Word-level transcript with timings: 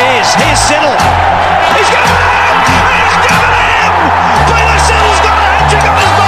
Cheers. 0.00 0.32
Here's 0.32 0.58
Siddle. 0.58 0.96
He's 1.76 1.90
got 1.92 2.08
it! 2.08 2.16
He's 3.04 3.20
got 3.20 3.42
it 3.44 3.52
in! 3.52 4.80
Siddle's 4.80 5.20
got 5.20 5.36
a 5.36 5.44
hat-trick 5.44 5.84
on 5.84 5.96
his 6.00 6.19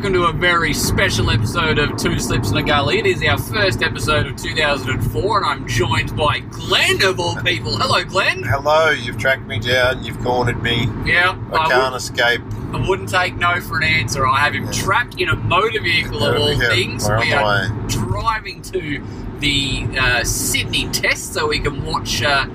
welcome 0.00 0.14
to 0.14 0.24
a 0.28 0.32
very 0.32 0.72
special 0.72 1.28
episode 1.30 1.78
of 1.78 1.94
Two 1.98 2.18
Slips 2.18 2.48
and 2.48 2.58
a 2.58 2.62
Gully. 2.62 3.00
It 3.00 3.04
is 3.04 3.22
our 3.22 3.36
first 3.36 3.82
episode 3.82 4.26
of 4.26 4.34
2004, 4.36 5.36
and 5.36 5.44
I'm 5.44 5.68
joined 5.68 6.16
by 6.16 6.38
Glenn, 6.38 7.02
of 7.02 7.20
all 7.20 7.36
people. 7.42 7.76
Hello, 7.76 8.02
Glenn. 8.04 8.42
Hello, 8.42 8.88
you've 8.88 9.18
tracked 9.18 9.46
me 9.46 9.58
down, 9.58 10.02
you've 10.02 10.18
cornered 10.20 10.62
me. 10.62 10.88
Yeah, 11.04 11.38
I 11.52 11.56
I, 11.56 11.68
can't 11.68 11.92
would, 11.92 11.98
escape. 11.98 12.40
I 12.72 12.88
wouldn't 12.88 13.10
take 13.10 13.36
no 13.36 13.60
for 13.60 13.76
an 13.76 13.82
answer. 13.82 14.26
I 14.26 14.38
have 14.38 14.54
him 14.54 14.72
trapped 14.72 15.20
in 15.20 15.28
a 15.28 15.36
motor 15.36 15.82
vehicle, 15.82 16.24
of 16.24 16.34
all 16.34 16.54
Yeah, 16.54 16.68
things. 16.70 17.06
we're 17.06 17.20
We 17.20 17.34
are 17.34 17.68
driving 17.88 18.62
to 18.62 19.06
the 19.40 19.86
uh, 20.00 20.24
Sydney 20.24 20.88
test 20.92 21.34
so 21.34 21.48
we 21.48 21.58
can 21.58 21.84
watch 21.84 22.22
uh, 22.22 22.46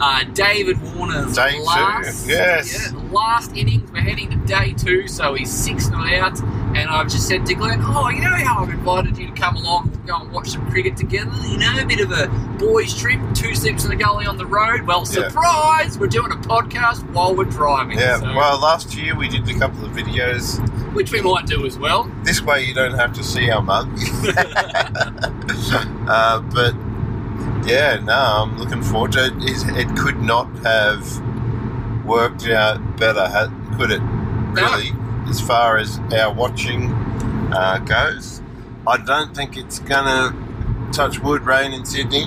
uh, 0.00 0.24
David 0.32 0.80
Warner's 0.94 1.34
Day 1.34 1.52
two, 1.56 1.62
last, 1.62 2.26
yes. 2.28 2.92
yeah, 2.92 2.98
last 3.10 3.56
innings. 3.56 3.90
We're 3.92 4.00
heading 4.00 4.30
to 4.30 4.36
day 4.46 4.72
two, 4.72 5.06
so 5.08 5.34
he's 5.34 5.50
six 5.52 5.88
not 5.88 6.12
out. 6.12 6.40
And 6.74 6.88
I've 6.88 7.08
just 7.08 7.28
said 7.28 7.44
to 7.46 7.54
Glenn, 7.54 7.80
"Oh, 7.82 8.08
you 8.08 8.20
know 8.22 8.34
how 8.34 8.62
I've 8.62 8.70
invited 8.70 9.18
you 9.18 9.26
to 9.26 9.32
come 9.32 9.56
along, 9.56 9.90
and 9.92 10.06
go 10.06 10.16
and 10.16 10.32
watch 10.32 10.48
some 10.48 10.68
cricket 10.70 10.96
together. 10.96 11.30
You 11.46 11.58
know, 11.58 11.78
a 11.78 11.84
bit 11.84 12.00
of 12.00 12.10
a 12.12 12.28
boys' 12.58 12.98
trip, 12.98 13.20
two 13.34 13.54
sleeps 13.54 13.84
in 13.84 13.92
a 13.92 13.96
gully 13.96 14.26
on 14.26 14.38
the 14.38 14.46
road. 14.46 14.82
Well, 14.82 15.00
Yeah. 15.00 15.28
surprise! 15.28 15.98
We're 15.98 16.06
doing 16.06 16.32
a 16.32 16.36
podcast 16.36 17.08
while 17.12 17.34
we're 17.34 17.44
driving. 17.44 17.98
Yeah, 17.98 18.18
so- 18.20 18.34
well, 18.34 18.58
last 18.58 18.94
year 18.96 19.14
we 19.14 19.28
did 19.28 19.48
a 19.48 19.58
couple 19.58 19.84
of 19.84 19.92
videos. 19.92 20.58
which 20.92 21.10
we 21.10 21.22
might 21.22 21.46
do 21.46 21.64
as 21.64 21.78
well. 21.78 22.10
This 22.22 22.42
way 22.42 22.64
you 22.64 22.74
don't 22.74 22.92
have 22.98 23.14
to 23.14 23.24
see 23.24 23.50
our 23.50 23.62
mug. 23.62 23.88
uh, 26.08 26.40
but 26.40 26.74
yeah, 27.64 28.00
no, 28.02 28.12
I'm 28.12 28.58
looking 28.58 28.82
forward 28.82 29.12
to 29.12 29.26
it. 29.26 29.32
It 29.76 29.96
could 29.96 30.20
not 30.20 30.48
have 30.64 32.04
worked 32.04 32.46
out 32.46 32.96
better, 32.96 33.50
could 33.76 33.90
it? 33.90 34.00
Really, 34.00 34.92
as 35.28 35.40
far 35.40 35.78
as 35.78 35.98
our 36.12 36.32
watching 36.32 36.92
uh, 37.52 37.78
goes. 37.78 38.42
I 38.86 38.96
don't 38.98 39.34
think 39.34 39.56
it's 39.56 39.78
gonna 39.78 40.90
touch 40.92 41.20
wood 41.20 41.42
rain 41.42 41.72
in 41.72 41.84
Sydney. 41.84 42.24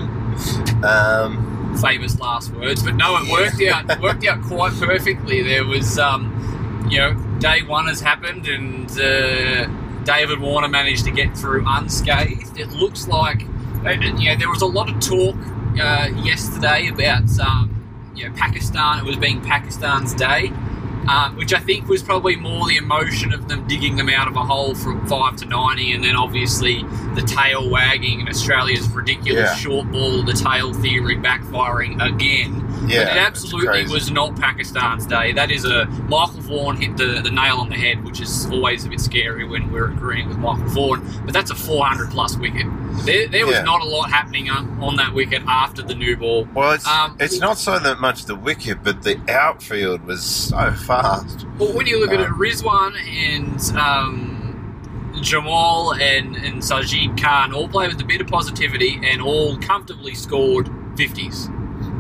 Um, 0.84 1.78
famous 1.82 2.20
last 2.20 2.52
words, 2.54 2.84
but 2.84 2.96
no, 2.96 3.18
it 3.18 3.32
worked 3.32 3.62
out. 3.64 3.90
It 3.90 4.00
worked 4.02 4.26
out 4.26 4.42
quite 4.44 4.74
perfectly. 4.74 5.44
There 5.44 5.66
was, 5.66 6.00
um, 6.00 6.88
you 6.90 7.00
know, 7.00 7.14
day 7.40 7.62
one 7.62 7.88
has 7.88 8.02
happened, 8.02 8.48
and 8.48 8.90
uh, 8.92 9.68
David 10.04 10.40
Warner 10.40 10.68
managed 10.68 11.06
to 11.06 11.12
get 11.12 11.38
through 11.38 11.64
unscathed. 11.68 12.58
It 12.58 12.70
looks 12.70 13.08
like, 13.08 13.42
and, 13.86 14.20
you 14.20 14.36
there 14.38 14.50
was 14.50 14.62
a 14.62 14.66
lot 14.66 14.90
of 14.90 15.00
talk 15.00 15.36
uh, 15.80 16.10
yesterday 16.24 16.88
about, 16.88 17.40
um, 17.40 17.72
you 18.16 18.28
know, 18.28 18.36
Pakistan. 18.36 19.00
It 19.00 19.06
was 19.06 19.18
being 19.18 19.42
Pakistan's 19.42 20.14
day. 20.14 20.52
Um, 21.08 21.36
which 21.36 21.54
I 21.54 21.60
think 21.60 21.88
was 21.88 22.02
probably 22.02 22.36
more 22.36 22.68
the 22.68 22.78
emotion 22.78 23.32
of 23.32 23.48
them 23.48 23.68
digging 23.68 23.96
them 23.96 24.10
out 24.10 24.28
of 24.28 24.36
a 24.36 24.44
hole 24.44 24.74
from 24.74 25.06
five 25.08 25.36
to 25.38 25.46
ninety, 25.46 25.92
and 25.94 26.04
then 26.04 26.16
obviously 26.16 26.82
the 27.14 27.22
tail 27.22 27.70
wagging 27.70 28.22
and 28.22 28.30
Australia's 28.30 28.90
ridiculous 28.90 29.52
Yeah. 29.52 29.56
short 29.56 29.92
ball, 29.92 30.24
the 30.24 30.34
tail 30.34 30.74
theory 30.74 31.16
backfiring 31.16 32.02
again. 32.04 32.62
yeah, 32.88 33.04
but 33.06 33.18
it 33.18 33.20
absolutely 33.20 33.84
was 33.88 34.10
not 34.12 34.36
Pakistan's 34.40 35.06
day. 35.06 35.32
That 35.32 35.52
is 35.52 35.64
a 35.66 35.86
Michael 36.08 36.42
Vaughan 36.42 36.78
hit 36.78 36.98
the, 36.98 37.22
the 37.24 37.32
nail 37.32 37.58
on 37.58 37.70
the 37.70 37.76
head, 37.76 38.04
which 38.04 38.20
is 38.20 38.48
always 38.52 38.86
a 38.86 38.90
bit 38.90 39.00
scary 39.00 39.44
when 39.48 39.72
we're 39.72 39.92
agreeing 39.92 40.28
with 40.28 40.38
Michael 40.38 40.66
Vaughan. 40.70 41.02
But 41.24 41.34
that's 41.34 41.52
a 41.52 41.56
400 41.56 42.10
plus 42.12 42.36
wicket. 42.38 42.66
There, 43.06 43.28
there 43.28 43.46
was 43.46 43.56
Yeah. 43.56 43.62
not 43.64 43.82
a 43.82 43.86
lot 43.86 44.10
happening 44.12 44.50
on, 44.50 44.78
on 44.82 44.96
that 44.98 45.14
wicket 45.14 45.42
after 45.48 45.82
the 45.82 45.96
new 45.96 46.16
ball. 46.16 46.48
Well, 46.54 46.74
it's, 46.74 46.88
Um, 46.88 47.16
it's 47.20 47.40
not 47.40 47.58
so 47.58 47.78
that 47.80 48.00
much 48.00 48.26
the 48.26 48.36
wicket, 48.36 48.84
but 48.84 49.02
the 49.04 49.20
outfield 49.30 50.06
was 50.06 50.24
so 50.24 50.72
fast. 51.02 51.46
But 51.58 51.74
when 51.74 51.88
you 51.88 52.00
look 52.00 52.12
at 52.14 52.20
it, 52.20 52.28
Um, 52.28 52.40
Rizwan 52.40 52.96
and 52.98 53.78
um, 53.78 55.12
Jamal 55.22 55.94
and, 55.94 56.36
and 56.36 56.62
Sajid 56.62 57.20
Khan 57.22 57.54
all 57.54 57.68
play 57.68 57.88
with 57.88 58.00
a 58.02 58.06
bit 58.06 58.22
of 58.22 58.28
positivity 58.28 59.00
and 59.04 59.22
all 59.22 59.58
comfortably 59.58 60.16
scored 60.16 60.68
50s. 60.96 61.50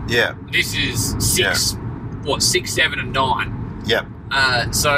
Yeah, 0.10 0.36
This 0.52 0.76
is 0.76 1.16
six, 1.20 1.76
what, 2.24 2.44
six, 2.44 2.72
seven, 2.74 3.00
and 3.00 3.12
nine. 3.14 3.82
yep, 3.86 4.06
Uh, 4.32 4.72
so, 4.72 4.98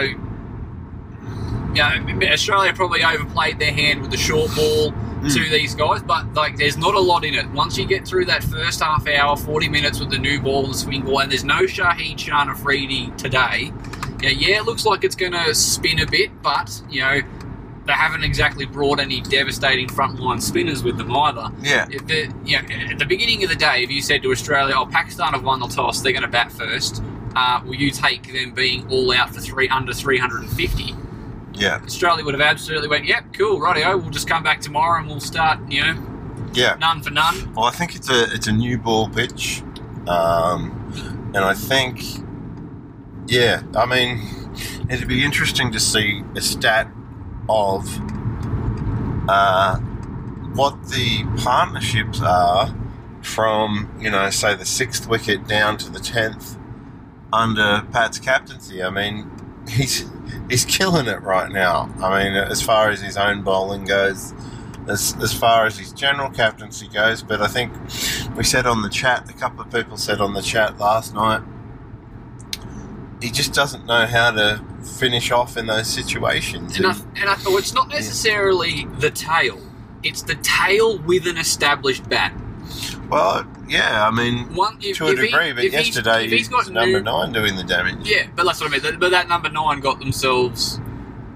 yeah, 1.74 2.03
Australia 2.31 2.74
probably 2.74 3.03
overplayed 3.03 3.59
their 3.59 3.72
hand 3.74 4.02
with 4.02 4.12
the 4.12 4.18
short 4.18 4.53
ball 4.56 4.94
to 5.24 5.50
these 5.50 5.76
guys, 5.76 6.02
but 6.04 6.34
like, 6.34 6.58
there's 6.58 6.78
not 6.78 6.94
a 6.94 7.00
lot 7.00 7.26
in 7.26 7.34
it. 7.34 7.50
Once 7.52 7.78
you 7.78 7.86
get 7.86 8.08
through 8.08 8.26
that 8.26 8.44
first 8.44 8.82
half 8.82 9.08
hour, 9.08 9.36
40 9.36 9.70
minutes 9.70 10.00
with 10.00 10.12
the 10.12 10.18
new 10.18 10.40
ball 10.40 10.66
and 10.66 10.76
swing 10.76 11.04
ball, 11.04 11.20
and 11.22 11.32
there's 11.32 11.44
no 11.44 11.62
Shaheen 11.64 12.18
Shah 12.18 12.46
Afridi 12.48 13.12
today. 13.18 13.72
Yeah, 14.22 14.30
yeah, 14.30 14.58
it 14.58 14.66
looks 14.66 14.86
like 14.86 15.04
it's 15.04 15.16
going 15.16 15.34
to 15.34 15.54
spin 15.54 16.00
a 16.00 16.06
bit, 16.06 16.42
but 16.42 16.82
you 16.90 17.02
know 17.02 17.22
they 17.86 17.94
haven't 17.94 18.24
exactly 18.24 18.66
brought 18.66 19.00
any 19.00 19.22
devastating 19.22 19.88
frontline 19.88 20.42
spinners 20.42 20.84
with 20.84 20.98
them 20.98 21.16
either. 21.16 21.50
yeah, 21.62 21.88
If 21.90 22.06
the, 22.06 22.34
you 22.44 22.62
know, 22.62 22.92
at 22.92 23.00
the 23.00 23.06
beginning 23.06 23.44
of 23.44 23.50
the 23.50 23.56
day, 23.56 23.82
if 23.84 23.90
you 23.90 24.02
said 24.02 24.22
to 24.24 24.32
Australia, 24.32 24.74
"Oh, 24.78 24.86
Pakistan 24.86 25.34
have 25.34 25.44
won 25.44 25.60
the 25.62 25.68
toss, 25.68 26.02
they're 26.02 26.12
going 26.12 26.24
to 26.24 26.28
bat 26.28 26.52
first, 26.52 27.02
uh, 27.36 27.62
will 27.66 27.76
you 27.76 27.92
take 27.92 28.34
them 28.34 28.52
being 28.52 28.88
all 28.90 29.14
out 29.14 29.34
for 29.34 29.40
three 29.40 29.70
under 29.70 29.94
350? 29.94 30.96
Yeah, 31.57 31.81
Australia 31.84 32.23
would 32.23 32.34
have 32.34 32.41
absolutely 32.41 32.88
went, 32.88 33.06
"Yep, 33.06 33.34
cool, 33.34 33.59
rightio. 33.59 34.00
We'll 34.00 34.09
just 34.09 34.28
come 34.28 34.44
back 34.44 34.62
tomorrow 34.62 35.00
and 35.00 35.07
we'll 35.07 35.19
start, 35.19 35.59
you 35.69 35.81
know, 35.81 36.50
yeah. 36.53 36.75
none 36.79 37.01
for 37.01 37.09
none." 37.09 37.53
Well, 37.53 37.66
I 37.66 37.72
think 37.72 37.95
it's 37.95 38.09
a 38.09 38.23
it's 38.34 38.47
a 38.47 38.51
new 38.51 38.78
ball 38.78 39.09
pitch, 39.09 39.63
um, 40.07 41.31
and 41.34 41.38
I 41.38 41.53
think, 41.53 42.01
yeah, 43.28 43.63
I 43.75 43.85
mean, 43.85 44.22
it'd 44.90 45.07
be 45.07 45.23
interesting 45.23 45.72
to 45.72 45.79
see 45.79 46.23
a 46.35 46.41
stat 46.41 46.91
of 47.50 47.85
uh, 49.29 49.78
what 50.56 50.89
the 50.89 51.25
partnerships 51.38 52.22
are 52.22 52.74
from 53.22 53.94
you 54.00 54.09
know 54.09 54.29
say 54.29 54.56
the 54.56 54.66
sixth 54.66 55.07
wicket 55.07 55.47
down 55.47 55.78
to 55.78 55.89
the 55.89 56.00
tenth 56.00 56.57
under 57.34 57.85
Pat's 57.91 58.19
captaincy. 58.19 58.81
I 58.84 58.89
mean, 58.89 59.29
he's 59.69 60.09
he's 60.50 60.66
killing 60.66 61.08
it 61.08 61.22
right 61.22 61.52
now. 61.52 61.94
I 62.00 62.24
mean, 62.24 62.34
as 62.34 62.62
far 62.62 62.90
as 62.90 63.02
his 63.02 63.18
own 63.18 63.44
bowling 63.44 63.85
goes, 63.85 64.34
as 64.88 65.16
as 65.22 65.34
far 65.34 65.66
as 65.66 65.78
his 65.78 65.91
general 65.91 66.30
captaincy 66.30 66.88
goes. 66.88 67.22
But 67.22 67.41
I 67.41 67.47
think 67.47 67.74
we 68.35 68.44
said 68.44 68.66
on 68.66 68.81
the 68.81 68.90
chat, 68.90 69.30
a 69.30 69.34
couple 69.34 69.62
of 69.62 69.72
people 69.72 69.97
said 69.97 70.22
on 70.22 70.34
the 70.34 70.41
chat 70.41 70.78
last 70.78 71.13
night, 71.13 71.42
he 73.22 73.30
just 73.30 73.54
doesn't 73.54 73.86
know 73.86 74.06
how 74.06 74.31
to 74.31 74.63
finish 74.98 75.31
off 75.31 75.57
in 75.57 75.68
those 75.68 75.88
situations. 75.88 76.77
And 76.77 76.88
I, 76.88 76.95
and 77.16 77.30
I 77.30 77.36
thought 77.36 77.57
it's 77.60 77.74
not 77.74 77.89
necessarily 77.89 78.86
the 79.00 79.12
tail; 79.12 79.60
it's 80.04 80.22
the 80.22 80.36
tail 80.36 81.00
with 81.00 81.27
an 81.27 81.38
established 81.38 82.07
bat. 82.10 82.33
Well, 83.09 83.45
yeah, 83.68 84.07
I 84.07 84.12
mean, 84.12 84.54
One, 84.56 84.77
if, 84.81 84.98
to 84.98 85.06
a 85.07 85.12
if 85.12 85.19
he- 85.19 85.25
degree, 85.27 85.54
but 85.54 85.63
if 85.65 85.71
he's- 85.74 85.88
yesterday 85.88 86.25
if 86.25 86.31
he's 86.31 86.48
got 86.48 86.69
number 86.69 87.00
new- 87.00 87.04
nine 87.04 87.31
doing 87.33 87.56
the 87.56 87.63
damage. 87.63 88.07
Yeah, 88.07 88.27
but 88.36 88.45
that's 88.45 88.59
what 88.62 88.69
I 88.74 88.77
mean. 88.77 89.00
But 89.00 89.12
that 89.12 89.27
number 89.27 89.50
nine 89.50 89.80
got 89.80 90.00
themselves. 90.00 90.80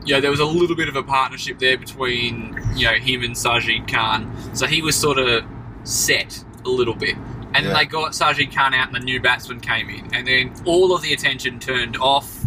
You 0.06 0.16
know, 0.16 0.22
there 0.22 0.32
was 0.32 0.40
a 0.40 0.46
little 0.46 0.76
bit 0.76 0.90
of 0.90 0.96
a 0.96 1.04
partnership 1.04 1.60
there 1.60 1.78
between 1.78 2.60
you 2.76 2.86
know 2.88 2.94
him 2.94 3.22
and 3.24 3.36
Sajid 3.36 3.92
Khan, 3.92 4.32
so 4.56 4.66
he 4.66 4.82
was 4.82 4.96
sort 4.96 5.20
of 5.20 5.44
set 5.84 6.44
a 6.66 6.70
little 6.70 6.96
bit. 6.96 7.16
And 7.54 7.66
then 7.66 7.74
Yeah. 7.74 7.80
they 7.80 7.86
got 7.86 8.14
Sajid 8.14 8.56
Khan 8.56 8.74
out, 8.74 8.88
and 8.88 8.96
the 8.96 9.00
new 9.00 9.20
batsman 9.22 9.60
came 9.60 9.90
in, 9.90 10.10
and 10.14 10.26
then 10.28 10.54
all 10.66 10.96
of 10.96 11.02
the 11.02 11.14
attention 11.14 11.60
turned 11.60 11.98
off 11.98 12.46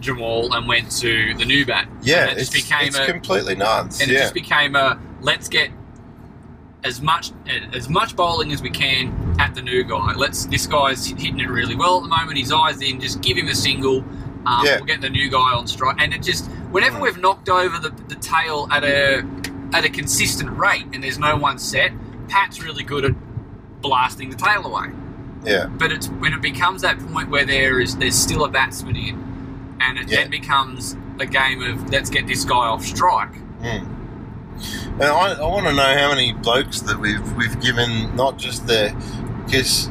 Jamal 0.00 0.54
and 0.54 0.66
went 0.66 0.90
to 1.00 1.34
the 1.34 1.44
new 1.44 1.66
bat. 1.66 1.86
Yeah, 2.02 2.28
and 2.28 2.38
it 2.38 2.42
it's, 2.42 2.50
just 2.50 2.68
became 2.68 2.88
it's 2.88 2.98
a 2.98 3.04
completely 3.06 3.54
nuts. 3.56 4.00
and 4.00 4.10
it 4.10 4.14
yeah, 4.14 4.20
just 4.20 4.34
became 4.34 4.74
a 4.76 4.98
let's 5.20 5.48
get 5.48 5.70
as 6.84 7.00
much 7.02 7.32
as 7.72 7.88
much 7.88 8.16
bowling 8.16 8.52
as 8.52 8.62
we 8.62 8.70
can 8.70 9.36
at 9.38 9.54
the 9.54 9.62
new 9.62 9.84
guy. 9.84 10.14
Let's 10.14 10.46
this 10.46 10.66
guy's 10.66 11.06
hitting 11.06 11.38
it 11.40 11.48
really 11.50 11.74
well 11.74 11.98
at 11.98 12.02
the 12.04 12.08
moment. 12.08 12.38
His 12.38 12.52
eyes 12.52 12.80
in. 12.80 13.00
Just 13.00 13.20
give 13.20 13.36
him 13.36 13.48
a 13.48 13.54
single. 13.54 13.98
Um, 14.46 14.64
Yeah. 14.64 14.76
We'll 14.76 14.86
get 14.86 15.00
the 15.02 15.10
new 15.10 15.28
guy 15.30 15.52
on 15.54 15.66
strike. 15.66 15.96
And 15.98 16.14
it 16.14 16.22
just 16.22 16.46
whenever 16.70 16.98
Mm. 16.98 17.02
we've 17.02 17.18
knocked 17.18 17.48
over 17.50 17.78
the, 17.78 17.90
the 18.08 18.14
tail 18.16 18.66
at 18.70 18.82
a 18.84 19.24
at 19.72 19.84
a 19.84 19.88
consistent 19.90 20.50
rate, 20.58 20.86
and 20.92 21.02
there's 21.04 21.18
no 21.18 21.36
one 21.36 21.58
set, 21.58 21.92
Pat's 22.28 22.62
really 22.62 22.82
good 22.82 23.04
at 23.04 23.12
blasting 23.82 24.30
the 24.30 24.36
tail 24.36 24.64
away. 24.66 24.88
Yeah. 25.44 25.66
But 25.66 25.92
it's 25.92 26.08
when 26.08 26.32
it 26.32 26.40
becomes 26.42 26.82
that 26.82 26.98
point 27.12 27.30
where 27.30 27.44
there 27.46 27.80
is 27.80 27.96
there's 27.96 28.14
still 28.16 28.44
a 28.44 28.48
batsman 28.48 28.96
in, 28.96 29.76
and 29.80 29.98
it 29.98 30.08
Yeah. 30.08 30.22
then 30.22 30.30
becomes 30.30 30.96
a 31.18 31.26
game 31.26 31.62
of 31.62 31.90
let's 31.90 32.08
get 32.10 32.26
this 32.26 32.44
guy 32.44 32.56
off 32.56 32.84
strike. 32.84 33.34
Mm. 33.62 33.86
And 35.00 35.08
I, 35.08 35.32
I 35.32 35.46
want 35.46 35.66
to 35.66 35.72
know 35.72 35.82
how 35.98 36.10
many 36.10 36.32
blokes 36.34 36.80
that 36.82 36.98
we've 36.98 37.32
we've 37.36 37.58
given 37.60 38.14
not 38.16 38.36
just 38.38 38.66
the 38.66 38.94
because 39.46 39.88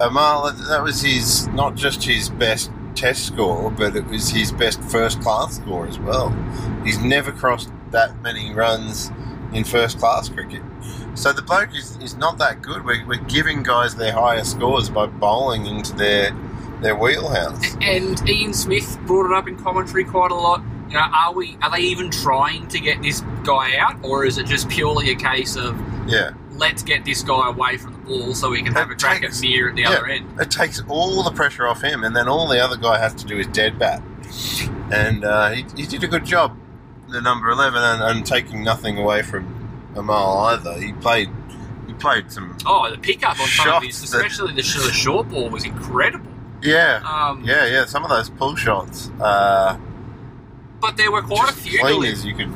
Amal 0.00 0.44
that- 0.50 0.66
that 0.68 0.82
was 0.82 1.02
his 1.02 1.46
not 1.48 1.74
just 1.76 2.02
his 2.04 2.28
best 2.28 2.70
test 2.94 3.26
score, 3.26 3.70
but 3.70 3.94
it 3.94 4.06
was 4.06 4.30
his 4.30 4.50
best 4.50 4.82
first 4.82 5.20
class 5.22 5.56
score 5.56 5.86
as 5.86 5.98
well. 5.98 6.34
He's 6.84 6.98
never 6.98 7.30
crossed 7.30 7.70
that 7.92 8.20
many 8.22 8.52
runs 8.52 9.10
in 9.52 9.64
first 9.64 9.98
class 9.98 10.28
cricket. 10.28 10.62
So 11.14 11.32
the 11.32 11.42
bloke 11.42 11.74
is, 11.74 11.96
is 11.98 12.16
not 12.16 12.38
that 12.38 12.62
good. 12.62 12.84
We're, 12.84 13.04
we're 13.06 13.24
giving 13.24 13.62
guys 13.62 13.96
their 13.96 14.12
higher 14.12 14.44
scores 14.44 14.88
by 14.88 15.06
bowling 15.06 15.66
into 15.66 15.94
their 15.94 16.32
their 16.82 16.96
wheelhouse. 16.96 17.76
And 17.82 18.28
Ian 18.28 18.54
Smith 18.54 18.98
brought 19.06 19.30
it 19.30 19.36
up 19.36 19.46
in 19.46 19.56
commentary 19.56 20.02
quite 20.04 20.30
a 20.30 20.34
lot. 20.34 20.62
You 20.90 20.96
know, 20.96 21.02
are 21.14 21.32
we 21.32 21.56
are 21.62 21.70
they 21.70 21.82
even 21.82 22.10
trying 22.10 22.66
to 22.68 22.80
get 22.80 23.00
this 23.00 23.20
guy 23.44 23.76
out, 23.76 23.96
or 24.02 24.24
is 24.24 24.38
it 24.38 24.46
just 24.46 24.68
purely 24.68 25.10
a 25.10 25.14
case 25.14 25.54
of 25.56 25.78
Yeah. 26.08 26.30
let's 26.56 26.82
get 26.82 27.04
this 27.04 27.22
guy 27.22 27.48
away 27.48 27.76
from 27.76 27.92
the 27.92 27.98
ball 28.00 28.34
so 28.34 28.50
we 28.50 28.60
can 28.62 28.72
have 28.74 28.88
a 28.90 28.92
It 28.94 28.98
crack 29.00 29.20
takes- 29.22 29.38
at 29.38 29.42
Mir 29.42 29.68
at 29.68 29.76
the 29.76 29.82
yeah. 29.82 29.90
other 29.90 30.06
end? 30.06 30.40
It 30.40 30.50
takes 30.50 30.82
all 30.88 31.22
the 31.22 31.30
pressure 31.30 31.66
off 31.68 31.80
him, 31.82 32.02
and 32.02 32.14
then 32.16 32.26
all 32.28 32.48
the 32.48 32.58
other 32.62 32.76
guy 32.76 32.98
has 32.98 33.14
to 33.14 33.24
do 33.24 33.38
is 33.38 33.46
dead 33.46 33.78
bat. 33.78 34.02
And 34.92 35.24
uh, 35.24 35.50
he, 35.50 35.64
he 35.76 35.86
did 35.86 36.02
a 36.02 36.08
good 36.08 36.24
job, 36.24 36.56
the 37.08 37.20
number 37.20 37.50
eleven, 37.50 37.80
and, 37.82 38.02
and 38.02 38.26
taking 38.26 38.64
nothing 38.64 38.98
away 38.98 39.22
from 39.22 39.92
Amal 39.94 40.38
either. 40.46 40.74
He 40.80 40.92
played, 40.94 41.30
he 41.86 41.92
played 41.94 42.32
some, 42.32 42.56
Oh, 42.66 42.90
the 42.90 42.98
pickup 42.98 43.38
on 43.40 43.46
some 43.46 43.74
of 43.74 43.82
these, 43.82 44.00
that- 44.10 44.16
especially 44.24 44.48
the, 44.54 44.62
the 44.62 44.92
short 44.92 45.28
ball, 45.28 45.48
was 45.50 45.64
incredible. 45.64 46.30
yeah, 46.62 47.00
Um, 47.04 47.44
yeah, 47.44 47.66
yeah. 47.66 47.84
Some 47.84 48.02
of 48.02 48.10
those 48.10 48.28
pull 48.30 48.56
shots, 48.56 49.10
uh, 49.20 49.76
But 50.80 50.96
there 50.96 51.10
were 51.10 51.22
quite 51.22 51.50
a 51.50 51.52
few 51.52 51.78
clean 51.80 52.00
deli- 52.02 52.14
you 52.28 52.34
could. 52.34 52.52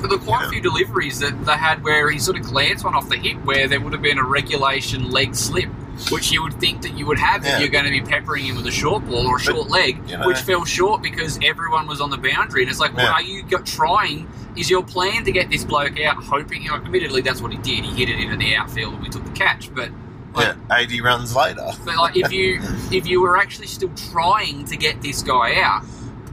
there 0.00 0.08
were 0.08 0.18
quite 0.18 0.42
Yeah. 0.42 0.46
a 0.48 0.50
few 0.50 0.60
deliveries 0.60 1.18
that 1.20 1.44
they 1.46 1.52
had 1.56 1.82
where 1.82 2.10
he 2.10 2.18
sort 2.18 2.36
of 2.38 2.44
glanced 2.44 2.84
one 2.84 2.94
off 2.94 3.08
the 3.08 3.16
hip 3.16 3.42
where 3.44 3.66
there 3.68 3.80
would 3.80 3.92
have 3.92 4.02
been 4.02 4.18
a 4.18 4.24
regulation 4.24 5.10
leg 5.10 5.34
slip, 5.34 5.68
which 6.10 6.30
you 6.32 6.42
would 6.42 6.54
think 6.60 6.82
that 6.82 6.96
you 6.98 7.06
would 7.06 7.18
have 7.18 7.44
Yeah. 7.44 7.54
if 7.54 7.60
you're 7.60 7.68
going 7.70 7.84
to 7.84 7.90
be 7.90 8.00
peppering 8.02 8.44
him 8.44 8.56
with 8.56 8.66
a 8.66 8.70
short 8.70 9.06
ball 9.08 9.26
or 9.26 9.36
a 9.36 9.40
short 9.40 9.68
leg, 9.68 9.98
you 10.08 10.16
know- 10.18 10.26
which 10.26 10.38
fell 10.38 10.64
short 10.64 11.02
because 11.02 11.38
everyone 11.42 11.86
was 11.86 12.00
on 12.00 12.10
the 12.10 12.18
boundary. 12.18 12.62
And 12.62 12.70
it's 12.70 12.80
like, 12.80 12.94
well, 12.96 13.06
Yeah. 13.06 13.12
are 13.12 13.22
you 13.22 13.42
got 13.42 13.64
trying? 13.66 14.26
Is 14.56 14.70
your 14.70 14.82
plan 14.82 15.24
to 15.24 15.32
get 15.32 15.50
this 15.50 15.64
bloke 15.64 16.00
out, 16.00 16.22
hoping? 16.24 16.62
You 16.62 16.70
know, 16.70 16.76
admittedly, 16.76 17.20
that's 17.20 17.42
what 17.42 17.52
he 17.52 17.58
did. 17.58 17.84
He 17.84 17.94
hit 17.94 18.08
it 18.08 18.18
into 18.18 18.36
the 18.36 18.56
outfield 18.56 18.94
and 18.94 19.02
we 19.02 19.08
took 19.10 19.24
the 19.24 19.30
catch. 19.32 19.68
But 19.74 19.90
like, 20.34 20.54
Yeah, 20.70 20.76
eighty 20.78 21.00
runs 21.02 21.34
later. 21.36 21.72
but 21.84 21.96
like 21.96 22.16
if 22.16 22.32
you 22.32 22.60
if 22.90 23.06
you 23.06 23.20
were 23.20 23.36
actually 23.38 23.66
still 23.66 23.90
trying 24.12 24.64
to 24.66 24.76
get 24.76 25.02
this 25.02 25.22
guy 25.22 25.60
out 25.60 25.82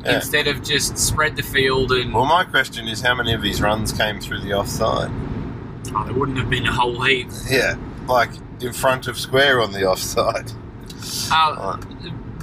Yeah. 0.04 0.16
instead 0.16 0.48
of 0.48 0.64
just 0.64 0.98
spread 0.98 1.36
the 1.36 1.44
field 1.44 1.92
and 1.92 2.14
Well, 2.14 2.26
my 2.26 2.44
question 2.44 2.88
is, 2.88 3.02
how 3.02 3.16
many 3.16 3.34
of 3.34 3.42
his 3.42 3.62
runs 3.62 3.92
came 3.94 4.20
through 4.20 4.42
the 4.42 4.54
offside? 4.54 5.10
oh, 5.96 6.04
there 6.06 6.14
wouldn't 6.14 6.38
have 6.38 6.50
been 6.50 6.66
a 6.68 6.72
whole 6.72 7.02
heap. 7.02 7.28
Yeah, 7.50 7.76
like 8.08 8.30
in 8.62 8.74
front 8.74 9.08
of 9.08 9.18
square 9.18 9.62
on 9.62 9.72
the 9.72 9.86
offside. 9.86 10.52
Uh, 11.32 11.78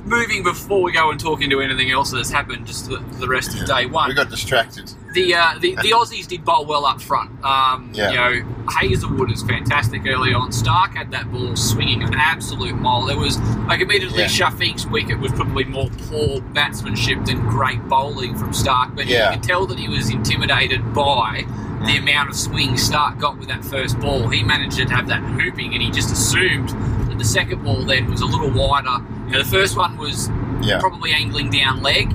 moving 0.05 0.43
before 0.43 0.83
we 0.83 0.93
go 0.93 1.11
and 1.11 1.19
talk 1.21 1.41
into 1.43 1.61
anything 1.61 1.91
else 1.91 2.11
that's 2.11 2.31
happened, 2.31 2.67
just 2.67 2.89
the, 2.89 2.99
the 3.19 3.29
rest 3.29 3.59
of 3.59 3.67
day 3.67 3.87
one. 3.87 4.09
We 4.09 4.15
got 4.15 4.31
distracted. 4.31 4.93
The, 5.12 5.35
uh, 5.35 5.59
the 5.61 5.75
the 5.77 5.91
Aussies 5.91 6.27
did 6.29 6.45
bowl 6.45 6.67
well 6.67 6.87
up 6.87 7.01
front. 7.01 7.31
Um, 7.45 7.91
Yeah. 7.93 8.11
You 8.11 8.17
know, 8.45 8.55
Hazlewood 8.69 9.33
is 9.33 9.43
fantastic 9.43 10.07
early 10.07 10.33
on. 10.33 10.51
Starc 10.51 10.95
had 10.95 11.11
that 11.11 11.31
ball 11.33 11.57
swinging 11.57 12.03
an 12.05 12.15
absolute 12.15 12.77
mile. 12.77 13.07
There 13.07 13.19
was 13.19 13.39
like 13.67 13.81
admittedly 13.81 14.21
Yeah. 14.21 14.27
Shafiq's 14.29 14.87
wicket 14.87 15.19
was 15.19 15.33
probably 15.33 15.65
more 15.65 15.89
poor 16.09 16.41
batsmanship 16.41 17.25
than 17.25 17.41
great 17.49 17.83
bowling 17.89 18.37
from 18.37 18.51
Starc, 18.51 18.95
but 18.95 19.07
Yeah. 19.07 19.31
you 19.33 19.37
could 19.39 19.43
tell 19.49 19.67
that 19.67 19.79
he 19.79 19.89
was 19.89 20.11
intimidated 20.11 20.95
by 20.95 21.45
the 21.87 21.93
Mm. 21.97 22.03
amount 22.03 22.29
of 22.31 22.37
swing 22.37 22.71
Starc 22.75 23.19
got 23.19 23.39
with 23.39 23.49
that 23.49 23.65
first 23.65 23.99
ball. 23.99 24.29
He 24.29 24.43
managed 24.45 24.77
to 24.77 24.85
have 24.95 25.09
that 25.09 25.23
hooping, 25.23 25.73
and 25.75 25.83
he 25.83 25.91
just 25.91 26.13
assumed 26.13 26.69
that 27.09 27.19
the 27.19 27.25
second 27.25 27.65
ball 27.65 27.83
then 27.83 28.09
was 28.11 28.21
a 28.21 28.27
little 28.27 28.51
wider. 28.51 28.99
You 29.27 29.33
know, 29.33 29.39
the 29.43 29.49
first 29.49 29.77
one 29.77 29.97
was 29.97 30.31
Yeah, 30.63 30.79
probably 30.79 31.13
angling 31.13 31.49
down 31.51 31.83
leg, 31.83 32.15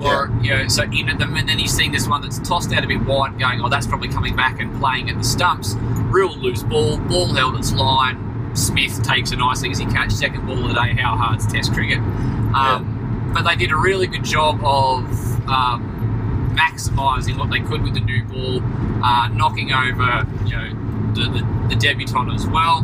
or 0.00 0.30
you 0.42 0.50
know, 0.50 0.68
so 0.68 0.82
in 0.82 1.08
at 1.08 1.18
them, 1.18 1.36
and 1.36 1.48
then 1.48 1.58
he's 1.58 1.72
seeing 1.74 1.92
this 1.92 2.08
one 2.08 2.20
that's 2.22 2.38
tossed 2.40 2.72
out 2.72 2.84
a 2.84 2.86
bit 2.86 3.00
wide, 3.02 3.38
going, 3.38 3.60
"Oh, 3.60 3.68
that's 3.68 3.86
probably 3.86 4.08
coming 4.08 4.34
back 4.36 4.60
and 4.60 4.74
playing 4.80 5.08
at 5.10 5.16
the 5.16 5.24
stumps." 5.24 5.74
Real 6.10 6.36
loose 6.36 6.62
ball, 6.62 6.98
ball 6.98 7.32
held 7.34 7.56
its 7.56 7.72
line. 7.72 8.52
Smith 8.54 9.02
takes 9.02 9.32
a 9.32 9.36
nice 9.36 9.64
easy 9.64 9.84
catch, 9.86 10.12
second 10.12 10.46
ball 10.46 10.62
of 10.62 10.68
the 10.68 10.74
day. 10.74 10.94
How 11.00 11.16
hard's 11.16 11.46
Test 11.46 11.72
cricket? 11.72 11.98
Um, 11.98 13.32
But 13.34 13.42
they 13.42 13.56
did 13.56 13.72
a 13.72 13.76
really 13.76 14.06
good 14.06 14.22
job 14.24 14.60
of 14.62 15.04
um, 15.48 16.54
maximising 16.56 17.36
what 17.36 17.50
they 17.50 17.60
could 17.60 17.82
with 17.82 17.94
the 17.94 18.00
new 18.00 18.22
ball, 18.24 18.60
uh, 19.04 19.28
knocking 19.28 19.72
over 19.72 20.26
you 20.46 20.56
know 20.56 21.12
the, 21.14 21.22
the, 21.30 21.68
the 21.70 21.76
debutant 21.76 22.32
as 22.32 22.46
well. 22.46 22.78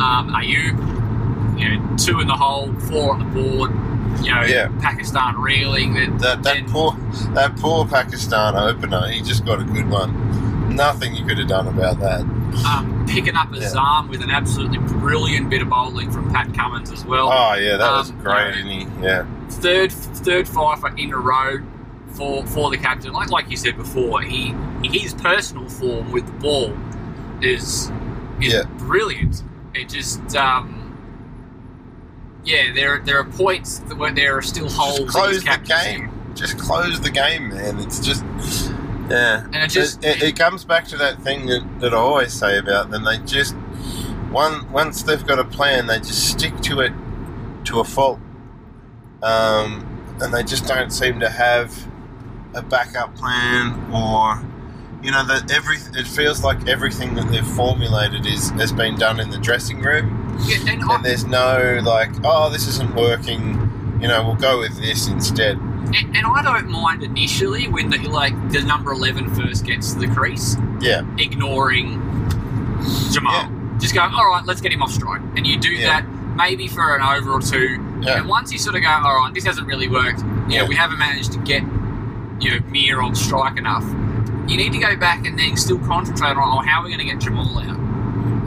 Um, 0.00 0.30
Ayub, 0.32 1.58
you 1.58 1.68
know, 1.78 1.96
two 1.96 2.20
in 2.20 2.26
the 2.28 2.34
hole, 2.34 2.72
four 2.80 3.14
on 3.14 3.18
the 3.18 3.24
board. 3.42 3.72
You 4.22 4.34
know, 4.34 4.42
Yeah. 4.42 4.68
Pakistan 4.80 5.36
reeling. 5.36 5.94
That, 5.94 6.18
that 6.20 6.42
that 6.42 6.54
then- 6.54 6.68
poor 6.70 6.92
that 7.34 7.56
poor 7.56 7.86
Pakistan 7.86 8.56
opener. 8.56 9.08
He 9.08 9.20
just 9.22 9.44
got 9.44 9.60
a 9.60 9.64
good 9.64 9.88
one. 9.90 10.74
Nothing 10.74 11.14
you 11.14 11.24
could 11.24 11.38
have 11.38 11.48
done 11.48 11.68
about 11.68 12.00
that. 12.00 12.20
um, 12.66 13.04
picking 13.08 13.36
up 13.36 13.52
a 13.52 13.58
Yeah. 13.58 13.68
Zam 13.68 14.08
with 14.08 14.22
an 14.22 14.30
absolutely 14.30 14.78
brilliant 14.78 15.50
bit 15.50 15.60
of 15.62 15.68
bowling 15.68 16.10
from 16.10 16.32
Pat 16.32 16.52
Cummins 16.54 16.90
as 16.90 17.04
well. 17.04 17.28
Oh 17.30 17.54
yeah, 17.54 17.76
that 17.76 17.90
was 17.92 18.10
Um, 18.10 18.18
great, 18.18 18.34
yeah. 18.34 18.50
isn't 18.58 18.66
he? 18.66 18.86
Yeah, 19.02 19.24
Third 19.50 19.92
third 19.92 20.48
fifer 20.48 20.92
in 20.96 21.12
a 21.12 21.18
row 21.18 21.58
for 22.12 22.44
for 22.46 22.70
the 22.70 22.78
captain. 22.78 23.12
Like 23.12 23.30
like 23.30 23.50
you 23.50 23.56
said 23.56 23.76
before, 23.76 24.22
he 24.22 24.54
his 24.82 25.12
personal 25.14 25.68
form 25.68 26.10
with 26.12 26.26
the 26.26 26.32
ball 26.32 26.72
is 27.42 27.90
is 28.40 28.52
Yeah. 28.54 28.62
brilliant. 28.78 29.42
It 29.74 29.88
just 29.88 30.34
um, 30.36 30.75
yeah, 32.46 32.72
there 32.72 33.00
there 33.04 33.18
are 33.18 33.24
points 33.24 33.80
that 33.80 33.98
where 33.98 34.12
there 34.12 34.38
are 34.38 34.42
still 34.42 34.68
holes. 34.70 34.98
just 35.00 35.10
close 35.10 35.44
the 35.44 35.58
game. 35.66 36.10
Just 36.34 36.58
close 36.58 37.00
the 37.00 37.10
game, 37.10 37.48
man. 37.50 37.78
It's 37.80 37.98
just 38.00 38.24
yeah. 39.10 39.44
And 39.46 39.56
it 39.56 39.70
just- 39.70 40.04
it, 40.04 40.22
it 40.22 40.38
comes 40.38 40.64
back 40.64 40.86
to 40.88 40.96
that 40.96 41.20
thing 41.22 41.46
that, 41.46 41.64
that 41.80 41.92
I 41.92 41.96
always 41.96 42.32
say 42.32 42.58
about 42.58 42.90
them. 42.90 43.04
They 43.04 43.18
just 43.18 43.54
one 44.30 44.70
once 44.72 45.02
they've 45.02 45.26
got 45.26 45.38
a 45.38 45.44
plan, 45.44 45.86
they 45.86 45.98
just 45.98 46.28
stick 46.30 46.56
to 46.62 46.80
it 46.80 46.92
to 47.66 47.80
a 47.80 47.84
fault, 47.84 48.20
um, 49.22 50.16
and 50.20 50.32
they 50.32 50.42
just 50.42 50.66
don't 50.66 50.90
seem 50.90 51.20
to 51.20 51.28
have 51.28 51.86
a 52.54 52.62
backup 52.62 53.14
plan 53.16 53.92
or. 53.92 54.42
You 55.02 55.12
know 55.12 55.24
that 55.26 55.50
every 55.52 55.76
it 55.94 56.06
feels 56.06 56.42
like 56.42 56.66
everything 56.68 57.14
that 57.14 57.30
they've 57.30 57.46
formulated 57.46 58.26
is 58.26 58.50
has 58.50 58.72
been 58.72 58.96
done 58.96 59.20
in 59.20 59.30
the 59.30 59.38
dressing 59.38 59.80
room, 59.80 60.36
Yeah, 60.46 60.58
and 60.72 60.82
I, 60.84 60.96
and 60.96 61.04
there's 61.04 61.24
no 61.24 61.80
like, 61.84 62.10
oh, 62.24 62.50
this 62.50 62.66
isn't 62.66 62.94
working. 62.94 63.98
You 64.00 64.08
know, 64.08 64.24
we'll 64.24 64.34
go 64.34 64.58
with 64.58 64.76
this 64.80 65.06
instead. 65.08 65.56
and, 65.58 65.94
and 66.16 66.26
I 66.26 66.42
don't 66.42 66.68
mind 66.70 67.02
initially 67.02 67.68
when 67.68 67.88
the 67.90 67.98
like 68.08 68.34
the 68.50 68.62
number 68.62 68.92
11 68.92 69.34
first 69.34 69.64
gets 69.64 69.92
to 69.94 70.00
the 70.00 70.08
crease. 70.08 70.56
Yeah, 70.80 71.02
ignoring 71.18 72.00
Jamal. 73.12 73.50
Just 73.78 73.94
going, 73.94 74.12
all 74.12 74.26
right, 74.28 74.44
let's 74.46 74.60
get 74.60 74.72
him 74.72 74.82
off 74.82 74.90
strike. 74.92 75.20
And 75.36 75.46
you 75.46 75.58
do 75.58 75.70
Yeah. 75.70 76.00
that 76.00 76.08
maybe 76.36 76.66
for 76.66 76.96
an 76.96 77.02
over 77.02 77.32
or 77.32 77.40
two. 77.42 77.82
Yeah. 78.00 78.18
And 78.18 78.28
once 78.28 78.50
you 78.52 78.58
sort 78.58 78.74
of 78.76 78.82
go, 78.82 78.88
all 78.88 79.18
right, 79.18 79.32
this 79.34 79.44
hasn't 79.44 79.66
really 79.66 79.88
worked. 79.88 80.20
You 80.20 80.26
know, 80.26 80.42
Yeah. 80.48 80.66
we 80.68 80.74
haven't 80.74 80.98
managed 80.98 81.32
to 81.32 81.38
get, 81.40 81.62
you 82.40 82.50
know, 82.50 82.60
Mir 82.70 83.00
on 83.02 83.14
strike 83.14 83.58
enough. 83.58 83.84
You 84.48 84.56
need 84.56 84.72
to 84.72 84.78
go 84.78 84.96
back 84.96 85.26
and 85.26 85.38
then 85.38 85.56
still 85.56 85.78
concentrate 85.80 86.30
on, 86.30 86.38
oh, 86.38 86.60
how 86.64 86.80
are 86.80 86.84
we 86.84 86.90
going 86.94 87.06
to 87.06 87.12
get 87.12 87.18
Jamal 87.20 87.58
out? 87.58 87.78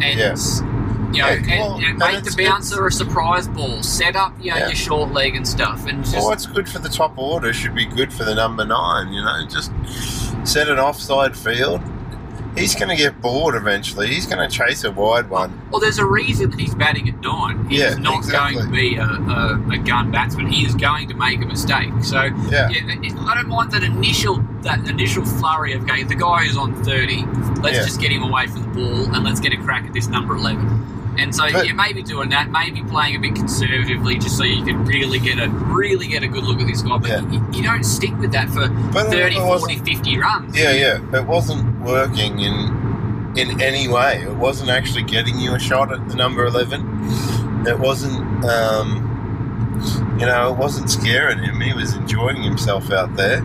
And, 0.01 0.03
Yeah. 0.03 0.35
you 0.35 1.21
know, 1.21 1.27
Yeah, 1.27 1.27
and, 1.33 1.47
well, 1.47 1.75
and 1.83 1.97
make 1.97 2.23
the 2.23 2.35
bouncer 2.37 2.85
a 2.87 2.91
surprise 2.91 3.47
ball. 3.47 3.81
Set 3.83 4.15
up, 4.15 4.33
you 4.41 4.51
know, 4.51 4.57
Yeah. 4.57 4.67
your 4.67 4.75
short 4.75 5.11
leg 5.11 5.35
and 5.35 5.47
stuff. 5.47 5.87
And 5.87 6.03
just, 6.03 6.15
Well, 6.15 6.25
what's 6.27 6.45
good 6.45 6.69
for 6.69 6.79
the 6.79 6.89
top 6.89 7.17
order 7.17 7.51
should 7.51 7.75
be 7.75 7.85
good 7.85 8.13
for 8.13 8.23
the 8.23 8.35
number 8.35 8.65
nine. 8.65 9.11
You 9.11 9.21
know, 9.23 9.45
just 9.47 9.71
set 10.45 10.69
an 10.69 10.79
offside 10.79 11.35
field. 11.35 11.81
He's 12.57 12.75
going 12.75 12.89
to 12.89 12.95
get 12.95 13.21
bored 13.21 13.55
eventually. 13.55 14.07
He's 14.07 14.25
going 14.25 14.47
to 14.47 14.53
chase 14.55 14.83
a 14.83 14.91
wide 14.91 15.29
one. 15.29 15.59
Well, 15.71 15.79
there's 15.79 15.99
a 15.99 16.05
reason 16.05 16.49
that 16.51 16.59
he's 16.59 16.75
batting 16.75 17.07
at 17.09 17.19
nine. 17.21 17.65
He's 17.69 17.79
Yeah, 17.79 17.95
not 17.95 18.17
exactly. 18.19 18.55
going 18.55 18.65
to 18.67 18.71
be 18.71 18.95
a, 18.95 19.03
a, 19.05 19.69
a 19.73 19.77
gun 19.77 20.11
batsman. 20.11 20.47
He 20.47 20.65
is 20.65 20.75
going 20.75 21.07
to 21.09 21.13
make 21.15 21.41
a 21.41 21.45
mistake. 21.45 21.91
So 22.03 22.23
Yeah. 22.49 22.69
it- 22.71 23.13
I 23.29 23.35
don't 23.35 23.47
mind 23.47 23.71
that 23.71 23.83
initial 23.83 24.37
that 24.63 24.87
initial 24.89 25.23
flurry 25.23 25.73
of 25.73 25.83
okay, 25.83 26.03
the 26.03 26.15
guy 26.15 26.43
is 26.45 26.57
on 26.57 26.83
thirty. 26.83 27.23
Let's 27.61 27.77
Yeah. 27.77 27.83
just 27.85 28.01
get 28.01 28.11
him 28.11 28.23
away 28.23 28.47
from 28.47 28.63
the 28.63 28.67
ball 28.69 29.15
and 29.15 29.23
let's 29.23 29.39
get 29.39 29.53
a 29.53 29.57
crack 29.57 29.85
at 29.85 29.93
this 29.93 30.07
number 30.07 30.35
eleven. 30.35 30.85
And 31.19 31.35
so 31.35 31.43
But- 31.51 31.67
you 31.67 31.73
may 31.73 31.93
be 31.93 32.01
doing 32.01 32.29
that, 32.29 32.49
maybe 32.51 32.81
playing 32.83 33.15
a 33.15 33.19
bit 33.19 33.35
conservatively, 33.35 34.17
just 34.17 34.37
so 34.37 34.43
you 34.43 34.63
can 34.63 34.85
really 34.85 35.19
get 35.19 35.37
a 35.39 35.49
really 35.49 36.07
get 36.07 36.23
a 36.23 36.27
good 36.27 36.43
look 36.43 36.59
at 36.61 36.67
this 36.67 36.81
guy. 36.81 36.97
But 36.97 37.09
Yeah. 37.09 37.21
you, 37.31 37.45
you 37.53 37.63
don't 37.63 37.83
stick 37.83 38.17
with 38.19 38.31
that 38.31 38.49
for 38.49 38.67
But 38.67 39.07
30, 39.11 39.35
wasn't- 39.39 39.71
40, 39.71 39.75
50 39.77 40.17
runs. 40.17 40.57
Yeah, 40.57 40.71
yeah. 40.71 40.97
It 41.19 41.25
wasn't 41.27 41.79
working 41.81 42.39
in 42.39 42.77
in 43.35 43.61
any 43.61 43.87
way. 43.87 44.23
It 44.27 44.35
wasn't 44.35 44.69
actually 44.71 45.03
getting 45.03 45.37
you 45.39 45.53
a 45.53 45.59
shot 45.59 45.93
at 45.93 46.09
the 46.09 46.15
number 46.15 46.45
eleven. 46.45 46.81
It 47.67 47.79
wasn't. 47.79 48.43
Um, 48.45 49.05
you 50.19 50.25
know, 50.25 50.49
it 50.51 50.57
wasn't 50.57 50.89
scaring 50.89 51.39
him. 51.39 51.61
He 51.61 51.73
was 51.73 51.93
enjoying 51.95 52.41
himself 52.41 52.91
out 52.91 53.15
there. 53.15 53.39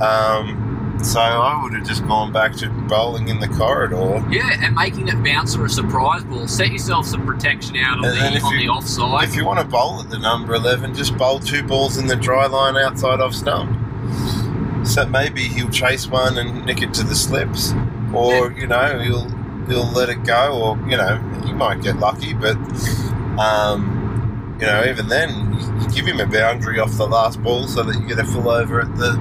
Um, 0.00 0.71
so 1.02 1.20
I 1.20 1.60
would 1.62 1.72
have 1.74 1.86
just 1.86 2.06
gone 2.06 2.32
back 2.32 2.54
to 2.56 2.68
bowling 2.70 3.28
in 3.28 3.40
the 3.40 3.48
corridor. 3.48 4.24
Yeah, 4.30 4.50
and 4.62 4.74
making 4.74 5.08
it 5.08 5.22
bounce 5.22 5.56
or 5.56 5.64
a 5.66 5.68
surprise 5.68 6.24
ball. 6.24 6.46
Set 6.48 6.70
yourself 6.70 7.06
some 7.06 7.26
protection 7.26 7.76
out 7.76 7.98
on 7.98 8.04
And 8.04 8.36
the 8.36 8.40
on 8.40 8.52
you- 8.54 8.60
the 8.60 8.68
offside. 8.68 9.24
If 9.28 9.34
you 9.36 9.44
want 9.44 9.58
to 9.60 9.64
bowl 9.66 10.00
at 10.00 10.10
the 10.10 10.18
number 10.18 10.54
11, 10.54 10.94
just 10.94 11.16
bowl 11.18 11.38
two 11.40 11.62
balls 11.62 11.96
in 11.98 12.06
the 12.06 12.16
dry 12.16 12.46
line 12.46 12.76
outside 12.76 13.20
off 13.20 13.34
stump. 13.34 13.76
So 14.86 15.06
maybe 15.06 15.42
he'll 15.42 15.70
chase 15.70 16.06
one 16.08 16.38
and 16.38 16.64
nick 16.66 16.82
it 16.82 16.92
to 16.94 17.04
the 17.04 17.14
slips, 17.14 17.72
or 18.12 18.52
you 18.52 18.66
know 18.66 18.98
he'll 18.98 19.28
he'll 19.68 19.90
let 19.92 20.08
it 20.08 20.24
go, 20.24 20.60
or 20.60 20.88
you 20.90 20.96
know 20.96 21.18
he 21.46 21.52
might 21.52 21.82
get 21.82 21.96
lucky, 21.98 22.34
but 22.34 22.56
um, 23.38 24.56
you 24.60 24.66
know 24.66 24.84
even 24.84 25.08
then 25.08 25.50
give 25.94 26.06
him 26.06 26.20
a 26.20 26.26
boundary 26.26 26.78
off 26.78 26.92
the 26.96 27.06
last 27.06 27.42
ball 27.42 27.66
so 27.66 27.82
that 27.82 27.94
you 28.00 28.06
get 28.06 28.18
a 28.18 28.24
full 28.24 28.48
over 28.48 28.80
at 28.80 28.96
the 28.96 29.12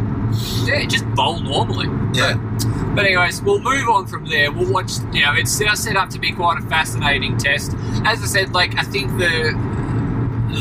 Yeah, 0.66 0.86
just 0.86 1.06
bowl 1.16 1.40
normally. 1.40 1.88
Yeah. 2.18 2.36
But, 2.36 2.96
but 2.96 3.06
anyways, 3.06 3.42
we'll 3.42 3.62
move 3.62 3.88
on 3.90 4.08
from 4.08 4.26
there. 4.26 4.52
We'll 4.52 4.72
watch. 4.72 4.92
You 5.14 5.22
know, 5.22 5.34
it's 5.34 5.60
now 5.60 5.74
set 5.74 5.96
up 5.96 6.10
to 6.10 6.20
be 6.20 6.32
quite 6.32 6.60
a 6.60 6.62
fascinating 6.68 7.38
test. 7.38 7.74
As 8.06 8.22
I 8.22 8.26
said, 8.26 8.54
like 8.54 8.78
I 8.78 8.84
think 8.84 9.12
the 9.18 9.54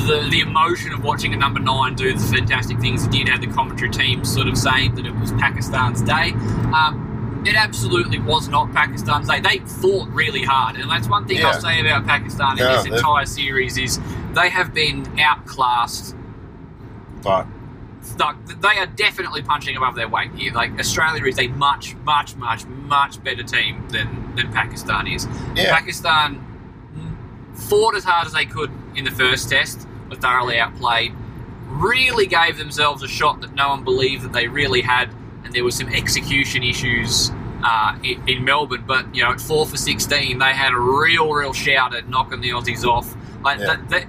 the 0.07 0.29
the 0.31 0.41
emotion 0.41 0.93
of 0.93 1.03
watching 1.05 1.35
a 1.35 1.37
number 1.37 1.61
nine 1.61 1.95
do 1.95 2.13
the 2.13 2.25
fantastic 2.37 2.79
things. 2.81 3.05
It 3.05 3.13
did 3.13 3.29
have 3.29 3.41
the 3.41 3.49
commentary 3.49 3.91
team 3.91 4.25
sort 4.25 4.47
of 4.49 4.57
saying 4.57 4.95
that 4.95 5.07
it 5.07 5.15
was 5.17 5.33
Pakistan's 5.33 6.03
day. 6.03 6.33
Um, 6.75 7.43
it 7.47 7.55
absolutely 7.57 8.19
was 8.19 8.49
not 8.49 8.73
Pakistan's 8.73 9.29
day. 9.29 9.41
They 9.41 9.59
fought 9.61 10.09
really 10.11 10.45
hard, 10.45 10.77
and 10.77 10.91
that's 10.91 11.09
one 11.09 11.27
thing 11.27 11.39
Yeah. 11.39 11.49
I'll 11.49 11.61
say 11.61 11.81
about 11.81 12.07
Pakistan 12.07 12.59
in 12.59 12.65
No, 12.65 12.83
this 12.83 12.87
entire 12.87 13.27
series 13.27 13.79
is 13.79 13.99
they 14.35 14.51
have 14.51 14.73
been 14.73 15.07
outclassed 15.19 16.15
but 17.23 17.47
like, 18.19 18.37
they 18.61 18.79
are 18.79 18.87
definitely 18.87 19.43
punching 19.43 19.77
above 19.77 19.95
their 19.95 20.09
weight. 20.09 20.33
You- 20.35 20.53
Like 20.53 20.79
Australia 20.79 21.25
is 21.27 21.39
a 21.39 21.49
much, 21.49 21.95
much, 22.05 22.35
much, 22.37 22.65
much 22.67 23.23
better 23.23 23.43
team 23.43 23.87
than 23.89 24.35
than 24.37 24.53
Pakistan 24.53 25.07
is. 25.07 25.27
yeah 25.55 25.75
Pakistan 25.77 26.47
fought 27.55 27.95
as 27.95 28.05
hard 28.05 28.27
as 28.27 28.33
they 28.33 28.45
could 28.47 28.71
in 28.95 29.05
the 29.05 29.11
first 29.11 29.49
test, 29.51 29.87
were 30.09 30.17
thoroughly 30.17 30.59
outplayed. 30.59 31.13
Really 31.67 32.27
gave 32.27 32.57
themselves 32.59 33.03
a 33.03 33.09
shot 33.09 33.41
that 33.43 33.55
no 33.55 33.69
one 33.69 33.85
believed 33.85 34.23
that 34.25 34.33
they 34.33 34.49
really 34.49 34.81
had, 34.81 35.11
and 35.45 35.53
there 35.53 35.63
were 35.65 35.71
some 35.71 35.89
execution 35.89 36.63
issues 36.63 37.31
uh, 37.63 37.97
in, 38.03 38.29
in 38.29 38.45
Melbourne. 38.45 38.85
But 38.87 39.15
you 39.15 39.23
know, 39.23 39.31
at 39.31 39.41
four 39.41 39.67
for 39.67 39.77
sixteen, 39.77 40.39
they 40.39 40.53
had 40.53 40.73
a 40.73 40.79
real, 40.79 41.33
real 41.33 41.53
shout 41.53 41.95
at 41.95 42.09
knocking 42.09 42.41
the 42.41 42.51
Aussies 42.51 42.85
off. 42.85 43.15
Like 43.43 43.59
Yeah. 43.61 43.67
that, 43.67 43.89
that, 43.91 44.07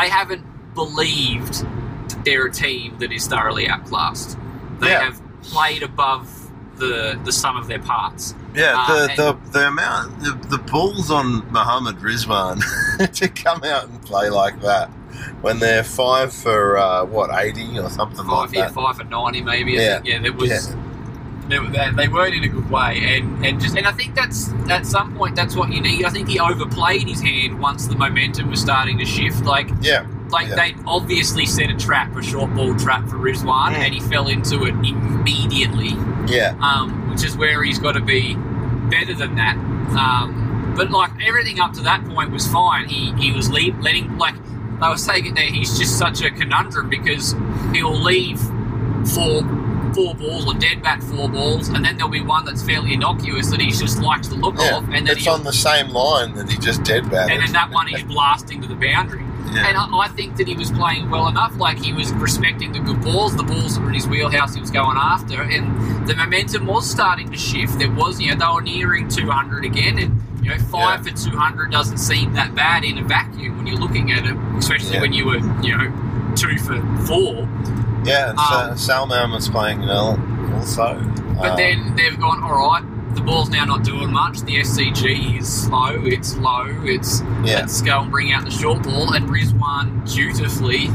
they 0.00 0.08
haven't 0.08 0.44
believed 0.74 1.66
they're 2.24 2.46
a 2.46 2.52
team 2.52 2.98
that 2.98 3.12
is 3.12 3.26
thoroughly 3.26 3.68
outclassed. 3.68 4.36
They 4.80 4.88
Yeah. 4.90 5.04
have 5.04 5.20
played 5.42 5.82
above 5.82 6.28
the 6.76 7.18
the 7.24 7.32
sum 7.32 7.56
of 7.56 7.66
their 7.68 7.78
parts. 7.80 8.34
Yeah, 8.54 8.74
Uh, 8.76 8.94
the, 8.94 9.10
and- 9.10 9.18
the 9.18 9.36
the 9.58 9.68
amount 9.68 10.20
the, 10.20 10.56
the 10.56 10.58
balls 10.58 11.10
on 11.10 11.50
Muhammad 11.52 11.96
Rizwan 11.98 12.60
to 13.14 13.28
come 13.28 13.62
out 13.64 13.84
and 13.88 14.00
play 14.02 14.28
like 14.30 14.60
that 14.62 14.88
when 15.42 15.58
they're 15.58 15.84
five 15.84 16.32
for 16.32 16.78
uh, 16.78 17.04
what 17.04 17.30
eighty 17.44 17.78
or 17.78 17.90
something 17.90 18.24
Five, 18.24 18.48
like 18.48 18.52
yeah, 18.54 18.66
that. 18.66 18.74
five 18.74 18.96
for 18.96 19.04
ninety, 19.04 19.42
maybe. 19.42 19.72
Yeah. 19.72 20.00
yeah, 20.04 20.20
there 20.20 20.32
was. 20.32 20.50
Yeah. 20.50 20.76
They, 21.48 21.58
they, 21.58 21.90
they 21.96 22.08
weren't 22.08 22.32
in 22.34 22.44
a 22.44 22.48
good 22.48 22.70
way, 22.70 23.16
and, 23.18 23.44
and 23.44 23.60
just 23.60 23.76
and 23.76 23.84
I 23.84 23.90
think 23.90 24.14
that's 24.14 24.52
at 24.70 24.86
some 24.86 25.16
point 25.16 25.34
that's 25.34 25.56
what 25.56 25.72
you 25.72 25.80
need. 25.80 26.04
I 26.04 26.10
think 26.10 26.28
he 26.28 26.38
overplayed 26.38 27.08
his 27.08 27.20
hand 27.20 27.58
once 27.60 27.88
the 27.88 27.96
momentum 27.96 28.50
was 28.50 28.60
starting 28.60 28.98
to 28.98 29.04
shift. 29.04 29.44
Like 29.44 29.68
Yeah, 29.82 30.06
like 30.30 30.48
Yeah. 30.48 30.54
they 30.56 30.74
obviously 30.86 31.46
set 31.46 31.70
a 31.70 31.74
trap, 31.74 32.14
a 32.16 32.22
short 32.22 32.54
ball 32.54 32.74
trap 32.76 33.08
for 33.08 33.16
Rizwan, 33.16 33.72
Mm. 33.74 33.78
and 33.84 33.94
he 33.94 34.00
fell 34.00 34.28
into 34.28 34.64
it 34.64 34.74
immediately. 34.74 35.96
yeah, 36.26 36.54
um, 36.60 37.08
which 37.10 37.24
is 37.24 37.36
where 37.36 37.62
he's 37.62 37.78
got 37.78 37.92
to 37.92 38.00
be 38.00 38.34
better 38.90 39.14
than 39.14 39.34
that. 39.36 39.56
Um, 39.96 40.72
but 40.76 40.90
like 40.90 41.10
everything 41.26 41.60
up 41.60 41.72
to 41.74 41.80
that 41.82 42.04
point 42.08 42.30
was 42.30 42.46
fine. 42.46 42.88
He 42.88 43.12
he 43.18 43.32
was 43.32 43.50
leave, 43.50 43.78
letting 43.80 44.16
like 44.18 44.34
I 44.80 44.88
was 44.90 45.02
saying 45.04 45.26
it 45.26 45.34
there. 45.34 45.44
He's 45.46 45.78
just 45.78 45.98
such 45.98 46.22
a 46.22 46.30
conundrum 46.30 46.88
because 46.88 47.34
he'll 47.72 48.00
leave 48.00 48.40
four 49.14 49.42
four 49.94 50.14
balls 50.14 50.46
or 50.46 50.54
dead 50.54 50.82
bat 50.82 51.02
four 51.02 51.28
balls, 51.28 51.68
and 51.68 51.84
then 51.84 51.96
there'll 51.96 52.12
be 52.12 52.20
one 52.20 52.44
that's 52.44 52.62
fairly 52.62 52.94
innocuous 52.94 53.48
that 53.50 53.60
he 53.60 53.70
just 53.72 54.00
likes 54.00 54.28
the 54.28 54.36
look 54.36 54.54
yeah. 54.58 54.76
of, 54.76 54.84
and 54.90 55.06
then 55.08 55.16
it's 55.16 55.26
on 55.26 55.42
the 55.42 55.52
same 55.52 55.88
line 55.88 56.32
that 56.34 56.48
he 56.48 56.56
just 56.58 56.84
dead 56.84 57.10
batted. 57.10 57.32
and 57.36 57.42
then 57.42 57.52
that 57.52 57.70
one 57.70 57.88
he's 57.88 58.02
blasting 58.14 58.60
to 58.62 58.68
the 58.68 58.76
boundary. 58.76 59.24
Yeah. 59.52 59.66
And 59.68 59.76
I, 59.76 59.98
I 59.98 60.08
think 60.08 60.36
that 60.36 60.46
he 60.48 60.54
was 60.54 60.70
playing 60.70 61.10
well 61.10 61.28
enough. 61.28 61.56
Like 61.56 61.78
he 61.78 61.92
was 61.92 62.12
respecting 62.12 62.72
the 62.72 62.78
good 62.80 63.00
balls, 63.02 63.36
the 63.36 63.42
balls 63.42 63.74
that 63.74 63.80
were 63.82 63.88
in 63.88 63.94
his 63.94 64.06
wheelhouse. 64.08 64.54
He 64.54 64.60
was 64.60 64.70
going 64.70 64.96
after, 64.96 65.42
and 65.42 66.06
the 66.06 66.14
momentum 66.14 66.66
was 66.66 66.88
starting 66.88 67.30
to 67.30 67.36
shift. 67.36 67.78
There 67.78 67.90
was, 67.90 68.20
you 68.20 68.34
know, 68.34 68.38
they 68.38 68.54
were 68.54 68.62
nearing 68.62 69.08
200 69.08 69.64
again, 69.64 69.98
and 69.98 70.20
you 70.44 70.50
know, 70.50 70.58
five 70.58 71.04
for 71.06 71.10
200 71.14 71.70
doesn't 71.70 71.98
seem 71.98 72.32
that 72.34 72.54
bad 72.54 72.84
in 72.84 72.98
a 72.98 73.02
vacuum 73.04 73.58
when 73.58 73.66
you're 73.66 73.76
looking 73.76 74.10
at 74.12 74.24
it, 74.24 74.36
especially 74.58 74.94
Yeah. 74.94 75.00
when 75.02 75.12
you 75.12 75.26
were, 75.26 75.36
you 75.62 75.76
know, 75.76 76.32
two 76.34 76.56
for 76.58 76.80
four. 77.06 77.46
yeah, 78.04 78.30
and 78.30 78.38
um, 78.38 78.44
Sa- 78.46 78.74
Salman 78.76 79.32
was 79.32 79.48
playing 79.48 79.80
well 79.80 80.18
also. 80.54 80.94
But 81.36 81.50
Um, 81.52 81.56
then 81.56 81.96
they've 81.96 82.18
gone, 82.18 82.42
all 82.42 82.52
right, 82.70 82.82
the 83.14 83.20
ball's 83.20 83.50
now 83.50 83.64
not 83.64 83.82
doing 83.84 84.12
much. 84.12 84.40
The 84.42 84.56
SCG 84.60 85.40
is 85.40 85.48
slow. 85.64 85.94
It's 86.04 86.36
low. 86.36 86.66
It's 86.84 87.20
Yeah. 87.44 87.56
let's 87.60 87.82
go 87.82 88.00
and 88.02 88.10
bring 88.10 88.32
out 88.32 88.44
the 88.44 88.50
short 88.50 88.82
ball. 88.82 89.12
And 89.14 89.28
Rizwan 89.28 90.10
dutifully 90.12 90.88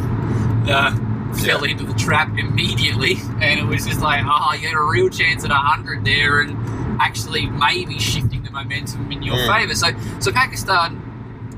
uh, 0.67 0.95
fell 1.35 1.65
Yeah. 1.65 1.71
into 1.71 1.83
the 1.83 1.93
trap 1.93 2.37
immediately, 2.37 3.17
and 3.41 3.59
it 3.59 3.65
was 3.65 3.85
just 3.85 3.99
like, 4.01 4.23
oh, 4.27 4.53
you 4.53 4.67
had 4.67 4.75
a 4.77 4.81
real 4.81 5.09
chance 5.09 5.43
at 5.45 5.51
hundred 5.51 6.03
there, 6.05 6.41
and 6.41 6.57
actually 7.01 7.45
maybe 7.47 7.99
shifting 7.99 8.41
the 8.43 8.49
momentum 8.51 9.11
in 9.11 9.21
your 9.21 9.35
Mm. 9.35 9.59
favour. 9.59 9.75
So, 9.75 9.87
so 10.19 10.31
Pakistan 10.31 11.01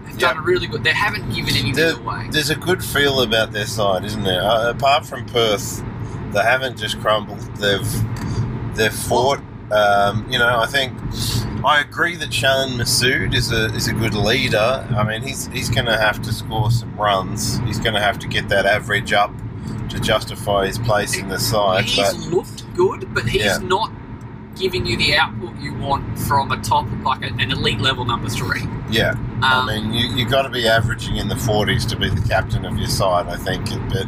have 0.08 0.18
done 0.18 0.36
Yeah. 0.36 0.42
a 0.42 0.44
really 0.44 0.68
good. 0.68 0.84
They 0.84 0.92
haven't 0.94 1.30
given 1.34 1.52
anything 1.52 1.74
There- 1.76 1.96
away. 1.96 2.28
there's 2.32 2.50
a 2.50 2.56
good 2.56 2.84
feel 2.84 3.22
about 3.22 3.52
their 3.54 3.68
side, 3.68 4.04
isn't 4.04 4.24
there? 4.24 4.42
Uh, 4.44 4.72
apart 4.72 5.06
from 5.06 5.26
Perth, 5.26 5.84
they 6.34 6.42
haven't 6.42 6.78
just 6.78 7.00
crumbled. 7.00 7.40
They've 7.58 7.88
they've 8.76 8.92
fought. 8.94 9.40
Um, 9.72 10.26
you 10.32 10.40
know, 10.40 10.60
I 10.60 10.66
think 10.66 10.94
I 11.66 11.82
agree 11.82 12.16
that 12.16 12.34
Shan 12.34 12.70
Masood 12.78 13.34
is 13.36 13.52
a 13.52 13.66
is 13.76 13.88
a 13.88 13.94
good 13.94 14.14
leader. 14.14 14.88
I 14.96 15.04
mean, 15.04 15.22
he's 15.22 15.48
he's 15.48 15.70
going 15.70 15.86
to 15.88 15.98
have 15.98 16.22
to 16.24 16.32
score 16.32 16.72
some 16.72 16.96
runs. 16.96 17.58
He's 17.60 17.80
going 17.80 17.94
to 17.96 18.02
have 18.02 18.18
to 18.20 18.28
get 18.28 18.48
that 18.50 18.66
average 18.66 19.12
up 19.14 19.32
to 19.90 20.00
justify 20.00 20.68
his 20.68 20.78
place 20.80 21.18
in 21.18 21.28
the 21.30 21.40
side. 21.40 21.86
He's 21.86 21.98
But 22.14 22.28
looked 22.30 22.76
good, 22.76 23.14
but 23.14 23.26
he's 23.28 23.44
Yeah. 23.44 23.58
not 23.58 23.92
giving 24.60 24.86
you 24.86 24.98
the 24.98 25.16
output 25.16 25.56
you 25.60 25.74
want 25.76 26.18
from 26.20 26.52
a 26.52 26.58
top, 26.62 26.86
like 27.04 27.22
a, 27.24 27.34
an 27.36 27.52
elite 27.52 27.80
level 27.80 28.06
number 28.06 28.30
three. 28.30 28.62
yeah, 28.90 29.12
Um, 29.12 29.44
I 29.44 29.80
mean, 29.80 29.94
you 29.94 30.08
you 30.16 30.30
got 30.30 30.44
to 30.44 30.50
be 30.50 30.68
averaging 30.68 31.18
in 31.18 31.28
the 31.28 31.36
forties 31.36 31.86
to 31.88 31.96
be 31.96 32.10
the 32.10 32.28
captain 32.28 32.66
of 32.66 32.78
your 32.78 32.88
side. 32.88 33.28
I 33.28 33.36
think, 33.38 33.66
but 33.90 34.08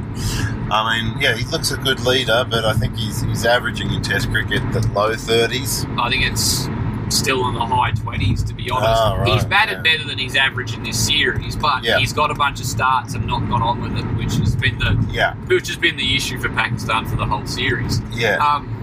I 0.72 1.02
mean, 1.02 1.22
yeah, 1.22 1.36
he 1.36 1.46
looks 1.46 1.72
a 1.72 1.78
good 1.78 2.00
leader, 2.02 2.46
but 2.50 2.66
I 2.66 2.74
think 2.74 2.96
he's 2.96 3.22
he's 3.22 3.46
averaging 3.46 3.92
in 3.94 4.02
Test 4.02 4.30
cricket 4.32 4.62
the 4.72 4.88
low 4.94 5.16
thirties. 5.16 5.86
I 5.98 6.10
think 6.10 6.24
it's 6.26 6.68
still 7.10 7.48
in 7.48 7.56
the 7.56 7.66
high 7.66 7.92
twenties, 7.92 8.44
to 8.44 8.54
be 8.54 8.70
honest. 8.70 9.02
Oh, 9.04 9.18
right, 9.18 9.34
he's 9.34 9.44
batted 9.46 9.78
yeah. 9.78 9.82
better 9.98 10.08
than 10.08 10.18
he's 10.20 10.36
averaged 10.36 10.76
in 10.76 10.84
this 10.84 11.04
series, 11.08 11.56
but 11.56 11.84
Yeah. 11.84 11.98
he's 11.98 12.14
got 12.14 12.30
a 12.30 12.36
bunch 12.36 12.60
of 12.60 12.68
starts 12.68 13.16
and 13.16 13.26
not 13.26 13.50
gone 13.50 13.64
on 13.64 13.82
with 13.82 13.98
it, 13.98 14.06
which 14.16 14.36
has 14.36 14.56
been 14.56 14.78
the 14.78 14.96
Yeah, 15.12 15.34
which 15.48 15.68
has 15.68 15.78
been 15.78 15.98
the 15.98 16.16
issue 16.16 16.40
for 16.40 16.50
Pakistan 16.50 17.06
for 17.08 17.16
the 17.16 17.26
whole 17.26 17.46
series. 17.48 18.00
yeah, 18.12 18.36
Um, 18.38 18.79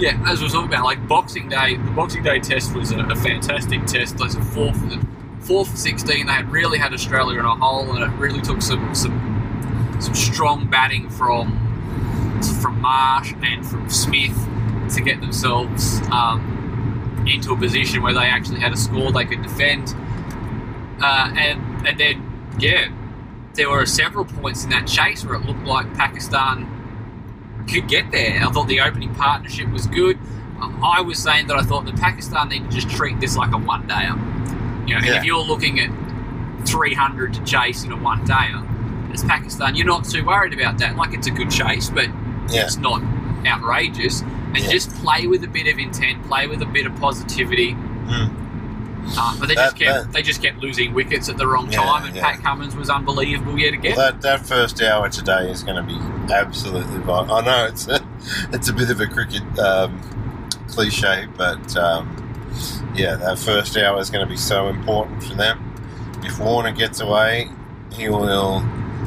yeah, 0.00 0.22
as 0.26 0.40
we 0.40 0.46
were 0.46 0.50
talking 0.50 0.68
about, 0.68 0.84
like 0.84 1.06
Boxing 1.06 1.48
Day, 1.48 1.76
the 1.76 1.90
Boxing 1.90 2.22
Day 2.22 2.40
test 2.40 2.74
was 2.74 2.90
a, 2.90 2.98
a 3.00 3.16
fantastic 3.16 3.84
test. 3.84 4.16
There's 4.16 4.34
a 4.34 4.42
fourth, 4.42 4.80
fourth 5.40 5.70
for 5.70 5.76
sixteen. 5.76 6.26
They 6.26 6.32
had 6.32 6.50
really 6.50 6.78
had 6.78 6.94
Australia 6.94 7.38
in 7.38 7.44
a 7.44 7.54
hole, 7.54 7.94
and 7.94 8.02
it 8.02 8.16
really 8.18 8.40
took 8.40 8.62
some 8.62 8.94
some 8.94 9.98
some 10.00 10.14
strong 10.14 10.68
batting 10.68 11.10
from 11.10 11.58
from 12.62 12.80
Marsh 12.80 13.34
and 13.42 13.66
from 13.66 13.90
Smith 13.90 14.36
to 14.94 15.02
get 15.02 15.20
themselves 15.20 16.00
um, 16.10 17.24
into 17.30 17.52
a 17.52 17.56
position 17.56 18.02
where 18.02 18.14
they 18.14 18.20
actually 18.20 18.60
had 18.60 18.72
a 18.72 18.76
score 18.76 19.12
they 19.12 19.26
could 19.26 19.42
defend. 19.42 19.94
Uh, 21.02 21.32
and 21.36 21.86
and 21.86 22.00
then 22.00 22.54
yeah, 22.58 22.88
there 23.54 23.68
were 23.68 23.84
several 23.84 24.24
points 24.24 24.64
in 24.64 24.70
that 24.70 24.86
chase 24.86 25.24
where 25.24 25.34
it 25.34 25.44
looked 25.44 25.64
like 25.64 25.92
Pakistan 25.94 26.79
could 27.68 27.88
get 27.88 28.10
there. 28.10 28.40
I 28.46 28.50
thought 28.50 28.68
the 28.68 28.80
opening 28.80 29.14
partnership 29.14 29.68
was 29.70 29.86
good. 29.86 30.18
I 30.82 31.00
was 31.00 31.18
saying 31.18 31.46
that 31.46 31.56
I 31.56 31.62
thought 31.62 31.86
that 31.86 31.96
Pakistan 31.96 32.48
need 32.50 32.70
to 32.70 32.76
just 32.76 32.90
treat 32.90 33.18
this 33.20 33.36
like 33.36 33.52
a 33.52 33.58
one 33.58 33.86
dayer. 33.88 34.14
You 34.88 34.94
know, 34.98 35.06
Yeah. 35.06 35.18
if 35.18 35.24
you're 35.24 35.42
looking 35.42 35.80
at 35.80 35.90
300 36.66 37.34
to 37.34 37.44
chase 37.44 37.84
in 37.84 37.92
a 37.92 37.96
one 37.96 38.26
dayer, 38.26 38.66
as 39.12 39.24
Pakistan, 39.24 39.74
you're 39.74 39.86
not 39.86 40.04
too 40.04 40.24
worried 40.24 40.52
about 40.52 40.78
that. 40.78 40.96
Like 40.96 41.14
it's 41.14 41.26
a 41.26 41.30
good 41.30 41.50
chase, 41.50 41.88
but 41.90 42.06
Yeah. 42.50 42.62
it's 42.64 42.76
not 42.76 43.02
outrageous. 43.46 44.20
And 44.20 44.58
Yeah. 44.58 44.70
just 44.70 44.94
play 44.96 45.26
with 45.26 45.42
a 45.44 45.48
bit 45.48 45.66
of 45.72 45.78
intent, 45.78 46.26
play 46.28 46.46
with 46.46 46.60
a 46.62 46.66
bit 46.66 46.86
of 46.86 46.94
positivity. 47.00 47.74
Mm. 48.06 48.30
Uh, 49.16 49.36
but 49.38 49.48
they 49.48 49.54
That- 49.54 49.64
just 49.70 49.76
kept 49.76 50.04
that- 50.04 50.12
they 50.12 50.22
just 50.22 50.42
kept 50.42 50.58
losing 50.58 50.92
wickets 50.94 51.28
at 51.28 51.36
the 51.36 51.46
wrong 51.46 51.70
Yeah, 51.70 51.82
time, 51.82 52.04
and 52.06 52.14
yeah. 52.16 52.22
Pat 52.32 52.42
Cummins 52.42 52.76
was 52.76 52.90
unbelievable 52.90 53.58
yet 53.58 53.74
again. 53.74 53.96
Well, 53.96 54.12
that, 54.12 54.20
that 54.22 54.46
first 54.46 54.80
hour 54.82 55.08
today 55.08 55.50
is 55.50 55.62
going 55.62 55.76
to 55.76 55.82
be 55.82 55.98
absolutely 56.32 56.98
vital. 56.98 57.32
I 57.34 57.40
know 57.40 57.64
it's 57.66 57.88
a, 57.88 58.00
it's 58.52 58.68
a 58.68 58.72
bit 58.72 58.90
of 58.90 59.00
a 59.00 59.06
cricket 59.06 59.42
um, 59.58 60.00
cliche, 60.68 61.26
but 61.36 61.76
um, 61.76 62.16
yeah, 62.94 63.16
that 63.16 63.38
first 63.38 63.76
hour 63.76 63.98
is 64.00 64.10
going 64.10 64.24
to 64.24 64.30
be 64.30 64.36
so 64.36 64.68
important 64.68 65.22
for 65.24 65.34
them. 65.34 65.66
If 66.22 66.38
Warner 66.38 66.72
gets 66.72 67.00
away, 67.00 67.48
he 67.92 68.08
will 68.08 68.62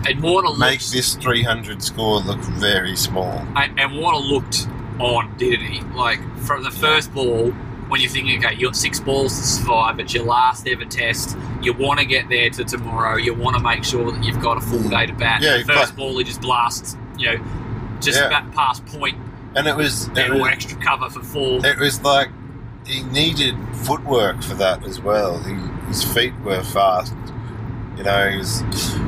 and 0.05 0.21
Warner 0.21 0.57
make 0.57 0.81
looked, 0.81 0.91
this 0.91 1.15
300 1.15 1.81
score 1.81 2.19
look 2.19 2.39
very 2.39 2.95
small. 2.95 3.45
and, 3.55 3.79
and 3.79 3.95
Warner 3.97 4.17
looked 4.17 4.67
on, 4.99 5.33
didn't 5.37 5.65
he? 5.65 5.81
Like 5.95 6.19
from 6.39 6.63
the 6.63 6.71
first 6.71 7.13
ball, 7.13 7.53
when 7.93 8.01
you're 8.01 8.09
thinking, 8.09 8.43
okay, 8.43 8.55
you've 8.55 8.71
got 8.71 8.75
six 8.75 8.99
balls 8.99 9.37
to 9.39 9.45
survive, 9.45 9.99
it's 9.99 10.15
your 10.15 10.23
last 10.25 10.67
ever 10.67 10.83
test. 10.83 11.37
You 11.61 11.73
want 11.73 11.99
to 11.99 12.05
get 12.07 12.27
there 12.27 12.49
to 12.49 12.63
tomorrow. 12.63 13.17
You 13.17 13.35
want 13.35 13.55
to 13.55 13.61
make 13.61 13.83
sure 13.83 14.11
that 14.11 14.23
you've 14.23 14.41
got 14.41 14.57
a 14.57 14.61
full 14.61 14.81
day 14.89 15.05
to 15.05 15.13
bat. 15.13 15.43
Yeah, 15.43 15.61
first 15.61 15.93
play- 15.95 16.03
ball, 16.07 16.17
he 16.17 16.23
just 16.23 16.41
blasts, 16.41 16.97
you 17.19 17.27
know, 17.27 17.43
just 18.01 18.19
Yeah. 18.19 18.25
about 18.29 18.51
past 18.55 18.83
point 18.87 19.15
And 19.55 19.67
it 19.67 19.75
was, 19.75 20.07
it 20.15 20.33
was, 20.33 20.47
extra 20.47 20.75
cover 20.81 21.07
for 21.11 21.21
four. 21.21 21.63
it 21.63 21.77
was 21.77 22.01
like 22.01 22.29
he 22.87 23.03
needed 23.03 23.53
footwork 23.83 24.41
for 24.41 24.55
that 24.55 24.83
as 24.87 24.99
well. 24.99 25.37
He, 25.43 25.53
his 25.89 26.03
feet 26.03 26.33
were 26.43 26.63
fast. 26.63 27.13
You 27.95 28.05
know, 28.05 28.27
he's, 28.31 28.63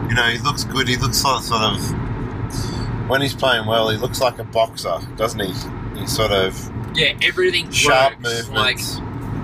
you 0.10 0.14
know, 0.14 0.28
he 0.30 0.38
looks 0.44 0.64
good. 0.64 0.88
He 0.88 0.96
looks 0.96 1.24
like 1.24 1.42
sort 1.42 1.64
of 1.64 3.10
when 3.10 3.22
he's 3.24 3.34
playing 3.34 3.66
well. 3.66 3.90
He 3.90 3.98
looks 3.98 4.22
like 4.22 4.38
a 4.38 4.44
boxer, 4.44 5.00
doesn't 5.18 5.40
he? 5.40 6.00
He 6.00 6.06
sort 6.06 6.32
of 6.32 6.54
Yeah, 6.96 7.18
everything 7.22 7.72
sharp 7.72 8.22
works. 8.24 8.50
Like 8.50 8.80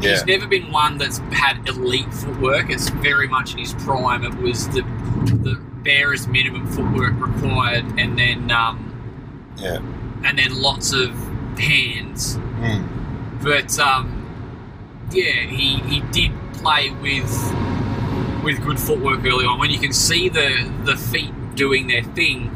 yeah, 0.01 0.12
He's 0.12 0.25
never 0.25 0.48
been 0.48 0.72
one 0.72 0.98
that's 0.98 1.20
had 1.31 1.67
elite 1.67 2.12
footwork. 2.13 2.70
It's 2.70 2.89
very 2.89 3.27
much 3.27 3.53
in 3.53 3.60
his 3.60 3.74
prime. 3.74 4.24
It 4.24 4.34
was 4.36 4.67
the 4.70 4.81
the 4.81 5.62
barest 5.84 6.27
minimum 6.27 6.67
footwork 6.67 7.13
required, 7.20 7.86
and 8.00 8.17
then 8.17 8.51
um, 8.51 9.53
yeah. 9.58 9.77
and 10.24 10.39
then 10.39 10.60
lots 10.60 10.91
of 10.93 11.12
hands. 11.58 12.38
Mm. 12.38 13.43
But 13.43 13.77
um, 13.79 15.08
yeah, 15.12 15.46
he 15.46 15.75
he 15.81 16.01
did 16.12 16.31
play 16.53 16.89
with 16.89 17.31
with 18.43 18.63
good 18.63 18.79
footwork 18.79 19.24
early 19.24 19.46
on. 19.46 19.60
When 19.60 19.70
you 19.70 19.79
can 19.79 19.93
see 19.93 20.29
the 20.29 20.72
the 20.84 20.98
feet 20.98 21.34
doing 21.55 21.88
their 21.88 22.03
thing, 22.03 22.50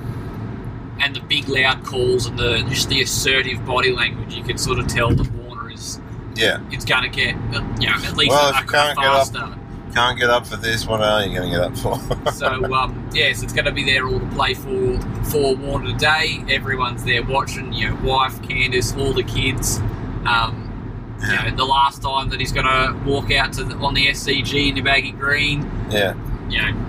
and 1.00 1.16
the 1.16 1.20
big 1.22 1.48
loud 1.48 1.84
calls 1.84 2.26
and 2.26 2.38
the 2.40 2.60
just 2.70 2.90
the 2.90 3.02
assertive 3.02 3.66
body 3.66 3.92
language, 3.92 4.34
you 4.34 4.44
can 4.44 4.58
sort 4.58 4.80
of 4.80 4.88
tell 4.88 5.14
that 5.14 5.32
Warner 5.34 5.72
is 5.72 6.00
Yeah, 6.36 6.60
it's 6.72 6.86
going 6.86 7.04
to 7.04 7.10
get 7.10 7.36
uh, 7.54 7.62
you 7.80 7.88
know 7.88 7.96
at 7.96 8.16
least 8.18 8.30
Well, 8.32 8.48
a, 8.48 8.58
if 8.58 8.62
you 8.62 8.68
can't 8.68 8.98
get 8.98 9.06
up- 9.08 9.28
faster. 9.28 9.60
can't 9.94 10.20
get 10.20 10.30
up 10.30 10.46
for 10.46 10.58
this. 10.58 10.86
What 10.86 11.02
are 11.02 11.26
you 11.26 11.38
going 11.38 11.52
to 11.52 11.58
get 11.58 11.66
up 11.66 11.78
for? 11.78 12.32
so 12.34 12.74
um, 12.74 13.10
yes, 13.14 13.44
it's 13.44 13.54
going 13.54 13.66
to 13.66 13.72
be 13.72 13.84
there 13.86 14.06
all 14.08 14.20
to 14.20 14.26
play 14.28 14.54
for 14.54 15.00
for 15.32 15.56
Warner 15.56 15.92
today. 15.94 16.44
Everyone's 16.50 17.04
there 17.06 17.24
watching. 17.24 17.72
You 17.74 17.90
know, 17.90 17.96
wife, 18.04 18.42
Candice, 18.42 18.98
all 18.98 19.14
the 19.14 19.24
kids. 19.24 19.80
Um, 20.26 20.64
you 21.22 21.28
know, 21.28 21.56
the 21.56 21.66
last 21.66 22.02
time 22.02 22.30
that 22.30 22.40
he's 22.42 22.52
going 22.52 22.66
to 22.66 22.94
walk 23.10 23.32
out 23.32 23.54
to 23.54 23.64
the, 23.64 23.76
on 23.78 23.94
the 23.94 24.08
SCG 24.08 24.70
in 24.70 24.76
the 24.76 24.82
baggy 24.82 25.12
green. 25.12 25.62
yeah, 25.90 26.14
You 26.50 26.62
know. 26.62 26.82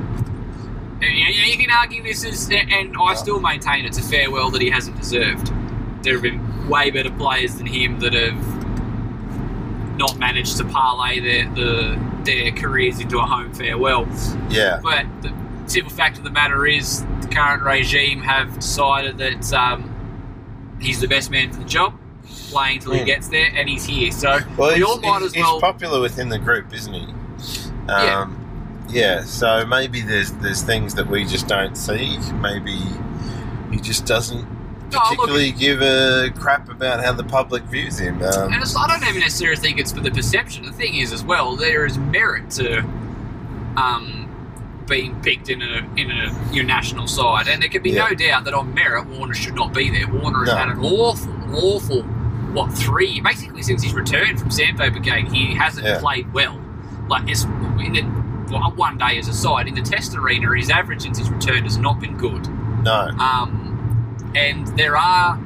And, 1.03 1.05
you, 1.15 1.57
can 1.59 1.71
argue 1.71 2.03
this 2.03 2.25
is, 2.25 2.50
and 2.50 2.97
I 2.99 3.15
still 3.15 3.38
maintain 3.41 3.85
it's 3.85 3.99
a 3.99 4.03
farewell 4.03 4.50
that 4.50 4.62
he 4.62 4.71
hasn't 4.71 4.97
deserved. 4.99 5.52
There 6.02 6.15
have 6.15 6.23
been 6.23 6.69
way 6.69 6.91
better 6.91 7.11
players 7.11 7.54
than 7.56 7.67
him 7.67 8.00
that 8.00 8.15
have 8.15 9.97
not 9.99 10.19
managed 10.19 10.56
to 10.59 10.65
parlay 10.65 11.21
their 11.21 11.50
the, 11.54 11.99
their 12.25 12.50
careers 12.52 13.00
into 13.00 13.19
a 13.19 13.23
home 13.26 13.52
farewell. 13.54 14.06
yeah, 14.50 14.80
But 14.82 15.06
the 15.23 15.32
simple 15.67 15.93
fact 15.93 16.19
of 16.19 16.25
the 16.25 16.30
matter 16.30 16.67
is, 16.67 17.02
the 17.23 17.28
current 17.30 17.63
regime 17.63 18.23
have 18.23 18.54
decided 18.59 19.19
that 19.19 19.52
um, 19.52 20.76
he's 20.80 21.00
the 21.00 21.09
best 21.09 21.30
man 21.30 21.52
for 21.52 21.59
the 21.59 21.65
job, 21.65 21.95
playing 22.50 22.80
till 22.80 22.93
he 22.93 23.00
Hmm. 23.00 23.04
gets 23.06 23.28
there, 23.28 23.50
and 23.54 23.69
he's 23.69 23.85
here. 23.85 24.11
So 24.13 24.39
Well, 24.56 24.71
we 24.71 24.76
he's, 24.76 24.85
all 24.85 24.97
might 25.00 25.09
he's- 25.19 25.23
as 25.25 25.35
he's 25.35 25.43
well. 25.45 25.61
popular 25.61 26.00
within 26.00 26.28
the 26.30 26.39
group, 26.39 26.73
isn't 26.75 26.93
he? 26.93 27.00
Um, 27.02 27.87
yeah. 27.89 28.26
Yeah, 28.88 29.22
so 29.25 29.64
maybe 29.66 30.00
there's 30.00 30.32
there's 30.32 30.62
things 30.62 30.94
that 30.94 31.06
we 31.06 31.25
just 31.25 31.46
don't 31.49 31.76
see. 31.76 32.18
Maybe 32.34 32.78
he 33.70 33.80
just 33.80 34.06
doesn't 34.06 34.46
look, 34.92 35.02
particularly 35.02 35.52
give 35.52 35.82
a 35.82 36.30
crap 36.38 36.68
about 36.70 37.02
how 37.04 37.12
the 37.12 37.25
public 37.25 37.64
views 37.64 37.99
him. 37.99 38.22
Um, 38.22 38.52
and 38.52 38.62
it's, 38.62 38.76
I 38.76 38.86
don't 38.86 39.02
even 39.08 39.20
necessarily 39.20 39.56
think 39.56 39.78
it's 39.78 39.92
for 39.92 40.00
the 40.00 40.10
perception. 40.10 40.64
The 40.64 40.72
thing 40.72 40.94
is, 40.96 41.12
as 41.12 41.25
well, 41.25 41.56
there 41.56 41.84
is 41.84 41.99
merit 41.99 42.50
to 42.52 42.80
um, 43.76 44.22
being 44.88 45.20
picked 45.22 45.49
in 45.49 45.62
a 45.62 45.78
in 45.96 46.10
a 46.10 46.52
your 46.52 46.64
national 46.64 47.08
side, 47.08 47.49
and 47.49 47.60
there 47.60 47.68
can 47.68 47.82
be 47.82 47.90
Yeah. 47.90 48.08
no 48.08 48.14
doubt 48.14 48.44
that 48.44 48.54
on 48.54 48.72
merit, 48.75 49.06
Warner 49.06 49.34
should 49.34 49.54
not 49.54 49.72
be 49.75 49.90
there. 49.90 50.06
Warner 50.08 50.40
has 50.44 50.49
No. 50.49 50.56
had 50.56 50.68
an 50.68 50.78
awful, 50.84 51.32
awful, 51.54 52.02
what 52.52 52.72
three? 52.72 53.20
Basically, 53.20 53.62
since 53.62 53.82
he's 53.82 53.94
returned 53.94 54.38
from 54.40 54.50
Sandpaper 54.50 55.00
Gate, 55.00 55.28
he 55.32 55.54
hasn't 55.54 55.86
Yeah. 55.86 55.99
played 55.99 56.32
well. 56.32 56.60
Like 57.08 57.28
it's 57.28 57.44
well, 58.50 58.71
one 58.73 58.99
day 58.99 59.19
as 59.19 59.28
a 59.28 59.32
side 59.35 59.67
in 59.69 59.75
the 59.75 59.82
Test 59.82 60.15
arena, 60.17 60.54
his 60.56 60.71
average 60.71 61.02
since 61.02 61.19
his 61.19 61.28
return 61.30 61.65
has 61.65 61.76
not 61.78 62.00
been 62.00 62.17
good. 62.17 62.47
no. 62.82 63.09
Um, 63.19 64.32
and 64.35 64.67
there 64.78 64.97
are 64.97 65.41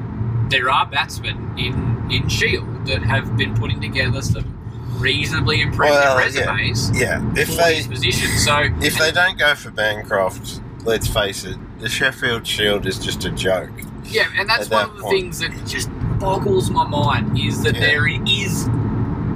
there 0.49 0.69
are 0.71 0.85
batsmen 0.87 1.57
in 1.59 2.09
in 2.11 2.29
Shield 2.29 2.87
that 2.87 3.03
have 3.03 3.37
been 3.37 3.55
putting 3.55 3.81
together 3.81 4.21
some 4.21 4.57
reasonably 4.99 5.61
impressive 5.63 5.95
Well, 5.95 6.19
yeah. 6.19 6.25
resumes 6.25 6.91
Yeah. 7.01 7.33
If 7.37 7.51
for 7.51 7.55
they 7.57 7.77
his 7.77 7.87
position. 7.87 8.29
So 8.39 8.69
if 8.81 8.99
they 8.99 9.13
don't 9.13 9.39
go 9.39 9.55
for 9.55 9.71
Bancroft, 9.71 10.61
let's 10.85 11.07
face 11.07 11.45
it, 11.45 11.57
the 11.79 11.89
Sheffield 11.89 12.47
Shield 12.47 12.85
is 12.87 12.99
just 12.99 13.25
a 13.25 13.31
joke. 13.31 13.71
yeah, 14.05 14.27
and 14.37 14.49
that's 14.49 14.69
one 14.69 14.83
that 14.87 14.91
of 14.91 14.97
the 14.97 15.03
point. 15.05 15.15
things 15.15 15.39
that 15.39 15.67
just 15.67 15.89
boggles 16.19 16.69
my 16.71 16.85
mind 16.85 17.39
is 17.39 17.63
that 17.63 17.75
Yeah. 17.77 17.81
there 17.81 18.07
is 18.09 18.69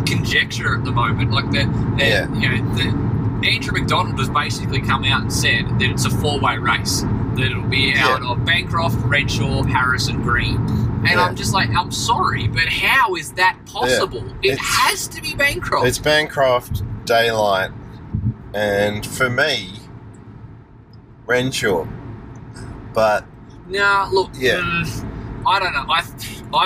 conjecture 0.07 0.77
at 0.77 0.85
the 0.85 0.91
moment, 0.93 1.31
like 1.31 1.51
that. 1.53 1.69
Yeah. 1.99 2.29
You 2.35 2.49
know, 2.49 2.75
the, 2.75 3.14
Andrew 3.45 3.79
McDonald 3.79 4.19
has 4.19 4.29
basically 4.31 4.81
come 4.81 5.05
out 5.05 5.23
and 5.23 5.33
said 5.33 5.67
that 5.79 5.83
it's 5.91 6.05
a 6.07 6.11
four-way 6.11 6.59
race. 6.59 7.03
That 7.03 7.51
it'll 7.51 7.63
be 7.63 7.93
Yeah. 7.95 8.09
out 8.09 8.23
of 8.23 8.45
Bancroft, 8.45 8.97
Renshaw, 9.05 9.65
Harrison, 9.65 10.23
Green. 10.23 10.57
And 10.57 11.09
Yeah. 11.11 11.25
I'm 11.25 11.37
just 11.37 11.53
like, 11.53 11.69
I'm 11.71 11.91
sorry, 11.91 12.47
but 12.49 12.69
how 12.69 13.15
is 13.17 13.33
that 13.33 13.57
possible? 13.67 14.25
It 14.43 14.53
It's- 14.53 14.67
has 14.67 15.09
to 15.09 15.21
be 15.21 15.35
Bancroft. 15.35 15.87
It's 15.87 15.99
Bancroft, 15.99 16.83
Daylight, 17.05 17.71
and 18.55 19.05
for 19.05 19.29
me, 19.29 19.81
Renshaw. 21.27 21.87
But 22.95 23.27
No, 23.69 24.09
look, 24.13 24.31
Yeah. 24.35 24.57
mm, 24.59 25.07
I 25.47 25.59
don't 25.59 25.73
know. 25.73 25.87
I, 25.89 26.03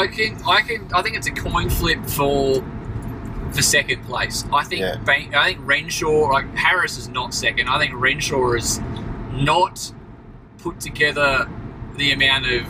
I 0.03 0.07
can, 0.09 0.37
I 0.47 0.61
can, 0.63 0.89
I 0.95 1.01
think 1.03 1.17
it's 1.17 1.29
a 1.29 1.31
coin 1.33 1.71
flip 1.71 2.05
for 2.07 2.63
for 3.53 3.63
second 3.63 4.05
place. 4.05 4.45
I 4.53 4.65
think, 4.65 4.81
Yeah. 4.81 4.97
I 5.07 5.53
think 5.53 5.61
Renshaw, 5.63 6.31
like 6.33 6.55
Harris, 6.55 6.99
is 6.99 7.09
not 7.09 7.35
second. 7.35 7.69
I 7.69 7.79
think 7.79 7.95
Renshaw 7.95 8.53
is 8.53 8.81
not 9.33 9.93
put 10.59 10.81
together 10.81 11.49
the 11.97 12.13
amount 12.13 12.47
of 12.47 12.67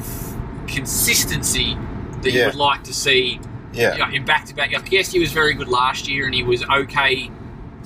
consistency 0.67 1.77
that 2.23 2.31
you 2.33 2.45
would 2.45 2.55
like 2.55 2.85
to 2.85 2.95
see 2.95 3.41
yeah, 3.73 3.93
you 3.93 3.99
know, 3.99 4.11
in 4.11 4.25
back 4.25 4.47
to 4.47 4.55
back. 4.55 4.71
Yes, 4.91 5.12
he 5.12 5.19
was 5.19 5.33
very 5.33 5.55
good 5.55 5.69
last 5.69 6.09
year, 6.09 6.27
and 6.27 6.35
he 6.35 6.43
was 6.43 6.64
okay. 6.64 7.31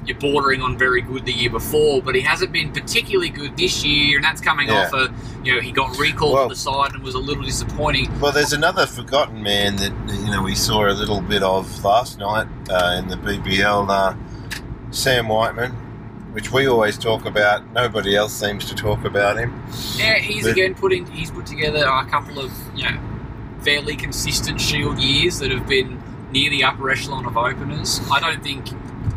You're 0.05 0.19
bordering 0.19 0.63
on 0.63 0.77
very 0.77 1.01
good 1.01 1.25
the 1.27 1.33
year 1.33 1.51
before, 1.51 2.03
but 2.03 2.15
he 2.17 2.23
hasn't 2.23 2.51
been 2.51 2.73
particularly 2.73 3.29
good 3.29 3.57
this 3.57 3.85
year, 3.85 4.17
and 4.17 4.25
that's 4.25 4.41
coming 4.41 4.67
Yeah. 4.69 4.87
off 4.87 4.93
a 4.95 5.13
you 5.45 5.55
know 5.55 5.61
he 5.61 5.71
got 5.71 5.97
recalled 5.99 6.35
Well- 6.35 6.49
to 6.49 6.55
the 6.55 6.61
side 6.61 6.93
and 6.95 7.03
was 7.05 7.15
a 7.15 7.19
little 7.21 7.45
disappointing. 7.45 8.11
Well, 8.21 8.33
there's 8.33 8.53
another 8.53 8.87
forgotten 8.87 9.43
man 9.43 9.77
that 9.77 9.93
you 10.09 10.31
know 10.31 10.43
we 10.43 10.55
saw 10.57 10.89
a 10.89 10.93
little 10.93 11.21
bit 11.21 11.43
of 11.43 11.85
last 11.85 12.19
night 12.19 12.49
uh, 12.71 12.97
in 12.99 13.09
the 13.09 13.17
BBL. 13.17 13.89
Uh, 13.89 14.15
Sam 14.91 15.29
Whiteman, 15.29 15.71
which 16.33 16.53
we 16.53 16.67
always 16.67 16.99
talk 16.99 17.25
about. 17.25 17.63
Nobody 17.73 18.15
else 18.17 18.33
seems 18.33 18.65
to 18.67 18.75
talk 18.75 19.05
about 19.05 19.39
him. 19.39 19.55
Yeah, 19.97 20.19
he's 20.19 20.43
But- 20.45 20.53
again 20.53 20.75
putting 20.75 21.07
he's 21.07 21.31
put 21.31 21.47
together 21.47 21.85
a 21.87 22.05
couple 22.07 22.41
of 22.41 22.51
you 22.75 22.85
know 22.85 22.99
fairly 23.61 23.95
consistent 23.95 24.61
Shield 24.61 24.99
years 24.99 25.39
that 25.39 25.53
have 25.53 25.69
been 25.69 26.03
near 26.33 26.51
the 26.51 26.65
upper 26.65 26.91
echelon 26.91 27.25
of 27.25 27.37
openers. 27.37 28.01
I 28.11 28.19
don't 28.19 28.43
think 28.43 28.67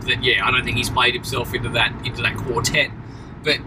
that. 0.06 0.24
Yeah, 0.24 0.46
I 0.46 0.52
don't 0.52 0.64
think 0.64 0.78
he's 0.78 0.90
played 0.90 1.14
himself 1.14 1.54
into 1.54 1.70
that 1.70 1.94
into 2.06 2.22
that 2.22 2.38
quartet. 2.38 2.92
But 3.44 3.60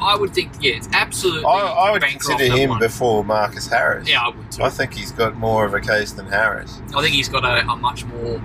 I 0.00 0.16
would 0.16 0.34
think, 0.34 0.52
yeah, 0.60 0.74
it's 0.74 0.88
absolutely. 0.92 1.44
I, 1.44 1.48
I 1.48 1.90
would 1.92 2.02
consider 2.02 2.44
him 2.44 2.70
one. 2.70 2.78
before 2.80 3.24
Marcus 3.24 3.68
Harris. 3.68 4.08
Yeah, 4.08 4.22
I 4.22 4.28
would 4.36 4.50
too. 4.50 4.62
I 4.62 4.70
think 4.70 4.94
he's 4.94 5.12
got 5.12 5.36
more 5.36 5.64
of 5.64 5.74
a 5.74 5.80
case 5.80 6.12
than 6.12 6.26
Harris. 6.26 6.80
I 6.94 7.02
think 7.02 7.14
he's 7.14 7.28
got 7.28 7.44
a, 7.44 7.68
a 7.70 7.76
much 7.76 8.04
more 8.04 8.42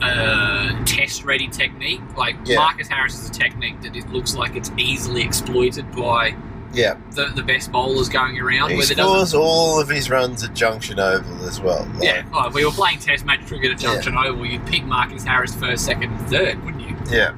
uh, 0.00 0.84
test 0.84 1.24
ready 1.24 1.48
technique. 1.48 2.00
Like 2.16 2.36
Yeah. 2.44 2.56
Marcus 2.56 2.88
Harris 2.88 3.14
is 3.18 3.28
a 3.28 3.32
technique 3.32 3.80
that 3.82 3.96
it 3.96 4.08
looks 4.10 4.36
like 4.36 4.54
it's 4.54 4.70
easily 4.76 5.22
exploited 5.22 5.90
by 5.92 6.36
Yeah, 6.76 6.96
the, 7.12 7.26
the 7.34 7.42
best 7.42 7.72
bowlers 7.72 8.08
going 8.08 8.38
around. 8.38 8.70
he 8.70 8.76
where 8.76 8.86
there 8.86 8.96
doesn't- 8.96 9.28
scores 9.28 9.34
all 9.34 9.80
of 9.80 9.88
his 9.88 10.10
runs 10.10 10.44
at 10.44 10.54
Junction 10.54 11.00
Oval 11.00 11.46
as 11.48 11.60
well. 11.60 11.86
Like, 11.94 12.04
Yeah, 12.04 12.24
like, 12.32 12.52
we 12.54 12.64
were 12.64 12.70
playing 12.70 12.98
Test 13.00 13.24
match 13.24 13.46
cricket 13.46 13.72
at 13.72 13.78
Junction 13.78 14.16
Oval. 14.16 14.44
You'd 14.46 14.66
pick 14.66 14.84
Marcus 14.84 15.24
Harris 15.24 15.54
first, 15.54 15.84
second, 15.84 16.12
and 16.12 16.28
third, 16.28 16.64
wouldn't 16.64 16.88
you? 16.88 16.96
yeah, 17.10 17.34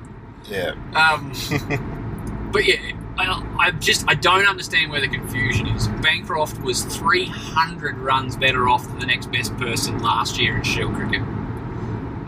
yeah. 0.48 0.72
Um, 0.94 1.32
but 2.52 2.66
yeah, 2.66 2.76
I, 3.18 3.44
I 3.58 3.70
just 3.72 4.04
I 4.08 4.14
don't 4.14 4.46
understand 4.46 4.90
where 4.90 5.00
the 5.00 5.08
confusion 5.08 5.66
is. 5.68 5.88
Bancroft 5.88 6.60
was 6.62 6.84
300 6.84 7.96
runs 7.98 8.36
better 8.36 8.68
off 8.68 8.86
than 8.88 8.98
the 8.98 9.06
next 9.06 9.30
best 9.30 9.56
person 9.56 9.98
last 10.00 10.38
year 10.38 10.56
in 10.56 10.62
Shield 10.62 10.94
cricket. 10.94 11.22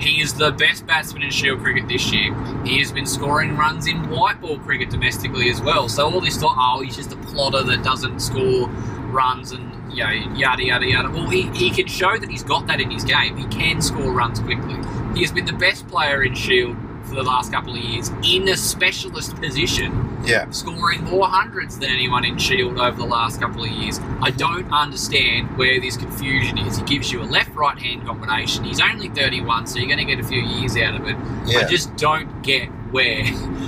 He 0.00 0.20
is 0.22 0.34
the 0.34 0.50
best 0.52 0.86
batsman 0.86 1.22
in 1.22 1.30
Shield 1.30 1.60
cricket 1.60 1.88
this 1.88 2.10
year. 2.12 2.34
He 2.64 2.78
has 2.78 2.90
been 2.90 3.06
scoring 3.06 3.56
runs 3.56 3.86
in 3.86 4.08
white 4.08 4.40
ball 4.40 4.58
cricket 4.58 4.90
domestically 4.90 5.50
as 5.50 5.60
well. 5.60 5.88
So 5.88 6.10
all 6.10 6.20
this 6.20 6.38
thought, 6.38 6.56
oh, 6.58 6.80
he's 6.80 6.96
just 6.96 7.12
a 7.12 7.16
plotter 7.16 7.62
that 7.64 7.84
doesn't 7.84 8.20
score 8.20 8.68
runs 9.10 9.52
and 9.52 9.70
you 9.92 10.04
know, 10.04 10.10
yada 10.36 10.64
yada 10.64 10.86
yada. 10.86 11.10
Well, 11.10 11.28
he, 11.28 11.42
he 11.50 11.70
can 11.70 11.86
show 11.86 12.16
that 12.16 12.30
he's 12.30 12.44
got 12.44 12.66
that 12.68 12.80
in 12.80 12.90
his 12.90 13.04
game. 13.04 13.36
He 13.36 13.46
can 13.46 13.82
score 13.82 14.12
runs 14.12 14.40
quickly. 14.40 14.76
He 15.14 15.22
has 15.22 15.32
been 15.32 15.44
the 15.46 15.52
best 15.52 15.86
player 15.88 16.22
in 16.22 16.34
Shield 16.34 16.76
for 17.10 17.16
the 17.16 17.22
last 17.22 17.52
couple 17.52 17.74
of 17.74 17.80
years 17.82 18.08
in 18.24 18.48
a 18.48 18.56
specialist 18.56 19.34
position, 19.36 20.18
Yeah, 20.24 20.48
scoring 20.50 21.04
more 21.04 21.26
hundreds 21.26 21.78
than 21.78 21.90
anyone 21.90 22.24
in 22.24 22.38
Shield 22.38 22.78
over 22.78 22.96
the 22.96 23.04
last 23.06 23.40
couple 23.40 23.64
of 23.64 23.70
years. 23.70 23.98
I 24.22 24.30
don't 24.30 24.70
understand 24.72 25.58
where 25.58 25.80
this 25.80 25.96
confusion 25.96 26.56
is. 26.58 26.78
He 26.78 26.84
gives 26.84 27.10
you 27.12 27.20
a 27.20 27.24
left 27.24 27.54
right 27.54 27.78
hand 27.78 28.06
combination. 28.06 28.64
He's 28.64 28.80
only 28.80 29.08
31, 29.08 29.66
so 29.66 29.78
you're 29.78 29.88
going 29.88 29.98
to 29.98 30.04
get 30.04 30.20
a 30.24 30.26
few 30.26 30.40
years 30.40 30.76
out 30.76 30.94
of 31.00 31.06
it. 31.08 31.16
yeah. 31.46 31.58
I 31.58 31.64
just 31.64 31.94
don't 31.96 32.42
get 32.42 32.66
where 32.92 33.24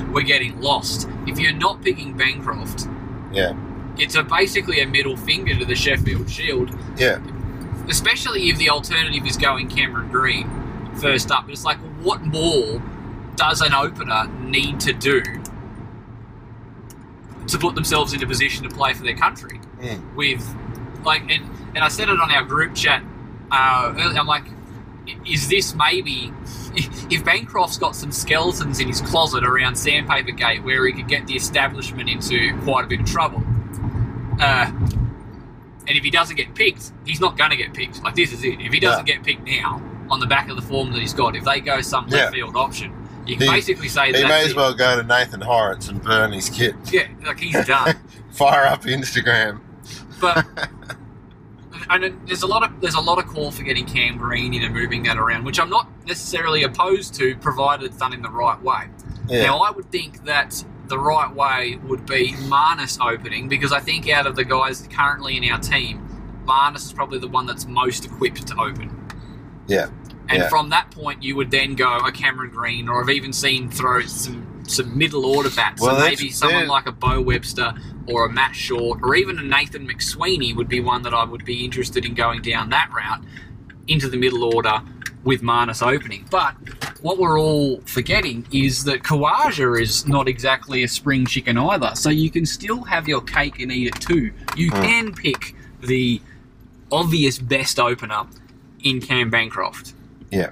we're 0.12 0.22
getting 0.22 0.60
lost. 0.60 1.08
If 1.26 1.38
you're 1.38 1.52
not 1.52 1.82
picking 1.82 2.16
Bancroft, 2.16 2.86
Yeah. 3.32 3.54
it's 3.98 4.14
a 4.14 4.22
basically 4.22 4.80
a 4.80 4.86
middle 4.86 5.16
finger 5.16 5.54
to 5.58 5.64
the 5.64 5.74
Sheffield 5.74 6.30
Shield, 6.30 6.70
yeah, 6.96 7.18
especially 7.88 8.48
if 8.50 8.58
the 8.58 8.70
alternative 8.70 9.26
is 9.26 9.36
going 9.36 9.68
Cameron 9.68 10.08
Green 10.10 10.48
first 10.96 11.30
up. 11.30 11.48
It's 11.48 11.64
like, 11.64 11.78
what 12.02 12.22
more 12.22 12.82
does 13.36 13.60
an 13.60 13.72
opener 13.74 14.26
need 14.40 14.80
to 14.80 14.92
do 14.92 15.22
to 17.48 17.58
put 17.58 17.74
themselves 17.74 18.12
in 18.12 18.22
a 18.22 18.26
position 18.26 18.68
to 18.68 18.74
play 18.74 18.94
for 18.94 19.02
their 19.02 19.16
country? 19.16 19.60
Mm. 19.80 20.14
With 20.14 20.56
like, 21.04 21.22
and, 21.22 21.48
and 21.74 21.78
I 21.78 21.88
said 21.88 22.08
it 22.08 22.20
on 22.20 22.30
our 22.30 22.44
group 22.44 22.74
chat 22.74 23.02
uh, 23.50 23.94
earlier. 23.98 24.18
I'm 24.18 24.26
like, 24.26 24.44
is 25.26 25.48
this 25.48 25.74
maybe 25.74 26.32
if 27.10 27.24
Bancroft's 27.24 27.78
got 27.78 27.96
some 27.96 28.12
skeletons 28.12 28.78
in 28.80 28.86
his 28.88 29.00
closet 29.00 29.44
around 29.44 29.74
Sandpaper 29.76 30.30
Gate 30.30 30.62
where 30.62 30.86
he 30.86 30.92
could 30.92 31.08
get 31.08 31.26
the 31.26 31.34
establishment 31.34 32.08
into 32.08 32.56
quite 32.62 32.84
a 32.84 32.86
bit 32.86 33.00
of 33.00 33.06
trouble? 33.06 33.42
Uh, 34.40 34.70
and 35.88 35.98
if 35.98 36.04
he 36.04 36.10
doesn't 36.10 36.36
get 36.36 36.54
picked, 36.54 36.92
he's 37.04 37.20
not 37.20 37.36
going 37.36 37.50
to 37.50 37.56
get 37.56 37.74
picked. 37.74 38.02
Like 38.04 38.14
this 38.14 38.32
is 38.32 38.44
it. 38.44 38.60
If 38.60 38.72
he 38.72 38.78
doesn't 38.78 39.04
get 39.04 39.24
picked 39.24 39.44
now, 39.44 39.82
on 40.10 40.20
the 40.20 40.26
back 40.26 40.48
of 40.48 40.56
the 40.56 40.62
form 40.62 40.92
that 40.92 41.00
he's 41.00 41.14
got, 41.14 41.34
if 41.34 41.44
they 41.44 41.58
go 41.60 41.80
some 41.80 42.06
Yeah. 42.08 42.16
left 42.18 42.34
field 42.34 42.56
option, 42.56 42.92
you 43.26 43.36
can 43.36 43.46
He- 43.48 43.52
basically 43.52 43.88
say 43.88 44.06
he 44.12 44.24
may 44.24 44.44
as 44.44 44.50
it. 44.50 44.56
well 44.56 44.74
go 44.74 44.96
to 44.96 45.02
Nathan 45.02 45.40
Horrocks 45.40 45.88
and 45.88 46.02
burn 46.02 46.32
his 46.32 46.48
kit. 46.50 46.74
Yeah, 46.92 47.08
like 47.24 47.40
he's 47.40 47.64
done. 47.66 47.96
Fire 48.32 48.64
up 48.66 48.82
Instagram. 48.82 49.60
but 50.20 50.46
and 51.90 52.26
there's 52.26 52.42
a 52.42 52.46
lot 52.46 52.62
of 52.62 52.80
there's 52.80 52.94
a 52.94 53.00
lot 53.00 53.18
of 53.18 53.26
call 53.26 53.50
for 53.50 53.62
getting 53.62 53.84
Cam 53.86 54.16
Green 54.16 54.54
in 54.54 54.62
and 54.62 54.74
moving 54.74 55.02
that 55.04 55.16
around, 55.18 55.44
which 55.44 55.58
I'm 55.60 55.70
not 55.70 55.88
necessarily 56.06 56.62
opposed 56.62 57.14
to, 57.16 57.36
provided 57.36 57.86
it's 57.86 57.96
done 57.96 58.12
in 58.12 58.22
the 58.22 58.30
right 58.30 58.60
way. 58.62 58.88
Yeah, 59.28 59.44
Now, 59.44 59.58
I 59.60 59.70
would 59.70 59.90
think 59.92 60.24
that 60.24 60.64
the 60.88 60.98
right 60.98 61.32
way 61.32 61.78
would 61.84 62.06
be 62.06 62.32
Marnus 62.48 62.98
opening 63.00 63.48
because 63.48 63.72
I 63.72 63.80
think 63.80 64.08
out 64.08 64.26
of 64.26 64.34
the 64.36 64.44
guys 64.44 64.86
currently 64.92 65.36
in 65.36 65.44
our 65.50 65.58
team, 65.60 66.00
Marnus 66.44 66.84
is 66.86 66.92
probably 66.92 67.18
the 67.20 67.28
one 67.28 67.46
that's 67.46 67.66
most 67.66 68.04
equipped 68.04 68.46
to 68.48 68.56
open. 68.60 68.90
yeah, 69.68 69.88
And 70.28 70.38
Yeah. 70.42 70.48
from 70.48 70.70
that 70.70 70.90
point, 70.90 71.22
you 71.22 71.36
would 71.36 71.50
then 71.50 71.74
go 71.74 71.98
a 71.98 72.12
Cameron 72.12 72.50
Green, 72.50 72.88
or 72.88 73.02
I've 73.02 73.10
even 73.10 73.32
seen 73.32 73.68
throw 73.70 74.02
some 74.02 74.46
some 74.68 74.96
middle 74.96 75.26
order 75.26 75.50
bats. 75.50 75.82
Well, 75.82 75.96
so 75.96 76.04
maybe 76.04 76.30
someone 76.30 76.60
they're- 76.60 76.68
like 76.68 76.86
a 76.86 76.92
Bo 76.92 77.20
Webster 77.20 77.74
or 78.06 78.26
a 78.26 78.32
Matt 78.32 78.54
Short, 78.54 79.00
or 79.02 79.16
even 79.16 79.36
a 79.36 79.42
Nathan 79.42 79.88
McSweeney 79.88 80.54
would 80.54 80.68
be 80.68 80.78
one 80.78 81.02
that 81.02 81.12
I 81.12 81.24
would 81.24 81.44
be 81.44 81.64
interested 81.64 82.04
in 82.04 82.14
going 82.14 82.42
down 82.42 82.70
that 82.70 82.88
route 82.96 83.22
into 83.88 84.08
the 84.08 84.16
middle 84.16 84.44
order 84.44 84.80
with 85.24 85.42
Marnus 85.42 85.84
opening. 85.84 86.26
But 86.30 86.54
what 87.00 87.18
we're 87.18 87.38
all 87.40 87.82
forgetting 87.86 88.46
is 88.52 88.84
that 88.84 89.02
Khawaja 89.02 89.80
is 89.80 90.06
not 90.06 90.28
exactly 90.28 90.84
a 90.84 90.88
spring 90.88 91.26
chicken 91.26 91.58
either. 91.58 91.90
So 91.94 92.08
you 92.08 92.30
can 92.30 92.46
still 92.46 92.84
have 92.84 93.08
your 93.08 93.20
cake 93.20 93.58
and 93.58 93.70
eat 93.72 93.88
it 93.88 94.00
too. 94.00 94.30
You 94.56 94.70
Hmm. 94.70 94.82
can 94.82 95.12
pick 95.12 95.56
the 95.82 96.22
obvious 96.92 97.38
best 97.38 97.80
opener 97.80 98.26
in 98.82 99.00
Cam 99.00 99.28
Bancroft. 99.28 99.94
Yeah, 100.32 100.50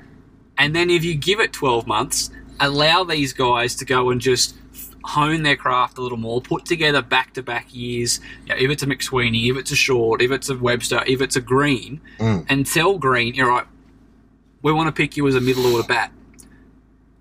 And 0.58 0.76
then 0.76 0.90
if 0.90 1.02
you 1.04 1.14
give 1.14 1.40
it 1.40 1.52
12 1.52 1.86
months, 1.86 2.30
allow 2.60 3.02
these 3.04 3.32
guys 3.32 3.74
to 3.76 3.84
go 3.84 4.10
and 4.10 4.20
just 4.20 4.54
hone 5.02 5.42
their 5.42 5.56
craft 5.56 5.96
a 5.96 6.02
little 6.02 6.18
more, 6.18 6.42
put 6.42 6.66
together 6.66 7.00
back 7.00 7.32
to 7.34 7.42
back 7.42 7.74
years. 7.74 8.20
You 8.46 8.54
know, 8.54 8.60
if 8.60 8.70
it's 8.70 8.82
a 8.82 8.86
McSweeney, 8.86 9.50
if 9.50 9.56
it's 9.56 9.70
a 9.70 9.76
Short, 9.76 10.20
if 10.20 10.30
it's 10.30 10.50
a 10.50 10.56
Webster, 10.58 11.02
if 11.06 11.20
it's 11.22 11.36
a 11.36 11.40
Green, 11.40 12.00
Mm. 12.18 12.44
and 12.50 12.66
tell 12.66 12.98
Green, 12.98 13.34
you're 13.34 13.48
right, 13.48 13.64
we 14.62 14.72
want 14.72 14.88
to 14.88 14.92
pick 14.92 15.16
you 15.16 15.26
as 15.26 15.34
a 15.34 15.40
middle 15.40 15.66
order 15.66 15.86
bat. 15.88 16.12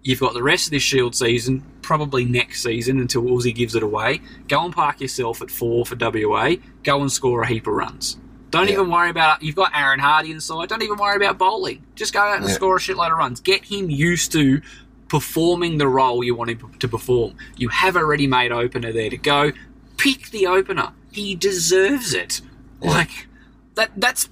You've 0.03 0.19
got 0.19 0.33
the 0.33 0.43
rest 0.43 0.67
of 0.67 0.71
this 0.71 0.83
Shield 0.83 1.15
season, 1.15 1.63
probably 1.81 2.23
next 2.25 2.63
season 2.63 2.99
until 2.99 3.21
Woolsey 3.21 3.51
gives 3.53 3.75
it 3.75 3.83
away. 3.83 4.21
Go 4.47 4.63
and 4.65 4.73
park 4.73 4.99
yourself 5.01 5.41
at 5.41 5.49
four 5.51 5.85
for 5.85 5.95
WA. 5.95 6.55
Go 6.83 7.01
and 7.01 7.11
score 7.11 7.43
a 7.43 7.47
heap 7.47 7.67
of 7.67 7.73
runs. 7.73 8.17
Don't 8.51 8.67
Yeah. 8.67 8.73
even 8.73 8.89
worry 8.89 9.09
about. 9.09 9.43
You've 9.43 9.55
got 9.55 9.71
Aaron 9.75 9.99
Hardie 9.99 10.31
inside. 10.31 10.69
Don't 10.69 10.81
even 10.81 10.97
worry 10.97 11.15
about 11.15 11.37
bowling. 11.37 11.83
Just 11.95 12.13
go 12.13 12.19
out 12.19 12.37
and 12.37 12.47
Yeah. 12.47 12.53
score 12.55 12.77
a 12.77 12.79
shitload 12.79 13.11
of 13.11 13.17
runs. 13.17 13.39
Get 13.39 13.65
him 13.65 13.89
used 13.89 14.31
to 14.33 14.61
performing 15.07 15.77
the 15.77 15.87
role 15.87 16.23
you 16.23 16.35
want 16.35 16.49
him 16.51 16.71
to 16.79 16.87
perform. 16.87 17.35
You 17.57 17.69
have 17.69 17.95
a 17.95 18.05
ready-made 18.05 18.51
opener 18.51 18.91
there 18.91 19.09
to 19.09 19.17
go. 19.17 19.51
Pick 19.97 20.29
the 20.31 20.47
opener. 20.47 20.89
He 21.11 21.35
deserves 21.35 22.13
it. 22.13 22.41
Like 22.81 23.27
that. 23.75 23.91
That's 23.97 24.29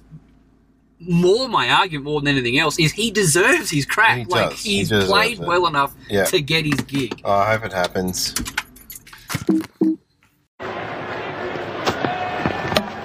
more 1.00 1.48
my 1.48 1.68
argument 1.70 2.04
more 2.06 2.20
than 2.20 2.28
anything 2.28 2.58
else 2.58 2.76
is 2.78 2.92
he 2.92 3.10
deserves 3.10 3.70
his 3.70 3.84
crack. 3.86 4.18
He 4.18 4.24
like 4.24 4.50
does. 4.50 4.60
He 4.62 4.78
he's 4.78 4.88
deserves 4.88 5.10
played 5.10 5.38
it. 5.40 5.46
well 5.46 5.66
enough 5.66 5.94
Yeah. 6.08 6.24
to 6.24 6.40
get 6.40 6.64
his 6.64 6.80
gig. 6.80 7.20
Oh, 7.24 7.32
I 7.32 7.52
hope 7.52 7.64
it 7.66 7.72
happens. 7.72 8.34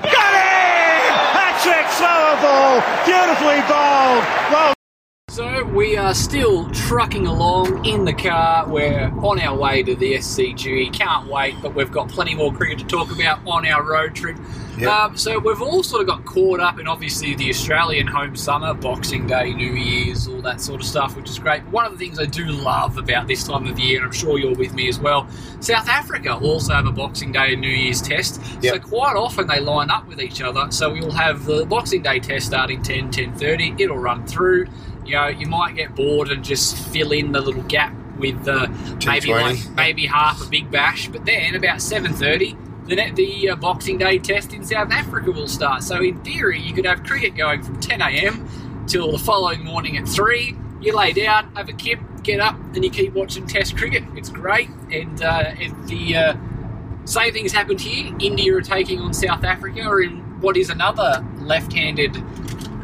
Got 0.03 0.33
it! 0.33 1.11
Hat 1.35 1.59
trick, 1.63 1.87
slower 1.91 2.35
ball, 2.53 2.81
beautifully 3.05 3.61
bowled. 3.67 4.23
Well 4.51 4.73
So 5.29 5.63
we 5.65 5.97
are 5.97 6.13
still 6.13 6.69
trucking 6.71 7.25
along 7.25 7.85
in 7.85 8.05
the 8.05 8.13
car. 8.13 8.67
We're 8.67 9.11
on 9.23 9.39
our 9.39 9.57
way 9.57 9.81
to 9.83 9.95
the 9.95 10.13
SCG. 10.15 10.93
Can't 10.93 11.27
wait, 11.27 11.55
but 11.61 11.73
we've 11.73 11.91
got 11.91 12.09
plenty 12.09 12.35
more 12.35 12.53
cricket 12.53 12.79
to 12.79 12.85
talk 12.85 13.11
about 13.11 13.39
on 13.47 13.65
our 13.65 13.83
road 13.83 14.13
trip. 14.13 14.37
Yep. 14.77 14.89
Um, 14.89 15.17
so 15.17 15.37
we've 15.37 15.61
all 15.61 15.83
sort 15.83 16.01
of 16.01 16.07
got 16.07 16.25
caught 16.25 16.59
up 16.59 16.79
in 16.79 16.87
obviously 16.87 17.35
the 17.35 17.49
Australian 17.49 18.07
home 18.07 18.35
summer, 18.35 18.73
Boxing 18.73 19.27
Day, 19.27 19.53
New 19.53 19.73
Year's, 19.73 20.27
all 20.27 20.41
that 20.41 20.61
sort 20.61 20.81
of 20.81 20.87
stuff, 20.87 21.15
which 21.15 21.29
is 21.29 21.37
great. 21.37 21.63
One 21.67 21.85
of 21.85 21.91
the 21.91 21.97
things 21.97 22.19
I 22.19 22.25
do 22.25 22.45
love 22.45 22.97
about 22.97 23.27
this 23.27 23.43
time 23.43 23.67
of 23.67 23.77
year, 23.77 23.97
and 23.97 24.05
I'm 24.05 24.11
sure 24.11 24.39
you're 24.39 24.55
with 24.55 24.73
me 24.73 24.89
as 24.89 24.99
well, 24.99 25.27
South 25.59 25.87
Africa 25.87 26.35
also 26.35 26.73
have 26.73 26.87
a 26.87 26.91
Boxing 26.91 27.31
Day 27.31 27.53
and 27.53 27.61
New 27.61 27.69
Year's 27.69 28.01
test. 28.01 28.41
So 28.63 28.79
quite 28.79 29.15
often 29.15 29.47
they 29.47 29.59
line 29.59 29.91
up 29.91 30.07
with 30.07 30.19
each 30.19 30.41
other. 30.41 30.71
So 30.71 30.91
we'll 30.91 31.11
have 31.11 31.45
the 31.45 31.65
Boxing 31.65 32.01
Day 32.01 32.19
test 32.19 32.47
starting 32.47 32.81
10, 32.81 33.11
10.30. 33.11 33.79
It'll 33.79 33.97
run 33.97 34.25
through. 34.25 34.67
You 35.05 35.15
know, 35.15 35.27
you 35.27 35.47
might 35.47 35.75
get 35.75 35.95
bored 35.95 36.29
and 36.29 36.43
just 36.43 36.77
fill 36.77 37.11
in 37.11 37.31
the 37.31 37.41
little 37.41 37.63
gap 37.63 37.93
with 38.17 38.47
uh, 38.47 38.67
maybe 39.05 39.31
like 39.31 39.69
maybe 39.71 40.05
half 40.05 40.41
a 40.41 40.49
big 40.49 40.71
bash. 40.71 41.09
But 41.09 41.25
then 41.25 41.55
about 41.55 41.77
7.30, 41.77 42.57
the, 42.85 43.11
the 43.11 43.49
uh, 43.49 43.55
Boxing 43.55 43.97
Day 43.97 44.19
test 44.19 44.53
in 44.53 44.63
South 44.63 44.91
Africa 44.91 45.31
will 45.31 45.47
start. 45.47 45.83
So 45.83 46.01
in 46.01 46.21
theory, 46.23 46.59
you 46.59 46.73
could 46.73 46.85
have 46.85 47.03
cricket 47.03 47.35
going 47.35 47.63
from 47.63 47.79
10 47.79 48.01
a.m. 48.01 48.85
till 48.87 49.11
the 49.11 49.19
following 49.19 49.63
morning 49.63 49.97
at 49.97 50.07
3. 50.07 50.55
You 50.81 50.95
lay 50.95 51.13
down, 51.13 51.55
have 51.55 51.69
a 51.69 51.73
kip, 51.73 51.99
get 52.23 52.39
up, 52.39 52.55
and 52.73 52.83
you 52.83 52.89
keep 52.89 53.13
watching 53.13 53.47
Test 53.47 53.77
cricket. 53.77 54.03
It's 54.15 54.29
great. 54.29 54.69
And 54.91 55.21
uh, 55.23 55.53
the 55.85 56.15
uh, 56.15 56.35
same 57.05 57.33
things 57.33 57.51
happened 57.51 57.79
here, 57.79 58.13
India 58.19 58.55
are 58.55 58.61
taking 58.61 58.99
on 58.99 59.13
South 59.13 59.43
Africa, 59.43 59.97
in 59.97 60.41
what 60.41 60.57
is 60.57 60.69
another 60.69 61.25
left-handed 61.39 62.17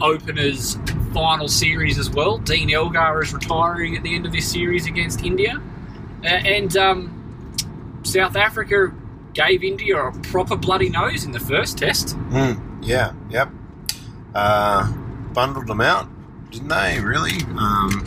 openers 0.02 0.78
final 1.14 1.48
series 1.48 1.98
as 1.98 2.10
well. 2.10 2.38
Dean 2.38 2.72
Elgar 2.72 3.22
is 3.22 3.34
retiring 3.34 3.98
at 3.98 4.04
the 4.04 4.16
end 4.16 4.26
of 4.26 4.32
this 4.32 4.50
series 4.50 4.88
against 4.88 5.24
India, 5.24 5.62
uh, 6.24 6.28
and 6.28 6.78
um, 6.78 8.00
South 8.04 8.36
Africa 8.36 8.94
gave 9.34 9.64
India 9.64 9.98
a 9.98 10.12
proper 10.24 10.56
bloody 10.56 10.90
nose 10.90 11.24
in 11.26 11.32
the 11.32 11.40
first 11.40 11.78
test. 11.78 12.18
Mm, 12.30 12.60
yeah, 12.82 13.14
yep. 13.30 13.50
Uh, 14.36 14.92
bundled 15.34 15.68
them 15.68 15.82
out, 15.82 16.08
didn't 16.52 16.68
they? 16.70 17.00
Really? 17.00 17.42
Um, 17.58 18.06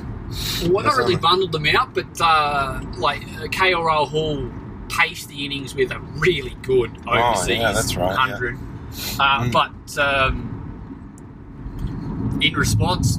Well, 0.68 0.84
not 0.84 0.96
really 0.96 1.16
bundled 1.16 1.52
them 1.52 1.66
out, 1.66 1.94
but 1.94 2.06
uh, 2.20 2.80
like 2.98 3.22
uh, 3.22 3.46
KL 3.48 3.82
Rahul 3.84 4.50
paced 4.88 5.28
the 5.28 5.44
innings 5.44 5.74
with 5.74 5.90
a 5.92 5.98
really 6.18 6.56
good 6.62 6.90
overseas 7.06 7.48
Oh, 7.48 7.52
yeah, 7.52 7.72
that's 7.72 7.96
right, 7.96 8.10
yeah. 8.10 8.16
hundred. 8.16 8.56
Uh, 8.56 8.58
Mm. 9.42 9.52
But 9.52 9.98
um, 9.98 10.48
in 12.42 12.52
response, 12.54 13.18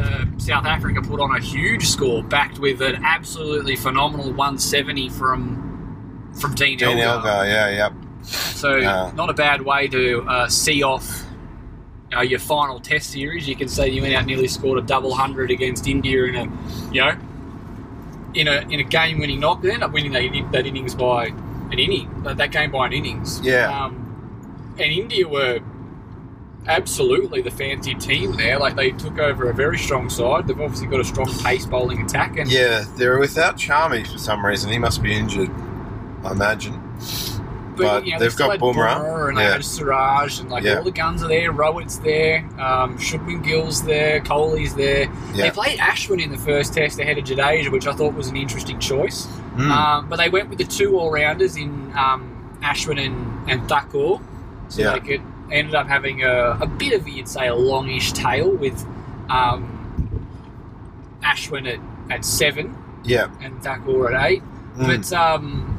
uh, 0.00 0.24
South 0.38 0.64
Africa 0.66 1.00
put 1.02 1.20
on 1.20 1.36
a 1.36 1.40
huge 1.40 1.86
score, 1.86 2.22
backed 2.24 2.58
with 2.58 2.80
an 2.82 3.04
absolutely 3.04 3.76
phenomenal 3.76 4.26
170 4.32 5.08
from 5.10 5.71
from 6.40 6.54
Dean, 6.54 6.78
Dean 6.78 6.98
Elgar. 6.98 7.28
Elgar, 7.28 7.48
yeah, 7.48 7.70
yep. 7.70 7.92
So 8.24 8.80
not 9.14 9.30
a 9.30 9.34
bad 9.34 9.62
way 9.62 9.88
to 9.88 10.22
uh, 10.22 10.48
see 10.48 10.82
off 10.82 11.24
you 12.10 12.16
know, 12.16 12.22
your 12.22 12.38
final 12.38 12.78
Test 12.78 13.10
series. 13.10 13.48
You 13.48 13.56
can 13.56 13.68
say 13.68 13.88
you 13.88 14.02
went 14.02 14.14
out 14.14 14.26
nearly 14.26 14.48
scored 14.48 14.78
a 14.78 14.82
double 14.82 15.14
hundred 15.14 15.50
against 15.50 15.86
India 15.88 16.24
in 16.24 16.34
a 16.36 16.44
you 16.92 17.00
know 17.00 17.16
in 18.34 18.48
a 18.48 18.60
in 18.70 18.80
a 18.80 18.84
game 18.84 19.18
winning 19.18 19.40
knock. 19.40 19.62
They 19.62 19.68
ended 19.68 19.82
up 19.82 19.92
winning 19.92 20.12
that, 20.12 20.52
that 20.52 20.66
innings 20.66 20.94
by 20.94 21.26
an 21.26 21.78
inning. 21.78 22.22
That, 22.22 22.36
that 22.36 22.52
game 22.52 22.70
by 22.70 22.86
an 22.86 22.92
innings. 22.92 23.40
Yeah. 23.40 23.84
Um, 23.84 24.74
and 24.78 24.92
India 24.92 25.28
were 25.28 25.60
absolutely 26.66 27.42
the 27.42 27.50
fancy 27.50 27.94
team 27.94 28.36
there. 28.36 28.58
Like 28.58 28.76
they 28.76 28.92
took 28.92 29.18
over 29.18 29.50
a 29.50 29.54
very 29.54 29.78
strong 29.78 30.08
side. 30.08 30.46
They've 30.46 30.60
obviously 30.60 30.86
got 30.86 31.00
a 31.00 31.04
strong 31.04 31.32
pace 31.40 31.66
bowling 31.66 32.02
attack. 32.02 32.36
And 32.36 32.50
Yeah, 32.50 32.84
they're 32.96 33.18
without 33.18 33.56
Shami 33.56 34.06
for 34.06 34.18
some 34.18 34.44
reason. 34.44 34.70
He 34.70 34.78
must 34.78 35.02
be 35.02 35.14
injured, 35.14 35.50
I 36.24 36.32
imagine. 36.32 36.80
but 37.76 38.04
you 38.04 38.12
know, 38.12 38.18
they've 38.18 38.36
got 38.36 38.50
had 38.52 38.60
Bumrah, 38.60 39.28
and 39.28 39.38
they 39.38 39.42
yeah. 39.42 39.52
had 39.52 39.64
Siraj, 39.64 40.40
and 40.40 40.50
like 40.50 40.62
Yeah. 40.62 40.76
all 40.78 40.84
the 40.84 40.90
guns 40.90 41.22
are 41.22 41.28
there. 41.28 41.52
Rohit's 41.52 41.98
there, 42.00 42.38
um, 42.60 42.98
Shubman 42.98 43.42
Gill's 43.42 43.82
there, 43.82 44.20
Kohli's 44.20 44.74
there. 44.74 45.10
They 45.34 45.50
played 45.50 45.78
Ashwin 45.78 46.22
in 46.22 46.30
the 46.30 46.38
first 46.38 46.74
test 46.74 46.98
ahead 47.00 47.18
of 47.18 47.24
Jadeja, 47.24 47.70
which 47.72 47.86
I 47.86 47.92
thought 47.94 48.14
was 48.14 48.28
an 48.28 48.36
interesting 48.36 48.78
choice. 48.78 49.26
Mm. 49.56 49.70
Um, 49.70 50.08
but 50.08 50.16
they 50.16 50.28
went 50.28 50.48
with 50.50 50.58
the 50.58 50.64
two 50.64 50.98
all 50.98 51.10
rounders 51.10 51.56
in 51.56 51.92
um, 51.96 52.58
Ashwin 52.62 53.04
and, 53.04 53.50
and 53.50 53.68
Thakur, 53.68 54.20
so 54.68 54.82
Yeah. 54.82 54.92
they 54.92 55.00
could 55.00 55.22
ended 55.50 55.74
up 55.74 55.86
having 55.86 56.22
a, 56.22 56.56
a 56.62 56.66
bit 56.66 56.94
of 56.94 57.06
you'd 57.06 57.28
say 57.28 57.46
a 57.48 57.54
longish 57.54 58.12
tail 58.12 58.50
with 58.50 58.86
um, 59.28 59.68
Ashwin 61.22 61.70
at, 61.72 61.80
at 62.10 62.24
seven 62.24 62.74
yeah. 63.04 63.28
and 63.40 63.62
Thakur 63.62 64.12
at 64.14 64.30
eight. 64.30 64.42
Mm. 64.76 64.86
But 64.86 65.12
um, 65.12 65.71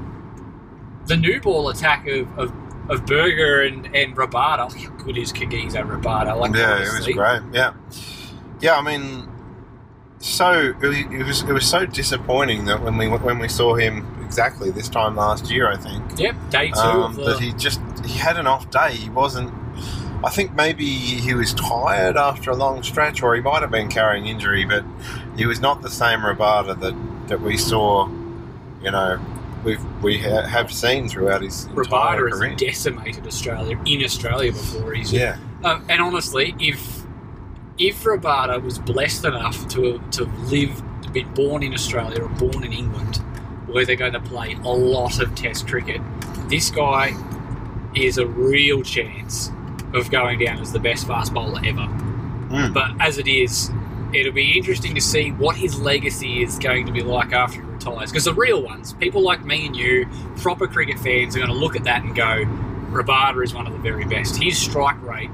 the 1.07 1.17
new 1.17 1.39
ball 1.41 1.69
attack 1.69 2.07
of, 2.07 2.39
of, 2.39 2.53
of 2.89 3.05
Burger 3.05 3.61
and, 3.63 3.85
and 3.95 4.15
Rabada, 4.15 4.73
how 4.73 4.89
good 5.03 5.17
is 5.17 5.33
Kagiso 5.33 5.83
Rabada? 5.83 6.37
Like, 6.37 6.55
yeah, 6.55 6.79
it 6.79 6.97
was 6.97 7.07
great. 7.07 7.41
Yeah, 7.53 7.73
yeah. 8.61 8.75
I 8.77 8.81
mean, 8.81 9.27
so 10.19 10.73
it 10.81 11.25
was, 11.25 11.43
it 11.43 11.51
was 11.51 11.69
so 11.69 11.85
disappointing 11.85 12.65
that 12.65 12.81
when 12.81 12.97
we 12.97 13.07
when 13.09 13.39
we 13.39 13.49
saw 13.49 13.75
him 13.75 14.07
exactly 14.23 14.71
this 14.71 14.87
time 14.89 15.15
last 15.15 15.51
year, 15.51 15.69
I 15.69 15.77
think 15.77 16.17
Yep, 16.17 16.35
day 16.49 16.69
two 16.69 16.79
um, 16.79 17.15
the. 17.15 17.23
that 17.25 17.39
he 17.39 17.51
just 17.53 17.81
he 18.05 18.17
had 18.17 18.37
an 18.37 18.47
off 18.47 18.69
day. 18.71 18.93
He 18.93 19.09
wasn't. 19.09 19.53
I 20.23 20.29
think 20.29 20.53
maybe 20.53 20.85
he 20.85 21.33
was 21.33 21.53
tired 21.53 22.15
after 22.15 22.51
a 22.51 22.55
long 22.55 22.81
stretch, 22.81 23.21
or 23.21 23.35
he 23.35 23.41
might 23.41 23.61
have 23.61 23.71
been 23.71 23.89
carrying 23.89 24.25
injury, 24.25 24.63
but 24.63 24.85
he 25.35 25.45
was 25.45 25.59
not 25.59 25.81
the 25.81 25.89
same 25.89 26.19
Rabada 26.19 26.79
that 26.79 27.27
that 27.27 27.41
we 27.41 27.57
saw. 27.57 28.07
You 28.81 28.91
know, 28.91 29.19
we've 29.63 30.04
we 30.04 30.19
ha- 30.19 30.45
have 30.47 30.71
seen 30.71 31.08
throughout 31.08 31.41
his 31.41 31.65
entire 31.65 31.84
Rabada 31.84 32.32
career. 32.32 32.49
has 32.52 32.60
decimated 32.60 33.28
Australia 33.28 33.80
in 33.86 34.04
Australia 34.04 34.52
before. 34.52 34.93
He's 34.93 35.12
Yeah, 35.12 35.38
Uh, 35.63 35.80
and 35.89 36.02
honestly, 36.02 36.56
if 36.60 37.04
if 37.78 38.04
Rabada 38.04 38.62
was 38.62 38.80
blessed 38.80 39.26
enough 39.26 39.67
to 39.69 40.02
to 40.12 40.26
live, 40.45 40.82
to 41.02 41.10
be 41.10 41.23
born 41.23 41.63
in 41.63 41.73
Australia 41.73 42.21
or 42.21 42.30
born 42.30 42.63
in 42.63 42.73
England, 42.73 43.17
where 43.67 43.86
they're 43.86 43.95
going 43.95 44.13
to 44.13 44.19
play 44.21 44.54
a 44.63 44.69
lot 44.69 45.19
of 45.19 45.34
Test 45.36 45.67
cricket, 45.67 46.02
this 46.47 46.69
guy 46.69 47.13
is 47.95 48.17
a 48.17 48.26
real 48.26 48.82
chance 48.82 49.52
of 49.93 50.10
going 50.10 50.39
down 50.39 50.60
as 50.60 50.71
the 50.71 50.80
best 50.80 51.08
fast 51.08 51.34
bowler 51.34 51.62
ever. 51.65 51.88
Mm. 52.49 52.73
But 52.73 52.91
as 52.99 53.17
it 53.17 53.28
is, 53.28 53.69
it'll 54.13 54.34
be 54.34 54.58
interesting 54.58 54.95
to 54.95 55.02
see 55.02 55.32
what 55.32 55.56
his 55.56 55.80
legacy 55.80 56.43
is 56.43 56.58
going 56.60 56.86
to 56.86 56.91
be 56.91 57.02
like 57.02 57.32
after 57.34 57.62
Because 58.12 58.26
the 58.26 58.34
real 58.34 58.62
ones, 58.62 58.93
people 58.93 59.22
like 59.22 59.43
me 59.46 59.65
and 59.65 59.76
you, 59.76 60.08
proper 60.38 60.67
cricket 60.67 61.00
fans, 61.00 61.36
are 61.36 61.39
going 61.39 61.52
to 61.52 61.58
look 61.58 61.76
at 61.76 61.84
that 61.86 62.04
and 62.04 62.15
go, 62.15 62.46
Rabada 62.91 63.43
is 63.43 63.54
one 63.54 63.67
of 63.67 63.74
the 63.74 63.80
very 63.80 64.06
best. 64.06 64.41
His 64.41 64.58
strike 64.58 65.02
rate 65.02 65.32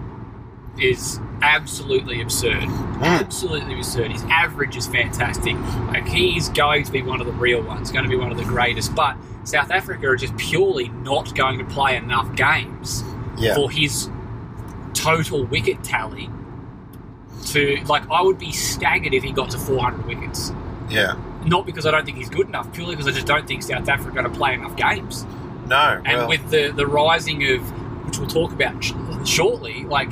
is 0.79 1.19
absolutely 1.41 2.21
absurd. 2.21 2.65
Absolutely 3.01 3.75
absurd. 3.75 4.11
His 4.11 4.23
average 4.23 4.77
is 4.77 4.87
fantastic. 4.87 5.55
Like 5.87 6.07
he's 6.07 6.49
going 6.49 6.85
to 6.85 6.91
be 6.91 7.01
one 7.01 7.19
of 7.19 7.27
the 7.27 7.33
real 7.33 7.61
ones, 7.61 7.91
going 7.91 8.03
to 8.03 8.09
be 8.09 8.15
one 8.15 8.31
of 8.31 8.37
the 8.37 8.43
greatest. 8.45 8.95
But 8.95 9.17
South 9.43 9.71
Africa 9.71 10.07
are 10.07 10.15
just 10.15 10.35
purely 10.37 10.89
not 10.89 11.35
going 11.35 11.59
to 11.59 11.65
play 11.65 11.95
enough 11.95 12.35
games 12.35 13.03
yeah, 13.37 13.55
for 13.55 13.69
his 13.69 14.09
total 14.93 15.45
wicket 15.45 15.83
tally 15.83 16.29
to 17.45 17.77
like 17.85 18.09
I 18.09 18.21
would 18.21 18.37
be 18.37 18.51
staggered 18.51 19.13
if 19.13 19.23
he 19.23 19.31
got 19.31 19.51
to 19.51 19.57
400 19.57 20.05
wickets. 20.05 20.51
yeah. 20.89 21.15
Not 21.45 21.65
because 21.65 21.85
I 21.85 21.91
don't 21.91 22.05
think 22.05 22.17
he's 22.17 22.29
good 22.29 22.47
enough, 22.47 22.71
purely 22.73 22.95
because 22.95 23.07
I 23.07 23.11
just 23.11 23.27
don't 23.27 23.47
think 23.47 23.63
South 23.63 23.87
Africa 23.87 24.09
are 24.09 24.21
going 24.21 24.31
to 24.31 24.37
play 24.37 24.53
enough 24.53 24.75
games. 24.75 25.25
No, 25.67 26.01
And 26.05 26.17
well, 26.19 26.27
with 26.27 26.49
the 26.49 26.71
the 26.75 26.85
rising 26.87 27.47
of 27.53 27.61
which 28.05 28.17
we'll 28.17 28.27
talk 28.27 28.51
about 28.51 28.83
sh- 28.83 28.93
shortly, 29.25 29.83
like 29.85 30.09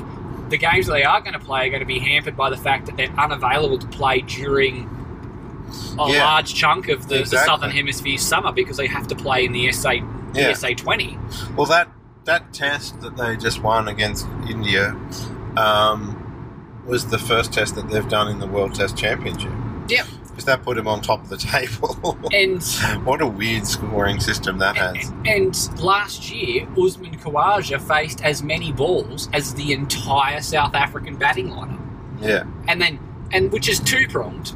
the 0.49 0.57
games 0.57 0.85
that 0.85 0.93
they 0.93 1.03
are 1.03 1.19
going 1.19 1.33
to 1.33 1.39
play 1.39 1.65
are 1.67 1.69
going 1.69 1.79
to 1.81 1.85
be 1.85 1.99
hampered 1.99 2.37
by 2.37 2.49
the 2.49 2.57
fact 2.57 2.85
that 2.85 2.95
they're 2.95 3.11
unavailable 3.19 3.77
to 3.79 3.87
play 3.87 4.21
during 4.21 4.87
a 5.99 6.09
Yeah. 6.11 6.23
large 6.23 6.53
chunk 6.53 6.87
of 6.89 7.07
the, 7.09 7.19
the 7.23 7.37
southern 7.39 7.71
hemisphere 7.71 8.17
summer 8.17 8.51
because 8.53 8.77
they 8.77 8.87
have 8.87 9.07
to 9.07 9.15
play 9.15 9.43
in 9.45 9.51
the 9.51 9.71
SA 9.73 9.91
Yeah. 9.91 10.49
the 10.49 10.55
SA 10.55 10.69
20. 10.75 11.17
Well, 11.55 11.65
that 11.67 11.89
that 12.25 12.53
test 12.53 13.01
that 13.01 13.17
they 13.17 13.35
just 13.35 13.61
won 13.63 13.87
against 13.87 14.27
India 14.49 14.95
um, 15.57 16.81
was 16.85 17.07
the 17.07 17.17
first 17.17 17.51
test 17.53 17.75
that 17.75 17.89
they've 17.89 18.07
done 18.07 18.27
in 18.27 18.39
the 18.39 18.47
World 18.47 18.75
Test 18.75 18.95
Championship. 18.97 19.51
Yep. 19.89 20.05
Because 20.38 20.45
that 20.45 20.62
put 20.62 20.78
him 20.78 20.88
on 20.88 21.02
top 21.02 21.23
of 21.23 21.30
the 21.30 21.38
table. 21.38 22.15
And 22.32 22.62
what 23.04 23.21
a 23.21 23.26
weird 23.26 23.65
scoring 23.65 24.19
system 24.19 24.60
that 24.60 24.78
has. 24.78 25.12
And 25.26 25.82
last 25.82 26.32
year, 26.32 26.67
Usman 26.80 27.17
Khawaja 27.17 27.82
faced 27.82 28.23
as 28.23 28.43
many 28.43 28.71
balls 28.71 29.30
as 29.34 29.56
the 29.56 29.73
entire 29.73 30.41
South 30.41 30.76
African 30.76 31.15
batting 31.15 31.50
lineup. 31.50 31.82
Yeah, 32.21 32.43
And 32.67 32.80
then, 32.80 33.00
and 33.32 33.52
which 33.52 33.67
is 33.67 33.80
two 33.80 34.08
pronged. 34.08 34.54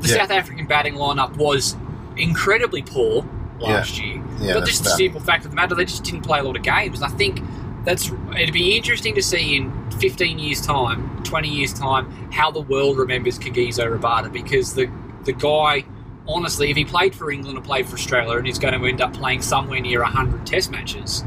The 0.00 0.08
Yeah. 0.08 0.16
South 0.16 0.32
African 0.32 0.66
batting 0.66 0.94
lineup 0.94 1.36
was 1.36 1.76
incredibly 2.16 2.82
poor 2.82 3.24
last 3.60 4.02
year. 4.02 4.20
yeah. 4.40 4.54
but 4.54 4.66
just 4.66 4.82
the 4.82 4.90
simple 4.90 5.20
fact 5.20 5.44
of 5.44 5.52
the 5.52 5.54
matter, 5.54 5.76
they 5.76 5.84
just 5.84 6.02
didn't 6.02 6.22
play 6.22 6.40
a 6.40 6.42
lot 6.42 6.56
of 6.56 6.62
games. 6.64 7.00
And 7.00 7.12
I 7.12 7.16
think 7.16 7.40
that's 7.84 8.10
it'd 8.36 8.52
be 8.52 8.76
interesting 8.76 9.14
to 9.14 9.22
see 9.22 9.54
in 9.58 9.90
15 10.00 10.40
years' 10.40 10.60
time, 10.60 11.22
20 11.22 11.48
years' 11.48 11.72
time, 11.72 12.10
how 12.32 12.50
the 12.50 12.62
world 12.62 12.98
remembers 12.98 13.38
Kagiso 13.38 13.86
Rabada 13.96 14.32
because 14.32 14.74
the 14.74 14.90
the 15.24 15.32
guy, 15.32 15.84
honestly, 16.26 16.70
if 16.70 16.76
he 16.76 16.84
played 16.84 17.14
for 17.14 17.30
England 17.30 17.58
or 17.58 17.62
played 17.62 17.86
for 17.86 17.94
Australia, 17.94 18.38
and 18.38 18.46
he's 18.46 18.58
going 18.58 18.78
to 18.78 18.86
end 18.86 19.00
up 19.00 19.12
playing 19.12 19.42
somewhere 19.42 19.80
near 19.80 20.02
100 20.02 20.46
Test 20.46 20.70
matches, 20.70 21.24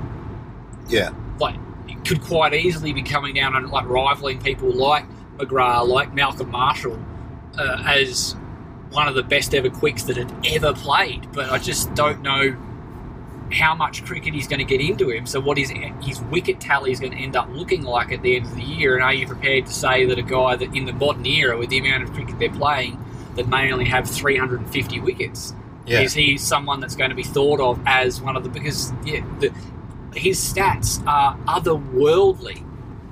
Yeah, 0.89 1.13
like 1.39 1.55
it 1.87 2.03
could 2.05 2.21
quite 2.21 2.53
easily 2.53 2.93
be 2.93 3.03
coming 3.03 3.35
down 3.35 3.55
and 3.55 3.69
like 3.69 3.87
rivaling 3.87 4.41
people 4.41 4.71
like 4.71 5.05
McGrath, 5.37 5.87
like 5.87 6.13
Malcolm 6.13 6.51
Marshall, 6.51 6.99
uh, 7.57 7.83
as 7.85 8.35
one 8.91 9.07
of 9.07 9.15
the 9.15 9.23
best 9.23 9.53
ever 9.55 9.69
quicks 9.69 10.03
that 10.03 10.17
had 10.17 10.33
ever 10.47 10.73
played. 10.73 11.31
But 11.31 11.49
I 11.49 11.57
just 11.57 11.93
don't 11.95 12.21
know 12.21 12.55
how 13.51 13.75
much 13.75 14.03
cricket 14.03 14.33
he's 14.33 14.47
going 14.47 14.59
to 14.59 14.65
get 14.65 14.81
into 14.81 15.09
him. 15.09 15.25
So 15.25 15.39
what 15.39 15.57
his 15.57 15.71
his 16.01 16.21
wicket 16.23 16.59
tally 16.59 16.91
is 16.91 16.99
going 16.99 17.11
to 17.11 17.17
end 17.17 17.35
up 17.35 17.49
looking 17.51 17.83
like 17.83 18.11
at 18.11 18.21
the 18.21 18.35
end 18.37 18.45
of 18.45 18.55
the 18.55 18.63
year, 18.63 18.95
and 18.95 19.03
are 19.03 19.13
you 19.13 19.27
prepared 19.27 19.65
to 19.67 19.73
say 19.73 20.05
that 20.05 20.17
a 20.17 20.23
guy 20.23 20.55
that 20.55 20.75
in 20.75 20.85
the 20.85 20.93
modern 20.93 21.25
era 21.25 21.57
with 21.57 21.69
the 21.69 21.77
amount 21.77 22.03
of 22.03 22.13
cricket 22.13 22.37
they're 22.39 22.49
playing 22.49 23.03
that 23.35 23.47
may 23.47 23.71
only 23.71 23.85
have 23.85 24.09
350 24.09 24.99
wickets 24.99 25.53
yeah, 25.85 26.01
is 26.01 26.13
he 26.13 26.37
someone 26.37 26.79
that's 26.79 26.95
going 26.95 27.09
to 27.09 27.15
be 27.15 27.23
thought 27.23 27.59
of 27.59 27.79
as 27.85 28.21
one 28.21 28.37
of 28.37 28.43
the 28.43 28.49
because 28.49 28.93
yeah, 29.05 29.25
the, 29.39 29.53
his 30.15 30.39
stats 30.39 31.05
are 31.05 31.37
otherworldly, 31.39 32.63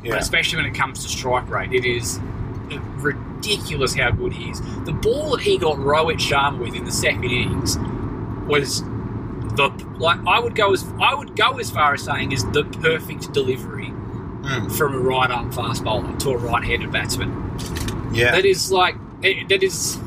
yeah. 0.03 0.15
especially 0.15 0.57
when 0.57 0.65
it 0.71 0.75
comes 0.75 1.03
to 1.03 1.09
strike 1.09 1.49
rate. 1.49 1.73
It 1.73 1.85
is 1.85 2.19
ridiculous 2.97 3.93
how 3.95 4.11
good 4.11 4.33
he 4.33 4.51
is. 4.51 4.61
The 4.85 4.93
ball 4.93 5.31
that 5.31 5.41
he 5.41 5.57
got 5.57 5.77
Rohit 5.77 6.19
Sharma 6.19 6.59
with 6.59 6.75
in 6.75 6.85
the 6.85 6.91
second 6.91 7.25
innings 7.25 7.77
was 8.47 8.83
the 9.55 9.69
like 9.97 10.19
I 10.25 10.39
would 10.39 10.55
go 10.55 10.71
as 10.71 10.85
I 11.01 11.13
would 11.13 11.35
go 11.35 11.59
as 11.59 11.69
far 11.69 11.93
as 11.93 12.03
saying 12.03 12.31
is 12.31 12.49
the 12.51 12.63
perfect 12.63 13.33
delivery 13.33 13.93
Mm. 14.41 14.75
from 14.75 14.95
a 14.95 14.97
right 14.97 15.29
arm 15.29 15.51
fast 15.51 15.83
bowler 15.83 16.17
to 16.17 16.31
a 16.31 16.37
right 16.37 16.63
handed 16.63 16.91
batsman. 16.91 17.29
Yeah. 18.11 18.31
That 18.31 18.43
is 18.43 18.71
like 18.71 18.95
it, 19.21 19.49
that 19.49 19.61
is. 19.61 19.99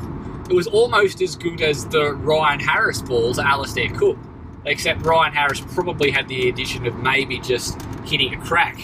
It 0.49 0.53
was 0.53 0.67
almost 0.67 1.21
as 1.21 1.35
good 1.35 1.61
as 1.61 1.85
the 1.87 2.13
Ryan 2.13 2.59
Harris 2.59 3.01
balls 3.01 3.37
to 3.37 3.47
Alastair 3.47 3.89
Cook, 3.89 4.17
except 4.65 5.05
Ryan 5.05 5.33
Harris 5.33 5.61
probably 5.73 6.11
had 6.11 6.27
the 6.27 6.49
addition 6.49 6.85
of 6.85 6.95
maybe 6.97 7.39
just 7.39 7.81
hitting 8.05 8.33
a 8.33 8.37
crack, 8.45 8.79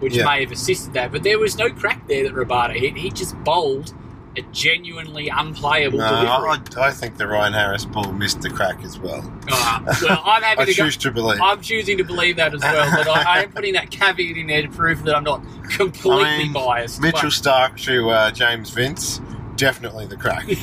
which 0.00 0.14
Yeah. 0.16 0.24
may 0.24 0.40
have 0.42 0.52
assisted 0.52 0.94
that. 0.94 1.10
But 1.12 1.22
there 1.24 1.38
was 1.38 1.56
no 1.58 1.68
crack 1.70 2.06
there 2.06 2.22
that 2.24 2.32
Rabada 2.34 2.76
hit. 2.78 2.96
He 2.96 3.10
just 3.10 3.36
bowled 3.42 3.92
a 4.36 4.42
genuinely 4.50 5.28
unplayable 5.28 5.98
No, 5.98 6.08
delivery. 6.08 6.76
I, 6.82 6.88
I 6.88 6.90
think 6.90 7.18
the 7.18 7.26
Ryan 7.28 7.52
Harris 7.52 7.84
ball 7.84 8.10
missed 8.12 8.40
the 8.42 8.50
crack 8.50 8.82
as 8.84 8.98
well. 8.98 9.18
Uh, 9.50 9.80
well, 10.02 10.22
I'm 10.24 10.42
happy 10.44 10.62
I 10.62 10.64
to 10.64 10.74
go. 10.74 10.90
to 10.90 11.10
believe. 11.12 11.40
I'm 11.40 11.60
choosing 11.60 11.98
to 11.98 12.04
believe 12.04 12.34
that 12.36 12.52
as 12.52 12.60
well, 12.60 12.90
but 12.96 13.06
I, 13.08 13.22
I 13.38 13.42
am 13.44 13.52
putting 13.52 13.74
that 13.74 13.92
caveat 13.92 14.36
in 14.36 14.48
there 14.48 14.62
to 14.62 14.68
prove 14.68 15.04
that 15.04 15.14
I'm 15.16 15.22
not 15.22 15.40
completely 15.70 16.24
I 16.24 16.38
mean, 16.38 16.52
biased. 16.52 17.00
Mitchell 17.00 17.30
Starc 17.30 17.80
to 17.84 18.10
uh, 18.10 18.30
James 18.32 18.70
Vince, 18.70 19.20
definitely 19.56 20.06
the 20.06 20.16
crack. 20.16 20.44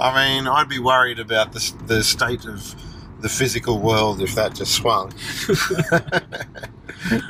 I 0.00 0.36
mean, 0.36 0.46
I'd 0.48 0.68
be 0.68 0.78
worried 0.78 1.18
about 1.18 1.52
the, 1.52 1.72
the 1.86 2.02
state 2.02 2.44
of 2.46 2.74
the 3.20 3.28
physical 3.28 3.78
world 3.80 4.20
if 4.20 4.34
that 4.34 4.54
just 4.54 4.74
swung. 4.74 5.12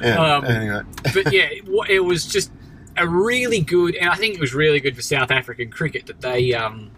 yeah, 0.02 0.36
Um, 0.36 0.44
anyway. 0.44 0.80
but 1.14 1.32
yeah, 1.32 1.44
it, 1.50 1.64
it 1.88 2.00
was 2.00 2.26
just 2.26 2.50
a 2.96 3.06
really 3.06 3.60
good, 3.60 3.94
and 3.96 4.10
I 4.10 4.16
think 4.16 4.34
it 4.34 4.40
was 4.40 4.54
really 4.54 4.80
good 4.80 4.96
for 4.96 5.02
South 5.02 5.30
African 5.30 5.70
cricket 5.70 6.06
that 6.06 6.20
they 6.20 6.52
um, 6.54 6.90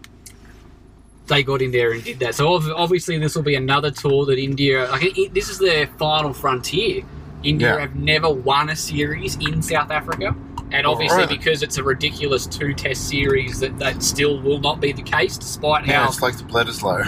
they 1.27 1.43
got 1.43 1.61
in 1.61 1.71
there 1.71 1.91
and 1.91 2.03
did 2.03 2.19
that. 2.19 2.35
So 2.35 2.53
obviously, 2.75 3.17
this 3.17 3.35
will 3.35 3.43
be 3.43 3.55
another 3.55 3.91
tour 3.91 4.25
that 4.25 4.39
India. 4.39 4.87
Like 4.89 5.17
it, 5.17 5.33
this 5.33 5.49
is 5.49 5.59
their 5.59 5.87
final 5.97 6.33
frontier. 6.33 7.03
India 7.43 7.73
Yeah. 7.75 7.79
have 7.81 7.95
never 7.95 8.29
won 8.29 8.69
a 8.69 8.75
series 8.75 9.35
in 9.37 9.61
South 9.63 9.89
Africa, 9.89 10.35
and 10.71 10.87
obviously 10.87 11.17
really? 11.23 11.37
because 11.37 11.63
it's 11.63 11.77
a 11.77 11.83
ridiculous 11.83 12.45
two-test 12.47 13.07
series, 13.09 13.59
that 13.59 13.77
that 13.79 14.01
still 14.03 14.39
will 14.41 14.59
not 14.59 14.79
be 14.79 14.91
the 14.91 15.01
case, 15.03 15.37
despite 15.37 15.85
Yeah, 15.85 16.03
how 16.03 16.07
it's 16.09 16.21
like 16.21 16.37
the 16.37 16.43
Bledisloe. 16.43 17.05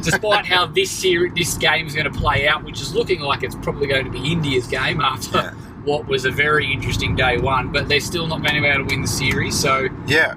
despite 0.02 0.46
how 0.46 0.66
this 0.66 0.90
series, 0.90 1.32
this 1.34 1.56
game 1.58 1.86
is 1.86 1.94
going 1.94 2.10
to 2.10 2.18
play 2.18 2.48
out, 2.48 2.64
which 2.64 2.80
is 2.80 2.94
looking 2.94 3.20
like 3.20 3.42
it's 3.42 3.54
probably 3.56 3.86
going 3.86 4.04
to 4.04 4.10
be 4.10 4.32
India's 4.32 4.66
game 4.66 5.00
after 5.00 5.38
Yeah. 5.38 5.50
what 5.84 6.06
was 6.06 6.24
a 6.24 6.30
very 6.30 6.70
interesting 6.72 7.14
day 7.16 7.38
one, 7.38 7.72
but 7.72 7.88
they're 7.88 8.00
still 8.00 8.26
not 8.26 8.42
going 8.42 8.54
to 8.54 8.60
be 8.60 8.66
able 8.66 8.86
to 8.86 8.94
win 8.94 9.02
the 9.02 9.08
series. 9.08 9.58
So 9.58 9.88
Yeah. 10.06 10.34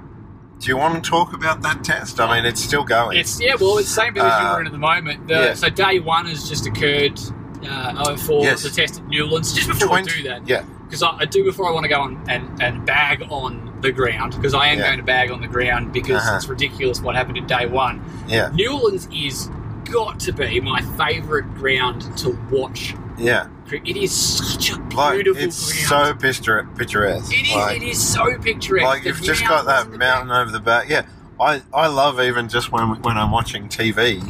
Do 0.60 0.68
you 0.68 0.76
want 0.76 1.02
to 1.02 1.10
talk 1.10 1.34
about 1.34 1.60
that 1.62 1.84
test? 1.84 2.20
I 2.20 2.36
mean, 2.36 2.46
it's 2.46 2.62
still 2.62 2.84
going. 2.84 3.18
it's 3.18 3.40
yeah, 3.40 3.54
well, 3.60 3.76
it's 3.78 3.88
the 3.94 4.00
same 4.00 4.14
position 4.14 4.30
Uh, 4.32 4.52
we're 4.54 4.60
in 4.62 4.66
at 4.66 4.72
the 4.72 4.78
moment. 4.78 5.28
The, 5.28 5.34
yeah. 5.34 5.54
So 5.54 5.68
day 5.68 5.98
one 5.98 6.26
has 6.26 6.48
just 6.48 6.66
occurred. 6.66 7.20
Uh, 7.66 8.14
for 8.16 8.42
Yes. 8.42 8.62
the 8.62 8.68
test 8.68 9.00
at 9.00 9.08
Newlands. 9.08 9.52
Just 9.54 9.68
before 9.68 9.88
20 9.88 10.04
we 10.04 10.22
do 10.22 10.28
that, 10.28 10.46
Yeah. 10.46 10.64
Because 10.94 11.02
I, 11.02 11.22
I 11.22 11.24
do 11.24 11.42
before 11.44 11.68
I 11.68 11.72
want 11.72 11.84
to 11.84 11.88
go 11.88 12.00
on 12.00 12.22
and, 12.28 12.62
and 12.62 12.86
bag 12.86 13.26
on 13.30 13.78
the 13.80 13.90
ground 13.90 14.34
because 14.36 14.54
I 14.54 14.68
am 14.68 14.78
Yeah. 14.78 14.86
going 14.86 14.98
to 14.98 15.04
bag 15.04 15.30
on 15.32 15.40
the 15.40 15.48
ground 15.48 15.92
because 15.92 16.22
Uh-huh. 16.22 16.36
it's 16.36 16.46
ridiculous 16.46 17.00
what 17.00 17.16
happened 17.16 17.36
in 17.36 17.46
day 17.46 17.66
one. 17.66 18.02
Yeah. 18.28 18.50
Newlands 18.54 19.08
is 19.12 19.50
got 19.90 20.20
to 20.20 20.32
be 20.32 20.60
my 20.60 20.80
favourite 20.96 21.52
ground 21.56 22.16
to 22.18 22.30
watch 22.50 22.94
Yeah. 23.18 23.48
It 23.70 23.96
is 23.96 24.12
such 24.12 24.70
a 24.70 24.76
Like, 24.94 25.14
beautiful 25.14 25.42
it's 25.42 25.86
ground. 25.88 26.14
so 26.14 26.14
picture- 26.14 26.68
picturesque. 26.76 27.32
It 27.32 27.46
is. 27.48 27.54
Like, 27.54 27.76
it 27.76 27.82
is 27.82 28.08
so 28.12 28.38
picturesque. 28.38 28.84
like 28.86 29.02
The 29.02 29.08
you've 29.08 29.22
just 29.22 29.46
got 29.46 29.66
that 29.66 29.88
mountain 29.90 30.28
back. 30.28 30.38
over 30.42 30.50
the 30.52 30.60
back. 30.60 30.88
Yeah, 30.88 31.02
I, 31.40 31.62
I 31.74 31.88
love 31.88 32.20
even 32.20 32.48
just 32.48 32.70
when 32.70 33.02
when 33.02 33.16
I'm 33.18 33.30
watching 33.32 33.68
TV, 33.68 34.22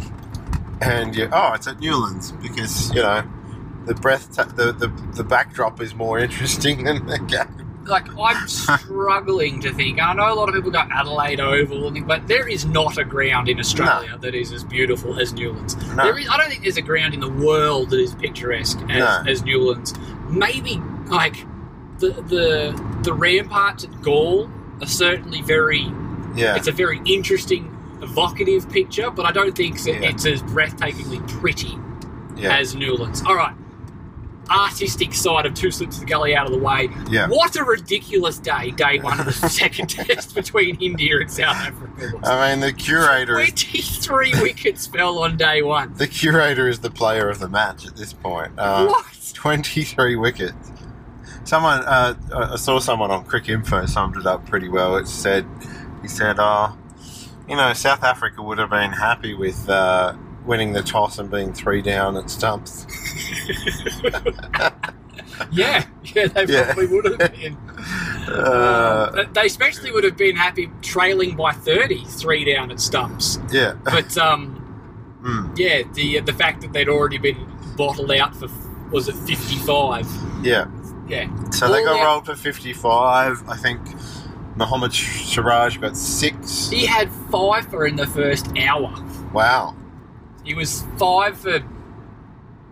and 0.80 1.14
you 1.14 1.28
oh 1.32 1.52
it's 1.52 1.66
at 1.66 1.80
Newlands 1.80 2.32
because 2.32 2.90
you 2.94 3.02
know 3.02 3.22
the 3.86 3.94
breath 3.94 4.30
the, 4.36 4.72
the 4.72 4.88
the 5.14 5.24
backdrop 5.24 5.80
is 5.80 5.94
more 5.94 6.18
interesting 6.18 6.84
than 6.84 7.06
the 7.06 7.18
game. 7.18 7.60
Like 7.86 8.06
I'm 8.18 8.48
struggling 8.48 9.60
to 9.60 9.72
think. 9.74 10.00
I 10.02 10.14
know 10.14 10.32
a 10.32 10.34
lot 10.34 10.48
of 10.48 10.54
people 10.54 10.70
go 10.70 10.78
Adelaide 10.78 11.38
Oval, 11.40 11.88
and- 11.88 12.06
but 12.06 12.26
there 12.28 12.48
is 12.48 12.64
not 12.64 12.96
a 12.96 13.04
ground 13.04 13.48
in 13.48 13.58
Australia 13.60 14.16
that 14.22 14.34
is 14.34 14.52
as 14.52 14.64
beautiful 14.64 15.20
as 15.20 15.34
Newlands. 15.34 15.76
No. 15.94 16.04
There 16.04 16.18
is, 16.18 16.26
I 16.30 16.38
don't 16.38 16.48
think 16.48 16.62
there's 16.62 16.78
a 16.78 16.82
ground 16.82 17.12
in 17.12 17.20
the 17.20 17.28
world 17.28 17.90
that 17.90 18.00
is 18.00 18.14
picturesque 18.14 18.78
as, 18.88 18.98
No. 18.98 19.22
as 19.30 19.42
Newlands. 19.44 19.92
Maybe 20.30 20.76
like 21.08 21.36
the 21.98 22.08
the 22.12 23.00
the 23.02 23.12
ramparts 23.12 23.84
at 23.84 24.02
Galle 24.02 24.50
are 24.80 24.86
certainly 24.86 25.42
very 25.42 25.86
Yeah, 26.34 26.56
it's 26.56 26.68
a 26.68 26.72
very 26.72 27.00
interesting, 27.04 27.70
evocative 28.00 28.68
picture, 28.70 29.10
but 29.10 29.26
I 29.26 29.30
don't 29.32 29.54
think 29.54 29.84
Yeah. 29.84 29.94
it's 30.08 30.24
as 30.24 30.42
breathtakingly 30.42 31.20
pretty 31.28 31.78
yeah, 32.34 32.56
as 32.56 32.74
Newlands. 32.74 33.22
All 33.26 33.36
right. 33.36 33.54
Artistic 34.50 35.14
side 35.14 35.46
of 35.46 35.54
two 35.54 35.70
slips 35.70 35.96
of 35.96 36.00
the 36.00 36.06
gully 36.06 36.34
out 36.36 36.46
of 36.46 36.52
the 36.52 36.58
way. 36.58 36.88
yeah. 37.10 37.28
What 37.28 37.56
a 37.56 37.64
ridiculous 37.64 38.38
day, 38.38 38.70
day 38.72 38.98
one 39.00 39.18
of 39.20 39.26
the 39.26 39.32
second 39.48 39.88
test 39.90 40.34
between 40.34 40.76
India 40.80 41.18
and 41.20 41.30
South 41.30 41.56
Africa. 41.56 42.20
I 42.24 42.50
mean, 42.50 42.60
the 42.60 42.72
curator 42.72 43.38
is 43.38 43.52
23 44.04 44.32
wickets 44.42 44.86
fell 44.86 45.18
on 45.20 45.36
day 45.36 45.62
one. 45.62 45.94
the 45.94 46.06
curator 46.06 46.68
is 46.68 46.80
the 46.80 46.90
player 46.90 47.28
of 47.28 47.38
the 47.38 47.48
match 47.48 47.86
at 47.86 47.96
this 47.96 48.12
point. 48.12 48.52
Uh, 48.58 48.86
what? 48.86 49.32
23 49.34 50.16
wickets. 50.16 50.72
Someone, 51.44 51.80
uh, 51.84 52.14
I 52.34 52.56
saw 52.56 52.78
someone 52.78 53.10
on 53.10 53.24
Cricinfo 53.26 53.86
summed 53.88 54.16
it 54.16 54.26
up 54.26 54.46
pretty 54.46 54.68
well. 54.68 54.96
It 54.96 55.06
said, 55.06 55.46
he 56.00 56.08
said, 56.08 56.36
oh, 56.38 56.76
you 57.48 57.56
know, 57.56 57.72
South 57.74 58.02
Africa 58.02 58.42
would 58.42 58.56
have 58.58 58.70
been 58.70 58.92
happy 58.92 59.34
with 59.34 59.68
uh, 59.68 60.14
winning 60.44 60.72
the 60.72 60.82
toss 60.82 61.18
and 61.18 61.30
being 61.30 61.52
three 61.52 61.82
down 61.82 62.16
at 62.16 62.30
stumps. 62.30 62.86
Yeah, 65.50 65.84
yeah, 66.14 66.26
they 66.28 66.44
Yeah. 66.46 66.64
probably 66.66 66.86
would 66.86 67.04
have 67.20 67.32
been. 67.32 67.56
Uh, 68.28 69.10
Um, 69.16 69.32
they 69.32 69.46
especially 69.46 69.90
would 69.90 70.04
have 70.04 70.16
been 70.16 70.36
happy 70.36 70.70
trailing 70.80 71.34
by 71.36 71.52
30, 71.52 72.04
three 72.04 72.44
down 72.44 72.70
at 72.70 72.78
stumps. 72.80 73.38
yeah. 73.50 73.74
But 73.84 74.16
um, 74.16 74.60
Mm, 75.24 75.58
yeah, 75.58 75.82
the 75.94 76.20
the 76.20 76.32
fact 76.32 76.60
that 76.60 76.72
they'd 76.72 76.88
already 76.88 77.18
been 77.18 77.36
bottled 77.76 78.12
out 78.12 78.36
for 78.36 78.46
was 78.92 79.08
it 79.08 79.16
55? 79.16 80.06
yeah. 80.42 80.66
Yeah, 81.08 81.28
So 81.50 81.70
they 81.70 81.82
got 81.84 81.98
out- 82.00 82.04
rolled 82.04 82.26
for 82.26 82.34
55. 82.36 83.42
I 83.48 83.56
think 83.56 83.80
Mohammed 84.56 84.92
Siraj 84.92 85.78
got 85.78 85.96
six. 85.96 86.70
he 86.70 86.86
had 86.86 87.10
five 87.30 87.66
for 87.68 87.86
in 87.86 87.96
the 87.96 88.06
first 88.06 88.46
hour. 88.58 88.94
Wow. 89.32 89.74
He 90.44 90.54
was 90.54 90.84
five 90.98 91.38
for 91.38 91.60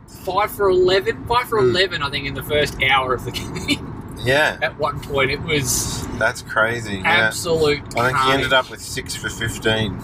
five 0.06 0.50
for 0.50 0.68
eleven, 0.68 1.24
five 1.26 1.48
for 1.48 1.60
Hmm. 1.60 1.70
eleven, 1.70 2.02
I 2.02 2.10
think, 2.10 2.26
in 2.26 2.34
the 2.34 2.42
first 2.42 2.80
hour 2.82 3.14
of 3.14 3.24
the 3.24 3.30
game. 3.66 3.88
Yeah. 4.24 4.58
At 4.62 4.78
one 4.78 5.00
point, 5.00 5.30
it 5.30 5.40
was 5.42 6.06
That's 6.18 6.42
crazy. 6.42 6.96
Yeah. 6.98 7.26
absolute. 7.26 7.80
I 7.96 8.06
think 8.08 8.18
he 8.18 8.32
ended 8.32 8.52
up 8.52 8.70
with 8.70 8.80
six 8.80 9.16
for 9.16 9.28
15. 9.28 9.92
Um, 9.92 9.98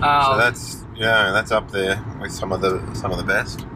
So 0.00 0.36
that's 0.38 0.84
yeah, 0.96 1.32
that's 1.32 1.50
up 1.52 1.70
there 1.70 2.02
with 2.20 2.32
some 2.32 2.52
of 2.52 2.60
the 2.60 2.80
some 2.94 3.10
of 3.12 3.18
the 3.18 3.24
best. 3.24 3.66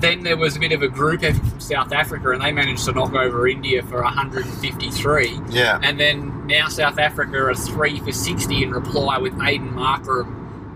then 0.00 0.22
there 0.22 0.36
was 0.36 0.54
a 0.56 0.60
bit 0.60 0.70
of 0.72 0.80
a 0.82 0.86
group 0.88 1.22
effort 1.24 1.44
from 1.44 1.58
South 1.60 1.92
Africa, 1.92 2.30
and 2.30 2.40
they 2.42 2.52
managed 2.52 2.84
to 2.84 2.92
knock 2.92 3.14
over 3.14 3.48
India 3.48 3.82
for 3.82 4.00
153. 4.02 5.40
Yeah, 5.50 5.80
And 5.82 5.98
then 5.98 6.46
now 6.46 6.68
South 6.68 6.98
Africa 7.00 7.36
are 7.38 7.54
three 7.54 7.98
for 8.00 8.12
60 8.12 8.62
in 8.62 8.70
reply 8.70 9.18
with 9.18 9.32
Aiden 9.38 9.72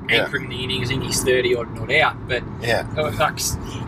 Markram 0.07 0.11
Yeah. 0.11 0.25
anchoring 0.25 0.49
the 0.49 0.63
innings. 0.65 0.89
I 0.89 0.93
think 0.93 1.05
he's 1.05 1.23
30 1.23 1.57
odd 1.57 1.75
not 1.75 1.93
out, 1.93 2.29
but 2.29 2.43
yeah. 2.61 2.87
uh, 2.97 3.37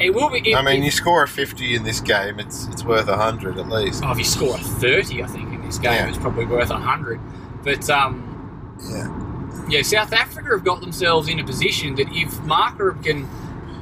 it 0.00 0.14
will 0.14 0.30
be. 0.30 0.50
It, 0.50 0.56
I 0.56 0.62
mean, 0.62 0.82
it- 0.82 0.86
you 0.86 0.90
score 0.90 1.22
a 1.22 1.28
fifty 1.28 1.74
in 1.74 1.82
this 1.84 2.00
game, 2.00 2.38
it's 2.40 2.66
it's 2.68 2.84
worth 2.84 3.08
a 3.08 3.16
hundred 3.16 3.58
at 3.58 3.68
least. 3.68 4.02
Oh, 4.04 4.12
if 4.12 4.18
you 4.18 4.24
score 4.24 4.54
a 4.56 4.58
30, 4.58 5.22
I 5.22 5.26
think, 5.26 5.52
in 5.52 5.62
this 5.64 5.78
game, 5.78 5.92
Yeah. 5.92 6.08
it's 6.08 6.18
probably 6.18 6.44
worth 6.46 6.70
100. 6.70 7.20
But, 7.62 7.88
um, 7.90 8.30
Yeah, 8.90 9.08
yeah, 9.68 9.82
South 9.82 10.12
Africa 10.12 10.50
have 10.50 10.64
got 10.64 10.80
themselves 10.80 11.28
in 11.28 11.38
a 11.40 11.44
position 11.44 11.94
that 11.94 12.08
if 12.10 12.34
Markram 12.42 13.02
can 13.02 13.28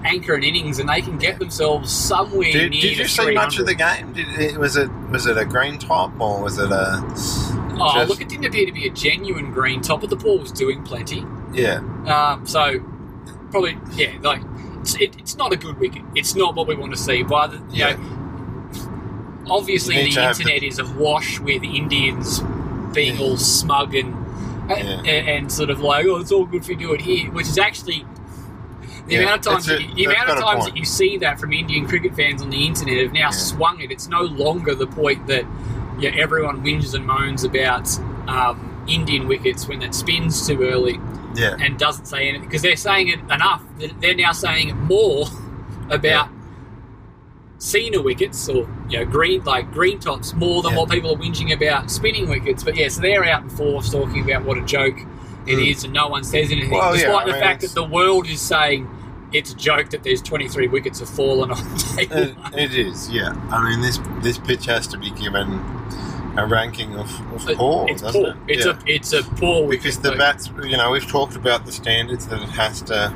anchor 0.04 0.34
an 0.34 0.42
innings 0.42 0.78
and 0.80 0.88
they 0.88 1.00
can 1.00 1.16
get 1.16 1.38
themselves 1.38 1.90
somewhere 1.92 2.50
Did, 2.52 2.70
near 2.72 2.80
did 2.82 2.98
you 2.98 3.04
see 3.06 3.30
much 3.32 3.58
of 3.58 3.66
the 3.66 3.74
game? 3.74 4.12
Did 4.12 4.28
it, 4.38 4.58
was 4.58 4.76
it 4.76 4.90
was 5.10 5.26
it 5.26 5.36
a 5.38 5.44
green 5.44 5.78
top 5.78 6.12
or 6.20 6.42
was 6.42 6.58
it 6.58 6.70
a? 6.70 7.00
Oh, 7.04 7.92
just- 7.94 8.10
look, 8.10 8.20
it 8.20 8.28
didn't 8.28 8.44
appear 8.46 8.66
to 8.66 8.72
be 8.72 8.86
a 8.86 8.90
genuine 8.90 9.50
green 9.52 9.80
top, 9.80 10.00
but 10.02 10.10
the 10.10 10.16
ball 10.16 10.38
was 10.38 10.52
doing 10.52 10.82
plenty. 10.82 11.24
Yeah, 11.52 11.80
Um, 12.06 12.46
so, 12.46 12.80
probably, 13.50 13.76
yeah, 13.94 14.12
like, 14.22 14.40
it's, 14.80 14.94
it, 14.96 15.16
it's 15.18 15.36
not 15.36 15.52
a 15.52 15.56
good 15.56 15.78
wicket. 15.78 16.02
It's 16.14 16.34
not 16.34 16.54
what 16.54 16.66
we 16.66 16.74
want 16.74 16.92
to 16.92 16.98
see. 16.98 17.22
But, 17.22 17.52
you 17.52 17.60
Yeah. 17.72 17.92
know, 17.96 19.50
obviously 19.50 19.96
You 20.00 20.14
the 20.14 20.20
have 20.22 20.36
the- 20.36 20.42
internet 20.44 20.62
is 20.62 20.78
awash 20.78 21.38
with 21.40 21.62
Indians 21.62 22.40
being 22.94 23.16
Yeah. 23.16 23.22
all 23.24 23.36
smug 23.36 23.94
and, 23.94 24.14
and 24.70 25.06
and 25.28 25.52
sort 25.52 25.70
of 25.70 25.80
like, 25.80 26.06
oh, 26.06 26.16
it's 26.16 26.30
all 26.32 26.44
good 26.46 26.62
if 26.62 26.68
you 26.68 26.76
do 26.76 26.92
it 26.94 27.00
here, 27.02 27.30
which 27.30 27.46
is 27.48 27.58
actually 27.58 28.04
the 29.06 29.14
Yeah, 29.14 29.20
amount 29.22 29.46
of 29.46 29.52
times 29.52 29.68
a- 29.68 29.72
that 29.72 29.82
you, 29.82 29.94
the 29.94 30.04
amount 30.14 30.30
of 30.30 30.38
times 30.40 30.64
that 30.66 30.76
you 30.76 30.84
see 30.84 31.18
that 31.18 31.40
from 31.40 31.52
Indian 31.52 31.86
cricket 31.86 32.14
fans 32.14 32.40
on 32.42 32.50
the 32.50 32.66
internet 32.66 32.98
have 32.98 33.12
now 33.12 33.18
Yeah. 33.20 33.30
swung 33.30 33.80
it. 33.80 33.90
It's 33.90 34.08
no 34.08 34.22
longer 34.22 34.74
the 34.74 34.86
point 34.86 35.26
that 35.26 35.44
yeah 35.98 36.10
everyone 36.14 36.62
whinges 36.64 36.94
and 36.94 37.06
moans 37.06 37.44
about 37.44 37.88
um, 38.28 38.71
Indian 38.88 39.28
wickets 39.28 39.66
when 39.68 39.82
it 39.82 39.94
spins 39.94 40.46
too 40.46 40.62
early 40.62 40.98
yeah, 41.34 41.56
and 41.60 41.78
doesn't 41.78 42.06
say 42.06 42.28
anything 42.28 42.46
because 42.46 42.62
they're 42.62 42.76
saying 42.76 43.08
it 43.08 43.18
enough 43.32 43.62
they're 44.00 44.14
now 44.14 44.32
saying 44.32 44.68
it 44.70 44.74
more 44.74 45.26
about 45.90 46.28
SENA 47.58 48.02
wickets 48.02 48.48
or 48.48 48.68
you 48.88 48.98
know 48.98 49.04
green 49.04 49.42
like 49.44 49.70
green 49.72 50.00
tops 50.00 50.34
more 50.34 50.62
than 50.62 50.72
Yeah. 50.72 50.78
what 50.78 50.90
people 50.90 51.12
are 51.12 51.16
whinging 51.16 51.52
about 51.54 51.90
spinning 51.90 52.28
wickets. 52.28 52.64
But 52.64 52.76
yeah, 52.76 52.88
so 52.88 53.00
they're 53.00 53.24
out 53.24 53.44
in 53.44 53.50
force 53.50 53.90
talking 53.90 54.22
about 54.28 54.44
what 54.44 54.58
a 54.58 54.62
joke 54.62 54.96
it 55.46 55.58
is, 55.58 55.80
Mm. 55.80 55.84
and 55.84 55.92
no 55.92 56.08
one 56.08 56.24
says 56.24 56.50
anything, 56.50 56.70
Well, 56.70 56.94
yeah, 56.96 57.02
despite 57.04 57.22
I 57.22 57.26
the 57.26 57.32
mean, 57.32 57.40
fact 57.40 57.60
that 57.62 57.70
the 57.74 57.84
world 57.84 58.28
is 58.28 58.40
saying 58.40 58.88
it's 59.32 59.52
a 59.52 59.56
joke 59.56 59.90
that 59.90 60.02
there's 60.02 60.20
23 60.22 60.68
wickets 60.68 60.98
have 60.98 61.08
fallen 61.08 61.50
on 61.52 61.76
day 61.96 62.08
It, 62.10 62.36
it 62.52 62.74
is, 62.74 63.08
yeah. 63.10 63.32
I 63.50 63.70
mean, 63.70 63.80
this 63.80 64.00
this 64.22 64.38
pitch 64.38 64.66
has 64.66 64.88
to 64.88 64.98
be 64.98 65.10
given 65.12 65.60
a 66.36 66.46
ranking 66.46 66.94
of, 66.96 67.10
of 67.34 67.48
It- 67.48 67.56
poor, 67.58 67.86
it's 67.88 68.02
doesn't 68.02 68.20
poor. 68.22 68.30
it? 68.32 68.36
It's 68.48 68.66
Yeah. 68.66 68.72
a 68.72 68.76
it's 68.86 69.12
a 69.12 69.22
poor 69.22 69.68
because 69.68 69.98
the 69.98 70.12
bats, 70.12 70.50
you 70.64 70.76
know, 70.76 70.90
we've 70.90 71.06
talked 71.06 71.36
about 71.36 71.66
the 71.66 71.72
standards 71.72 72.26
that 72.26 72.40
it 72.42 72.48
has 72.50 72.80
to 72.82 73.12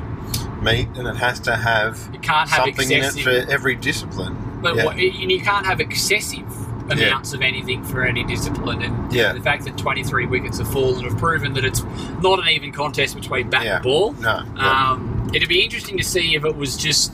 meet, 0.61 0.87
and 0.95 1.07
it 1.07 1.15
has 1.17 1.39
to 1.41 1.55
have 1.55 1.97
you 2.13 2.19
can't 2.19 2.49
have 2.49 2.65
something 2.65 2.91
in 2.91 2.97
it 3.03 3.05
excessive, 3.05 3.45
for 3.45 3.51
every 3.51 3.75
discipline. 3.75 4.35
but 4.61 4.75
yeah. 4.75 4.85
what, 4.85 4.95
and 4.95 5.31
you 5.31 5.39
can't 5.41 5.65
have 5.65 5.79
excessive 5.79 6.43
amounts 6.89 7.33
of 7.33 7.41
anything 7.41 7.83
for 7.83 8.03
any 8.03 8.23
discipline. 8.23 8.81
And 8.81 9.11
Yeah. 9.13 9.33
the 9.33 9.41
fact 9.41 9.65
that 9.65 9.77
23 9.77 10.25
wickets 10.25 10.57
have 10.57 10.71
fallen 10.71 11.03
have 11.03 11.17
proven 11.17 11.53
that 11.55 11.65
it's 11.65 11.83
not 12.21 12.39
an 12.39 12.47
even 12.49 12.71
contest 12.71 13.13
between 13.15 13.49
bat 13.49 13.65
Yeah. 13.65 13.75
and 13.75 13.83
ball. 13.83 14.13
No, 14.13 14.41
yeah. 14.55 14.91
Um, 14.91 15.29
it'd 15.33 15.49
be 15.49 15.61
interesting 15.63 15.97
to 15.97 16.03
see 16.03 16.33
if 16.35 16.45
it 16.45 16.55
was 16.55 16.77
just 16.77 17.11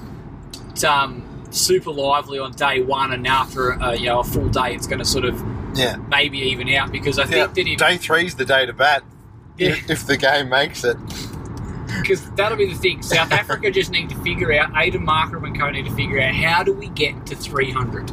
um, 0.87 1.23
super 1.49 1.91
lively 1.91 2.39
on 2.39 2.51
day 2.53 2.81
one, 2.81 3.13
and 3.13 3.25
after 3.27 3.73
uh, 3.81 3.91
you 3.93 4.05
know 4.07 4.19
a 4.19 4.23
full 4.23 4.47
day, 4.49 4.73
it's 4.75 4.87
going 4.87 4.99
to 4.99 5.05
sort 5.05 5.25
of 5.25 5.41
yeah. 5.75 5.95
maybe 6.09 6.39
even 6.39 6.69
out 6.69 6.91
because 6.91 7.19
I 7.19 7.23
yeah. 7.23 7.47
think 7.47 7.53
that 7.55 7.67
if 7.67 7.77
Day 7.79 7.97
three's 7.97 8.35
the 8.35 8.45
day 8.45 8.65
to 8.65 8.73
bat. 8.73 9.03
Yeah. 9.57 9.75
If, 9.87 10.07
the 10.07 10.17
game 10.17 10.49
makes 10.49 10.83
it. 10.83 10.97
because 12.01 12.27
that'll 12.31 12.57
be 12.57 12.71
the 12.73 12.77
thing. 12.77 13.03
South 13.03 13.31
Africa 13.41 13.69
just 13.69 13.91
need 13.91 14.09
to 14.09 14.15
figure 14.23 14.51
out. 14.53 14.73
Aiden 14.73 15.05
Markram 15.05 15.45
and 15.45 15.59
co 15.59 15.69
need 15.69 15.85
to 15.85 15.93
figure 15.93 16.19
out 16.19 16.33
how 16.33 16.63
do 16.63 16.73
we 16.73 16.89
get 16.89 17.25
to 17.27 17.35
300. 17.35 18.11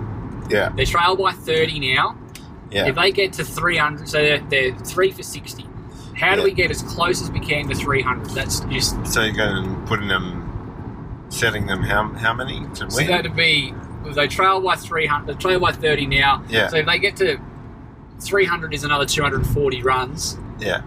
Yeah, 0.51 0.71
They 0.71 0.85
trail 0.85 1.17
by 1.17 1.33
30 1.33 1.95
now. 1.95 2.19
yeah. 2.71 2.89
If 2.89 2.97
they 2.97 3.13
get 3.13 3.33
to 3.35 3.45
300, 3.45 4.09
so 4.09 4.19
they're, 4.19 4.41
they're 4.51 4.75
three 4.81 5.13
for 5.13 5.23
60. 5.23 5.65
How 6.17 6.35
do 6.35 6.41
Yeah. 6.41 6.45
we 6.45 6.53
get 6.53 6.71
as 6.71 6.83
close 6.83 7.23
as 7.23 7.31
we 7.31 7.41
can 7.41 7.69
to 7.69 7.75
300? 7.75 8.31
That's 8.31 8.61
just 8.61 9.07
So 9.07 9.23
you're 9.23 9.35
going 9.35 9.65
and 9.65 9.87
putting 9.89 10.09
them, 10.09 11.27
setting 11.31 11.67
them 11.67 11.83
how 11.83 12.09
how 12.15 12.35
many 12.35 12.67
to 12.75 12.91
so 12.91 12.97
win? 12.99 13.07
that'd 13.07 13.35
be 13.37 13.73
they 14.15 14.29
trail 14.29 14.61
by 14.61 14.77
300. 14.77 15.27
They 15.27 15.39
trail 15.41 15.61
by 15.61 15.73
30 15.73 16.07
now. 16.07 16.43
Yeah. 16.49 16.69
So 16.69 16.79
if 16.79 16.87
they 16.87 16.99
get 16.99 17.17
to 17.17 17.39
300 18.21 18.75
is 18.75 18.85
another 18.85 19.07
240 19.07 19.83
runs. 19.83 20.39
yeah, 20.59 20.83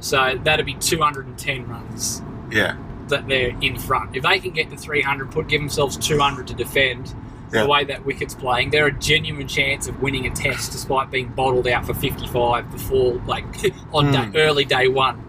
So 0.00 0.38
that'd 0.44 0.66
be 0.66 0.74
210 0.74 1.68
runs 1.68 2.22
yeah, 2.50 2.76
that 3.08 3.26
they're 3.28 3.56
in 3.60 3.78
front. 3.78 4.16
If 4.16 4.22
they 4.22 4.38
can 4.38 4.50
get 4.52 4.70
to 4.70 4.76
300, 4.76 5.30
put 5.30 5.48
give 5.48 5.60
themselves 5.60 5.96
200 5.96 6.46
to 6.48 6.54
defend. 6.54 7.14
Yeah. 7.52 7.62
The 7.62 7.68
way 7.68 7.84
that 7.84 8.04
wicket's 8.04 8.34
playing, 8.34 8.70
they're 8.70 8.86
a 8.86 8.92
genuine 8.92 9.46
chance 9.46 9.86
of 9.86 10.02
winning 10.02 10.26
a 10.26 10.30
test 10.30 10.72
despite 10.72 11.10
being 11.10 11.28
bottled 11.28 11.68
out 11.68 11.86
for 11.86 11.94
55 11.94 12.70
before, 12.72 13.14
like, 13.26 13.44
on 13.92 14.06
Mm. 14.12 14.32
day, 14.32 14.40
early 14.40 14.64
day 14.64 14.88
one. 14.88 15.22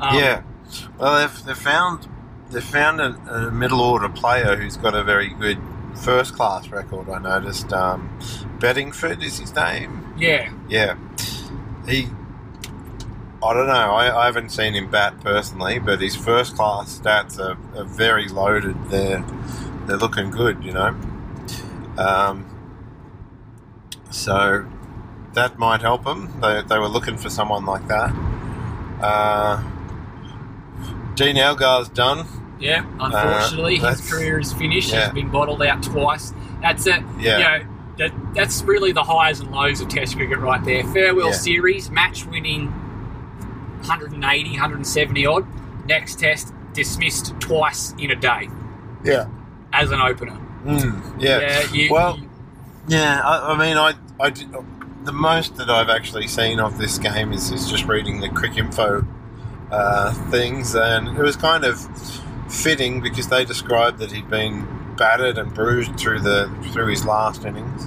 Um, 0.00 0.16
yeah. 0.18 0.42
Well, 0.98 1.18
they've, 1.18 1.44
they've 1.44 1.56
found 1.58 2.06
they've 2.50 2.62
found 2.62 3.00
a, 3.00 3.16
a 3.28 3.50
middle 3.50 3.80
order 3.80 4.08
player 4.08 4.54
who's 4.54 4.76
got 4.76 4.94
a 4.94 5.02
very 5.02 5.30
good 5.30 5.58
first 5.96 6.34
class 6.34 6.68
record. 6.68 7.08
I 7.08 7.18
noticed. 7.18 7.72
Um, 7.72 8.18
Bedingham 8.58 9.22
is 9.22 9.38
his 9.38 9.54
name. 9.54 10.14
Yeah. 10.16 10.52
Yeah, 10.68 10.96
he. 11.86 12.08
I 13.42 13.52
don't 13.52 13.66
know. 13.66 13.72
I, 13.72 14.22
I 14.22 14.24
haven't 14.24 14.50
seen 14.50 14.72
him 14.72 14.90
bat 14.90 15.20
personally, 15.20 15.78
but 15.78 16.00
his 16.00 16.16
first 16.16 16.56
class 16.56 16.98
stats 16.98 17.38
are, 17.38 17.58
are 17.78 17.84
very 17.84 18.28
loaded. 18.28 18.76
They're 18.88 19.24
they're 19.86 19.98
looking 19.98 20.30
good, 20.30 20.64
you 20.64 20.72
know. 20.72 20.96
Um, 21.98 22.46
so 24.10 24.66
that 25.34 25.58
might 25.58 25.82
help 25.82 26.06
him. 26.06 26.40
They, 26.40 26.62
they 26.62 26.78
were 26.78 26.88
looking 26.88 27.18
for 27.18 27.28
someone 27.28 27.66
like 27.66 27.86
that. 27.88 28.14
Uh, 29.00 29.62
Dean 31.14 31.36
Elgar's 31.36 31.88
done. 31.88 32.26
Yeah, 32.60 32.84
unfortunately, 33.00 33.80
Uh, 33.80 33.90
his 33.90 34.10
career 34.10 34.38
is 34.38 34.52
finished. 34.52 34.92
yeah. 34.92 35.04
He's 35.06 35.14
been 35.14 35.30
bottled 35.30 35.62
out 35.62 35.82
twice. 35.82 36.32
That's 36.62 36.86
it. 36.86 37.02
Yeah. 37.18 37.38
You 37.38 37.44
know, 37.44 37.64
that, 37.98 38.12
that's 38.34 38.62
really 38.62 38.92
the 38.92 39.02
highs 39.04 39.40
and 39.40 39.50
lows 39.50 39.80
of 39.80 39.88
Test 39.88 40.16
cricket 40.16 40.38
right 40.38 40.64
there. 40.64 40.82
Farewell 40.84 41.26
Yeah. 41.28 41.32
series, 41.32 41.90
match 41.90 42.24
winning 42.26 42.68
180, 43.86 44.50
170 44.52 45.26
odd. 45.26 45.46
Next 45.86 46.18
Test, 46.18 46.52
dismissed 46.72 47.34
twice 47.40 47.94
in 47.98 48.10
a 48.10 48.16
day 48.16 48.48
Yeah. 49.04 49.26
as 49.72 49.90
an 49.90 50.00
opener. 50.00 50.36
Mm, 50.64 51.02
yeah. 51.20 51.62
you, 51.72 51.88
Well, 51.92 52.16
you- 52.18 52.30
Yeah, 52.88 53.20
I, 53.22 53.52
I 53.52 53.58
mean, 53.58 53.76
I, 53.76 53.94
I 54.20 54.30
did, 54.30 54.48
the 55.04 55.12
most 55.12 55.56
that 55.56 55.68
I've 55.70 55.90
actually 55.90 56.26
seen 56.28 56.58
of 56.60 56.78
this 56.78 56.98
game 56.98 57.32
is, 57.32 57.50
is 57.50 57.68
just 57.70 57.84
reading 57.86 58.20
the 58.20 58.28
Cricinfo 58.28 59.06
uh, 59.70 60.12
things, 60.30 60.74
and 60.74 61.08
it 61.08 61.18
was 61.22 61.36
kind 61.36 61.64
of 61.64 61.78
fitting 62.48 63.00
because 63.00 63.28
they 63.28 63.44
described 63.44 63.98
that 63.98 64.12
he'd 64.12 64.28
been 64.30 64.66
battered 64.96 65.38
and 65.38 65.52
bruised 65.54 65.98
through 65.98 66.20
the 66.20 66.48
through 66.72 66.86
his 66.88 67.04
last 67.04 67.44
innings, 67.44 67.86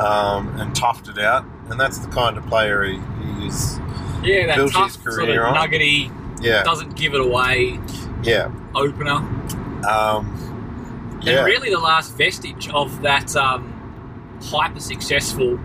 um, 0.00 0.48
and 0.60 0.74
toughed 0.74 1.08
it 1.08 1.18
out, 1.18 1.44
and 1.70 1.80
that's 1.80 1.98
the 1.98 2.08
kind 2.08 2.36
of 2.36 2.46
player 2.46 2.84
he, 2.84 2.94
he 2.94 3.46
is. 3.46 3.78
yeah, 4.22 4.46
that 4.46 4.56
built 4.56 4.72
tough 4.72 5.02
his 5.04 5.14
sort 5.14 5.28
of 5.28 5.38
on. 5.38 5.54
nuggety, 5.54 6.10
Yeah, 6.40 6.62
doesn't 6.64 6.96
give 6.96 7.14
it 7.14 7.20
away 7.20 7.78
yeah, 8.22 8.50
opener. 8.74 9.12
um, 9.88 11.18
yeah, 11.22 11.38
And 11.38 11.46
really, 11.46 11.70
the 11.70 11.78
last 11.80 12.14
vestige 12.16 12.68
of 12.70 13.02
that 13.02 13.34
um, 13.36 13.72
hyper 14.44 14.80
successful 14.80 15.58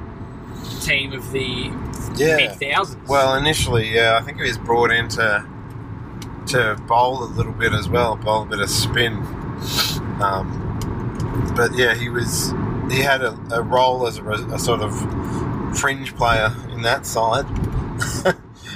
team 0.81 1.13
of 1.13 1.31
the 1.31 1.71
yeah. 2.15 2.35
mid 2.37 2.51
thousands. 2.59 3.07
Well, 3.09 3.35
initially, 3.35 3.89
yeah, 3.93 4.17
I 4.19 4.23
think 4.23 4.37
he 4.37 4.43
was 4.43 4.57
brought 4.57 4.91
in 4.91 5.07
to 6.47 6.75
bowl 6.87 7.23
a 7.23 7.25
little 7.25 7.53
bit 7.53 7.73
as 7.73 7.89
well, 7.89 8.15
bowl 8.15 8.43
a 8.43 8.45
bit 8.45 8.59
of 8.59 8.69
spin. 8.69 9.13
Um, 10.21 11.53
but 11.55 11.75
yeah, 11.75 11.95
he 11.95 12.09
was 12.09 12.53
he 12.91 13.01
had 13.01 13.21
a, 13.21 13.37
a 13.51 13.61
role 13.61 14.07
as 14.07 14.17
a, 14.17 14.23
a 14.25 14.59
sort 14.59 14.81
of 14.81 14.93
fringe 15.77 16.15
player 16.15 16.55
in 16.71 16.81
that 16.83 17.05
side. 17.05 17.45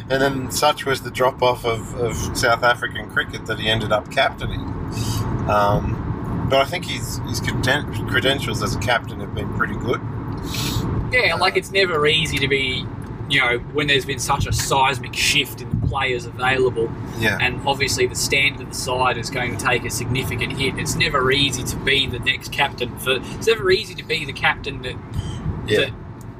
and 0.09 0.21
then 0.21 0.51
such 0.51 0.85
was 0.85 1.01
the 1.01 1.11
drop 1.11 1.41
off 1.41 1.65
of, 1.65 1.93
of 1.95 2.15
South 2.37 2.63
African 2.63 3.09
cricket 3.09 3.45
that 3.45 3.59
he 3.59 3.69
ended 3.69 3.91
up 3.91 4.09
captaining. 4.11 4.61
Um, 5.49 6.47
but 6.49 6.61
I 6.61 6.65
think 6.65 6.85
his, 6.85 7.17
his 7.27 7.41
creden- 7.41 8.09
credentials 8.09 8.63
as 8.63 8.75
a 8.75 8.79
captain 8.79 9.19
have 9.19 9.35
been 9.35 9.53
pretty 9.57 9.75
good. 9.75 10.01
yeah, 11.11 11.35
like 11.35 11.57
it's 11.57 11.71
never 11.71 12.07
easy 12.07 12.37
to 12.37 12.47
be, 12.47 12.85
you 13.29 13.41
know, 13.41 13.59
when 13.73 13.87
there's 13.87 14.05
been 14.05 14.19
such 14.19 14.47
a 14.47 14.53
seismic 14.53 15.13
shift 15.13 15.61
in 15.61 15.76
players 15.87 16.25
available, 16.25 16.89
Yeah. 17.19 17.37
and 17.41 17.59
obviously 17.67 18.07
the 18.07 18.15
standard 18.15 18.61
of 18.61 18.69
the 18.69 18.75
side 18.75 19.17
is 19.17 19.29
going 19.29 19.55
to 19.57 19.63
take 19.65 19.85
a 19.85 19.89
significant 19.89 20.53
hit. 20.53 20.77
It's 20.77 20.95
never 20.95 21.31
easy 21.31 21.63
to 21.63 21.75
be 21.77 22.07
the 22.07 22.19
next 22.19 22.51
captain 22.51 22.97
for. 22.99 23.17
It's 23.19 23.47
never 23.47 23.71
easy 23.71 23.95
to 23.95 24.03
be 24.03 24.25
the 24.25 24.33
captain 24.33 24.81
that 24.83 24.95
yeah. 25.67 25.79
that, 25.79 25.91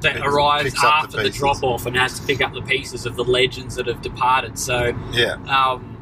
that 0.02 0.14
Picks- 0.16 0.26
arrives 0.26 0.64
picks 0.72 0.84
up 0.84 1.12
the 1.12 1.18
after 1.18 1.24
the, 1.24 1.30
drop 1.30 1.64
off 1.64 1.86
and 1.86 1.96
has 1.96 2.20
to 2.20 2.26
pick 2.26 2.42
up 2.42 2.54
the 2.54 2.62
pieces 2.62 3.06
of 3.06 3.16
the 3.16 3.24
legends 3.24 3.76
that 3.76 3.88
have 3.88 4.02
departed. 4.02 4.58
So. 4.60 4.94
yeah. 5.12 5.34
Um, 5.48 5.94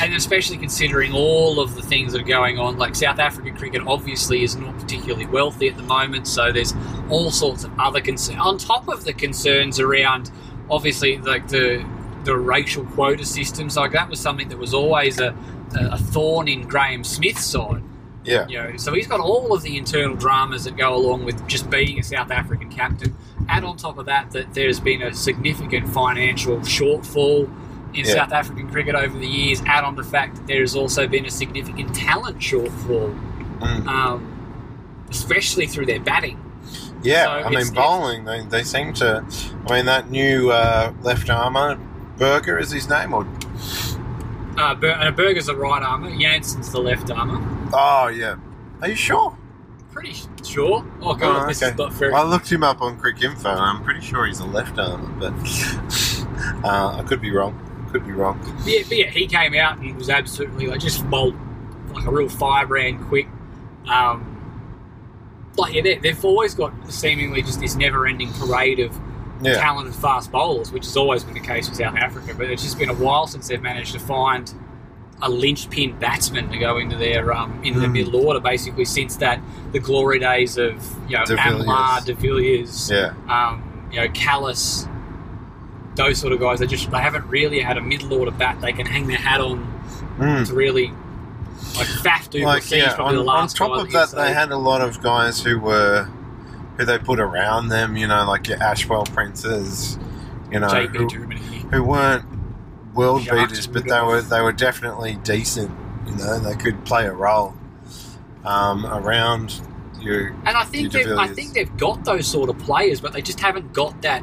and 0.00 0.14
especially 0.14 0.56
considering 0.56 1.12
all 1.12 1.60
of 1.60 1.74
the 1.74 1.82
things 1.82 2.12
that 2.12 2.22
are 2.22 2.24
going 2.24 2.58
on, 2.58 2.78
like 2.78 2.96
South 2.96 3.18
African 3.18 3.54
cricket 3.54 3.82
obviously 3.86 4.42
is 4.42 4.56
not 4.56 4.76
particularly 4.78 5.26
wealthy 5.26 5.68
at 5.68 5.76
the 5.76 5.82
moment, 5.82 6.26
so 6.26 6.50
there's 6.50 6.72
all 7.10 7.30
sorts 7.30 7.64
of 7.64 7.78
other 7.78 8.00
concerns. 8.00 8.38
On 8.40 8.56
top 8.56 8.88
of 8.88 9.04
the 9.04 9.12
concerns 9.12 9.78
around, 9.78 10.30
obviously, 10.70 11.18
like 11.18 11.48
the 11.48 11.84
the 12.28 12.36
racial 12.36 12.84
quota 12.84 13.24
systems, 13.24 13.74
like 13.76 13.92
that 13.92 14.08
was 14.10 14.20
something 14.20 14.48
that 14.50 14.58
was 14.58 14.74
always 14.74 15.18
a, 15.18 15.34
a 15.74 15.96
thorn 15.96 16.46
in 16.46 16.68
Graeme 16.68 17.02
Smith's 17.02 17.44
side. 17.44 17.82
Yeah. 18.22 18.46
You 18.48 18.58
know, 18.58 18.76
so 18.76 18.92
he's 18.92 19.06
got 19.06 19.20
all 19.20 19.54
of 19.54 19.62
the 19.62 19.78
internal 19.78 20.14
dramas 20.14 20.64
that 20.64 20.76
go 20.76 20.94
along 20.94 21.24
with 21.24 21.46
just 21.48 21.70
being 21.70 21.98
a 21.98 22.02
South 22.02 22.30
African 22.30 22.68
captain. 22.70 23.16
Add 23.48 23.64
on 23.64 23.78
top 23.78 23.96
of 23.96 24.04
that 24.06 24.30
that 24.32 24.52
there's 24.52 24.78
been 24.78 25.00
a 25.00 25.14
significant 25.14 25.88
financial 25.88 26.58
shortfall 26.58 27.44
in 27.94 28.04
Yeah. 28.04 28.12
South 28.12 28.32
African 28.32 28.68
cricket 28.68 28.94
over 28.94 29.18
the 29.18 29.26
years. 29.26 29.62
Add 29.64 29.84
on 29.84 29.96
the 29.96 30.04
fact 30.04 30.36
that 30.36 30.46
there's 30.46 30.74
also 30.74 31.06
been 31.08 31.24
a 31.24 31.30
significant 31.30 31.94
talent 31.94 32.38
shortfall, 32.38 33.18
Mm. 33.60 33.86
um, 33.88 35.06
especially 35.08 35.66
through 35.66 35.86
their 35.86 36.00
batting. 36.00 36.38
Yeah, 37.02 37.24
So 37.24 37.30
I 37.30 37.50
mean 37.50 37.72
bowling. 37.72 38.24
They, 38.24 38.42
they 38.42 38.62
seem 38.64 38.92
to. 38.94 39.24
I 39.66 39.72
mean 39.74 39.86
that 39.86 40.10
new 40.10 40.50
uh, 40.50 40.92
left 41.02 41.30
armour, 41.30 41.78
Berger 42.18 42.58
is 42.58 42.70
his 42.70 42.88
name, 42.88 43.14
or 43.14 43.26
Uh, 44.56 44.74
Ber- 44.74 44.88
and 44.88 45.14
Berger's 45.16 45.46
the 45.46 45.56
right 45.56 45.82
armour, 45.82 46.10
Jansen's 46.18 46.72
the 46.72 46.80
left 46.80 47.10
armour. 47.10 47.40
oh 47.72 48.08
yeah. 48.08 48.36
Are 48.82 48.88
you 48.88 48.94
sure? 48.96 49.36
Pretty 49.92 50.14
sure. 50.44 50.84
Oh 51.00 51.14
god, 51.14 51.44
Oh, 51.44 51.46
this 51.48 51.62
okay. 51.62 51.72
is 51.72 51.78
not 51.78 51.92
very. 51.92 52.12
I 52.12 52.22
looked 52.22 52.50
him 52.50 52.62
up 52.62 52.80
on 52.82 52.98
Cricinfo, 53.00 53.46
and 53.46 53.60
I'm 53.60 53.82
pretty 53.82 54.00
sure 54.00 54.26
he's 54.26 54.40
a 54.40 54.46
left 54.46 54.78
armour, 54.78 55.08
but 55.18 55.32
uh, 56.64 56.98
I 56.98 57.02
could 57.06 57.20
be 57.20 57.30
wrong. 57.30 57.58
Could 57.92 58.04
be 58.06 58.12
wrong. 58.12 58.38
But 58.58 58.66
yeah, 58.66 58.82
but 58.88 58.96
yeah, 58.98 59.10
he 59.10 59.26
came 59.26 59.54
out 59.54 59.76
and 59.78 59.86
he 59.86 59.92
was 59.92 60.10
absolutely 60.10 60.66
like 60.66 60.80
just 60.80 61.08
bolt, 61.08 61.34
like 61.94 62.04
a 62.06 62.10
real 62.10 62.28
firebrand 62.28 63.00
quick. 63.08 63.26
Um, 63.88 64.24
like 65.56 65.74
yeah, 65.74 65.82
they- 65.82 65.98
they've 65.98 66.24
always 66.24 66.54
got 66.54 66.72
seemingly 66.92 67.42
just 67.42 67.60
this 67.60 67.74
never-ending 67.76 68.32
parade 68.34 68.78
of 68.80 68.96
Yeah. 69.40 69.54
talented 69.54 69.94
fast 69.94 70.32
bowlers, 70.32 70.72
which 70.72 70.84
has 70.84 70.96
always 70.96 71.22
been 71.24 71.34
the 71.34 71.40
case 71.40 71.68
with 71.68 71.78
South 71.78 71.96
Africa. 71.96 72.34
But 72.36 72.50
it's 72.50 72.62
just 72.62 72.78
been 72.78 72.88
a 72.90 72.94
while 72.94 73.26
since 73.26 73.48
they've 73.48 73.62
managed 73.62 73.92
to 73.92 73.98
find 74.00 74.52
a 75.22 75.28
linchpin 75.28 75.98
batsman 75.98 76.48
to 76.50 76.58
go 76.58 76.78
into 76.78 76.96
their 76.96 77.32
um, 77.32 77.60
into 77.64 77.80
the 77.80 77.86
Mm. 77.86 77.92
middle 77.92 78.26
order. 78.26 78.40
Basically, 78.40 78.84
since 78.84 79.16
that 79.16 79.40
the 79.72 79.78
glory 79.80 80.18
days 80.18 80.56
of 80.58 80.74
you 81.08 81.16
know 81.18 81.24
De 81.24 81.36
Villiers. 81.36 82.04
De 82.04 82.14
Villiers, 82.14 82.90
Yeah. 82.90 83.12
um, 83.28 83.62
you 83.92 84.00
know 84.00 84.08
Kallis, 84.08 84.88
those 85.96 86.18
sort 86.18 86.32
of 86.32 86.40
guys. 86.40 86.60
They 86.60 86.66
just 86.66 86.90
they 86.90 86.98
haven't 87.00 87.26
really 87.28 87.60
had 87.60 87.76
a 87.76 87.80
middle 87.80 88.14
order 88.14 88.30
bat 88.30 88.60
they 88.60 88.72
can 88.72 88.86
hang 88.86 89.06
their 89.06 89.16
hat 89.18 89.40
on 89.40 89.66
Mm. 90.18 90.46
to 90.48 90.54
really 90.54 90.92
like 91.76 91.86
Faf 91.86 92.42
Like, 92.44 92.68
yeah, 92.70 92.94
on, 92.98 93.28
on 93.28 93.48
top 93.48 93.70
of 93.78 93.90
that, 93.92 94.10
they 94.12 94.32
had 94.32 94.50
a 94.50 94.56
lot 94.56 94.80
of 94.80 95.00
guys 95.02 95.40
who 95.42 95.58
were 95.58 96.08
who 96.78 96.84
they 96.84 96.98
put 96.98 97.20
around 97.20 97.68
them. 97.68 97.96
You 97.96 98.06
know, 98.06 98.24
like 98.26 98.48
your 98.48 98.62
Ashwell 98.62 99.04
Princes. 99.04 99.98
You 100.50 100.60
know, 100.60 100.68
who, 100.68 101.06
who 101.08 101.84
weren't 101.84 102.24
world 102.94 103.22
Jacques 103.22 103.50
beaters, 103.50 103.66
but 103.66 103.86
they 103.86 104.00
were 104.00 104.22
they 104.22 104.40
were 104.40 104.52
definitely 104.52 105.16
decent. 105.22 105.70
You 106.06 106.16
know, 106.16 106.38
they 106.38 106.56
could 106.56 106.84
play 106.86 107.06
a 107.06 107.12
role 107.12 107.54
um, 108.44 108.86
around 108.86 109.60
you. 110.00 110.34
And 110.46 110.56
I 110.56 110.64
think 110.64 110.92
they've, 110.92 111.06
I 111.10 111.28
think 111.28 111.52
they've 111.52 111.76
got 111.76 112.04
those 112.04 112.26
sort 112.26 112.50
of 112.50 112.58
players, 112.58 113.00
but 113.00 113.12
they 113.12 113.22
just 113.22 113.40
haven't 113.40 113.72
got 113.72 114.02
that 114.02 114.22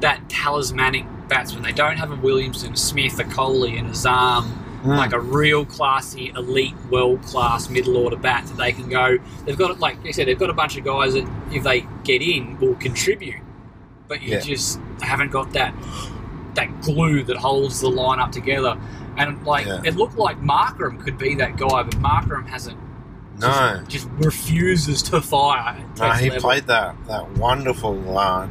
that 0.00 0.28
talismanic 0.28 1.06
batsman. 1.28 1.62
They 1.62 1.72
don't 1.72 1.96
have 1.96 2.10
a 2.10 2.16
Williamson, 2.16 2.74
a 2.74 2.76
Smith, 2.76 3.18
a 3.18 3.24
Kohli, 3.24 3.78
and 3.78 3.90
a 3.90 3.94
Zam, 3.94 4.65
Mm. 4.86 4.96
like 4.98 5.12
a 5.12 5.20
real 5.20 5.64
classy, 5.64 6.28
elite, 6.36 6.74
world 6.90 7.22
class 7.22 7.68
middle 7.68 7.96
order 7.96 8.16
bat 8.16 8.46
that 8.46 8.56
they 8.56 8.72
can 8.72 8.88
go. 8.88 9.18
They've 9.44 9.56
got 9.56 9.78
like 9.80 10.04
I 10.06 10.10
said, 10.12 10.28
they've 10.28 10.38
got 10.38 10.50
a 10.50 10.54
bunch 10.54 10.76
of 10.76 10.84
guys 10.84 11.14
that 11.14 11.28
if 11.52 11.62
they 11.64 11.86
get 12.04 12.22
in 12.22 12.58
will 12.60 12.74
contribute, 12.76 13.42
but 14.08 14.22
you 14.22 14.32
Yeah. 14.34 14.40
just 14.40 14.80
haven't 15.02 15.30
got 15.32 15.52
that 15.54 15.74
that 16.54 16.80
glue 16.82 17.22
that 17.24 17.36
holds 17.36 17.80
the 17.80 17.90
lineup 17.90 18.32
together. 18.32 18.78
And 19.16 19.44
like 19.44 19.66
Yeah. 19.66 19.82
it 19.84 19.96
looked 19.96 20.16
like 20.16 20.40
Markram 20.40 20.98
could 21.02 21.18
be 21.18 21.34
that 21.36 21.56
guy, 21.56 21.82
but 21.82 21.96
Markram 21.96 22.46
hasn't 22.46 22.78
no, 23.38 23.82
just 23.88 24.08
refuses 24.18 25.02
to 25.02 25.20
fire. 25.20 25.76
no, 25.98 26.10
he 26.12 26.30
level. 26.30 26.40
played 26.42 26.66
that 26.68 26.94
that 27.08 27.30
wonderful 27.36 28.16
uh, 28.18 28.46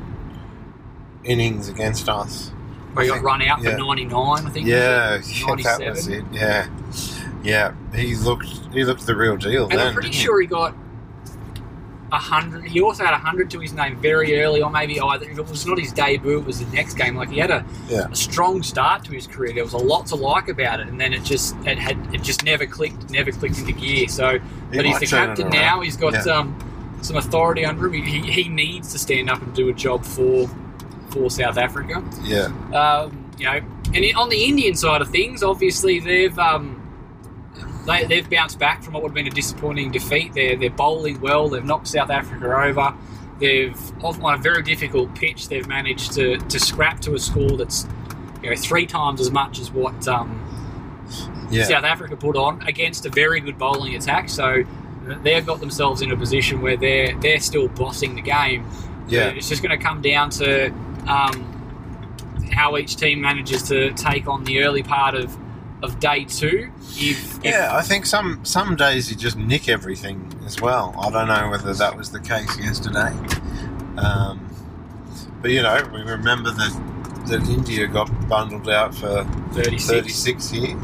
innings 1.23 1.69
against 1.69 2.07
us. 2.09 2.51
Where 2.95 3.05
he 3.05 3.11
got 3.11 3.21
run 3.21 3.41
out 3.41 3.61
yeah. 3.61 3.71
for 3.71 3.77
99, 3.77 4.15
I 4.45 4.49
think. 4.49 4.67
Yeah, 4.67 5.21
yeah, 5.23 5.55
that 5.55 5.89
was 5.89 6.07
it. 6.07 6.23
Yeah, 6.31 6.67
yeah. 7.43 7.73
He 7.93 8.15
looked 8.15 8.47
he 8.73 8.83
looked 8.83 9.05
the 9.05 9.15
real 9.15 9.37
deal. 9.37 9.63
And 9.63 9.73
then, 9.73 9.87
I'm 9.87 9.93
pretty 9.93 10.09
didn't 10.09 10.15
he? 10.19 10.23
sure 10.23 10.41
he 10.41 10.47
got 10.47 10.75
a 12.11 12.17
hundred. 12.17 12.65
He 12.65 12.81
also 12.81 13.03
had 13.03 13.13
a 13.13 13.17
hundred 13.17 13.49
to 13.51 13.59
his 13.59 13.73
name 13.73 13.97
very 13.99 14.41
early, 14.41 14.61
or 14.61 14.69
maybe 14.69 14.99
either 14.99 15.29
if 15.29 15.37
it 15.37 15.47
was 15.49 15.65
not 15.65 15.77
his 15.79 15.91
debut, 15.91 16.37
it 16.39 16.45
was 16.45 16.59
the 16.63 16.75
next 16.75 16.93
game. 16.93 17.15
Like 17.15 17.29
he 17.29 17.39
had 17.39 17.51
a, 17.51 17.65
Yeah. 17.89 18.07
a 18.11 18.15
strong 18.15 18.63
start 18.63 19.03
to 19.05 19.11
his 19.11 19.27
career. 19.27 19.53
There 19.53 19.63
was 19.63 19.73
a 19.73 19.77
lot 19.77 20.05
to 20.07 20.15
like 20.15 20.47
about 20.47 20.79
it, 20.79 20.87
and 20.87 20.99
then 21.01 21.13
it 21.13 21.23
just 21.23 21.55
it 21.65 21.77
had 21.77 21.97
it 22.13 22.21
just 22.21 22.43
never 22.43 22.65
clicked, 22.65 23.09
never 23.09 23.31
clicked 23.31 23.57
into 23.57 23.73
gear. 23.73 24.07
So, 24.07 24.39
He 24.71 24.77
but 24.77 24.85
he's 24.85 24.99
the 24.99 25.07
captain 25.07 25.49
now. 25.49 25.81
He's 25.81 25.97
got 25.97 26.13
Yeah. 26.25 26.33
um, 26.33 26.99
some 27.01 27.17
authority 27.17 27.65
under 27.65 27.85
him. 27.87 27.93
He, 28.03 28.19
he 28.31 28.49
needs 28.49 28.91
to 28.93 28.99
stand 28.99 29.29
up 29.29 29.41
and 29.41 29.53
do 29.53 29.69
a 29.69 29.73
job 29.73 30.03
for 30.05 30.49
for 31.15 31.29
South 31.29 31.57
Africa. 31.57 32.03
Yeah, 32.23 32.47
Um, 32.73 33.31
you 33.37 33.45
know, 33.45 33.61
and 33.93 34.05
on 34.17 34.29
the 34.29 34.43
Indian 34.43 34.75
side 34.75 35.01
of 35.01 35.09
things, 35.09 35.43
obviously 35.43 35.99
they've 35.99 36.37
um, 36.37 36.81
they, 37.87 38.03
they've 38.05 38.29
bounced 38.29 38.59
back 38.59 38.83
from 38.83 38.93
what 38.93 39.03
would 39.03 39.09
have 39.09 39.15
been 39.15 39.27
a 39.27 39.31
disappointing 39.31 39.91
defeat. 39.91 40.33
They're 40.33 40.57
they're 40.57 40.69
bowling 40.69 41.21
well. 41.21 41.47
They've 41.49 41.63
knocked 41.63 41.87
South 41.87 42.09
Africa 42.09 42.45
over. 42.45 42.93
They've 43.39 43.79
on 44.03 44.21
on 44.21 44.33
a 44.35 44.37
very 44.37 44.63
difficult 44.63 45.15
pitch. 45.15 45.47
They've 45.47 45.67
managed 45.67 46.13
to, 46.13 46.37
to 46.37 46.59
scrap 46.59 46.99
to 47.01 47.13
a 47.15 47.19
score 47.19 47.57
that's 47.57 47.87
you 48.43 48.49
know 48.49 48.55
three 48.55 48.85
times 48.85 49.21
as 49.21 49.31
much 49.31 49.59
as 49.59 49.71
what 49.71 50.07
um, 50.07 50.29
yeah, 51.51 51.63
South 51.63 51.83
Africa 51.83 52.15
put 52.17 52.35
on 52.35 52.61
against 52.67 53.05
a 53.05 53.09
very 53.09 53.39
good 53.39 53.57
bowling 53.57 53.95
attack. 53.95 54.29
So 54.29 54.63
they've 55.23 55.45
got 55.45 55.59
themselves 55.59 56.01
in 56.01 56.11
a 56.11 56.17
position 56.17 56.61
where 56.61 56.77
they're 56.77 57.15
they're 57.19 57.39
still 57.39 57.67
bossing 57.67 58.15
the 58.15 58.21
game. 58.21 58.65
yeah. 59.07 59.27
It's 59.27 59.47
just 59.49 59.61
going 59.61 59.77
to 59.77 59.83
come 59.83 60.01
down 60.01 60.29
to 60.41 60.73
um, 61.07 62.47
how 62.51 62.77
each 62.77 62.95
team 62.95 63.21
manages 63.21 63.63
to 63.63 63.91
take 63.93 64.27
on 64.27 64.43
the 64.43 64.63
early 64.63 64.83
part 64.83 65.15
of, 65.15 65.35
of 65.83 65.99
day 65.99 66.25
two. 66.25 66.71
If, 66.91 67.37
if- 67.39 67.43
Yeah, 67.45 67.69
I 67.73 67.81
think 67.81 68.05
some 68.05 68.43
some 68.45 68.75
days 68.75 69.09
you 69.09 69.15
just 69.17 69.37
nick 69.37 69.67
everything 69.69 70.31
as 70.45 70.59
well. 70.61 70.95
I 70.99 71.09
don't 71.09 71.27
know 71.27 71.49
whether 71.49 71.73
that 71.73 71.95
was 71.97 72.11
the 72.11 72.19
case 72.19 72.57
yesterday, 72.59 73.13
um, 73.97 74.49
but 75.41 75.51
you 75.51 75.61
know 75.61 75.87
we 75.93 76.01
remember 76.01 76.51
that 76.51 76.81
that 77.27 77.47
India 77.49 77.87
got 77.87 78.07
bundled 78.29 78.69
out 78.69 78.93
for 78.93 79.23
36. 79.53 79.85
thirty 79.87 80.09
six 80.09 80.49
here. 80.49 80.77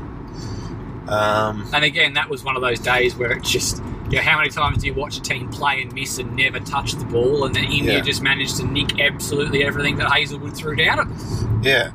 Um, 1.08 1.68
And 1.74 1.84
again, 1.84 2.14
that 2.14 2.30
was 2.30 2.43
one 2.43 2.56
of 2.56 2.62
those 2.62 2.80
days 2.80 3.16
where 3.16 3.32
it's 3.32 3.49
just, 3.49 3.82
you 4.10 4.18
know, 4.18 4.22
how 4.22 4.38
many 4.38 4.49
times 4.49 4.80
do 4.80 4.88
you 4.88 4.93
watch 4.93 5.18
a 5.18 5.22
team 5.22 5.49
play 5.49 5.82
and 5.82 5.91
miss 5.93 6.20
and 6.20 6.36
never 6.36 6.60
touch 6.60 6.93
the 6.93 7.06
ball, 7.06 7.45
and 7.45 7.56
then 7.56 7.66
India 7.66 7.95
Yeah. 7.95 8.02
just 8.02 8.22
managed 8.22 8.58
to 8.58 8.66
nick 8.66 8.99
absolutely 9.02 9.64
everything 9.64 9.95
that 9.97 10.12
Hazlewood 10.12 10.56
threw 10.56 10.76
down 10.76 10.99
at 10.99 11.08
them? 11.10 11.62
yeah, 11.64 11.91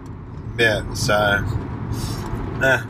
yeah. 0.59 0.93
So 0.95 1.45
uh, 2.63 2.83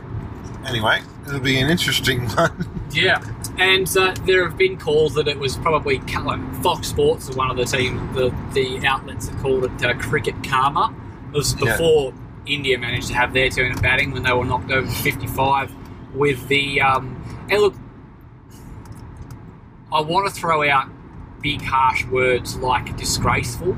anyway, 0.65 1.01
it'll 1.27 1.39
be 1.39 1.59
an 1.59 1.69
interesting 1.69 2.27
one. 2.29 2.67
Yeah, 2.91 3.21
and 3.59 3.87
uh, 3.97 4.13
there 4.25 4.47
have 4.47 4.57
been 4.57 4.77
calls 4.77 5.13
that 5.15 5.27
it 5.27 5.37
was 5.37 5.55
probably 5.57 5.99
like 5.99 6.55
Fox 6.63 6.87
Sports, 6.87 7.29
one 7.35 7.51
of 7.51 7.57
the 7.57 7.65
team, 7.65 8.09
the 8.13 8.33
the 8.53 8.85
outlets 8.87 9.27
that 9.27 9.37
called 9.39 9.65
it 9.65 9.83
uh, 9.85 9.93
cricket 9.95 10.35
karma. 10.43 10.93
It 11.33 11.37
was 11.37 11.53
Yeah. 11.61 11.71
before 11.77 12.13
India 12.45 12.77
managed 12.77 13.09
to 13.09 13.13
have 13.13 13.33
their 13.33 13.49
turn 13.49 13.73
at 13.73 13.81
batting 13.81 14.11
when 14.11 14.23
they 14.23 14.31
were 14.31 14.45
knocked 14.45 14.71
over 14.71 14.87
55 14.89 15.71
with 16.17 16.47
the. 16.47 16.81
Um, 16.81 17.47
and 17.49 17.61
look, 17.61 17.75
I 19.91 20.01
want 20.01 20.27
to 20.27 20.33
throw 20.33 20.67
out 20.69 20.89
big 21.41 21.61
harsh 21.61 22.05
words 22.05 22.57
like 22.57 22.97
disgraceful, 22.97 23.73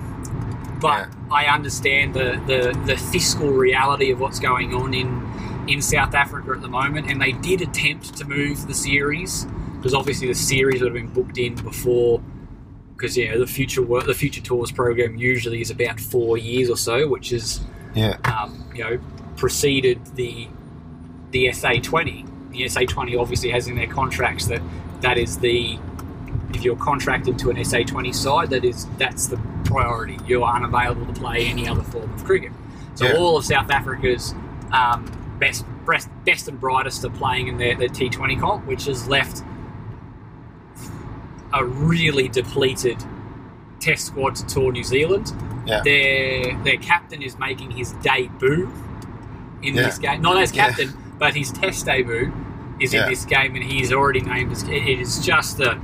but 0.81 1.07
Yeah. 1.07 1.09
I 1.31 1.45
understand 1.45 2.15
the, 2.15 2.41
the, 2.47 2.79
the 2.85 2.97
fiscal 2.97 3.49
reality 3.51 4.11
of 4.11 4.19
what's 4.19 4.39
going 4.39 4.73
on 4.73 4.93
in 4.93 5.27
in 5.67 5.83
South 5.83 6.15
Africa 6.15 6.51
at 6.53 6.61
the 6.61 6.67
moment, 6.67 7.11
and 7.11 7.21
they 7.21 7.31
did 7.31 7.61
attempt 7.61 8.17
to 8.17 8.25
move 8.25 8.65
the 8.65 8.73
series 8.73 9.45
because 9.75 9.93
obviously 9.93 10.27
the 10.27 10.33
series 10.33 10.81
would 10.81 10.95
have 10.95 10.95
been 10.95 11.13
booked 11.13 11.37
in 11.37 11.53
before. 11.53 12.19
Because 12.95 13.15
yeah, 13.15 13.37
the 13.37 13.45
future 13.45 13.83
work, 13.83 14.07
the 14.07 14.15
future 14.15 14.41
tours 14.41 14.71
program 14.71 15.15
usually 15.15 15.61
is 15.61 15.69
about 15.69 15.99
four 15.99 16.39
years 16.39 16.71
or 16.71 16.75
so, 16.75 17.07
which 17.07 17.31
is 17.31 17.61
yeah, 17.93 18.17
um, 18.23 18.67
you 18.73 18.83
know 18.83 18.99
preceded 19.37 20.03
the 20.15 20.47
the 21.31 21.51
SA 21.53 21.73
twenty. 21.83 22.25
The 22.51 22.67
SA 22.69 22.81
twenty 22.87 23.15
obviously 23.15 23.49
has 23.51 23.67
in 23.67 23.75
their 23.75 23.87
contracts 23.87 24.47
that 24.47 24.61
that 25.01 25.17
is 25.17 25.37
the 25.37 25.77
if 26.53 26.63
you're 26.63 26.75
contracted 26.75 27.37
to 27.39 27.49
an 27.51 27.63
SA 27.63 27.83
twenty 27.83 28.11
side, 28.13 28.49
that 28.49 28.65
is 28.65 28.87
that's 28.97 29.27
the 29.27 29.37
priority. 29.65 30.17
You 30.25 30.43
are 30.43 30.55
unavailable 30.55 31.05
to 31.13 31.19
play 31.19 31.45
any 31.47 31.67
other 31.67 31.83
form 31.83 32.11
of 32.13 32.23
cricket. 32.23 32.51
So 32.95 33.05
Yeah. 33.05 33.17
all 33.17 33.37
of 33.37 33.45
South 33.45 33.69
Africa's 33.69 34.33
um, 34.71 35.05
best, 35.39 35.63
best 35.85 36.09
best 36.25 36.47
and 36.47 36.59
brightest 36.59 37.05
are 37.05 37.09
playing 37.11 37.47
in 37.47 37.57
their, 37.57 37.75
their 37.75 37.87
T20 37.89 38.39
comp, 38.39 38.65
which 38.65 38.85
has 38.85 39.07
left 39.07 39.43
a 41.53 41.63
really 41.65 42.27
depleted 42.27 42.97
Test 43.79 44.07
squad 44.07 44.35
to 44.35 44.45
tour 44.45 44.71
New 44.73 44.83
Zealand. 44.83 45.31
yeah, 45.65 45.81
Their 45.83 46.57
their 46.63 46.77
captain 46.77 47.21
is 47.21 47.39
making 47.39 47.71
his 47.71 47.93
debut 48.03 48.69
in 49.63 49.73
Yeah. 49.75 49.83
this 49.83 49.97
game, 49.97 50.21
not 50.21 50.37
as 50.37 50.51
captain, 50.51 50.93
but 51.19 51.35
his 51.35 51.51
Test 51.51 51.85
debut 51.85 52.31
is 52.79 52.93
Yeah. 52.93 53.03
in 53.03 53.09
this 53.09 53.25
game, 53.25 53.55
and 53.55 53.63
he's 53.63 53.91
already 53.91 54.21
named 54.21 54.51
as. 54.51 54.63
It 54.63 54.87
is 54.87 55.19
just 55.23 55.59
a, 55.59 55.79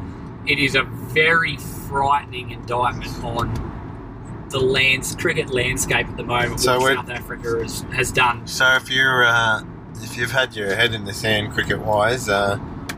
it 0.47 0.57
is 0.59 0.75
a 0.75 0.83
very 0.83 1.57
frightening 1.57 2.51
indictment 2.51 3.23
on 3.23 4.47
the 4.49 4.59
lands 4.59 5.15
cricket 5.15 5.49
landscape 5.53 6.07
at 6.07 6.17
the 6.17 6.23
moment. 6.23 6.59
So 6.59 6.79
what 6.79 6.95
South 6.95 7.09
Africa 7.09 7.59
has, 7.61 7.81
has 7.93 8.11
done. 8.11 8.47
So 8.47 8.75
if 8.75 8.89
you're 8.89 9.25
uh, 9.25 9.63
if 10.01 10.17
you've 10.17 10.31
had 10.31 10.55
your 10.55 10.75
head 10.75 10.93
in 10.93 11.05
the 11.05 11.13
sand 11.13 11.51
cricket 11.53 11.79
wise, 11.79 12.29
uh, 12.29 12.57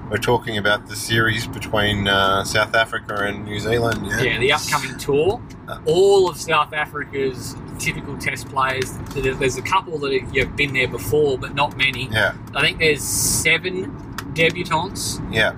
we're 0.09 0.17
talking 0.17 0.57
about 0.57 0.87
the 0.87 0.95
series 0.95 1.47
between 1.47 2.07
uh, 2.07 2.43
South 2.43 2.73
Africa 2.75 3.25
and 3.25 3.45
New 3.45 3.59
Zealand. 3.59 4.05
Yeah, 4.05 4.21
Yeah, 4.21 4.39
the 4.39 4.53
upcoming 4.53 4.97
tour. 4.97 5.41
Uh. 5.67 5.79
All 5.85 6.29
of 6.29 6.37
South 6.37 6.73
Africa's 6.73 7.55
typical 7.79 8.17
Test 8.17 8.47
players. 8.49 8.97
There's 9.13 9.57
a 9.57 9.61
couple 9.61 9.97
that 9.99 10.13
have 10.13 10.35
you've 10.35 10.55
been 10.55 10.73
there 10.73 10.87
before, 10.87 11.37
but 11.37 11.53
not 11.53 11.77
many. 11.77 12.07
yeah, 12.09 12.35
I 12.55 12.61
think 12.61 12.79
there's 12.79 13.03
seven 13.03 13.91
debutants 14.33 15.21
yeah. 15.33 15.51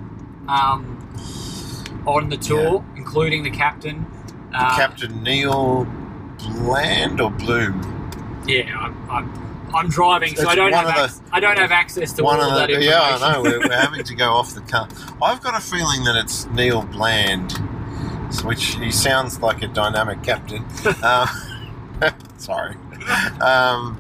um, 0.48 0.98
on 2.08 2.30
the 2.30 2.38
tour, 2.38 2.84
including 2.96 3.44
the 3.44 3.52
captain. 3.52 4.06
Uh, 4.54 4.76
Captain 4.76 5.22
Neil 5.22 5.86
Bland 6.40 7.22
or 7.22 7.30
Bloom? 7.32 7.82
Yeah, 8.48 8.76
I'm, 8.78 9.12
I'm, 9.12 9.49
I'm 9.74 9.90
driving, 9.90 10.36
so 10.36 10.48
I 10.48 10.56
don't 10.56 10.74
have 10.74 11.10
ac- 11.12 11.22
I 11.32 11.40
don't 11.40 11.58
have 11.58 11.72
access 11.72 12.14
to 12.14 12.24
One 12.24 12.40
all 12.40 12.50
of 12.52 12.56
that 12.56 12.68
the, 12.68 12.74
information. 12.76 12.94
yeah, 12.94 13.18
I 13.22 13.34
know. 13.34 13.42
We're, 13.44 13.60
we're 13.60 13.80
having 13.80 14.04
to 14.04 14.16
go 14.16 14.32
off 14.34 14.54
the 14.54 14.62
car. 14.62 14.88
I've 15.22 15.42
got 15.42 15.56
a 15.56 15.62
feeling 15.62 16.04
that 16.06 16.16
it's 16.16 16.46
Neil 16.48 16.82
Bland 16.84 17.54
which 18.44 18.76
he 18.76 18.92
sounds 18.92 19.40
like 19.42 19.64
a 19.64 19.68
dynamic 19.68 20.22
captain. 20.24 20.64
um, 21.04 21.28
sorry. 22.38 22.76
Um, 23.42 23.98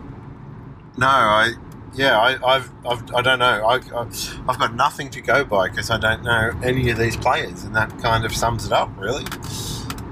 no, 0.97 1.07
I 1.07 1.53
yeah, 1.95 2.19
I, 2.19 2.55
I've, 2.55 2.71
I've 2.85 3.15
I 3.15 3.21
don't 3.21 3.39
know. 3.39 3.65
I, 3.65 3.75
I've, 3.75 4.39
I've 4.47 4.59
got 4.59 4.75
nothing 4.75 5.09
to 5.11 5.21
go 5.21 5.43
by 5.43 5.67
because 5.69 5.89
I 5.89 5.97
don't 5.97 6.23
know 6.23 6.51
any 6.63 6.89
of 6.91 6.97
these 6.97 7.17
players, 7.17 7.63
and 7.63 7.75
that 7.75 7.97
kind 7.99 8.23
of 8.25 8.35
sums 8.35 8.65
it 8.65 8.71
up, 8.71 8.89
really. 8.97 9.25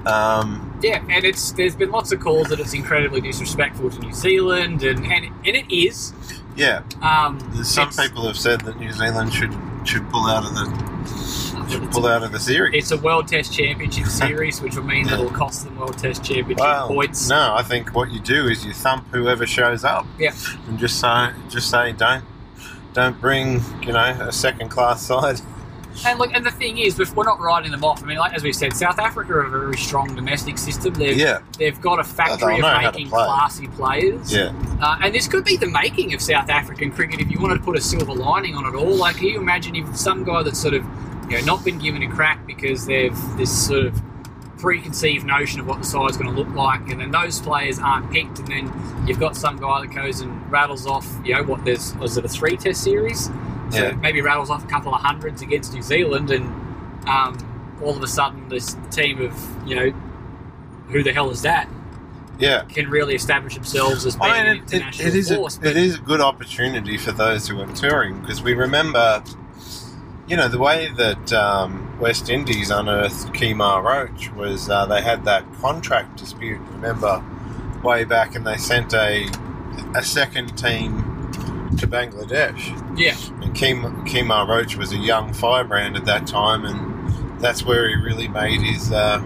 Um, 0.06 0.78
Yeah, 0.82 1.02
and 1.08 1.24
it's 1.24 1.52
there's 1.52 1.74
been 1.76 1.90
lots 1.90 2.12
of 2.12 2.20
calls 2.20 2.48
that 2.48 2.60
it's 2.60 2.72
incredibly 2.74 3.20
disrespectful 3.20 3.90
to 3.90 3.98
New 4.00 4.12
Zealand, 4.14 4.82
and 4.82 5.04
and, 5.06 5.24
and 5.46 5.56
it 5.56 5.70
is. 5.74 6.12
yeah, 6.56 6.82
Um, 7.02 7.38
some 7.64 7.90
people 7.90 8.26
have 8.26 8.38
said 8.38 8.60
that 8.62 8.78
New 8.78 8.92
Zealand 8.92 9.32
should 9.32 9.54
should 9.84 10.08
pull 10.10 10.26
out 10.26 10.44
of 10.44 10.54
the 10.54 11.68
should 11.70 11.90
pull 11.90 12.06
a- 12.06 12.12
out 12.14 12.22
of 12.22 12.32
the 12.32 12.38
series. 12.40 12.74
It's 12.74 12.90
a 12.92 12.96
World 12.96 13.28
Test 13.28 13.52
Championship 13.52 14.06
series, 14.22 14.60
which 14.60 14.76
will 14.76 14.84
mean 14.84 15.04
that 15.06 15.14
it'll 15.14 15.30
cost 15.30 15.64
them 15.64 15.76
World 15.78 15.98
Test 15.98 16.24
Championship 16.24 16.58
Well, 16.60 16.88
points. 16.88 17.28
no, 17.28 17.54
I 17.54 17.62
think 17.62 17.94
what 17.94 18.10
you 18.10 18.20
do 18.20 18.46
is 18.48 18.64
you 18.64 18.72
thump 18.72 19.06
whoever 19.12 19.46
shows 19.46 19.84
up. 19.84 20.06
Yeah. 20.18 20.32
and 20.68 20.78
just 20.78 21.00
say 21.00 21.30
just 21.48 21.70
say 21.70 21.92
don't 21.92 22.24
don't 22.94 23.20
bring 23.20 23.60
you 23.82 23.92
know 23.92 24.16
a 24.20 24.32
second 24.32 24.68
class 24.70 25.02
side. 25.06 25.40
And 26.06 26.18
look, 26.18 26.32
and 26.34 26.44
the 26.44 26.50
thing 26.50 26.78
is, 26.78 26.98
we're 27.14 27.24
not 27.24 27.40
writing 27.40 27.70
them 27.70 27.84
off. 27.84 28.02
I 28.02 28.06
mean, 28.06 28.18
like 28.18 28.34
as 28.34 28.42
we 28.42 28.52
said, 28.52 28.74
South 28.74 28.98
Africa 28.98 29.32
are 29.34 29.42
a 29.42 29.50
very 29.50 29.76
strong 29.76 30.14
domestic 30.14 30.58
system. 30.58 30.94
They've 30.94 31.16
Yeah, 31.16 31.40
they've 31.58 31.80
got 31.80 31.98
a 31.98 32.04
factory 32.04 32.60
of 32.60 32.82
making 32.82 33.08
play. 33.08 33.24
classy 33.24 33.68
players. 33.68 34.32
yeah, 34.32 34.52
Uh, 34.80 34.98
and 35.02 35.14
this 35.14 35.26
could 35.26 35.44
be 35.44 35.56
the 35.56 35.66
making 35.66 36.14
of 36.14 36.20
South 36.20 36.48
African 36.48 36.92
cricket 36.92 37.20
if 37.20 37.30
you 37.30 37.40
wanted 37.40 37.58
to 37.58 37.64
put 37.64 37.76
a 37.76 37.80
silver 37.80 38.14
lining 38.14 38.54
on 38.54 38.66
it 38.66 38.74
all. 38.76 38.94
Like, 38.94 39.16
can 39.16 39.26
you 39.26 39.40
imagine 39.40 39.74
if 39.76 39.96
some 39.96 40.24
guy 40.24 40.42
that's 40.42 40.58
sort 40.60 40.74
of, 40.74 40.84
you 41.30 41.38
know, 41.38 41.44
not 41.44 41.64
been 41.64 41.78
given 41.78 42.02
a 42.02 42.08
crack 42.08 42.46
because 42.46 42.86
they've 42.86 43.16
this 43.36 43.66
sort 43.66 43.86
of 43.86 44.02
preconceived 44.58 45.24
notion 45.24 45.60
of 45.60 45.66
what 45.66 45.78
the 45.78 45.84
side's 45.86 46.16
going 46.16 46.32
to 46.34 46.36
look 46.40 46.52
like, 46.54 46.80
and 46.90 47.00
then 47.00 47.10
those 47.10 47.40
players 47.40 47.78
aren't 47.78 48.10
picked, 48.10 48.38
and 48.40 48.48
then 48.48 49.04
you've 49.06 49.20
got 49.20 49.36
some 49.36 49.56
guy 49.56 49.80
that 49.80 49.88
goes 49.94 50.20
and 50.20 50.50
rattles 50.50 50.86
off, 50.86 51.06
you 51.24 51.34
know, 51.34 51.42
what 51.44 51.64
there's 51.64 51.94
was 51.96 52.16
it 52.16 52.24
a 52.24 52.28
three 52.28 52.56
test 52.56 52.82
series? 52.82 53.30
So 53.70 53.82
Yeah. 53.88 53.92
maybe 53.94 54.20
rattles 54.20 54.50
off 54.50 54.64
a 54.64 54.68
couple 54.68 54.94
of 54.94 55.00
hundreds 55.00 55.42
against 55.42 55.72
New 55.74 55.82
Zealand, 55.82 56.30
and 56.30 56.46
um, 57.08 57.76
all 57.82 57.96
of 57.96 58.02
a 58.02 58.06
sudden 58.06 58.48
this 58.48 58.76
team 58.90 59.20
of, 59.20 59.68
you 59.68 59.76
know, 59.76 59.90
who 60.88 61.02
the 61.02 61.12
hell 61.12 61.30
is 61.30 61.42
that? 61.42 61.68
yeah. 62.40 62.62
Can 62.68 62.88
really 62.88 63.16
establish 63.16 63.54
themselves 63.54 64.06
as 64.06 64.14
being 64.16 64.30
I 64.30 64.36
an 64.38 64.44
mean, 64.46 64.56
it, 64.62 64.72
it, 64.72 64.72
international 64.76 65.08
it 65.08 65.14
is 65.16 65.30
a, 65.32 65.36
force. 65.36 65.58
it 65.60 65.76
is 65.76 65.96
a 65.96 66.00
good 66.00 66.20
opportunity 66.20 66.96
for 66.96 67.10
those 67.10 67.48
who 67.48 67.60
are 67.60 67.66
touring 67.72 68.20
because 68.20 68.40
we 68.42 68.54
remember, 68.54 69.24
you 70.28 70.36
know, 70.36 70.46
the 70.46 70.58
way 70.60 70.88
that 70.96 71.32
um, 71.32 71.98
West 71.98 72.30
Indies 72.30 72.70
unearthed 72.70 73.32
Kemar 73.34 73.82
Roach 73.82 74.30
was 74.34 74.70
uh, 74.70 74.86
they 74.86 75.02
had 75.02 75.24
that 75.24 75.44
contract 75.54 76.16
dispute. 76.18 76.60
Remember, 76.74 77.24
way 77.82 78.04
back, 78.04 78.36
and 78.36 78.46
they 78.46 78.56
sent 78.56 78.94
a 78.94 79.28
a 79.96 80.02
second 80.04 80.56
team 80.56 81.17
to 81.76 81.86
Bangladesh. 81.86 82.98
yeah. 82.98 83.16
And 83.42 83.54
Kemar 83.54 84.48
Roach 84.48 84.76
was 84.76 84.92
a 84.92 84.96
young 84.96 85.32
firebrand 85.32 85.96
at 85.96 86.04
that 86.06 86.26
time, 86.26 86.64
and 86.64 87.40
that's 87.40 87.64
where 87.64 87.88
he 87.88 87.94
really 87.94 88.28
made 88.28 88.60
his 88.62 88.90
uh, 88.92 89.18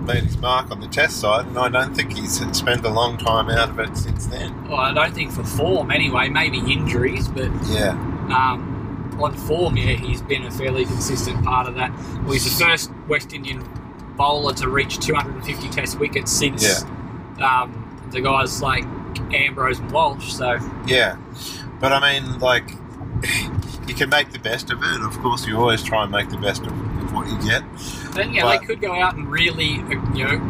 made 0.00 0.24
his 0.24 0.38
mark 0.38 0.70
on 0.70 0.80
the 0.80 0.88
Test 0.88 1.20
side. 1.20 1.46
And 1.46 1.58
I 1.58 1.68
don't 1.68 1.94
think 1.94 2.16
he's 2.16 2.40
spent 2.56 2.84
a 2.84 2.88
long 2.90 3.18
time 3.18 3.50
out 3.50 3.70
of 3.70 3.78
it 3.78 3.96
since 3.96 4.26
then. 4.26 4.68
Well, 4.68 4.78
I 4.80 4.92
don't 4.94 5.14
think 5.14 5.32
for 5.32 5.44
form 5.44 5.90
anyway. 5.90 6.28
Maybe 6.28 6.58
injuries, 6.58 7.28
but 7.28 7.50
Yeah, 7.68 7.90
um, 8.30 9.16
on 9.20 9.34
form, 9.36 9.76
yeah, 9.76 9.94
he's 9.94 10.22
been 10.22 10.44
a 10.44 10.50
fairly 10.50 10.84
consistent 10.84 11.44
part 11.44 11.68
of 11.68 11.74
that. 11.74 11.92
Well, 12.22 12.32
he's 12.32 12.44
the 12.58 12.64
first 12.64 12.90
West 13.08 13.32
Indian 13.32 13.62
bowler 14.16 14.52
to 14.54 14.68
reach 14.68 14.98
250 14.98 15.68
Test 15.68 15.98
wickets 15.98 16.32
since 16.32 16.82
um, 17.40 18.08
the 18.10 18.20
guys 18.20 18.62
like 18.62 18.84
Ambrose 19.32 19.78
and 19.78 19.90
Walsh. 19.92 20.32
So 20.32 20.58
yeah. 20.86 21.16
But 21.80 21.92
I 21.92 22.20
mean, 22.20 22.38
like, 22.40 22.70
you 23.86 23.94
can 23.94 24.08
make 24.08 24.32
the 24.32 24.38
best 24.40 24.70
of 24.70 24.82
it. 24.82 25.00
Of 25.02 25.16
course, 25.20 25.46
you 25.46 25.56
always 25.56 25.82
try 25.82 26.02
and 26.02 26.10
make 26.10 26.28
the 26.28 26.36
best 26.38 26.62
of, 26.62 26.72
of 26.72 27.12
what 27.12 27.28
you 27.28 27.38
get. 27.48 27.62
then, 28.14 28.32
yeah, 28.34 28.42
But- 28.42 28.60
they 28.60 28.66
could 28.66 28.80
go 28.80 28.92
out 28.94 29.14
and 29.16 29.30
really, 29.30 29.78
uh, 29.82 30.14
you 30.14 30.24
know, 30.24 30.48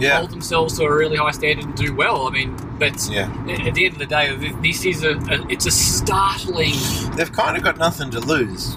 Yeah, 0.00 0.16
hold 0.18 0.30
themselves 0.30 0.78
to 0.78 0.84
a 0.84 0.92
really 0.96 1.16
high 1.16 1.30
standard 1.30 1.64
and 1.66 1.74
do 1.76 1.94
well. 1.94 2.26
I 2.26 2.30
mean, 2.30 2.56
but 2.78 3.08
yeah. 3.10 3.30
at 3.66 3.74
the 3.74 3.84
end 3.84 3.94
of 3.94 3.98
the 4.00 4.06
day, 4.06 4.34
this 4.62 4.84
is 4.84 5.04
a, 5.04 5.12
a 5.16 5.46
it's 5.48 5.66
a 5.66 5.70
startling. 5.70 6.74
They've 7.16 7.30
kind 7.32 7.56
of 7.56 7.62
got 7.62 7.76
nothing 7.78 8.10
to 8.12 8.20
lose. 8.20 8.76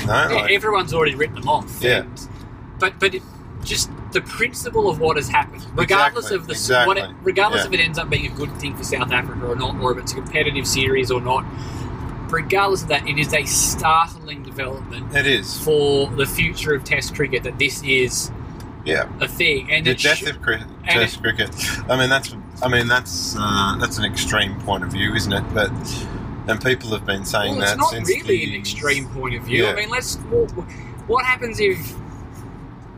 You 0.00 0.06
know, 0.06 0.12
Yeah, 0.12 0.34
like, 0.42 0.50
everyone's 0.50 0.92
already 0.92 1.14
written 1.14 1.36
them 1.36 1.48
off. 1.48 1.78
Yeah. 1.80 2.00
and- 2.00 2.28
but 2.78 2.98
but 3.00 3.14
it, 3.14 3.22
just 3.64 3.90
the 4.16 4.22
principle 4.22 4.88
of 4.88 4.98
what 4.98 5.16
has 5.18 5.28
happened, 5.28 5.66
regardless 5.74 6.30
Exactly, 6.30 6.36
of 6.36 6.46
the 6.46 6.52
exactly, 6.54 6.86
what 6.86 6.96
it, 7.10 7.16
regardless 7.22 7.62
yeah. 7.64 7.66
if 7.68 7.72
it 7.74 7.80
ends 7.80 7.98
up 7.98 8.08
being 8.08 8.24
a 8.32 8.34
good 8.34 8.50
thing 8.56 8.74
for 8.74 8.82
South 8.82 9.12
Africa 9.12 9.46
or 9.46 9.54
not, 9.56 9.78
or 9.78 9.92
if 9.92 9.98
it's 9.98 10.12
a 10.12 10.14
competitive 10.14 10.66
series 10.66 11.10
or 11.10 11.20
not. 11.20 11.44
Regardless 12.30 12.82
of 12.82 12.88
that, 12.88 13.06
it 13.06 13.18
is 13.18 13.32
a 13.34 13.44
startling 13.44 14.42
development 14.42 15.14
it 15.14 15.26
is. 15.26 15.62
for 15.62 16.08
the 16.08 16.24
future 16.26 16.74
of 16.74 16.82
Test 16.82 17.14
cricket 17.14 17.42
that 17.44 17.58
this 17.58 17.82
is 17.84 18.30
Yeah. 18.86 19.06
a 19.20 19.28
thing. 19.28 19.70
And 19.70 19.84
the 19.86 19.90
it 19.90 19.98
death 19.98 20.16
sh- 20.18 20.26
of 20.30 20.40
cri- 20.40 20.62
Test 20.88 21.22
cricket. 21.22 21.50
I 21.90 21.96
mean, 21.98 22.08
that's 22.08 22.34
I 22.62 22.68
mean 22.68 22.88
that's 22.88 23.36
uh, 23.38 23.76
that's 23.78 23.98
an 23.98 24.04
extreme 24.06 24.58
point 24.62 24.82
of 24.82 24.90
view, 24.90 25.14
isn't 25.14 25.32
it? 25.32 25.44
But 25.54 25.70
and 26.48 26.62
people 26.64 26.88
have 26.90 27.04
been 27.04 27.24
saying 27.26 27.52
well, 27.52 27.62
it's 27.62 27.72
that 27.72 27.78
not 27.78 27.90
since 27.90 28.08
really 28.08 28.46
the, 28.46 28.54
an 28.54 28.60
extreme 28.60 29.06
point 29.10 29.34
of 29.36 29.42
view. 29.42 29.64
Yeah. 29.64 29.72
I 29.72 29.74
mean, 29.76 29.90
let's. 29.90 30.16
What, 30.16 30.50
what 31.06 31.24
happens 31.24 31.60
if 31.60 31.94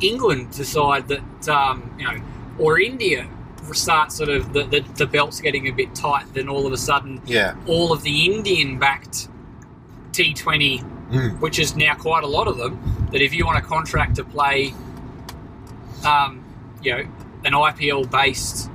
England 0.00 0.50
decide 0.52 1.08
that 1.08 1.48
um, 1.48 1.90
you 1.98 2.04
know, 2.06 2.20
or 2.58 2.80
India 2.80 3.28
start 3.72 4.10
sort 4.12 4.30
of 4.30 4.52
the, 4.54 4.64
the, 4.64 4.80
the 4.96 5.06
belt's 5.06 5.40
getting 5.40 5.66
a 5.68 5.70
bit 5.70 5.94
tight? 5.94 6.24
Then 6.32 6.48
all 6.48 6.66
of 6.66 6.72
a 6.72 6.76
sudden, 6.78 7.20
Yeah, 7.26 7.54
all 7.66 7.92
of 7.92 8.02
the 8.02 8.24
Indian-backed 8.26 9.28
T20, 10.12 10.84
Mm. 11.08 11.40
which 11.40 11.58
is 11.58 11.74
now 11.74 11.94
quite 11.94 12.22
a 12.22 12.26
lot 12.26 12.48
of 12.48 12.58
them, 12.58 12.78
that 13.12 13.22
if 13.22 13.32
you 13.34 13.46
want 13.46 13.56
a 13.56 13.62
contract 13.62 14.16
to 14.16 14.24
play, 14.24 14.74
um, 16.04 16.44
you 16.82 16.92
know, 16.92 17.04
an 17.44 17.54
IPL-based 17.54 18.70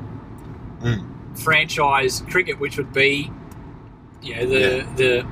Mm. 0.81 1.03
franchise 1.37 2.23
cricket, 2.29 2.59
which 2.59 2.77
would 2.77 2.91
be, 2.91 3.31
you 4.21 4.35
know, 4.35 4.45
the 4.47 4.85
the 4.95 5.25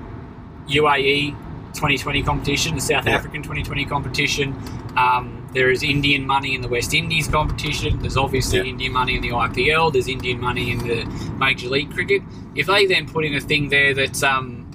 UAE 0.67 1.35
2020 1.73 2.21
competition, 2.23 2.75
the 2.75 2.81
South 2.81 3.05
Yeah. 3.07 3.15
African 3.15 3.41
2020 3.43 3.83
competition. 3.85 4.55
Um, 4.95 5.40
there 5.53 5.69
is 5.69 5.83
Indian 5.83 6.25
money 6.25 6.55
in 6.55 6.61
the 6.61 6.67
West 6.67 6.93
Indies 6.93 7.27
competition. 7.27 7.99
There's 7.99 8.17
obviously 8.17 8.59
Yeah. 8.59 8.65
Indian 8.65 8.93
money 8.93 9.15
in 9.15 9.21
the 9.21 9.29
IPL. 9.31 9.91
There's 9.91 10.07
Indian 10.07 10.39
money 10.39 10.71
in 10.71 10.79
the 10.79 11.03
Major 11.37 11.67
League 11.69 11.91
Cricket. 11.91 12.21
If 12.55 12.67
they 12.67 12.85
then 12.85 13.07
put 13.07 13.25
in 13.25 13.35
a 13.35 13.41
thing 13.41 13.69
there 13.69 13.93
that 13.93 14.23
um, 14.23 14.69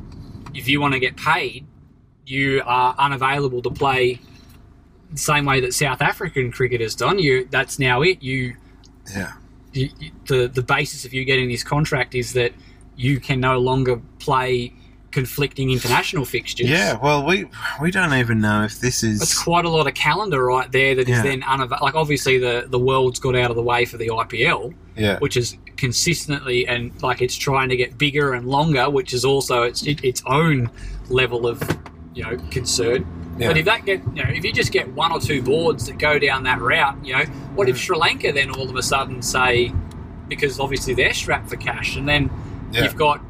if 0.55 0.68
you 0.68 0.81
want 0.81 0.95
to 0.95 1.01
get 1.01 1.16
paid, 1.16 1.66
you 2.27 2.62
are 2.66 2.95
unavailable 2.99 3.62
to 3.62 3.70
play 3.70 4.20
the 5.11 5.18
same 5.18 5.45
way 5.45 5.61
that 5.61 5.72
South 5.72 6.03
African 6.03 6.51
cricket 6.53 6.81
has 6.81 6.95
done. 6.95 7.18
You 7.18 7.47
that's 7.51 7.79
now 7.79 8.03
it. 8.03 8.22
You 8.22 8.57
yeah, 9.14 9.33
you, 9.72 9.91
you- 10.01 10.11
the 10.27 10.49
the 10.49 10.62
basis 10.62 11.05
of 11.05 11.14
you 11.14 11.24
getting 11.24 11.49
this 11.49 11.62
contract 11.62 12.14
is 12.14 12.33
that 12.33 12.53
you 12.97 13.20
can 13.20 13.39
no 13.41 13.59
longer 13.59 14.01
play 14.18 14.72
conflicting 15.17 15.71
international 15.71 16.27
fixtures. 16.27 16.69
yeah. 16.69 16.99
Well, 17.03 17.25
we 17.25 17.47
we 17.81 17.91
don't 17.91 18.12
even 18.12 18.39
know 18.41 18.64
if 18.64 18.81
this 18.81 19.03
is. 19.03 19.23
It's 19.23 19.43
quite 19.43 19.64
a 19.64 19.71
lot 19.71 19.87
of 19.87 19.95
calendar 19.95 20.45
right 20.45 20.71
there 20.71 20.95
that 20.95 21.09
is 21.09 21.17
Yeah. 21.17 21.23
then 21.23 21.43
unavailable. 21.43 21.87
Like, 21.87 21.95
obviously, 21.95 22.37
the, 22.39 22.67
the 22.69 22.79
world's 22.79 23.19
got 23.19 23.35
out 23.35 23.49
of 23.51 23.57
the 23.57 23.62
way 23.62 23.87
for 23.87 23.97
the 23.97 24.09
IPL, 24.09 24.75
yeah, 24.95 25.19
which 25.21 25.37
is 25.39 25.57
consistently 25.79 26.67
and 26.69 26.91
like 27.03 27.23
it's 27.23 27.35
trying 27.35 27.71
to 27.71 27.77
get 27.77 27.97
bigger 27.97 28.35
and 28.35 28.47
longer, 28.47 28.91
which 28.91 29.14
is 29.14 29.25
also 29.25 29.62
its, 29.62 29.83
it, 29.87 30.05
its 30.05 30.23
own 30.27 30.71
level 31.09 31.47
of 31.47 31.62
you 32.14 32.23
know 32.23 32.37
concern. 32.51 33.07
Yeah. 33.39 33.49
But 33.49 33.57
if 33.59 33.64
that 33.64 33.85
get 33.87 34.01
you 34.14 34.23
know 34.23 34.31
if 34.31 34.45
you 34.45 34.53
just 34.53 34.71
get 34.73 34.87
one 34.93 35.12
or 35.12 35.21
two 35.21 35.41
boards 35.43 35.87
that 35.87 35.97
go 35.99 36.19
down 36.19 36.43
that 36.45 36.61
route, 36.61 36.97
you 37.05 37.14
know, 37.14 37.25
what 37.55 37.67
Mm. 37.69 37.71
if 37.71 37.79
Sri 37.79 37.97
Lanka 37.97 38.33
then 38.33 38.51
all 38.51 38.69
of 38.69 38.77
a 38.77 38.83
sudden 38.83 39.23
say 39.23 39.73
because 40.29 40.61
obviously 40.61 40.93
they're 40.93 41.14
strapped 41.14 41.49
for 41.49 41.57
cash, 41.57 41.97
and 41.97 42.07
then 42.07 42.29
Yeah. 42.73 42.83
you've 42.85 42.97
got 42.97 43.21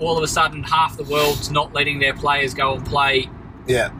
all 0.00 0.16
of 0.16 0.22
a 0.22 0.28
sudden 0.28 0.62
half 0.62 0.96
the 0.96 1.04
world's 1.04 1.50
not 1.50 1.72
letting 1.72 1.98
their 1.98 2.14
players 2.14 2.54
go 2.54 2.74
and 2.74 2.84
play 2.86 3.28
yeah, 3.66 3.92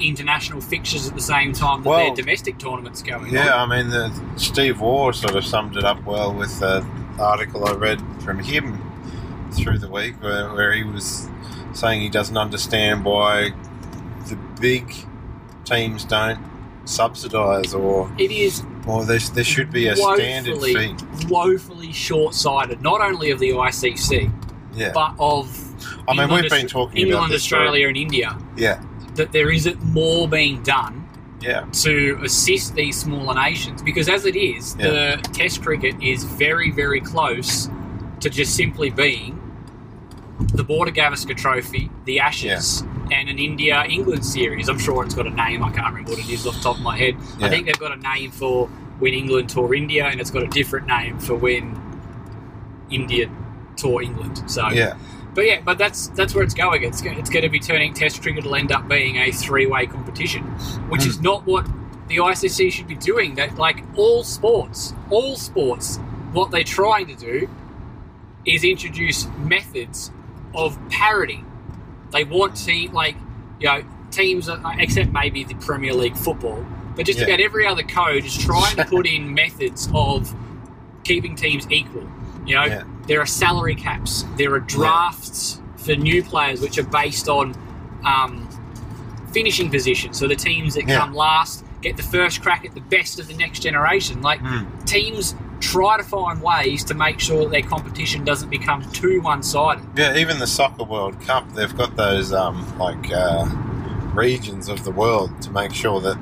international 0.00 0.60
fixtures 0.60 1.08
at 1.08 1.14
the 1.14 1.22
same 1.22 1.52
time 1.52 1.82
that 1.82 1.88
Well, 1.88 2.06
their 2.06 2.14
domestic 2.14 2.58
tournaments 2.58 3.02
going 3.02 3.32
yeah. 3.32 3.54
on. 3.54 3.70
I 3.70 3.82
mean, 3.82 3.90
the, 3.90 4.12
Steve 4.36 4.80
Waugh 4.80 5.12
sort 5.12 5.34
of 5.34 5.44
summed 5.44 5.76
it 5.76 5.84
up 5.84 6.04
well 6.04 6.34
with 6.34 6.58
the 6.60 6.86
article 7.18 7.66
I 7.66 7.72
read 7.72 8.00
from 8.22 8.38
him 8.38 8.80
through 9.52 9.78
the 9.78 9.88
week, 9.88 10.22
where, 10.22 10.52
where 10.52 10.72
he 10.72 10.82
was 10.82 11.28
saying 11.72 12.00
he 12.00 12.08
doesn't 12.08 12.36
understand 12.36 13.04
why 13.04 13.50
the 14.28 14.36
big 14.60 14.92
teams 15.64 16.04
don't 16.04 16.40
subsidise 16.84 17.74
or 17.74 18.12
It 18.18 18.30
is 18.30 18.64
or 18.86 19.04
there, 19.04 19.18
there 19.18 19.44
should 19.44 19.70
be 19.70 19.86
a 19.86 19.94
standard 19.94 20.60
fee. 20.60 20.96
woefully 21.28 21.92
short-sighted, 21.92 22.82
not 22.82 23.00
only 23.00 23.30
of 23.30 23.38
the 23.38 23.50
ICC, 23.50 24.41
Yeah, 24.74 24.92
but 24.92 25.14
of 25.18 25.48
I 26.08 26.12
mean 26.12 26.22
England, 26.22 26.42
we've 26.42 26.50
been 26.50 26.66
talking 26.66 26.96
England, 26.98 27.26
about 27.26 27.34
Australia, 27.34 27.88
and 27.88 27.96
India. 27.96 28.36
Yeah, 28.56 28.82
That 29.16 29.32
there 29.32 29.50
isn't 29.50 29.82
more 29.84 30.26
being 30.28 30.62
done 30.62 31.06
Yeah. 31.40 31.64
to 31.82 32.18
assist 32.24 32.74
these 32.74 32.98
smaller 32.98 33.34
nations 33.34 33.82
because 33.82 34.08
as 34.08 34.24
it 34.26 34.36
is, 34.36 34.74
the 34.76 35.20
Test 35.32 35.62
cricket 35.62 35.94
is 36.02 36.24
very, 36.24 36.70
very 36.70 37.00
close 37.00 37.68
to 38.20 38.30
just 38.30 38.54
simply 38.54 38.90
being 38.90 39.38
the 40.54 40.64
Border 40.64 40.90
Gavaskar 40.92 41.36
Trophy, 41.36 41.90
the 42.04 42.20
Ashes, 42.20 42.82
and 43.12 43.28
an 43.28 43.38
India 43.38 43.84
England 43.88 44.24
series. 44.24 44.68
I'm 44.68 44.78
sure 44.78 45.04
it's 45.04 45.14
got 45.14 45.26
a 45.26 45.30
name. 45.30 45.62
I 45.62 45.70
can't 45.70 45.86
remember 45.88 46.12
what 46.12 46.18
it 46.20 46.28
is 46.30 46.46
off 46.46 46.54
the 46.56 46.60
top 46.62 46.76
of 46.76 46.82
my 46.82 46.96
head. 46.96 47.16
I 47.40 47.48
think 47.48 47.66
they've 47.66 47.78
got 47.78 47.92
a 47.92 47.96
name 48.00 48.30
for 48.30 48.68
when 48.98 49.12
England 49.12 49.50
tour 49.50 49.74
India, 49.74 50.06
and 50.06 50.20
it's 50.20 50.30
got 50.30 50.42
a 50.44 50.48
different 50.48 50.86
name 50.86 51.18
for 51.18 51.34
when 51.34 51.78
India 52.90 53.28
tour 53.82 54.02
England. 54.02 54.42
So 54.50 54.68
Yeah. 54.70 54.94
but 55.34 55.46
yeah, 55.46 55.60
but 55.64 55.76
that's 55.78 56.08
that's 56.08 56.34
where 56.34 56.44
it's 56.44 56.54
going. 56.54 56.82
It's 56.84 57.02
it's 57.02 57.30
going 57.30 57.42
to 57.42 57.48
be 57.48 57.60
turning 57.60 57.94
Test 57.94 58.22
cricket 58.22 58.44
will 58.44 58.54
end 58.54 58.72
up 58.72 58.88
being 58.88 59.16
a 59.16 59.30
three 59.32 59.66
way 59.66 59.86
competition, 59.86 60.42
which 60.90 61.04
is 61.06 61.20
not 61.20 61.46
what 61.46 61.64
the 62.08 62.16
ICC 62.18 62.70
should 62.72 62.88
be 62.88 62.94
doing. 62.96 63.34
That 63.36 63.56
like 63.56 63.82
all 63.96 64.22
sports, 64.24 64.92
all 65.10 65.36
sports, 65.36 65.98
what 66.32 66.50
they're 66.50 66.64
trying 66.80 67.06
to 67.08 67.14
do 67.14 67.48
is 68.44 68.64
introduce 68.64 69.26
methods 69.38 70.10
of 70.54 70.78
parity. 70.90 71.44
They 72.10 72.24
want 72.24 72.56
to 72.66 72.88
like 72.92 73.16
you 73.60 73.66
know 73.68 73.84
teams, 74.10 74.48
uh, 74.48 74.60
except 74.78 75.10
maybe 75.12 75.44
the 75.44 75.54
Premier 75.54 75.94
League 75.94 76.16
football, 76.16 76.62
but 76.96 77.06
just 77.06 77.18
Yeah. 77.18 77.26
about 77.26 77.40
every 77.40 77.66
other 77.66 77.82
code 77.82 78.24
is 78.24 78.36
trying 78.36 78.76
to 78.76 78.84
put 78.84 79.06
in 79.06 79.32
methods 79.42 79.88
of 79.94 80.34
keeping 81.04 81.34
teams 81.36 81.66
equal. 81.70 82.06
You 82.44 82.56
know, 82.56 82.64
Yeah. 82.64 82.82
There 83.06 83.20
are 83.20 83.26
salary 83.26 83.74
caps, 83.74 84.24
there 84.36 84.52
are 84.54 84.60
drafts 84.60 85.60
for 85.76 85.94
new 85.96 86.22
players 86.22 86.60
which 86.60 86.78
are 86.78 86.84
based 86.84 87.28
on 87.28 87.54
um, 88.04 88.48
finishing 89.32 89.70
position. 89.70 90.12
So 90.14 90.28
the 90.28 90.36
teams 90.36 90.74
that 90.74 90.86
Yeah. 90.86 90.98
come 90.98 91.14
last 91.14 91.64
get 91.80 91.96
the 91.96 92.02
first 92.02 92.42
crack 92.42 92.64
at 92.64 92.74
the 92.74 92.80
best 92.80 93.18
of 93.18 93.26
the 93.26 93.34
next 93.34 93.60
generation. 93.60 94.22
Like 94.22 94.40
Hmm. 94.40 94.64
teams 94.84 95.34
try 95.58 95.96
to 95.96 96.02
find 96.04 96.40
ways 96.42 96.84
to 96.84 96.94
make 96.94 97.18
sure 97.20 97.40
that 97.44 97.50
their 97.50 97.62
competition 97.62 98.24
doesn't 98.24 98.50
become 98.50 98.82
too 98.92 99.20
one-sided. 99.20 99.82
Yeah, 99.96 100.16
even 100.16 100.38
the 100.38 100.46
Soccer 100.46 100.84
World 100.84 101.20
Cup, 101.20 101.52
they've 101.54 101.76
got 101.76 101.96
those 101.96 102.32
um, 102.32 102.66
like 102.78 103.10
uh, 103.12 103.46
regions 104.14 104.68
of 104.68 104.84
the 104.84 104.90
world 104.92 105.30
to 105.42 105.50
make 105.50 105.72
sure 105.74 106.00
that 106.00 106.18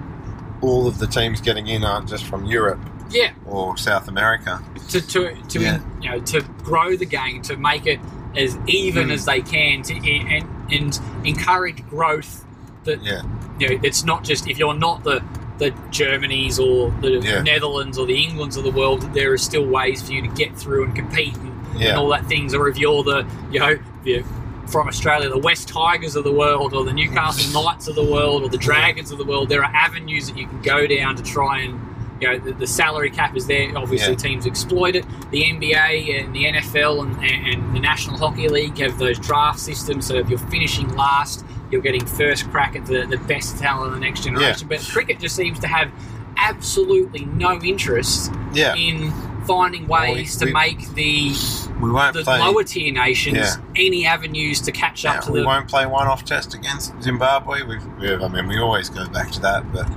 all 0.62 0.87
of 0.87 0.99
the 0.99 1.07
teams 1.07 1.41
getting 1.41 1.66
in 1.66 1.85
aren't 1.85 2.09
just 2.09 2.24
from 2.24 2.45
Europe 2.47 2.81
Yeah, 3.11 3.33
or 3.47 3.77
South 3.77 4.09
America. 4.09 4.63
to 4.91 5.01
to, 5.01 5.35
to 5.49 5.61
Yeah. 5.61 5.81
you 6.01 6.11
know 6.11 6.21
to 6.21 6.41
grow 6.65 6.97
the 6.97 7.07
game 7.07 7.43
to 7.43 7.57
make 7.57 7.87
it 7.87 8.01
as 8.37 8.57
even 8.67 9.09
Mm. 9.09 9.13
as 9.13 9.25
they 9.25 9.41
can 9.41 9.83
to 9.83 9.95
and 9.95 10.47
and 10.71 11.01
encourage 11.25 11.87
growth 11.89 12.45
that 12.85 13.03
Yeah, 13.03 13.23
you 13.59 13.69
know 13.69 13.81
it's 13.83 14.05
not 14.05 14.25
just 14.25 14.49
if 14.49 14.59
you're 14.59 14.75
not 14.75 15.05
the 15.05 15.23
the 15.59 15.71
Germanys 15.91 16.59
or 16.59 16.91
the 17.03 17.21
Yeah. 17.21 17.43
Netherlands 17.43 17.99
or 17.99 18.07
the 18.07 18.23
Englands 18.25 18.57
of 18.57 18.65
the 18.65 18.71
world 18.71 19.03
there 19.15 19.33
are 19.33 19.39
still 19.39 19.67
ways 19.67 20.01
for 20.03 20.13
you 20.13 20.23
to 20.23 20.29
get 20.29 20.57
through 20.57 20.85
and 20.85 20.95
compete 20.97 21.37
and, 21.37 21.53
Yeah. 21.79 21.89
and 21.91 21.99
all 21.99 22.09
that 22.09 22.27
things 22.27 22.55
or 22.55 22.69
if 22.69 22.79
you're 22.79 23.03
the 23.05 23.27
you 23.51 23.61
know 23.61 23.79
you're 24.05 24.25
from 24.67 24.89
Australia 24.89 25.29
the 25.29 25.39
West 25.39 25.69
Tigers 25.69 26.15
of 26.17 26.25
the 26.25 26.33
world 26.33 26.73
or 26.73 26.85
the 26.85 26.93
Newcastle 26.93 27.47
Knights 27.65 27.89
of 27.89 27.95
the 27.97 28.05
world 28.05 28.43
or 28.45 28.49
the 28.49 28.57
Dragons 28.59 29.11
of 29.11 29.19
the 29.19 29.25
world 29.25 29.49
there 29.49 29.63
are 29.65 29.75
avenues 29.75 30.29
that 30.29 30.39
you 30.39 30.47
can 30.47 30.63
go 30.63 30.87
down 30.87 31.15
to 31.17 31.23
try 31.23 31.59
and 31.61 31.79
you 32.21 32.29
know 32.29 32.39
the, 32.39 32.53
the 32.53 32.66
salary 32.66 33.11
cap 33.11 33.37
is 33.37 33.47
there. 33.47 33.77
Obviously 33.77 34.12
Yeah. 34.12 34.16
teams 34.16 34.47
exploit 34.47 34.97
it. 34.97 35.05
The 35.31 35.43
NBA 35.43 36.21
and 36.21 36.35
the 36.35 36.45
NFL 36.45 37.03
and, 37.03 37.25
and 37.25 37.75
the 37.77 37.81
National 37.81 38.18
Hockey 38.18 38.49
League 38.49 38.79
have 38.79 38.99
those 38.99 39.18
draft 39.18 39.61
systems. 39.61 40.07
So 40.07 40.14
if 40.16 40.29
you're 40.29 40.39
finishing 40.39 40.95
last 40.97 41.45
you're 41.71 41.81
getting 41.81 42.05
first 42.05 42.51
crack 42.51 42.77
at 42.77 42.87
the, 42.87 43.07
the 43.07 43.16
best 43.16 43.59
talent 43.59 43.89
of 43.89 43.95
the 43.95 44.01
next 44.01 44.25
generation. 44.25 44.68
But 44.68 44.81
cricket 44.81 45.21
just 45.21 45.37
seems 45.37 45.59
to 45.61 45.68
have 45.68 45.93
absolutely 46.37 47.27
no 47.27 47.61
interest 47.62 48.33
yeah. 48.53 48.75
in 48.75 49.12
finding 49.47 49.86
Well, 49.86 50.03
we- 50.09 50.12
ways 50.14 50.36
to 50.36 50.47
we- 50.47 50.53
make 50.53 50.88
the 50.95 51.32
We 51.80 51.91
won't 51.91 52.14
the 52.14 52.22
play. 52.24 52.38
lower 52.38 52.62
tier 52.64 52.93
nations 52.93 53.36
Yeah. 53.38 53.55
any 53.76 54.07
avenues 54.07 54.61
to 54.62 54.72
catch 54.72 55.05
yeah, 55.05 55.14
up 55.14 55.24
to 55.24 55.32
we 55.32 55.41
the 55.41 55.47
won't 55.47 55.66
play 55.68 55.86
one-off 55.86 56.24
test 56.24 56.55
against 56.55 56.93
Zimbabwe. 57.03 57.62
We've, 57.62 57.84
we 57.99 58.12
I 58.14 58.28
mean, 58.28 58.47
we 58.49 58.59
always 58.59 58.88
go 58.91 59.07
back 59.09 59.30
to 59.32 59.41
that, 59.41 59.72
but 59.72 59.88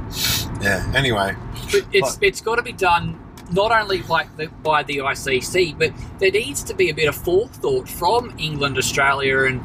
yeah. 0.62 0.86
Anyway, 0.96 1.36
But 1.72 1.86
it's 1.92 2.18
it's 2.22 2.42
got 2.42 2.56
to 2.56 2.62
be 2.64 2.72
done 2.74 3.20
not 3.52 3.72
only 3.72 4.02
like 4.04 4.36
the, 4.38 4.48
by 4.64 4.82
the 4.84 4.98
ICC, 5.00 5.76
but 5.78 5.92
there 6.20 6.32
needs 6.32 6.64
to 6.64 6.74
be 6.74 6.90
a 6.90 6.94
bit 6.94 7.08
of 7.10 7.16
forethought 7.16 7.88
from 7.90 8.34
England, 8.38 8.78
Australia, 8.78 9.44
and 9.44 9.62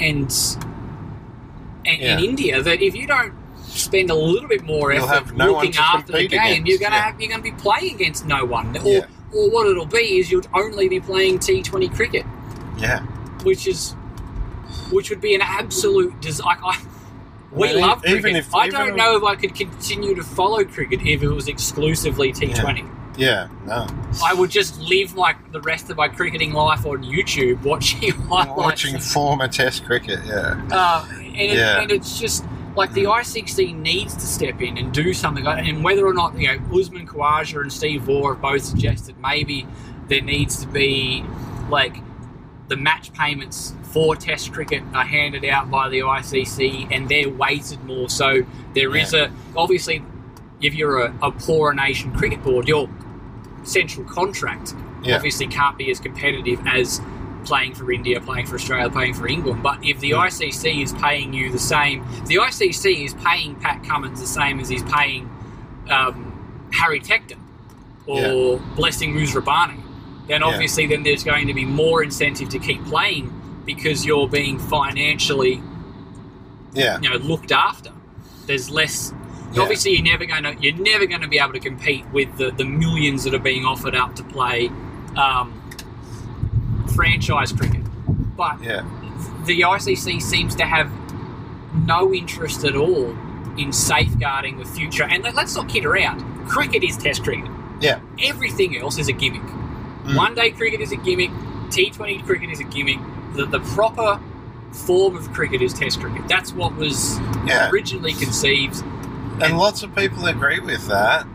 and 0.00 0.30
and, 1.86 1.98
Yeah. 2.00 2.12
and 2.16 2.24
India 2.24 2.62
that 2.62 2.82
if 2.82 2.94
you 2.94 3.06
don't 3.06 3.32
spend 3.78 4.10
a 4.10 4.14
little 4.14 4.48
bit 4.48 4.64
more 4.64 4.92
You'll 4.92 5.08
effort 5.10 5.36
no 5.36 5.52
looking 5.52 5.74
after 5.76 6.12
the 6.12 6.26
game, 6.28 6.40
against, 6.40 6.66
you're 6.68 6.78
gonna 6.78 6.94
yeah. 6.96 7.02
have, 7.10 7.20
you're 7.20 7.30
gonna 7.30 7.42
be 7.42 7.52
playing 7.52 7.94
against 7.96 8.26
no 8.26 8.44
one, 8.44 8.76
or 8.78 8.88
Yeah. 8.88 9.06
or 9.32 9.50
what 9.50 9.66
it'll 9.66 9.86
be 9.86 10.18
is 10.18 10.30
you'll 10.30 10.42
only 10.54 10.88
be 10.88 11.00
playing 11.00 11.38
T20 11.38 11.94
cricket, 11.94 12.24
yeah. 12.78 13.00
which 13.44 13.66
is 13.66 13.92
which 14.90 15.10
would 15.10 15.20
be 15.20 15.34
an 15.34 15.40
absolute 15.42 16.20
dis- 16.20 16.40
I, 16.40 16.52
I, 16.62 16.80
we 17.52 17.72
love 17.74 18.04
even 18.06 18.20
cricket. 18.22 18.38
if- 18.40 18.54
I 18.54 18.68
don't 18.68 18.90
if- 18.90 18.96
know 18.96 19.16
if 19.16 19.22
I 19.24 19.34
could 19.36 19.54
continue 19.54 20.14
to 20.14 20.22
follow 20.22 20.64
cricket 20.64 21.00
if 21.06 21.22
it 21.22 21.28
was 21.28 21.48
exclusively 21.48 22.32
T20. 22.32 22.90
Yeah, 23.16 23.46
no. 23.64 23.86
I 24.26 24.34
would 24.34 24.50
just 24.50 24.80
live 24.80 25.14
like 25.14 25.52
the 25.52 25.60
rest 25.60 25.88
of 25.88 25.96
my 25.96 26.08
cricketing 26.08 26.52
life 26.52 26.84
on 26.84 27.04
YouTube 27.04 27.62
watching 27.62 28.10
highlights. 28.28 28.56
Watching 28.56 28.98
former 28.98 29.46
Test 29.46 29.84
cricket, 29.84 30.18
yeah. 30.26 30.60
uh, 30.72 31.06
and, 31.18 31.26
it, 31.36 31.56
Yeah. 31.56 31.80
and 31.80 31.92
it's 31.92 32.18
just 32.18 32.44
like 32.76 32.92
the 32.92 33.04
ICC 33.04 33.74
needs 33.76 34.14
to 34.14 34.20
step 34.26 34.60
in 34.60 34.76
and 34.78 34.92
do 34.92 35.12
something. 35.14 35.46
And 35.46 35.84
whether 35.84 36.06
or 36.06 36.14
not 36.14 36.38
you 36.38 36.48
know 36.48 36.78
Usman 36.78 37.06
Khawaja 37.06 37.60
and 37.62 37.72
Steve 37.72 38.06
Waugh 38.08 38.32
have 38.32 38.42
both 38.42 38.64
suggested 38.64 39.16
maybe 39.20 39.66
there 40.08 40.20
needs 40.22 40.60
to 40.62 40.66
be 40.68 41.24
like 41.70 41.96
the 42.68 42.76
match 42.76 43.12
payments 43.12 43.74
for 43.82 44.16
Test 44.16 44.52
cricket 44.52 44.82
are 44.94 45.04
handed 45.04 45.44
out 45.44 45.70
by 45.70 45.88
the 45.88 46.00
ICC 46.00 46.88
and 46.90 47.08
they're 47.08 47.28
weighted 47.28 47.84
more. 47.84 48.08
So 48.08 48.44
there 48.74 48.96
is 48.96 49.14
a 49.14 49.30
obviously 49.56 50.02
if 50.60 50.74
you're 50.74 51.02
a, 51.06 51.14
a 51.22 51.30
poorer 51.30 51.74
nation 51.74 52.12
cricket 52.12 52.42
board, 52.42 52.66
your 52.66 52.88
central 53.64 54.06
contract 54.06 54.74
Yeah. 55.02 55.16
obviously 55.16 55.46
can't 55.46 55.76
be 55.78 55.90
as 55.90 56.00
competitive 56.00 56.60
as 56.66 57.00
playing 57.44 57.74
for 57.74 57.92
India, 57.92 58.20
playing 58.20 58.46
for 58.46 58.54
Australia, 58.56 58.90
playing 58.90 59.14
for 59.14 59.28
England. 59.28 59.62
But 59.62 59.84
if 59.84 60.00
the. 60.00 60.12
ICC 60.14 60.82
is 60.82 60.92
paying 60.94 61.32
you 61.34 61.50
the 61.50 61.58
same, 61.58 62.02
the 62.26 62.36
ICC 62.36 63.04
is 63.04 63.14
paying 63.14 63.56
Pat 63.56 63.82
Cummins 63.84 64.20
the 64.20 64.26
same 64.26 64.60
as 64.60 64.68
he's 64.68 64.82
paying 64.84 65.28
um, 65.90 66.68
Harry 66.72 67.00
Tector 67.00 67.36
or 68.06 68.58
Blessing 68.76 69.12
Muzarabani, 69.14 69.80
then 70.28 70.40
Yeah. 70.40 70.46
obviously 70.46 70.86
then 70.86 71.02
there's 71.02 71.24
going 71.24 71.46
to 71.48 71.54
be 71.54 71.64
more 71.64 72.02
incentive 72.02 72.48
to 72.50 72.58
keep 72.58 72.84
playing 72.86 73.32
because 73.66 74.04
you're 74.06 74.28
being 74.28 74.58
financially 74.58 75.60
Yeah. 76.74 77.00
you 77.00 77.10
know 77.10 77.16
looked 77.16 77.52
after. 77.52 77.90
There's 78.46 78.70
less. 78.70 79.12
Yeah. 79.52 79.62
Obviously, 79.62 79.92
you're 79.92 80.02
never 80.02 80.26
going 80.26 80.42
to 80.44 80.54
you're 80.60 80.76
never 80.76 81.06
going 81.06 81.22
to 81.22 81.28
be 81.28 81.38
able 81.38 81.52
to 81.54 81.60
compete 81.60 82.04
with 82.12 82.36
the, 82.38 82.50
the 82.50 82.64
millions 82.64 83.24
that 83.24 83.34
are 83.34 83.38
being 83.38 83.64
offered 83.64 83.94
up 83.94 84.14
to 84.16 84.24
play 84.24 84.68
um, 85.16 85.60
franchise 86.94 87.52
cricket. 87.52 87.82
But 88.36 88.62
Yeah. 88.62 88.82
the 89.46 89.64
ICC 89.64 90.20
seems 90.20 90.54
to 90.56 90.64
have 90.64 90.90
no 91.86 92.12
interest 92.12 92.64
at 92.64 92.76
all 92.76 93.14
in 93.56 93.72
safeguarding 93.72 94.58
the 94.58 94.64
future. 94.64 95.04
And 95.04 95.22
let- 95.22 95.34
let's 95.34 95.54
not 95.54 95.68
kid 95.68 95.84
around. 95.84 96.22
Cricket 96.48 96.82
is 96.82 96.96
Test 96.96 97.22
cricket. 97.24 97.50
Yeah. 97.80 97.98
Everything 98.22 98.76
else 98.76 98.98
is 98.98 99.08
a 99.08 99.12
gimmick. 99.12 99.42
Mm. 100.06 100.16
One 100.16 100.34
day 100.34 100.50
cricket 100.50 100.80
is 100.80 100.92
a 100.92 100.96
gimmick. 100.96 101.30
T20 101.70 102.18
cricket 102.24 102.50
is 102.50 102.60
a 102.60 102.64
gimmick. 102.64 102.98
The, 103.34 103.46
the 103.46 103.60
proper 103.60 104.20
form 104.72 105.16
of 105.16 105.32
cricket 105.32 105.62
is 105.62 105.72
Test 105.72 106.00
cricket. 106.00 106.26
That's 106.28 106.52
what 106.52 106.76
was 106.76 107.18
Yeah. 107.46 107.70
originally 107.70 108.12
conceived. 108.12 108.82
And 109.40 109.56
lots 109.58 109.82
of 109.82 109.94
people 109.94 110.26
agree 110.26 110.60
with 110.60 110.86
that. 110.88 111.26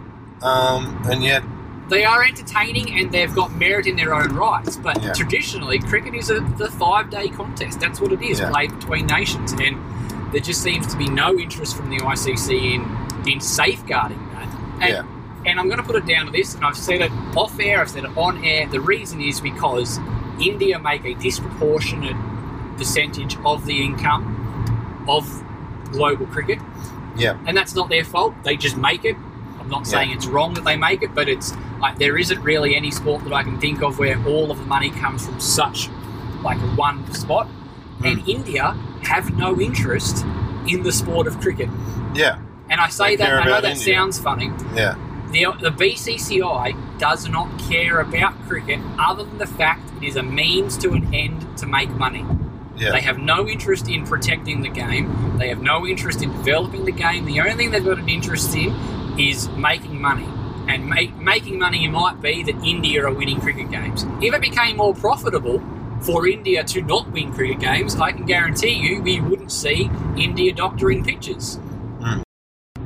Um, 0.41 1.01
and 1.10 1.22
yet, 1.24 1.43
They 1.89 2.05
are 2.05 2.23
entertaining 2.23 2.99
and 2.99 3.11
they've 3.11 3.33
got 3.33 3.51
merit 3.53 3.87
in 3.87 3.95
their 3.95 4.13
own 4.13 4.35
rights. 4.35 4.77
But 4.77 5.01
Yeah. 5.03 5.13
traditionally, 5.13 5.79
cricket 5.79 6.13
is 6.15 6.29
a 6.29 6.39
the 6.57 6.69
five 6.71 7.09
day 7.09 7.29
contest. 7.29 7.79
That's 7.79 7.99
what 7.99 8.11
it 8.11 8.21
is, 8.21 8.39
Yeah. 8.39 8.49
played 8.51 8.77
between 8.79 9.07
nations. 9.07 9.51
And 9.53 9.77
there 10.31 10.41
just 10.41 10.61
seems 10.61 10.85
to 10.87 10.97
be 10.97 11.09
no 11.09 11.33
interest 11.37 11.75
from 11.75 11.89
the 11.89 11.99
ICC 12.01 12.73
in 12.75 12.85
in 13.27 13.39
safeguarding 13.41 14.19
that. 14.33 14.47
And, 14.81 14.89
Yeah. 14.89 15.01
and 15.51 15.59
I'm 15.59 15.65
going 15.67 15.77
to 15.79 15.83
put 15.83 15.97
it 15.97 16.05
down 16.05 16.25
to 16.27 16.31
this, 16.31 16.55
and 16.55 16.63
I've 16.63 16.77
said 16.77 17.01
it 17.01 17.11
off 17.35 17.59
air, 17.59 17.81
I've 17.81 17.89
said 17.89 18.05
it 18.05 18.11
on 18.15 18.43
air. 18.45 18.65
The 18.67 18.79
reason 18.79 19.19
is 19.19 19.41
because 19.41 19.99
India 20.39 20.79
make 20.79 21.03
a 21.05 21.13
disproportionate 21.15 22.15
percentage 22.77 23.37
of 23.43 23.65
the 23.65 23.83
income 23.83 25.03
of 25.07 25.43
global 25.91 26.27
cricket. 26.27 26.59
yeah, 27.17 27.33
and 27.45 27.57
that's 27.57 27.75
not 27.75 27.89
their 27.89 28.05
fault. 28.05 28.33
They 28.43 28.55
just 28.55 28.77
make 28.77 29.03
it. 29.03 29.17
I'm 29.59 29.67
not 29.67 29.79
Yeah. 29.79 29.91
saying 29.99 30.11
it's 30.11 30.25
wrong 30.27 30.53
that 30.53 30.63
they 30.63 30.77
make 30.77 31.03
it, 31.03 31.13
but 31.13 31.27
it's 31.27 31.51
like 31.80 31.97
there 31.97 32.17
isn't 32.17 32.41
really 32.41 32.75
any 32.75 32.91
sport 32.91 33.23
that 33.23 33.34
I 33.34 33.43
can 33.43 33.59
think 33.59 33.82
of 33.82 33.99
where 33.99 34.17
all 34.27 34.51
of 34.51 34.57
the 34.59 34.65
money 34.65 34.89
comes 34.91 35.25
from 35.25 35.39
such 35.39 35.89
like 36.43 36.57
one 36.77 37.11
spot. 37.13 37.47
Hmm. 37.47 38.05
And 38.05 38.27
India 38.30 38.71
have 39.03 39.36
no 39.38 39.59
interest 39.59 40.25
in 40.67 40.84
the 40.84 40.91
sport 40.91 41.27
of 41.27 41.39
cricket. 41.39 41.69
yeah, 42.13 42.39
And 42.69 42.80
I 42.80 42.89
say 42.89 43.15
They 43.15 43.23
that, 43.25 43.41
I 43.41 43.45
know 43.45 43.61
that 43.61 43.77
India. 43.77 43.93
sounds 43.95 44.19
funny. 44.19 44.51
Yeah. 44.75 44.95
The, 45.32 45.45
the 45.61 45.69
BCCI 45.71 46.97
does 46.99 47.27
not 47.30 47.47
care 47.59 47.99
about 47.99 48.34
cricket 48.47 48.80
other 48.97 49.23
than 49.23 49.38
the 49.38 49.45
fact 49.47 49.89
it 50.01 50.07
is 50.07 50.15
a 50.15 50.23
means 50.23 50.77
to 50.80 50.91
an 50.93 51.13
end 51.13 51.45
to 51.57 51.65
make 51.65 51.89
money. 51.91 52.25
Yeah. 52.77 52.91
They 52.91 53.01
have 53.01 53.19
no 53.19 53.47
interest 53.47 53.89
in 53.89 54.05
protecting 54.05 54.61
the 54.61 54.69
game. 54.69 55.38
They 55.38 55.49
have 55.49 55.61
no 55.61 55.86
interest 55.86 56.21
in 56.23 56.32
developing 56.32 56.86
the 56.86 56.91
game. 56.93 57.25
The 57.25 57.39
only 57.41 57.53
thing 57.55 57.71
they've 57.71 57.84
got 57.84 57.99
an 57.99 58.09
interest 58.09 58.55
in 58.55 58.73
is 59.19 59.49
making 59.49 59.99
money. 60.01 60.27
And 60.70 60.88
make, 60.88 61.15
making 61.17 61.57
money 61.57 61.86
it 61.86 61.89
might 61.89 62.22
be 62.22 62.43
that 62.43 62.55
India 62.63 63.03
are 63.03 63.11
winning 63.11 63.41
cricket 63.41 63.72
games. 63.72 64.05
If 64.22 64.36
it 64.36 64.39
became 64.39 64.78
more 64.78 64.93
profitable 64.93 65.63
for 66.01 66.28
India 66.28 66.63
to 66.63 66.82
not 66.84 67.11
win 67.11 67.34
cricket 67.34 67.59
games, 67.59 67.95
I 67.95 68.11
can 68.11 68.28
guarantee 68.28 68.74
you 68.74 69.01
we 69.01 69.20
wouldn't 69.20 69.51
see 69.51 69.89
India 70.15 70.53
doctoring 70.53 71.03
pitches. 71.03 71.57
Mm. 71.99 72.22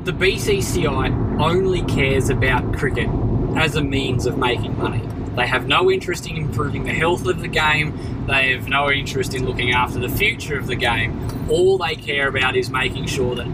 The 0.05 0.13
BCCI 0.13 1.41
only 1.41 1.81
cares 1.81 2.29
about 2.29 2.73
cricket 2.73 3.09
as 3.57 3.75
a 3.75 3.84
means 3.84 4.25
of 4.25 4.38
making 4.38 4.77
money. 4.77 5.05
They 5.36 5.45
have 5.45 5.67
no 5.67 5.91
interest 5.91 6.25
in 6.25 6.38
improving 6.38 6.86
the 6.86 6.93
health 6.93 7.25
of 7.25 7.41
the 7.41 7.49
game. 7.49 8.25
They 8.27 8.53
have 8.53 8.69
no 8.69 8.91
interest 8.91 9.34
in 9.34 9.45
looking 9.45 9.73
after 9.73 9.99
the 9.99 10.07
future 10.07 10.57
of 10.57 10.67
the 10.67 10.75
game. 10.75 11.49
All 11.49 11.77
they 11.77 11.95
care 11.95 12.29
about 12.29 12.55
is 12.55 12.69
making 12.69 13.07
sure 13.07 13.36
that 13.36 13.47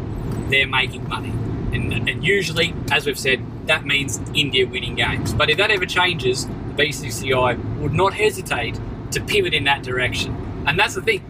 they're 0.50 0.68
making 0.68 1.08
money. 1.08 1.34
And, 1.74 2.10
and 2.10 2.24
usually, 2.24 2.74
as 2.92 3.06
we've 3.06 3.20
said, 3.20 3.44
that 3.68 3.86
means 3.86 4.20
India 4.34 4.66
winning 4.68 4.96
games. 4.96 5.34
But 5.34 5.50
if 5.50 5.58
that 5.58 5.72
ever 5.72 5.86
changes, 5.86 6.46
the 6.46 6.84
BCCI 6.84 7.80
would 7.80 7.94
not 7.94 8.14
hesitate 8.14 8.80
to 9.12 9.22
pivot 9.22 9.54
in 9.54 9.64
that 9.66 9.84
direction. 9.84 10.64
And 10.66 10.78
that's 10.78 10.96
the 10.96 11.02
thing. 11.02 11.24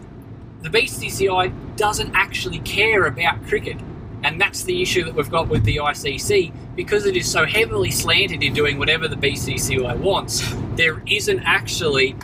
The 0.62 0.70
BCCI 0.70 1.76
doesn't 1.76 2.14
actually 2.14 2.58
care 2.60 3.06
about 3.06 3.46
cricket. 3.46 3.78
And 4.22 4.40
that's 4.40 4.64
the 4.64 4.82
issue 4.82 5.04
that 5.04 5.14
we've 5.14 5.30
got 5.30 5.48
with 5.48 5.64
the 5.64 5.76
ICC 5.76 6.52
because 6.76 7.06
it 7.06 7.16
is 7.16 7.30
so 7.30 7.46
heavily 7.46 7.90
slanted 7.90 8.42
in 8.42 8.52
doing 8.52 8.78
whatever 8.78 9.08
the 9.08 9.16
BCCI 9.16 9.96
wants. 9.98 10.54
There 10.76 11.02
isn't 11.06 11.40
actually 11.40 12.16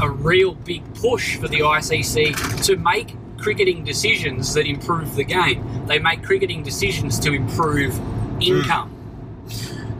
a 0.00 0.08
real 0.08 0.54
big 0.54 0.82
push 0.94 1.36
for 1.36 1.48
the 1.48 1.60
ICC 1.60 2.64
to 2.66 2.76
make 2.76 3.16
cricketing 3.40 3.84
decisions 3.84 4.54
that 4.54 4.66
improve 4.66 5.14
the 5.16 5.24
game. 5.24 5.86
They 5.86 5.98
make 5.98 6.22
cricketing 6.22 6.62
decisions 6.62 7.18
to 7.20 7.32
improve 7.32 7.98
income. 8.40 8.94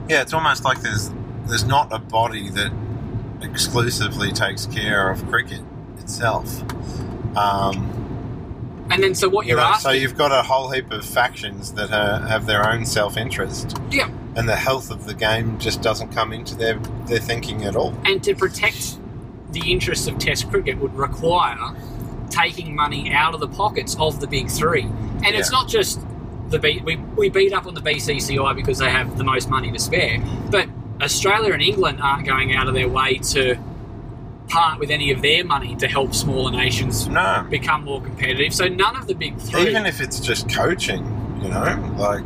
Yeah, 0.09 0.21
it's 0.21 0.33
almost 0.33 0.63
like 0.63 0.81
there's 0.81 1.11
there's 1.45 1.65
not 1.65 1.91
a 1.91 1.99
body 1.99 2.49
that 2.49 2.71
exclusively 3.41 4.31
takes 4.31 4.65
care 4.67 5.09
of 5.09 5.25
cricket 5.29 5.61
itself. 5.99 6.61
Um, 7.35 7.97
And 8.91 9.01
then, 9.01 9.15
so 9.15 9.29
what 9.29 9.45
you 9.45 9.55
you're 9.55 9.61
know, 9.61 9.77
so 9.79 9.91
you've 9.91 10.17
got 10.17 10.31
a 10.31 10.43
whole 10.43 10.69
heap 10.69 10.91
of 10.91 11.05
factions 11.05 11.71
that 11.73 11.91
uh, 11.91 12.19
have 12.27 12.45
their 12.45 12.67
own 12.69 12.85
self-interest, 12.85 13.77
yeah, 13.89 14.09
and 14.35 14.47
the 14.49 14.55
health 14.55 14.91
of 14.91 15.05
the 15.05 15.13
game 15.13 15.57
just 15.59 15.81
doesn't 15.81 16.09
come 16.09 16.33
into 16.33 16.55
their 16.55 16.75
their 17.07 17.19
thinking 17.19 17.63
at 17.65 17.75
all. 17.75 17.93
and 18.05 18.21
to 18.23 18.35
protect 18.35 18.97
the 19.51 19.71
interests 19.71 20.07
of 20.07 20.17
Test 20.17 20.49
cricket 20.49 20.77
would 20.77 20.93
require 20.95 21.57
taking 22.31 22.75
money 22.75 23.11
out 23.11 23.33
of 23.33 23.39
the 23.39 23.47
pockets 23.47 23.95
of 23.99 24.19
the 24.19 24.27
big 24.27 24.49
three. 24.49 24.83
And 24.83 25.35
it's 25.35 25.51
not 25.51 25.67
just 25.67 25.99
the 26.49 26.59
B, 26.59 26.81
we, 26.83 26.95
we 26.95 27.29
beat 27.29 27.53
up 27.53 27.65
on 27.65 27.73
the 27.75 27.81
BCCI 27.81 28.55
because 28.55 28.79
they 28.79 28.89
have 28.89 29.17
the 29.17 29.23
most 29.23 29.49
money 29.49 29.71
to 29.71 29.79
spare, 29.79 30.19
but 30.49 30.67
Australia 31.01 31.53
and 31.53 31.61
England 31.61 31.99
aren't 32.01 32.25
going 32.25 32.53
out 32.55 32.67
of 32.67 32.73
their 32.73 32.89
way 32.89 33.17
to 33.17 33.57
part 34.49 34.79
with 34.79 34.91
any 34.91 35.11
of 35.11 35.21
their 35.21 35.45
money 35.45 35.75
to 35.77 35.87
help 35.87 36.13
smaller 36.13 36.51
nations 36.51 37.07
No, 37.07 37.45
become 37.49 37.85
more 37.85 38.01
competitive. 38.01 38.53
So 38.53 38.67
none 38.67 38.97
of 38.97 39.07
the 39.07 39.15
big 39.15 39.37
three. 39.37 39.69
even 39.69 39.85
if 39.85 40.01
it's 40.01 40.19
just 40.19 40.49
coaching, 40.53 41.05
you 41.41 41.49
know, 41.49 41.95
like 41.97 42.25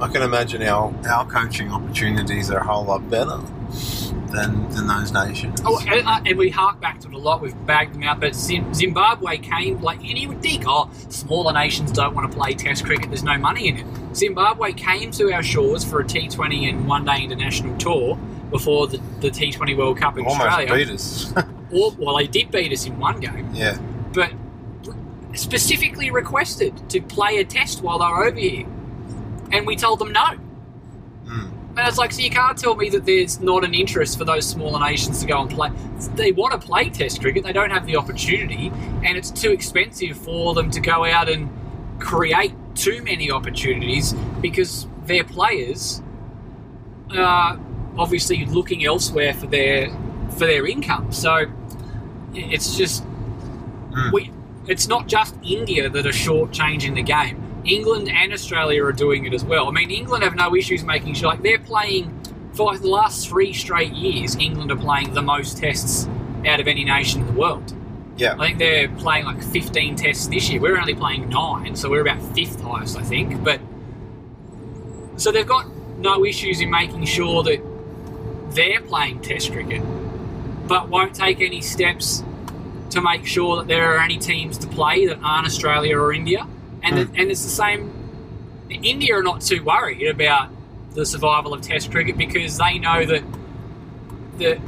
I 0.00 0.08
can 0.08 0.22
imagine 0.22 0.62
our 0.62 0.92
our 1.06 1.26
coaching 1.26 1.70
opportunities 1.70 2.50
are 2.50 2.58
a 2.58 2.64
whole 2.64 2.84
lot 2.84 3.08
better 3.10 3.38
than 4.30 4.68
than 4.70 4.86
those 4.86 5.12
nations. 5.12 5.60
Oh, 5.64 5.80
and, 5.86 6.06
uh, 6.06 6.20
and 6.24 6.38
we 6.38 6.50
hark 6.50 6.80
back 6.80 7.00
to 7.00 7.08
it 7.08 7.14
a 7.14 7.18
lot. 7.18 7.42
We've 7.42 7.66
bagged 7.66 7.94
them 7.94 8.02
out, 8.04 8.20
but 8.20 8.34
Zimbabwe 8.34 9.38
came 9.38 9.80
like, 9.80 10.00
and 10.00 10.18
you 10.18 10.28
would 10.28 10.42
think, 10.42 10.64
oh, 10.66 10.90
smaller 11.08 11.52
nations 11.52 11.92
don't 11.92 12.14
want 12.14 12.30
to 12.30 12.36
play 12.36 12.54
Test 12.54 12.84
cricket. 12.84 13.08
There's 13.08 13.24
no 13.24 13.38
money 13.38 13.68
in 13.68 13.78
it. 13.78 13.86
Zimbabwe 14.14 14.72
came 14.72 15.10
to 15.12 15.32
our 15.32 15.42
shores 15.42 15.84
for 15.84 16.00
a 16.00 16.04
T20 16.04 16.68
and 16.68 16.86
one 16.86 17.04
day 17.04 17.22
international 17.22 17.76
tour 17.78 18.16
before 18.50 18.86
the, 18.88 18.98
the 19.20 19.30
T20 19.30 19.76
World 19.76 19.98
Cup 19.98 20.18
in 20.18 20.26
Almost 20.26 20.40
Australia. 20.48 20.74
beat 20.86 20.94
us. 20.94 21.32
Or, 21.72 21.92
well, 22.00 22.16
they 22.16 22.26
did 22.26 22.50
beat 22.50 22.72
us 22.72 22.84
in 22.84 22.98
one 22.98 23.20
game, 23.20 23.48
yeah, 23.54 23.78
but 24.12 24.32
specifically 25.34 26.10
requested 26.10 26.90
to 26.90 27.00
play 27.00 27.38
a 27.38 27.44
test 27.44 27.80
while 27.80 28.00
they 28.00 28.06
were 28.06 28.24
over 28.26 28.36
here, 28.36 28.66
and 29.52 29.64
we 29.68 29.76
told 29.76 30.00
them 30.00 30.10
no. 30.10 30.36
And 31.80 31.88
it's 31.88 31.96
like, 31.96 32.12
so 32.12 32.20
you 32.20 32.28
can't 32.28 32.58
tell 32.58 32.76
me 32.76 32.90
that 32.90 33.06
there's 33.06 33.40
not 33.40 33.64
an 33.64 33.72
interest 33.74 34.18
for 34.18 34.26
those 34.26 34.46
smaller 34.46 34.78
nations 34.78 35.20
to 35.20 35.26
go 35.26 35.40
and 35.40 35.48
play. 35.50 35.70
They 36.14 36.30
want 36.30 36.52
to 36.52 36.58
play 36.58 36.90
Test 36.90 37.22
cricket, 37.22 37.42
they 37.42 37.54
don't 37.54 37.70
have 37.70 37.86
the 37.86 37.96
opportunity, 37.96 38.70
and 39.02 39.16
it's 39.16 39.30
too 39.30 39.50
expensive 39.50 40.18
for 40.18 40.52
them 40.52 40.70
to 40.72 40.80
go 40.80 41.06
out 41.06 41.30
and 41.30 41.48
create 41.98 42.52
too 42.74 43.02
many 43.02 43.30
opportunities 43.30 44.12
because 44.42 44.86
their 45.06 45.24
players 45.24 46.02
are 47.16 47.58
obviously 47.96 48.44
looking 48.44 48.84
elsewhere 48.84 49.32
for 49.32 49.46
their 49.46 49.88
for 50.32 50.46
their 50.46 50.66
income. 50.66 51.10
So 51.12 51.46
it's 52.34 52.76
just 52.76 53.04
Mm. 53.90 54.12
we. 54.12 54.30
It's 54.68 54.86
not 54.86 55.08
just 55.08 55.34
India 55.42 55.88
that 55.88 56.06
are 56.06 56.10
shortchanging 56.10 56.94
the 56.94 57.02
game. 57.02 57.42
England 57.70 58.08
and 58.08 58.32
Australia 58.32 58.84
are 58.84 58.92
doing 58.92 59.24
it 59.26 59.32
as 59.32 59.44
well. 59.44 59.68
I 59.68 59.70
mean, 59.70 59.90
England 59.90 60.24
have 60.24 60.34
no 60.34 60.54
issues 60.56 60.82
making 60.84 61.14
sure, 61.14 61.28
like, 61.28 61.42
they're 61.42 61.58
playing 61.58 62.16
for 62.52 62.66
like 62.72 62.80
the 62.80 62.88
last 62.88 63.28
three 63.28 63.52
straight 63.52 63.92
years. 63.92 64.36
England 64.36 64.72
are 64.72 64.76
playing 64.76 65.14
the 65.14 65.22
most 65.22 65.56
tests 65.58 66.08
out 66.46 66.58
of 66.58 66.66
any 66.66 66.84
nation 66.84 67.20
in 67.20 67.26
the 67.28 67.32
world. 67.32 67.72
yeah, 68.16 68.34
I 68.38 68.48
think 68.48 68.58
they're 68.58 68.88
playing 68.88 69.24
like 69.24 69.42
15 69.42 69.96
tests 69.96 70.26
this 70.26 70.50
year. 70.50 70.60
We're 70.60 70.78
only 70.78 70.94
playing 70.94 71.28
nine, 71.28 71.76
so 71.76 71.88
we're 71.88 72.00
about 72.00 72.20
fifth 72.34 72.60
highest, 72.60 72.98
I 72.98 73.02
think. 73.02 73.42
But 73.44 73.60
so 75.16 75.30
they've 75.30 75.46
got 75.46 75.66
no 75.98 76.24
issues 76.24 76.60
in 76.60 76.70
making 76.70 77.04
sure 77.04 77.42
that 77.44 77.60
they're 78.50 78.80
playing 78.80 79.20
Test 79.20 79.52
cricket, 79.52 79.82
but 80.66 80.88
won't 80.88 81.14
take 81.14 81.40
any 81.40 81.60
steps 81.60 82.24
to 82.90 83.00
make 83.00 83.24
sure 83.26 83.58
that 83.58 83.68
there 83.68 83.94
are 83.94 84.00
any 84.00 84.18
teams 84.18 84.58
to 84.58 84.66
play 84.66 85.06
that 85.06 85.18
aren't 85.22 85.46
Australia 85.46 85.96
or 85.96 86.12
India. 86.12 86.46
And 86.82 86.98
it, 86.98 87.08
and 87.08 87.30
it's 87.30 87.42
the 87.42 87.50
same. 87.50 87.92
India 88.70 89.16
are 89.16 89.22
not 89.22 89.40
too 89.40 89.62
worried 89.64 90.06
about 90.06 90.50
the 90.94 91.04
survival 91.04 91.52
of 91.54 91.60
Test 91.60 91.90
cricket 91.90 92.16
because 92.16 92.58
they 92.58 92.78
know 92.78 93.04
that 93.04 93.22
that 94.38 94.58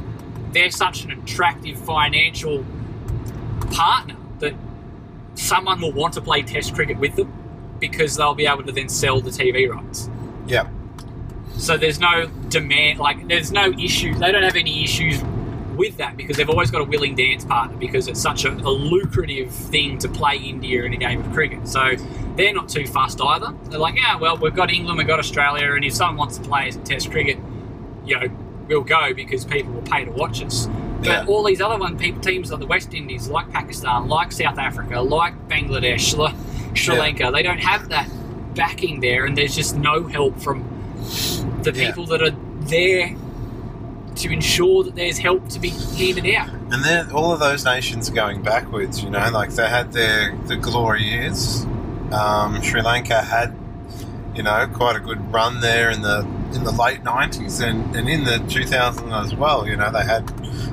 they're 0.51 0.71
such 0.71 1.03
an 1.03 1.11
attractive 1.11 1.77
financial 1.79 2.63
partner 3.71 4.15
that 4.39 4.53
someone 5.35 5.81
will 5.81 5.91
want 5.91 6.13
to 6.13 6.21
play 6.21 6.43
Test 6.43 6.75
cricket 6.75 6.97
with 6.99 7.15
them 7.15 7.31
because 7.79 8.15
they'll 8.15 8.35
be 8.35 8.45
able 8.45 8.63
to 8.63 8.71
then 8.71 8.87
sell 8.87 9.19
the 9.19 9.31
TV 9.31 9.69
rights. 9.69 10.09
yeah. 10.47 10.69
So 11.57 11.77
there's 11.77 11.99
no 11.99 12.27
demand, 12.49 12.99
like 12.99 13.27
there's 13.27 13.51
no 13.51 13.71
issues. 13.73 14.19
They 14.19 14.31
don't 14.31 14.43
have 14.43 14.55
any 14.55 14.83
issues 14.83 15.21
with 15.75 15.97
that 15.97 16.15
because 16.17 16.37
they've 16.37 16.49
always 16.49 16.71
got 16.71 16.81
a 16.81 16.85
willing 16.85 17.15
dance 17.15 17.43
partner 17.45 17.75
because 17.77 18.07
it's 18.07 18.21
such 18.21 18.45
a, 18.45 18.49
a 18.51 18.69
lucrative 18.71 19.51
thing 19.51 19.97
to 19.99 20.07
play 20.09 20.37
India 20.37 20.83
in 20.83 20.93
a 20.93 20.97
game 20.97 21.21
of 21.23 21.31
cricket. 21.33 21.67
So 21.67 21.95
they're 22.35 22.53
not 22.53 22.69
too 22.69 22.85
fussed 22.87 23.19
either. 23.21 23.53
They're 23.65 23.79
like, 23.79 23.95
yeah, 23.95 24.17
well, 24.17 24.37
we've 24.37 24.55
got 24.55 24.71
England, 24.71 24.97
we've 24.97 25.07
got 25.07 25.19
Australia, 25.19 25.71
and 25.73 25.83
if 25.83 25.93
someone 25.93 26.17
wants 26.17 26.37
to 26.37 26.43
play 26.43 26.71
Test 26.71 27.11
cricket, 27.11 27.37
you 28.05 28.19
know, 28.19 28.27
we'll 28.67 28.81
go 28.81 29.13
because 29.13 29.45
people 29.45 29.71
will 29.73 29.81
pay 29.81 30.05
to 30.05 30.11
watch 30.11 30.41
us. 30.43 30.67
But 30.99 31.07
Yeah. 31.07 31.25
all 31.27 31.43
these 31.43 31.59
other 31.61 31.77
one 31.77 31.97
people 31.97 32.21
teams 32.21 32.49
like 32.51 32.59
the 32.61 32.65
West 32.67 32.93
Indies, 32.93 33.27
like 33.27 33.51
Pakistan, 33.51 34.07
like 34.07 34.31
South 34.31 34.57
Africa, 34.57 35.01
like 35.01 35.47
Bangladesh, 35.49 36.17
like 36.17 36.35
Sri 36.75 36.95
Yeah. 36.95 37.01
Lanka, 37.01 37.29
they 37.33 37.43
don't 37.43 37.59
have 37.59 37.89
that 37.89 38.09
backing 38.55 38.99
there, 39.01 39.25
and 39.25 39.37
there's 39.37 39.55
just 39.55 39.75
no 39.75 40.07
help 40.07 40.39
from 40.39 40.63
the 41.63 41.71
Yeah. 41.73 41.87
people 41.87 42.05
that 42.07 42.21
are 42.21 42.35
there 42.67 43.15
to 44.17 44.31
ensure 44.31 44.83
that 44.83 44.95
there's 44.95 45.17
help 45.17 45.47
to 45.49 45.59
be 45.59 45.69
handed 45.69 46.25
out. 46.35 46.49
And 46.71 46.83
then 46.83 47.11
all 47.11 47.31
of 47.31 47.39
those 47.39 47.65
nations 47.65 48.09
are 48.09 48.13
going 48.13 48.41
backwards. 48.41 49.03
You 49.03 49.09
know, 49.09 49.29
like 49.31 49.51
they 49.51 49.67
had 49.69 49.91
their 49.93 50.35
the 50.47 50.55
glory 50.55 51.03
years. 51.03 51.65
Um, 52.11 52.61
Sri 52.61 52.81
Lanka 52.81 53.21
had, 53.21 53.55
you 54.35 54.43
know, 54.43 54.67
quite 54.73 54.95
a 54.95 54.99
good 54.99 55.31
run 55.33 55.61
there 55.61 55.89
in 55.89 56.01
the 56.01 56.19
in 56.53 56.63
the 56.63 56.71
late 56.71 57.03
nineties 57.03 57.59
and, 57.59 57.95
and 57.95 58.07
in 58.07 58.23
the 58.25 58.37
two 58.49 58.65
thousand 58.65 59.11
as 59.11 59.33
well. 59.35 59.67
You 59.67 59.75
know, 59.75 59.91
they 59.91 60.03
had 60.03 60.25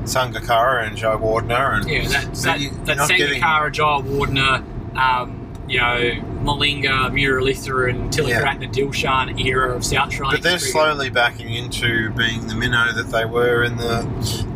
Sangakkara 0.05 0.87
and 0.87 0.97
Jayawardene 0.97 1.81
and 1.81 1.89
Yeah, 1.91 2.09
that, 2.09 2.37
So 2.37 2.47
that, 2.53 2.87
that 2.87 3.09
getting- 3.09 3.43
Jayawardene, 3.43 4.97
um, 4.97 5.40
you 5.71 5.79
know, 5.79 6.11
Malinga, 6.43 7.13
Muralitha, 7.13 7.85
and 7.85 8.11
Tillakaratne 8.13 8.73
Dilshan 8.73 9.39
era 9.45 9.73
of 9.75 9.85
South 9.85 10.13
Sri 10.13 10.27
Lanka. 10.27 10.39
But 10.39 10.43
they're 10.43 10.59
slowly 10.59 11.11
backing 11.11 11.55
into 11.55 12.11
being 12.11 12.49
the 12.49 12.57
minnow 12.57 12.93
that 12.93 13.11
they 13.11 13.25
were 13.25 13.63
in 13.63 13.77
the 13.77 14.03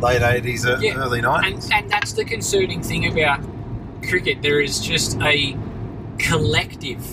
late 0.01 0.21
eighties, 0.21 0.65
uh, 0.65 0.77
Yeah, 0.81 0.95
early 0.97 1.19
and, 1.19 1.27
nineties. 1.27 1.69
and 1.73 1.89
that's 1.89 2.11
the 2.13 2.25
concerning 2.25 2.83
thing 2.83 3.07
about 3.09 3.39
cricket. 4.07 4.41
There 4.41 4.59
is 4.59 4.81
just 4.81 5.17
a 5.21 5.57
collective 6.19 7.03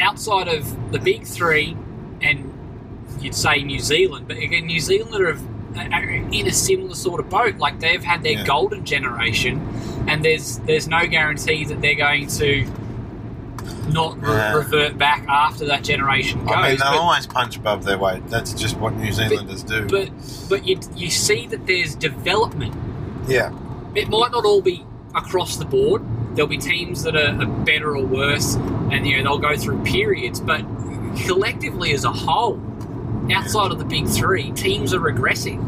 outside 0.00 0.46
of 0.48 0.92
the 0.92 0.98
big 0.98 1.24
three, 1.26 1.76
and 2.22 2.52
you'd 3.20 3.34
say 3.34 3.62
New 3.62 3.80
Zealand, 3.80 4.28
but 4.28 4.36
again, 4.36 4.66
New 4.66 4.80
Zealand 4.80 5.14
are, 5.14 5.28
are 5.30 5.36
uh, 5.76 5.96
uh, 5.96 6.30
in 6.32 6.46
a 6.46 6.52
similar 6.52 6.94
sort 6.94 7.18
of 7.20 7.28
boat. 7.28 7.56
Like 7.56 7.80
they've 7.80 8.02
had 8.04 8.22
their 8.22 8.32
Yeah. 8.34 8.44
golden 8.46 8.84
generation, 8.84 9.60
and 10.06 10.24
there's 10.24 10.58
there's 10.60 10.86
no 10.86 11.06
guarantee 11.06 11.64
that 11.64 11.80
they're 11.82 11.96
going 11.96 12.28
to 12.28 12.64
not 13.86 14.20
re- 14.22 14.28
Yeah. 14.34 14.54
revert 14.54 14.96
back 14.98 15.24
after 15.28 15.66
that 15.66 15.84
generation 15.84 16.44
goes. 16.44 16.54
I 16.56 16.68
mean, 16.70 16.78
they'll 16.78 16.90
but- 16.92 16.98
always 16.98 17.26
punch 17.26 17.56
above 17.56 17.84
their 17.84 17.98
weight. 17.98 18.26
That's 18.28 18.52
just 18.52 18.76
what 18.78 18.94
New 18.96 19.12
Zealanders 19.12 19.62
do. 19.62 19.86
but 19.88 20.10
but 20.48 20.66
you, 20.66 20.78
you 20.96 21.10
see 21.10 21.46
that 21.48 21.66
there's 21.66 21.94
development. 21.94 22.74
yeah, 23.28 23.50
It 23.94 24.08
might 24.08 24.30
not 24.32 24.44
all 24.44 24.60
be 24.62 24.84
across 25.14 25.56
the 25.56 25.64
board. 25.64 26.02
There'll 26.34 26.48
be 26.48 26.58
teams 26.58 27.02
that 27.04 27.14
are, 27.14 27.40
are 27.40 27.46
better 27.46 27.96
or 27.96 28.04
worse, 28.04 28.56
and 28.90 29.06
you 29.06 29.16
know 29.22 29.38
they'll 29.38 29.50
go 29.50 29.56
through 29.56 29.82
periods. 29.84 30.40
But 30.40 30.62
collectively, 31.26 31.92
as 31.92 32.04
a 32.04 32.12
whole, 32.12 32.60
outside 33.32 33.70
of 33.70 33.78
the 33.78 33.84
big 33.84 34.06
three, 34.08 34.50
teams 34.52 34.92
are 34.92 35.00
regressing. 35.00 35.62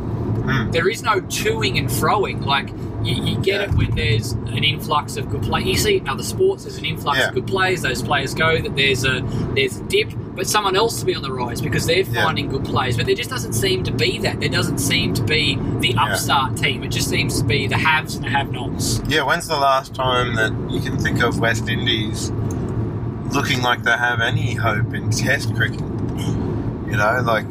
Hmm. 0.47 0.71
There 0.71 0.89
is 0.89 1.03
no 1.03 1.21
toing 1.23 1.79
and 1.79 1.89
froing. 1.89 2.45
Like 2.47 2.69
you, 3.05 3.23
you 3.23 3.37
get 3.41 3.61
Yeah. 3.61 3.63
it 3.69 3.75
when 3.75 3.95
there's 3.95 4.33
an 4.33 4.65
influx 4.65 5.17
of 5.17 5.29
good 5.31 5.43
play. 5.43 5.63
You 5.63 5.77
see 5.77 5.97
in 5.99 6.09
other 6.09 6.23
sports. 6.23 6.65
There's 6.65 6.79
an 6.79 6.85
influx 6.85 7.19
Yeah. 7.19 7.29
of 7.29 7.35
good 7.35 7.47
players. 7.47 7.83
Those 7.83 8.03
players 8.03 8.35
go. 8.35 8.61
That 8.61 8.77
there's 8.77 9.05
a 9.05 9.21
there's 9.55 9.79
a 9.79 9.83
dip, 9.85 10.13
but 10.35 10.47
someone 10.47 10.77
else 10.77 11.01
to 11.01 11.07
be 11.07 11.15
on 11.15 11.23
the 11.23 11.33
rise 11.33 11.61
because 11.61 11.87
they're 11.87 12.03
Yeah. 12.03 12.25
finding 12.25 12.49
good 12.49 12.65
players. 12.65 12.97
But 12.97 13.07
there 13.07 13.15
just 13.15 13.31
doesn't 13.31 13.55
seem 13.55 13.83
to 13.85 13.91
be 13.93 14.19
that. 14.19 14.41
There 14.41 14.49
doesn't 14.49 14.79
seem 14.79 15.15
to 15.15 15.23
be 15.23 15.59
the 15.81 15.89
Yeah. 15.93 16.05
upstart 16.05 16.57
team. 16.57 16.83
It 16.85 16.89
just 16.91 17.09
seems 17.09 17.39
to 17.41 17.45
be 17.45 17.67
the 17.67 17.77
haves 17.77 18.15
and 18.17 18.25
the 18.25 18.31
have-nots. 18.31 19.03
yeah. 19.09 19.23
When's 19.23 19.49
the 19.49 19.57
last 19.57 19.95
time 19.95 20.35
that 20.37 20.53
you 20.71 20.81
can 20.81 20.97
think 20.99 21.23
of 21.23 21.39
West 21.41 21.69
Indies 21.69 22.31
looking 23.33 23.61
like 23.63 23.83
they 23.83 23.91
have 23.97 24.21
any 24.21 24.55
hope 24.55 24.95
in 24.95 25.11
Test 25.11 25.55
cricket? 25.55 25.81
You 26.89 26.97
know, 26.97 27.23
like 27.27 27.47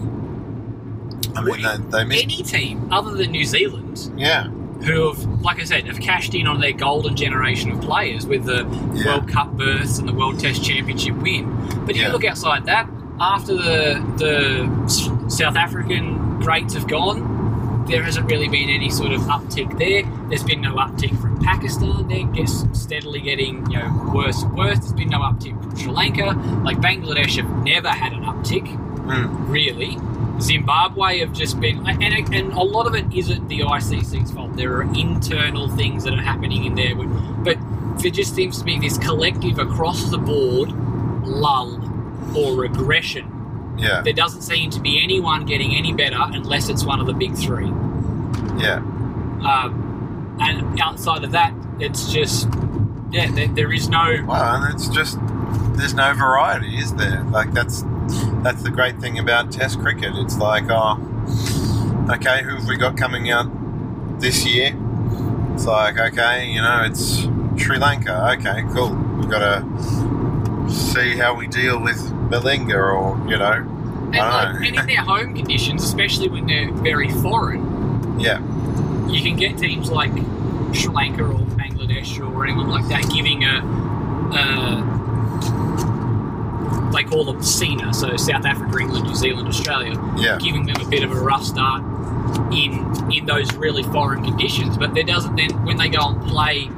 I 1.35 1.41
mean, 1.41 1.61
they, 1.89 2.03
they. 2.05 2.21
Any 2.23 2.43
team 2.43 2.87
other 2.91 3.11
than 3.11 3.31
New 3.31 3.45
Zealand 3.45 4.11
Yeah, 4.17 4.47
who 4.83 5.07
have, 5.13 5.23
like 5.41 5.59
I 5.59 5.63
said, 5.63 5.85
have 5.87 5.99
cashed 5.99 6.33
in 6.35 6.47
on 6.47 6.59
their 6.59 6.71
golden 6.73 7.15
generation 7.15 7.71
of 7.71 7.81
players 7.81 8.25
with 8.25 8.45
the 8.45 8.63
Yeah. 8.93 9.05
World 9.17 9.27
Cup 9.27 9.51
berths 9.57 9.99
and 9.99 10.07
the 10.07 10.13
World 10.13 10.39
Test 10.39 10.63
Championship 10.63 11.15
win. 11.15 11.49
But 11.85 11.91
if 11.91 11.97
Yeah. 11.97 12.07
you 12.07 12.11
look 12.13 12.25
outside 12.25 12.65
that, 12.65 12.87
after 13.19 13.53
the 13.55 14.03
the 14.17 14.83
S- 14.85 15.09
South 15.37 15.55
African 15.55 16.39
greats 16.39 16.73
have 16.73 16.87
gone, 16.87 17.85
there 17.87 18.01
hasn't 18.03 18.29
really 18.31 18.47
been 18.47 18.69
any 18.69 18.89
sort 18.89 19.11
of 19.11 19.21
uptick 19.21 19.77
there. 19.77 20.03
There's 20.29 20.43
been 20.43 20.61
no 20.61 20.73
uptick 20.75 21.19
from 21.21 21.37
Pakistan. 21.39 22.07
They're 22.07 22.25
just 22.43 22.75
steadily 22.75 23.21
getting 23.21 23.69
you 23.71 23.77
know 23.79 24.11
worse 24.13 24.41
and 24.41 24.53
worse. 24.57 24.79
There's 24.79 24.93
been 24.93 25.09
no 25.09 25.19
uptick 25.19 25.61
from 25.61 25.75
Sri 25.77 25.91
Lanka. 25.91 26.25
Like 26.63 26.77
Bangladesh 26.81 27.35
have 27.37 27.49
never 27.63 27.89
had 27.89 28.11
an 28.13 28.23
uptick 28.23 28.65
Mm. 29.05 29.49
really. 29.49 29.97
Zimbabwe 30.41 31.19
have 31.19 31.31
just 31.31 31.59
been, 31.61 31.87
and, 31.87 32.03
and 32.33 32.51
a 32.53 32.61
lot 32.61 32.87
of 32.87 32.95
it 32.95 33.05
isn't 33.13 33.47
the 33.47 33.59
ICC's 33.61 34.31
fault. 34.31 34.55
There 34.57 34.73
are 34.77 34.81
internal 34.81 35.69
things 35.69 36.03
that 36.03 36.13
are 36.13 36.21
happening 36.21 36.65
in 36.65 36.75
there, 36.75 36.93
but, 36.93 37.07
but 37.43 38.01
there 38.01 38.11
just 38.11 38.35
seems 38.35 38.57
to 38.59 38.65
be 38.65 38.77
this 38.77 38.97
collective 38.97 39.59
across 39.59 40.09
the 40.09 40.17
board 40.17 40.71
lull 41.25 41.79
or 42.37 42.55
regression. 42.57 43.75
yeah, 43.77 44.01
There 44.01 44.11
doesn't 44.13 44.41
seem 44.41 44.69
to 44.71 44.81
be 44.81 45.01
anyone 45.01 45.45
getting 45.45 45.73
any 45.73 45.93
better 45.93 46.17
unless 46.19 46.67
it's 46.67 46.83
one 46.83 46.99
of 46.99 47.05
the 47.07 47.13
big 47.13 47.35
three. 47.35 47.67
yeah. 48.59 48.81
Um, 49.45 50.37
and 50.41 50.81
outside 50.81 51.23
of 51.23 51.31
that, 51.31 51.53
it's 51.79 52.11
just, 52.11 52.49
yeah, 53.11 53.31
there, 53.31 53.47
there 53.47 53.71
is 53.71 53.87
no. 53.87 54.23
Well, 54.27 54.55
and 54.63 54.73
it's 54.73 54.89
just 54.89 55.17
there's 55.77 55.93
no 55.93 56.13
variety, 56.13 56.77
is 56.77 56.93
there? 56.95 57.23
Like 57.31 57.53
that's 57.53 57.83
that's 58.43 58.61
the 58.63 58.71
great 58.71 58.99
thing 58.99 59.19
about 59.19 59.51
Test 59.51 59.79
cricket. 59.79 60.13
It's 60.15 60.37
like, 60.37 60.65
oh, 60.69 60.97
okay, 62.09 62.43
who 62.43 62.55
have 62.55 62.67
we 62.67 62.77
got 62.77 62.97
coming 62.97 63.31
out 63.31 63.47
this 64.19 64.45
year? 64.45 64.75
It's 65.53 65.65
like, 65.65 65.97
okay, 65.97 66.47
you 66.47 66.61
know, 66.61 66.83
it's 66.85 67.27
Sri 67.61 67.77
Lanka. 67.77 68.35
Okay, 68.37 68.63
cool. 68.73 68.93
We've 69.17 69.29
got 69.29 69.39
to 69.39 70.71
see 70.71 71.15
how 71.15 71.33
we 71.35 71.47
deal 71.47 71.79
with 71.79 71.97
Malinga, 72.29 72.75
or 72.75 73.17
you 73.29 73.37
know, 73.37 73.65
And, 74.15 74.17
I 74.17 74.51
like, 74.53 74.67
and 74.67 74.75
in 74.77 74.85
their 74.87 75.01
home 75.01 75.35
conditions, 75.35 75.83
especially 75.83 76.29
when 76.29 76.45
they're 76.45 76.71
very 76.71 77.09
foreign, 77.09 78.19
yeah, 78.19 78.39
you 79.07 79.21
can 79.21 79.35
get 79.35 79.57
teams 79.57 79.89
like 79.91 80.11
Sri 80.73 80.93
Lanka 80.93 81.23
or 81.23 81.39
Bangladesh 81.55 82.19
or 82.19 82.45
anyone 82.45 82.69
like 82.69 82.87
that 82.87 83.09
giving 83.13 83.43
a, 83.43 83.59
a 84.33 84.94
they 86.95 87.03
call 87.03 87.25
them 87.25 87.41
SENA, 87.43 87.93
so 87.93 88.15
South 88.17 88.45
Africa, 88.45 88.79
England, 88.79 89.05
New 89.05 89.15
Zealand, 89.15 89.47
Australia, 89.47 89.93
yeah, 90.17 90.37
giving 90.39 90.65
them 90.65 90.75
a 90.81 90.89
bit 90.89 91.03
of 91.03 91.11
a 91.11 91.19
rough 91.19 91.43
start 91.43 91.83
in 92.51 93.11
in 93.11 93.25
those 93.25 93.53
really 93.55 93.83
foreign 93.83 94.23
conditions. 94.23 94.77
But 94.77 94.93
there 94.93 95.03
doesn't 95.03 95.35
then 95.35 95.51
when 95.65 95.77
they 95.77 95.89
go 95.89 96.09
and 96.09 96.21
play 96.27 96.69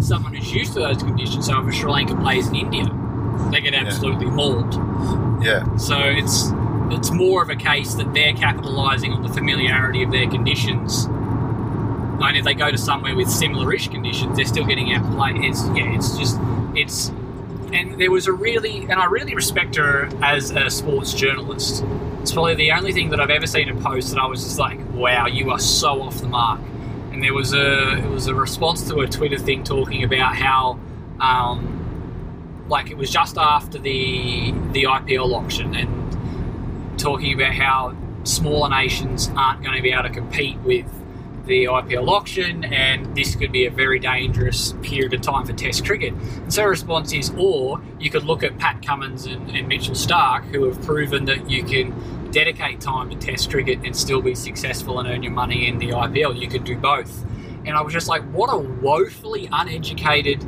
someone 0.00 0.34
who's 0.34 0.52
used 0.52 0.74
to 0.74 0.80
those 0.80 0.98
conditions. 1.02 1.46
So 1.46 1.60
if 1.60 1.68
a 1.68 1.72
Sri 1.72 1.90
Lanka 1.90 2.14
plays 2.16 2.46
in 2.48 2.56
India, 2.56 2.84
they 3.50 3.60
get 3.60 3.74
absolutely 3.74 4.26
mauled. 4.26 4.74
yeah, 5.42 5.76
So 5.76 5.96
it's 5.98 6.50
it's 6.90 7.10
more 7.10 7.42
of 7.42 7.48
a 7.48 7.56
case 7.56 7.94
that 7.94 8.12
they're 8.12 8.34
capitalising 8.34 9.14
on 9.14 9.22
the 9.22 9.30
familiarity 9.30 10.02
of 10.02 10.12
their 10.12 10.28
conditions. 10.28 11.06
And 11.06 12.36
if 12.36 12.44
they 12.44 12.54
go 12.54 12.70
to 12.70 12.78
somewhere 12.78 13.16
with 13.16 13.28
similar-ish 13.28 13.88
conditions, 13.88 14.36
they're 14.36 14.44
still 14.44 14.64
getting 14.64 14.92
outplayed. 14.92 15.42
It's 15.44 15.64
yeah, 15.68 15.94
it's 15.94 16.16
just 16.18 16.38
it's. 16.74 17.10
And 17.74 18.00
there 18.00 18.10
was 18.12 18.28
a 18.28 18.32
really, 18.32 18.82
and 18.82 18.92
I 18.92 19.06
really 19.06 19.34
respect 19.34 19.74
her 19.74 20.08
as 20.22 20.52
a 20.52 20.70
sports 20.70 21.12
journalist. 21.12 21.84
It's 22.22 22.32
probably 22.32 22.54
the 22.54 22.70
only 22.70 22.92
thing 22.92 23.10
that 23.10 23.20
I've 23.20 23.30
ever 23.30 23.48
seen 23.48 23.66
her 23.66 23.80
post 23.82 24.14
that 24.14 24.20
I 24.20 24.26
was 24.26 24.44
just 24.44 24.60
like, 24.60 24.78
"Wow, 24.94 25.26
you 25.26 25.50
are 25.50 25.58
so 25.58 26.00
off 26.00 26.20
the 26.20 26.28
mark." 26.28 26.60
And 27.12 27.22
there 27.22 27.34
was 27.34 27.52
a 27.52 27.98
it 27.98 28.08
was 28.08 28.28
a 28.28 28.34
response 28.34 28.88
to 28.88 29.00
a 29.00 29.08
Twitter 29.08 29.38
thing 29.38 29.64
talking 29.64 30.04
about 30.04 30.36
how 30.36 30.78
um, 31.20 32.64
like 32.68 32.90
it 32.90 32.96
was 32.96 33.10
just 33.10 33.36
after 33.36 33.78
the 33.78 34.52
the 34.72 34.84
IPL 34.84 35.34
auction 35.34 35.74
and 35.74 36.98
talking 36.98 37.34
about 37.34 37.54
how 37.54 37.96
smaller 38.22 38.70
nations 38.70 39.30
aren't 39.36 39.62
going 39.64 39.76
to 39.76 39.82
be 39.82 39.90
able 39.90 40.04
to 40.04 40.10
compete 40.10 40.58
with 40.60 40.86
the 41.46 41.64
IPL 41.64 42.08
auction 42.08 42.64
and 42.64 43.14
this 43.14 43.34
could 43.34 43.52
be 43.52 43.66
a 43.66 43.70
very 43.70 43.98
dangerous 43.98 44.74
period 44.82 45.12
of 45.14 45.20
time 45.20 45.44
for 45.44 45.52
test 45.52 45.84
cricket. 45.84 46.14
And 46.14 46.52
so 46.52 46.64
response 46.64 47.12
is 47.12 47.30
or 47.36 47.82
you 47.98 48.10
could 48.10 48.24
look 48.24 48.42
at 48.42 48.58
Pat 48.58 48.84
Cummins 48.84 49.26
and, 49.26 49.50
and 49.50 49.68
Mitchell 49.68 49.94
Starc 49.94 50.44
who 50.46 50.64
have 50.64 50.80
proven 50.82 51.26
that 51.26 51.50
you 51.50 51.62
can 51.64 52.30
dedicate 52.30 52.80
time 52.80 53.10
to 53.10 53.16
test 53.16 53.50
cricket 53.50 53.78
and 53.84 53.94
still 53.94 54.20
be 54.20 54.34
successful 54.34 54.98
and 54.98 55.08
earn 55.08 55.22
your 55.22 55.32
money 55.32 55.68
in 55.68 55.78
the 55.78 55.90
IPL. 55.90 56.38
You 56.40 56.48
could 56.48 56.64
do 56.64 56.76
both. 56.76 57.24
And 57.66 57.76
I 57.76 57.80
was 57.80 57.92
just 57.92 58.08
like, 58.08 58.22
what 58.32 58.48
a 58.52 58.58
woefully 58.58 59.48
uneducated 59.52 60.44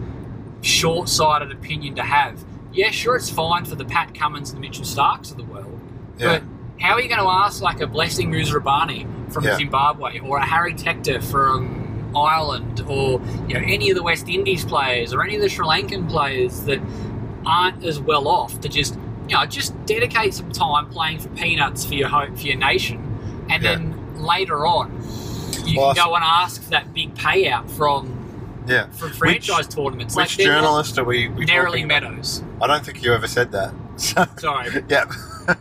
short-sighted 0.62 1.52
opinion 1.52 1.94
to 1.96 2.02
have. 2.02 2.44
Yeah, 2.72 2.90
sure, 2.90 3.16
it's 3.16 3.30
fine 3.30 3.64
for 3.64 3.74
the 3.74 3.84
Pat 3.84 4.14
Cummins 4.14 4.50
and 4.50 4.58
the 4.58 4.60
Mitchell 4.60 4.84
Starcs 4.84 5.30
of 5.30 5.36
the 5.38 5.44
world, 5.44 5.80
yeah, 6.18 6.40
but 6.40 6.42
how 6.78 6.94
are 6.94 7.00
you 7.00 7.08
going 7.08 7.20
to 7.20 7.28
ask 7.28 7.62
like 7.62 7.80
a 7.80 7.86
Blessing 7.86 8.30
Muzarabani 8.30 9.06
from 9.30 9.44
Yeah. 9.44 9.56
Zimbabwe 9.56 10.18
or 10.20 10.38
a 10.38 10.44
Harry 10.46 10.74
Tector 10.74 11.22
from 11.22 12.12
Ireland 12.16 12.80
or 12.88 13.20
you 13.48 13.54
know 13.54 13.60
any 13.66 13.90
of 13.90 13.96
the 13.96 14.02
West 14.02 14.28
Indies 14.28 14.64
players 14.64 15.12
or 15.12 15.22
any 15.22 15.36
of 15.36 15.42
the 15.42 15.48
Sri 15.48 15.66
Lankan 15.66 16.08
players 16.08 16.60
that 16.62 16.80
aren't 17.44 17.84
as 17.84 18.00
well 18.00 18.26
off 18.28 18.60
to 18.60 18.68
just 18.68 18.94
you 19.28 19.36
know 19.36 19.44
just 19.46 19.72
dedicate 19.86 20.32
some 20.34 20.50
time 20.52 20.88
playing 20.90 21.18
for 21.18 21.28
peanuts 21.30 21.84
for 21.84 21.94
your 21.94 22.08
hope 22.08 22.36
for 22.38 22.46
your 22.46 22.56
nation, 22.56 22.98
and 23.50 23.62
Yeah. 23.62 23.74
then 23.76 24.16
later 24.16 24.66
on 24.66 24.92
you 25.64 25.80
Well, 25.80 25.94
can 25.94 26.04
go 26.06 26.14
and 26.14 26.24
ask 26.24 26.62
for 26.62 26.70
that 26.70 26.94
big 26.94 27.14
payout 27.14 27.68
from 27.70 28.12
yeah. 28.66 28.86
from 28.90 29.10
franchise 29.10 29.66
tournaments. 29.68 30.14
Which 30.16 30.38
like 30.38 30.46
journalist 30.46 30.98
are 30.98 31.04
we? 31.04 31.28
we 31.28 31.44
Narrowly? 31.44 31.84
Meadows. 31.84 32.42
I 32.62 32.66
don't 32.66 32.84
think 32.84 33.02
you 33.02 33.12
ever 33.12 33.26
said 33.26 33.52
that. 33.52 33.72
So, 33.96 34.24
Sorry. 34.38 34.84
yeah. 34.88 35.04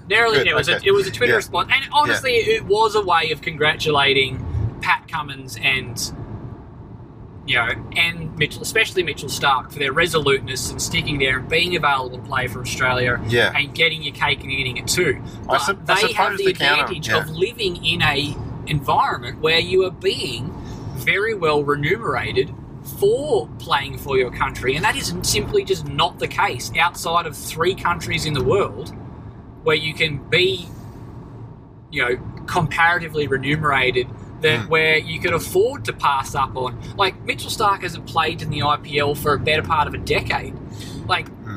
Narrowly, 0.09 0.39
Good, 0.39 0.47
it 0.47 0.55
was 0.55 0.67
a, 0.69 0.79
it 0.83 0.91
was 0.91 1.07
a 1.07 1.11
Twitter 1.11 1.33
Yeah. 1.33 1.37
response, 1.37 1.69
and 1.73 1.85
honestly, 1.93 2.33
it 2.33 2.65
was 2.65 2.95
a 2.95 3.01
way 3.01 3.31
of 3.31 3.41
congratulating 3.41 4.43
Pat 4.81 5.07
Cummins 5.07 5.57
and 5.61 5.99
you 7.47 7.55
know 7.55 7.69
and 7.95 8.35
Mitchell, 8.37 8.61
especially 8.63 9.03
Mitchell 9.03 9.29
Starc, 9.29 9.71
for 9.71 9.79
their 9.79 9.93
resoluteness 9.93 10.71
and 10.71 10.81
sticking 10.81 11.19
there 11.19 11.39
and 11.39 11.49
being 11.49 11.75
available 11.75 12.17
to 12.17 12.23
play 12.23 12.47
for 12.47 12.61
Australia 12.61 13.21
Yeah. 13.27 13.51
and 13.55 13.73
getting 13.73 14.01
your 14.03 14.13
cake 14.15 14.41
and 14.41 14.51
eating 14.51 14.77
it 14.77 14.87
too. 14.87 15.21
But 15.47 15.69
I 15.69 15.73
they 15.73 16.13
have 16.13 16.37
the 16.37 16.45
the 16.45 16.51
advantage 16.51 17.09
yeah. 17.09 17.17
of 17.17 17.29
living 17.29 17.83
in 17.85 18.01
a 18.01 18.35
environment 18.67 19.39
where 19.41 19.59
you 19.59 19.85
are 19.85 19.91
being 19.91 20.51
very 20.95 21.35
well 21.35 21.63
remunerated 21.63 22.53
for 22.99 23.47
playing 23.59 23.97
for 23.97 24.17
your 24.17 24.31
country, 24.31 24.75
and 24.75 24.83
that 24.85 24.95
is 24.95 25.13
simply 25.23 25.63
just 25.63 25.85
not 25.87 26.19
the 26.19 26.27
case 26.27 26.71
outside 26.79 27.25
of 27.25 27.35
three 27.35 27.75
countries 27.75 28.25
in 28.25 28.33
the 28.33 28.43
world 28.43 28.95
where 29.65 29.75
you 29.75 29.93
can 29.93 30.17
be, 30.29 30.67
you 31.91 32.01
know, 32.03 32.17
comparatively 32.45 33.27
remunerated. 33.27 34.07
That 34.41 34.59
Hmm. 34.65 34.67
where 34.67 34.97
you 34.97 35.19
could 35.19 35.33
afford 35.33 35.85
to 35.85 35.93
pass 35.93 36.35
up 36.35 36.55
on, 36.57 36.77
like 36.97 37.23
Mitchell 37.25 37.49
Starc 37.49 37.81
hasn't 37.81 38.05
played 38.05 38.41
in 38.41 38.49
the 38.49 38.61
IPL 38.61 39.15
for 39.15 39.33
a 39.33 39.39
better 39.39 39.63
part 39.63 39.87
of 39.87 39.93
a 39.93 39.97
decade. 39.97 40.53
Like, 41.07 41.29
Hmm. 41.29 41.55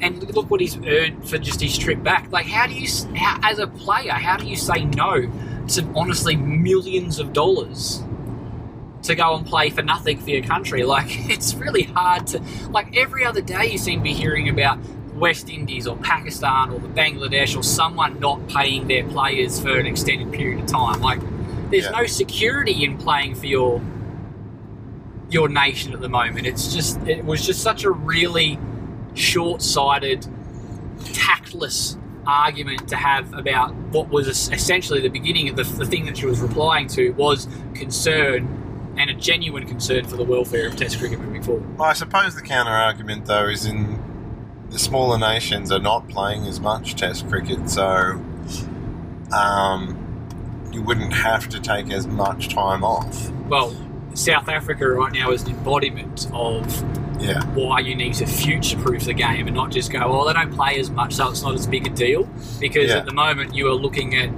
and 0.00 0.34
look 0.34 0.50
what 0.50 0.60
he's 0.60 0.76
earned 0.78 1.28
for 1.28 1.36
just 1.38 1.60
his 1.60 1.76
trip 1.76 2.02
back. 2.02 2.32
Like, 2.32 2.46
how 2.46 2.66
do 2.66 2.72
you, 2.74 2.88
how, 3.14 3.38
as 3.48 3.58
a 3.58 3.66
player, 3.66 4.12
how 4.12 4.38
do 4.38 4.46
you 4.46 4.56
say 4.56 4.84
no 4.86 5.30
to 5.68 5.86
honestly 5.94 6.36
millions 6.36 7.18
of 7.20 7.32
dollars 7.34 8.02
to 9.02 9.14
go 9.14 9.36
and 9.36 9.46
play 9.46 9.68
for 9.70 9.82
nothing 9.82 10.18
for 10.18 10.30
your 10.30 10.42
country? 10.42 10.82
Like, 10.84 11.06
it's 11.30 11.54
really 11.54 11.82
hard 11.84 12.26
to. 12.28 12.42
Like, 12.70 12.96
every 12.96 13.24
other 13.26 13.42
day 13.42 13.70
you 13.72 13.78
seem 13.78 14.00
to 14.00 14.04
be 14.04 14.14
hearing 14.14 14.48
about 14.48 14.78
West 15.20 15.48
Indies 15.50 15.86
or 15.86 15.96
Pakistan 15.98 16.70
or 16.70 16.80
the 16.80 16.88
Bangladesh 16.88 17.56
or 17.56 17.62
someone 17.62 18.18
not 18.18 18.48
paying 18.48 18.88
their 18.88 19.04
players 19.04 19.60
for 19.60 19.76
an 19.78 19.86
extended 19.86 20.32
period 20.32 20.60
of 20.60 20.66
time. 20.66 21.00
Like, 21.00 21.20
there's 21.70 21.84
Yeah. 21.84 21.90
no 21.90 22.06
security 22.06 22.82
in 22.84 22.96
playing 22.96 23.34
for 23.36 23.46
your 23.46 23.80
your 25.30 25.48
nation 25.48 25.92
at 25.92 26.00
the 26.00 26.08
moment. 26.08 26.44
It's 26.46 26.74
just 26.74 26.98
it 27.06 27.24
was 27.24 27.46
just 27.46 27.62
such 27.62 27.84
a 27.84 27.90
really 27.90 28.58
short-sighted, 29.14 30.26
tactless 31.12 31.96
argument 32.26 32.88
to 32.88 32.96
have 32.96 33.32
about 33.34 33.72
what 33.92 34.08
was 34.10 34.26
essentially 34.52 35.00
the 35.00 35.08
beginning 35.08 35.48
of 35.48 35.56
the, 35.56 35.62
the 35.62 35.86
thing 35.86 36.04
that 36.06 36.16
she 36.18 36.26
was 36.26 36.40
replying 36.40 36.88
to 36.88 37.10
was 37.12 37.46
concern 37.74 38.94
and 38.98 39.08
a 39.08 39.14
genuine 39.14 39.66
concern 39.66 40.04
for 40.04 40.16
the 40.16 40.24
welfare 40.24 40.66
of 40.66 40.76
Test 40.76 40.98
cricket 40.98 41.20
moving 41.20 41.42
forward. 41.42 41.78
Well, 41.78 41.88
I 41.88 41.92
suppose 41.92 42.34
the 42.34 42.42
counter 42.42 42.72
argument, 42.72 43.26
though, 43.26 43.46
is 43.46 43.64
in 43.66 43.98
the 44.70 44.78
smaller 44.78 45.18
nations 45.18 45.70
are 45.72 45.80
not 45.80 46.08
playing 46.08 46.46
as 46.46 46.60
much 46.60 46.94
Test 46.94 47.28
cricket, 47.28 47.68
so 47.68 48.22
um, 49.32 49.96
you 50.72 50.82
wouldn't 50.82 51.12
have 51.12 51.48
to 51.48 51.60
take 51.60 51.90
as 51.90 52.06
much 52.06 52.48
time 52.48 52.84
off. 52.84 53.30
Well, 53.48 53.74
South 54.14 54.48
Africa 54.48 54.88
right 54.88 55.12
now 55.12 55.30
is 55.32 55.42
an 55.42 55.50
embodiment 55.50 56.28
of 56.32 56.66
Yeah, 57.20 57.44
why 57.54 57.80
you 57.80 57.94
need 57.94 58.14
to 58.14 58.26
future-proof 58.26 59.04
the 59.04 59.12
game 59.14 59.46
and 59.46 59.54
not 59.54 59.70
just 59.70 59.90
go, 59.92 60.00
oh, 60.02 60.26
they 60.26 60.32
don't 60.32 60.52
play 60.54 60.78
as 60.80 60.90
much, 60.90 61.14
so 61.14 61.30
it's 61.30 61.42
not 61.42 61.54
as 61.54 61.66
big 61.66 61.86
a 61.86 61.90
deal. 61.90 62.24
Because 62.60 62.88
Yeah. 62.90 62.98
at 62.98 63.06
the 63.06 63.12
moment, 63.12 63.54
you 63.54 63.68
are 63.68 63.74
looking 63.74 64.14
at 64.16 64.30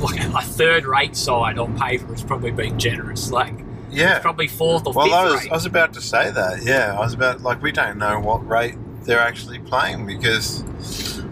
like 0.00 0.20
a 0.20 0.42
third-rate 0.42 1.16
side 1.16 1.58
on 1.58 1.78
paper 1.78 2.12
is 2.14 2.22
probably 2.22 2.50
being 2.50 2.78
generous. 2.78 3.30
Like 3.30 3.54
yeah. 3.90 4.16
it's 4.16 4.22
probably 4.22 4.48
fourth 4.48 4.86
or 4.86 4.92
Well, 4.92 5.06
fifth 5.06 5.14
I 5.14 5.24
was, 5.24 5.42
rate. 5.42 5.50
I 5.50 5.54
was 5.54 5.66
about 5.66 5.92
to 5.94 6.02
say 6.02 6.30
that. 6.30 6.62
Yeah, 6.64 6.94
I 6.96 7.00
was 7.00 7.14
about 7.14 7.40
like 7.42 7.62
we 7.62 7.72
don't 7.72 7.96
know 7.98 8.20
what 8.20 8.46
rate 8.46 8.76
they're 9.06 9.20
actually 9.20 9.58
playing 9.60 10.06
because 10.06 10.64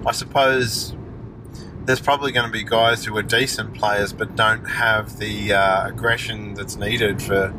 I 0.07 0.13
suppose 0.13 0.95
there's 1.85 2.01
probably 2.01 2.33
going 2.33 2.47
to 2.47 2.53
be 2.53 2.65
guys 2.65 3.05
who 3.05 3.17
are 3.17 3.23
decent 3.23 3.75
players 3.75 4.13
but 4.13 4.37
don't 4.37 4.65
have 4.65 5.19
the 5.19 5.53
uh, 5.53 5.89
aggression 5.89 6.55
that's 6.55 6.77
needed 6.77 7.21
for 7.21 7.53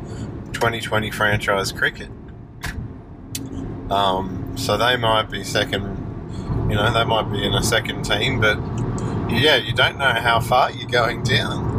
2020 0.52 1.10
franchise 1.10 1.70
cricket. 1.70 2.10
Um, 3.90 4.54
so 4.56 4.76
they 4.76 4.96
might 4.96 5.30
be 5.30 5.44
second, 5.44 5.84
you 6.68 6.74
know, 6.76 6.92
they 6.92 7.04
might 7.04 7.30
be 7.30 7.44
in 7.44 7.54
a 7.54 7.62
second 7.62 8.02
team, 8.02 8.40
but 8.40 8.58
yeah, 9.30 9.56
you 9.56 9.72
don't 9.72 9.98
know 9.98 10.12
how 10.12 10.40
far 10.40 10.72
you're 10.72 10.88
going 10.88 11.22
down. 11.22 11.74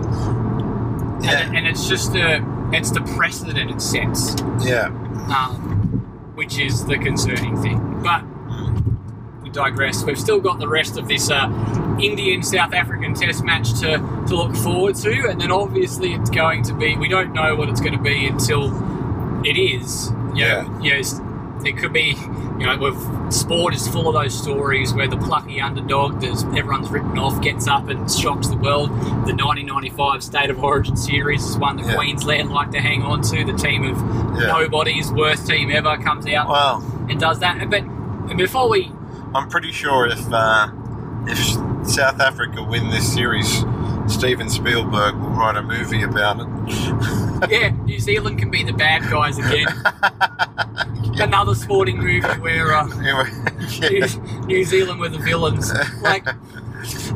Yeah, 1.22 1.48
and, 1.48 1.58
and 1.58 1.68
it's 1.68 1.88
just 1.88 2.14
the 2.14 2.46
it's 2.72 2.92
the 2.92 3.02
precedent 3.02 3.72
it 3.72 3.82
sets, 3.82 4.36
yeah, 4.64 4.88
um, 5.36 5.77
which 6.38 6.60
is 6.60 6.86
the 6.86 6.98
concerning 7.00 7.60
thing. 7.64 8.02
But 8.04 8.24
we 9.42 9.50
digress. 9.50 10.04
We've 10.04 10.20
still 10.20 10.40
got 10.40 10.60
the 10.60 10.68
rest 10.68 10.96
of 10.98 11.08
this 11.08 11.32
uh, 11.32 11.50
Indian 12.00 12.44
South 12.44 12.74
African 12.74 13.16
Test 13.16 13.44
match 13.44 13.74
to 13.82 13.98
to 14.28 14.36
look 14.36 14.56
forward 14.56 14.96
to, 14.98 15.30
and 15.30 15.42
then 15.42 15.52
obviously 15.52 16.14
it's 16.14 16.30
going 16.30 16.62
to 16.64 16.74
be. 16.76 16.96
We 16.96 17.08
don't 17.08 17.34
know 17.34 17.56
what 17.56 17.70
it's 17.70 17.82
going 17.82 17.98
to 17.98 18.02
be 18.04 18.28
until 18.28 18.66
it 19.44 19.58
is. 19.58 20.12
You 20.36 20.46
Yeah. 20.46 20.62
know, 20.62 20.80
you 20.84 20.94
know, 20.94 21.02
it 21.66 21.78
could 21.78 21.94
be. 21.94 22.16
You 22.60 22.66
know, 22.66 22.78
with 22.78 23.32
sport 23.34 23.74
is 23.76 23.88
full 23.88 24.08
of 24.08 24.14
those 24.16 24.38
stories 24.38 24.94
where 24.94 25.08
the 25.08 25.18
plucky 25.18 25.62
underdog 25.62 26.22
that 26.22 26.44
everyone's 26.58 26.90
written 26.90 27.18
off 27.20 27.40
gets 27.42 27.68
up 27.68 27.88
and 27.90 28.10
shocks 28.12 28.48
the 28.48 28.58
world. 28.58 28.90
The 28.90 29.34
1995 29.36 30.24
State 30.24 30.50
of 30.50 30.64
Origin 30.64 30.96
series 30.98 31.44
is 31.44 31.58
one 31.58 31.78
that 31.78 31.86
Yeah. 31.86 31.96
Queensland 31.96 32.50
like 32.52 32.72
to 32.72 32.80
hang 32.80 33.04
on 33.04 33.22
to. 33.24 33.44
The 33.46 33.54
team 33.54 33.84
of 33.86 33.98
Yeah. 34.40 34.48
nobody's 34.48 35.12
worst 35.12 35.46
team 35.48 35.70
ever 35.72 35.98
comes 35.98 36.26
out 36.28 36.50
well. 36.50 36.84
and 37.10 37.20
does 37.20 37.40
that. 37.40 37.70
But 37.70 37.84
before 38.38 38.70
we 38.70 38.92
I'm 39.36 39.50
pretty 39.50 39.72
sure 39.72 40.08
if 40.08 40.32
uh, 40.34 40.70
if 41.28 41.38
South 41.88 42.20
Africa 42.20 42.64
win 42.64 42.90
this 42.90 43.14
series, 43.14 43.64
Steven 44.08 44.50
Spielberg 44.50 45.16
will 45.16 45.30
write 45.30 45.58
a 45.58 45.62
movie 45.62 46.02
about 46.02 46.40
it. 46.40 46.48
yeah, 47.52 47.70
New 47.86 48.00
Zealand 48.00 48.40
can 48.40 48.50
be 48.50 48.64
the 48.64 48.74
bad 48.74 49.04
guys 49.12 49.38
again. 49.38 49.68
Another 51.20 51.56
sporting 51.56 51.98
movie 51.98 52.22
where 52.40 52.74
uh, 52.74 52.86
New, 53.00 53.88
yeah, 53.90 54.08
New 54.46 54.64
Zealand 54.64 55.00
were 55.00 55.10
the 55.10 55.18
villains. 55.20 55.72
Like 56.02 56.26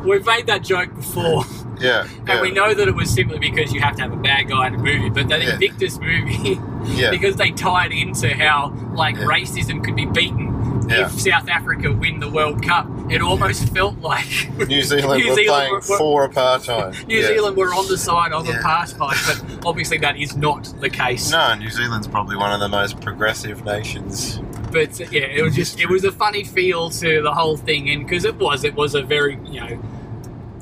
we've 0.04 0.26
made 0.26 0.46
that 0.48 0.62
joke 0.64 0.94
before, 0.94 1.44
yeah, 1.80 2.06
and 2.26 2.40
we 2.42 2.50
know 2.50 2.74
that 2.74 2.88
it 2.88 2.94
was 2.94 3.10
simply 3.10 3.38
because 3.38 3.72
you 3.72 3.80
have 3.80 3.96
to 3.96 4.02
have 4.02 4.12
a 4.12 4.16
bad 4.16 4.48
guy 4.48 4.66
in 4.66 4.74
a 4.74 4.78
movie. 4.78 5.08
But 5.08 5.28
that 5.28 5.40
Yeah. 5.42 5.54
Invictus 5.54 5.98
movie, 5.98 6.58
Yeah. 6.84 7.10
because 7.10 7.36
they 7.36 7.52
tied 7.52 7.92
into 7.92 8.34
how 8.34 8.72
like 8.94 9.16
Yeah. 9.16 9.24
racism 9.24 9.82
could 9.84 9.96
be 9.96 10.04
beaten 10.06 10.51
Yeah. 10.88 11.06
if 11.06 11.20
South 11.20 11.48
Africa 11.48 11.92
win 11.92 12.20
the 12.20 12.30
World 12.30 12.62
Cup. 12.62 12.86
It 13.10 13.20
almost 13.22 13.68
felt 13.74 13.98
like 14.00 14.26
New 14.68 14.82
Zealand 14.82 15.22
New 15.22 15.28
were 15.30 15.34
Zealand 15.34 15.46
playing 15.48 15.72
were- 15.72 15.80
for 15.82 16.28
apartheid. 16.28 17.06
New 17.06 17.18
Yeah. 17.20 17.26
Zealand 17.28 17.56
were 17.56 17.74
on 17.74 17.86
the 17.88 17.98
side 17.98 18.32
of 18.32 18.46
Yeah. 18.46 18.54
apartheid, 18.62 19.58
but 19.58 19.66
obviously 19.66 19.98
that 19.98 20.16
is 20.16 20.36
not 20.36 20.72
the 20.80 20.88
case. 20.90 21.30
No, 21.30 21.54
New 21.54 21.70
Zealand's 21.70 22.06
probably 22.08 22.36
one 22.36 22.52
of 22.52 22.60
the 22.60 22.68
most 22.68 23.00
progressive 23.00 23.64
nations. 23.64 24.40
But 24.72 24.98
uh, 25.00 25.04
yeah, 25.10 25.22
it 25.22 25.42
was 25.42 25.54
just 25.54 25.78
it 25.80 25.88
was 25.90 26.04
a 26.04 26.12
funny 26.12 26.44
feel 26.44 26.88
to 26.90 27.20
the 27.22 27.32
whole 27.34 27.56
thing, 27.56 27.90
and 27.90 28.06
because 28.06 28.24
it 28.24 28.36
was, 28.36 28.64
it 28.64 28.74
was 28.74 28.94
a 28.94 29.02
very 29.02 29.38
you 29.46 29.60
know. 29.60 29.78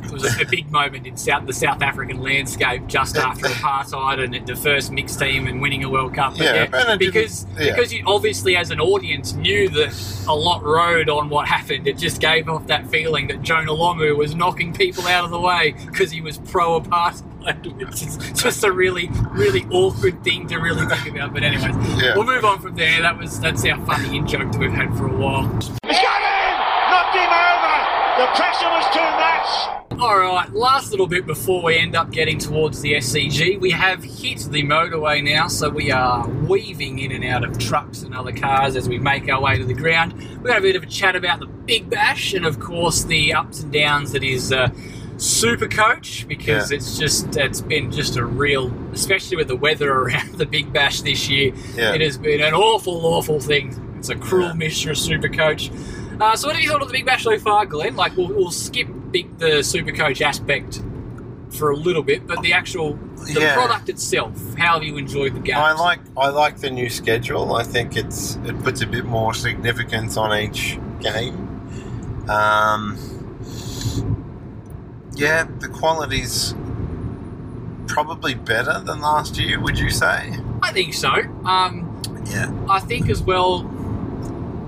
It 0.05 0.11
was 0.11 0.25
a, 0.39 0.43
a 0.43 0.45
big 0.45 0.71
moment 0.71 1.07
in 1.07 1.17
South, 1.17 1.47
the 1.47 1.53
South 1.53 1.83
African 1.83 2.21
landscape 2.23 2.87
just 2.87 3.17
after 3.17 3.47
apartheid 3.47 4.23
and 4.37 4.47
the 4.47 4.57
first 4.57 4.91
mixed 4.91 5.19
team 5.19 5.47
and 5.47 5.61
winning 5.61 5.85
a 5.85 5.91
World 5.91 6.15
Cup. 6.15 6.33
But 6.37 6.45
Yeah, 6.47 6.69
yeah, 6.73 6.91
and 6.91 6.99
because 6.99 7.47
yeah. 7.59 7.71
because 7.75 7.93
you 7.93 8.03
obviously 8.07 8.57
as 8.57 8.71
an 8.71 8.81
audience 8.81 9.33
knew 9.35 9.69
that 9.71 10.25
a 10.29 10.35
lot 10.35 10.63
rode 10.63 11.09
on 11.09 11.29
what 11.29 11.47
happened. 11.49 11.87
It 11.87 11.99
just 11.99 12.21
gave 12.21 12.49
off 12.49 12.67
that 12.69 12.87
feeling 12.89 13.29
that 13.29 13.43
Jonah 13.43 13.73
Lomu 13.73 14.17
was 14.17 14.35
knocking 14.35 14.73
people 14.73 15.07
out 15.07 15.25
of 15.25 15.31
the 15.31 15.41
way 15.41 15.75
because 15.87 16.11
he 16.11 16.21
was 16.21 16.39
pro 16.39 16.81
apartheid. 16.81 17.23
It's 17.81 18.01
just, 18.01 18.37
just 18.37 18.65
a 18.65 18.71
really 18.73 19.09
really 19.31 19.65
awkward 19.71 20.23
thing 20.23 20.47
to 20.49 20.59
really 20.59 20.85
think 20.87 21.17
about. 21.17 21.33
But 21.33 21.43
anyways, 21.43 21.75
Yeah. 22.03 22.15
we'll 22.15 22.25
move 22.27 22.45
on 22.45 22.61
from 22.61 22.75
there. 22.77 23.01
That 23.03 23.17
was 23.19 23.41
that's 23.41 23.65
our 23.65 23.85
funny 23.87 24.17
in 24.19 24.27
joke 24.27 24.53
that 24.53 24.59
we've 24.59 24.71
had 24.73 24.95
for 24.97 25.07
a 25.07 25.17
while. 25.17 25.49
He's 25.55 25.71
got 26.01 26.21
him! 26.21 26.57
Knocked 26.91 27.17
him 27.17 27.33
over! 27.33 27.77
The 28.21 28.27
pressure 28.37 28.69
was 28.69 28.85
too 28.93 29.01
much! 29.01 29.80
All 30.01 30.19
right, 30.19 30.51
last 30.55 30.93
little 30.93 31.07
bit 31.07 31.27
before 31.27 31.63
we 31.63 31.77
end 31.77 31.95
up 31.95 32.11
getting 32.11 32.39
towards 32.39 32.81
the 32.81 32.95
SCG. 32.95 33.61
We 33.61 33.71
have 33.73 34.03
hit 34.03 34.39
the 34.51 34.63
motorway 34.63 35.23
now, 35.23 35.47
so 35.49 35.69
we 35.69 35.91
are 35.91 36.27
weaving 36.27 37.01
in 37.01 37.13
and 37.13 37.23
out 37.23 37.45
of 37.45 37.59
trucks 37.59 38.03
and 38.03 38.15
other 38.15 38.33
cars 38.33 38.77
as 38.77 38.89
we 38.89 38.99
make 38.99 39.29
our 39.29 39.43
way 39.43 39.59
to 39.59 39.65
the 39.65 39.75
ground. 39.75 40.15
We're 40.15 40.25
going 40.27 40.43
to 40.47 40.53
have 40.55 40.63
a 40.65 40.69
bit 40.69 40.77
of 40.77 40.85
a 40.85 40.87
chat 40.87 41.17
about 41.17 41.41
the 41.41 41.47
Big 41.47 41.91
Bash 41.91 42.33
and, 42.33 42.47
of 42.47 42.59
course, 42.61 43.05
the 43.05 43.35
ups 43.35 43.61
and 43.63 43.71
downs 43.71 44.13
that 44.13 44.25
is 44.25 44.53
uh, 44.55 44.71
Super 45.19 45.69
Coach 45.69 46.27
because 46.27 46.71
Yeah. 46.71 46.79
it's 46.79 46.97
just 46.99 47.37
it's 47.37 47.61
been 47.61 47.93
just 47.93 48.17
a 48.17 48.25
real, 48.25 48.73
especially 48.95 49.37
with 49.37 49.49
the 49.49 49.57
weather 49.57 49.93
around 50.01 50.33
the 50.39 50.47
Big 50.47 50.73
Bash 50.73 51.03
this 51.03 51.29
year. 51.29 51.53
Yeah. 51.75 51.93
It 51.93 52.01
has 52.01 52.17
been 52.17 52.41
an 52.41 52.55
awful, 52.55 53.05
awful 53.05 53.39
thing. 53.39 53.79
It's 53.99 54.09
a 54.09 54.17
cruel 54.17 54.47
Yeah. 54.49 54.53
mixture 54.55 54.93
of 54.93 54.99
Super 54.99 55.29
Coach. 55.29 55.71
Uh, 56.21 56.37
so, 56.37 56.49
what 56.49 56.55
have 56.57 56.63
you 56.63 56.71
thought 56.71 56.83
of 56.83 56.89
the 56.89 56.93
Big 56.93 57.07
Bash 57.07 57.25
so 57.25 57.39
far, 57.39 57.65
Glen? 57.67 57.97
Like, 57.97 58.17
we'll, 58.17 58.29
we'll 58.29 58.51
skip 58.51 58.89
big, 59.11 59.39
the 59.39 59.63
Super 59.63 59.93
Coach 59.93 60.21
aspect 60.21 60.83
for 61.51 61.71
a 61.71 61.77
little 61.77 62.03
bit, 62.03 62.27
but 62.27 62.43
the 62.43 62.53
actual 62.53 62.95
the 63.35 63.41
Yeah. 63.41 63.55
product 63.55 63.89
itself. 63.89 64.33
How 64.57 64.75
have 64.75 64.83
you 64.85 64.97
enjoyed 64.97 65.35
the 65.35 65.41
game? 65.41 65.57
I 65.57 65.73
like 65.73 65.99
I 66.17 66.29
like 66.29 66.59
the 66.59 66.71
new 66.71 66.89
schedule. 66.89 67.55
I 67.55 67.65
think 67.65 67.97
it's 67.97 68.37
it 68.45 68.63
puts 68.63 68.83
a 68.83 68.87
bit 68.87 69.05
more 69.05 69.35
significance 69.35 70.17
on 70.17 70.33
each 70.39 70.79
game. 71.01 71.47
Um, 72.29 72.97
yeah, 75.17 75.45
the 75.59 75.69
quality's 75.69 76.55
probably 77.89 78.35
better 78.35 78.79
than 78.81 79.01
last 79.01 79.37
year. 79.39 79.59
Would 79.61 79.79
you 79.79 79.91
say? 79.91 80.33
I 80.63 80.73
think 80.73 80.95
so. 80.95 81.11
Um, 81.45 82.01
Yeah. 82.27 82.53
I 82.69 82.79
think 82.81 83.11
as 83.11 83.21
well. 83.23 83.63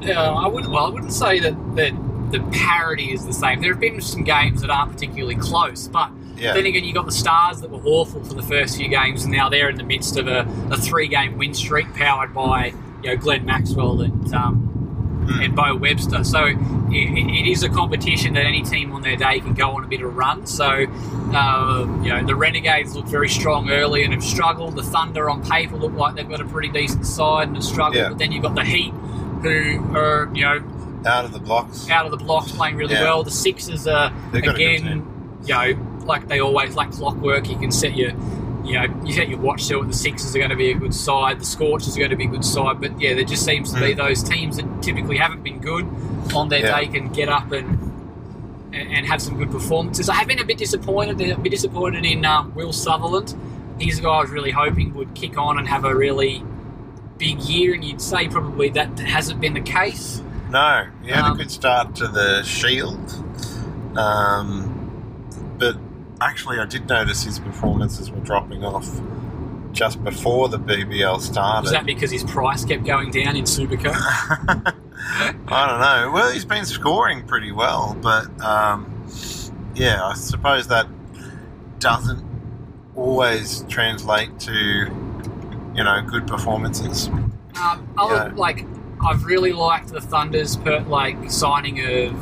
Uh, 0.08 0.34
I 0.34 0.46
wouldn't. 0.48 0.72
Well, 0.72 0.86
I 0.86 0.88
wouldn't 0.90 1.12
say 1.12 1.38
that 1.40 1.54
that 1.76 1.92
the 2.30 2.40
parity 2.52 3.12
is 3.12 3.26
the 3.26 3.32
same. 3.32 3.60
There 3.60 3.72
have 3.72 3.80
been 3.80 4.00
some 4.00 4.24
games 4.24 4.62
that 4.62 4.70
aren't 4.70 4.92
particularly 4.92 5.34
close, 5.36 5.88
but 5.88 6.10
Yeah. 6.36 6.54
then 6.54 6.64
again, 6.66 6.82
you 6.84 6.94
got 6.94 7.04
the 7.06 7.12
Stars 7.12 7.60
that 7.60 7.70
were 7.70 7.82
awful 7.84 8.24
for 8.24 8.34
the 8.34 8.42
first 8.42 8.76
few 8.78 8.88
games, 8.88 9.24
and 9.24 9.32
now 9.32 9.48
they're 9.48 9.68
in 9.68 9.76
the 9.76 9.84
midst 9.84 10.16
of 10.16 10.26
a, 10.28 10.46
a 10.70 10.76
three-game 10.78 11.36
win 11.38 11.52
streak 11.54 11.92
powered 11.94 12.32
by 12.34 12.72
you 13.02 13.10
know 13.10 13.16
Glenn 13.16 13.44
Maxwell 13.44 14.00
and 14.00 14.32
um, 14.34 14.68
and 15.42 15.54
Beau 15.54 15.76
Webster. 15.76 16.24
So 16.24 16.46
it, 16.46 16.56
it 16.90 17.46
is 17.50 17.62
a 17.62 17.68
competition 17.68 18.34
that 18.34 18.44
any 18.44 18.62
team 18.62 18.92
on 18.92 19.02
their 19.02 19.16
day 19.16 19.38
can 19.40 19.54
go 19.54 19.70
on 19.72 19.84
a 19.84 19.86
bit 19.86 20.00
of 20.00 20.06
a 20.06 20.10
run. 20.10 20.46
So 20.46 20.64
uh, 21.34 21.86
you 22.02 22.08
know 22.10 22.24
the 22.26 22.34
Renegades 22.34 22.94
look 22.96 23.06
very 23.06 23.28
strong 23.28 23.70
early 23.70 24.04
and 24.04 24.12
have 24.14 24.24
struggled. 24.24 24.74
The 24.76 24.82
Thunder 24.82 25.28
on 25.30 25.42
paper 25.44 25.76
look 25.76 25.92
like 25.92 26.14
they've 26.16 26.28
got 26.28 26.40
a 26.40 26.44
pretty 26.46 26.68
decent 26.70 27.06
side 27.06 27.48
and 27.48 27.56
have 27.56 27.64
struggled. 27.64 27.96
Yeah. 27.96 28.08
But 28.08 28.18
then 28.18 28.32
you've 28.32 28.42
got 28.42 28.54
the 28.54 28.64
Heat, 28.64 28.92
who 29.42 29.96
are 29.96 30.30
you 30.34 30.42
know 30.42 30.62
out 31.06 31.24
of 31.24 31.32
the 31.32 31.38
blocks. 31.40 31.88
out 31.90 32.04
of 32.04 32.10
the 32.12 32.16
blocks 32.16 32.52
playing 32.52 32.76
really 32.76 32.94
Yeah. 32.94 33.02
well. 33.04 33.22
The 33.24 33.30
Sixers 33.30 33.86
are 33.86 34.12
They've 34.32 34.42
got 34.42 34.54
a 34.54 34.58
good 34.58 34.80
again, 34.80 35.06
you 35.44 35.54
know, 35.54 36.02
like 36.04 36.28
they 36.28 36.40
always 36.40 36.74
like 36.76 36.92
clockwork. 36.92 37.48
You 37.48 37.56
can 37.58 37.72
set 37.72 37.96
your, 37.96 38.10
you 38.64 38.74
know, 38.74 38.86
you 39.04 39.12
set 39.12 39.28
your 39.28 39.40
watch 39.40 39.66
to 39.68 39.80
it. 39.82 39.88
The 39.88 39.94
Sixers 39.94 40.34
are 40.36 40.38
going 40.38 40.50
to 40.50 40.56
be 40.56 40.70
a 40.70 40.74
good 40.74 40.94
side. 40.94 41.40
The 41.40 41.44
Scorchers 41.44 41.96
are 41.96 41.98
going 41.98 42.10
to 42.10 42.16
be 42.16 42.24
a 42.26 42.28
good 42.28 42.44
side. 42.44 42.80
But 42.80 43.00
yeah, 43.00 43.14
there 43.14 43.24
just 43.24 43.44
seems 43.44 43.72
to 43.72 43.80
be 43.80 43.94
Mm. 43.94 43.96
those 43.96 44.22
teams 44.22 44.56
that 44.58 44.82
typically 44.82 45.16
haven't 45.16 45.42
been 45.42 45.58
good 45.58 45.86
on 46.34 46.48
their 46.48 46.60
Yeah. 46.60 46.78
day 46.80 46.86
can 46.86 47.08
get 47.12 47.28
up 47.28 47.50
and. 47.52 47.88
And 48.74 49.04
have 49.06 49.20
some 49.20 49.36
good 49.36 49.50
performances. 49.50 50.08
I 50.08 50.14
have 50.14 50.26
been 50.26 50.38
a 50.38 50.46
bit 50.46 50.56
disappointed. 50.56 51.20
A 51.20 51.36
bit 51.36 51.50
disappointed 51.50 52.06
in 52.06 52.24
um, 52.24 52.54
Will 52.54 52.72
Sutherland. 52.72 53.34
He's 53.78 53.98
a 53.98 54.02
guy 54.02 54.08
I 54.08 54.20
was 54.22 54.30
really 54.30 54.50
hoping 54.50 54.94
would 54.94 55.14
kick 55.14 55.36
on 55.36 55.58
and 55.58 55.68
have 55.68 55.84
a 55.84 55.94
really 55.94 56.42
big 57.22 57.40
year, 57.42 57.72
and 57.72 57.84
you'd 57.84 58.00
say 58.02 58.26
probably 58.26 58.68
that 58.70 58.98
hasn't 58.98 59.40
been 59.40 59.54
the 59.54 59.60
case. 59.60 60.20
No, 60.50 60.86
he 61.04 61.10
had 61.10 61.24
Um, 61.24 61.32
a 61.34 61.36
good 61.36 61.50
start 61.52 61.94
to 61.96 62.08
the 62.08 62.42
Shield, 62.42 62.98
um, 63.96 65.54
but 65.56 65.76
actually, 66.20 66.58
I 66.58 66.64
did 66.66 66.88
notice 66.88 67.22
his 67.22 67.38
performances 67.38 68.10
were 68.10 68.18
dropping 68.20 68.64
off 68.64 68.88
just 69.72 70.02
before 70.02 70.48
the 70.48 70.58
BBL 70.58 71.20
started. 71.20 71.62
Was 71.62 71.70
that 71.72 71.86
because 71.86 72.10
his 72.10 72.24
price 72.24 72.64
kept 72.64 72.84
going 72.84 73.10
down 73.12 73.36
in 73.36 73.44
Supercup? 73.44 73.94
I 75.48 75.66
don't 75.68 75.80
know. 75.80 76.10
Well, 76.12 76.32
he's 76.32 76.44
been 76.44 76.64
scoring 76.66 77.24
pretty 77.26 77.52
well, 77.52 77.96
but 78.02 78.26
um, 78.42 78.92
yeah, 79.76 80.04
I 80.04 80.14
suppose 80.14 80.66
that 80.68 80.86
doesn't 81.78 82.22
always 82.96 83.64
translate 83.68 84.38
to 84.40 84.86
you 85.74 85.84
know 85.84 86.02
good 86.06 86.26
performances. 86.26 87.08
Um, 87.08 87.88
other, 87.98 88.14
Yeah. 88.14 88.32
like 88.34 88.66
I've 89.04 89.24
really 89.24 89.52
liked 89.52 89.88
the 89.88 90.00
Thunder's 90.00 90.56
per, 90.56 90.80
like 90.80 91.30
signing 91.30 91.80
of 91.80 92.12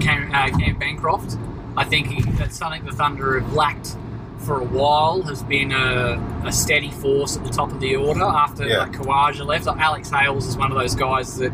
Cam, 0.00 0.30
uh, 0.34 0.48
Cam 0.58 0.78
Bancroft. 0.78 1.36
I 1.76 1.84
think 1.84 2.08
he, 2.08 2.22
that's 2.32 2.56
something 2.56 2.84
the 2.84 2.92
Thunder 2.92 3.40
have 3.40 3.52
lacked 3.54 3.96
for 4.38 4.60
a 4.60 4.64
while. 4.64 5.22
Has 5.22 5.42
been 5.42 5.72
a, 5.72 6.42
a 6.44 6.52
steady 6.52 6.90
force 6.90 7.36
at 7.36 7.44
the 7.44 7.50
top 7.50 7.72
of 7.72 7.80
the 7.80 7.96
order 7.96 8.22
after 8.24 8.66
Yeah. 8.66 8.78
like 8.80 8.92
Khawaja 8.92 9.44
left. 9.46 9.66
Like, 9.66 9.78
Alex 9.78 10.10
Hales 10.10 10.46
is 10.46 10.56
one 10.56 10.70
of 10.70 10.78
those 10.78 10.94
guys 10.94 11.36
that 11.38 11.52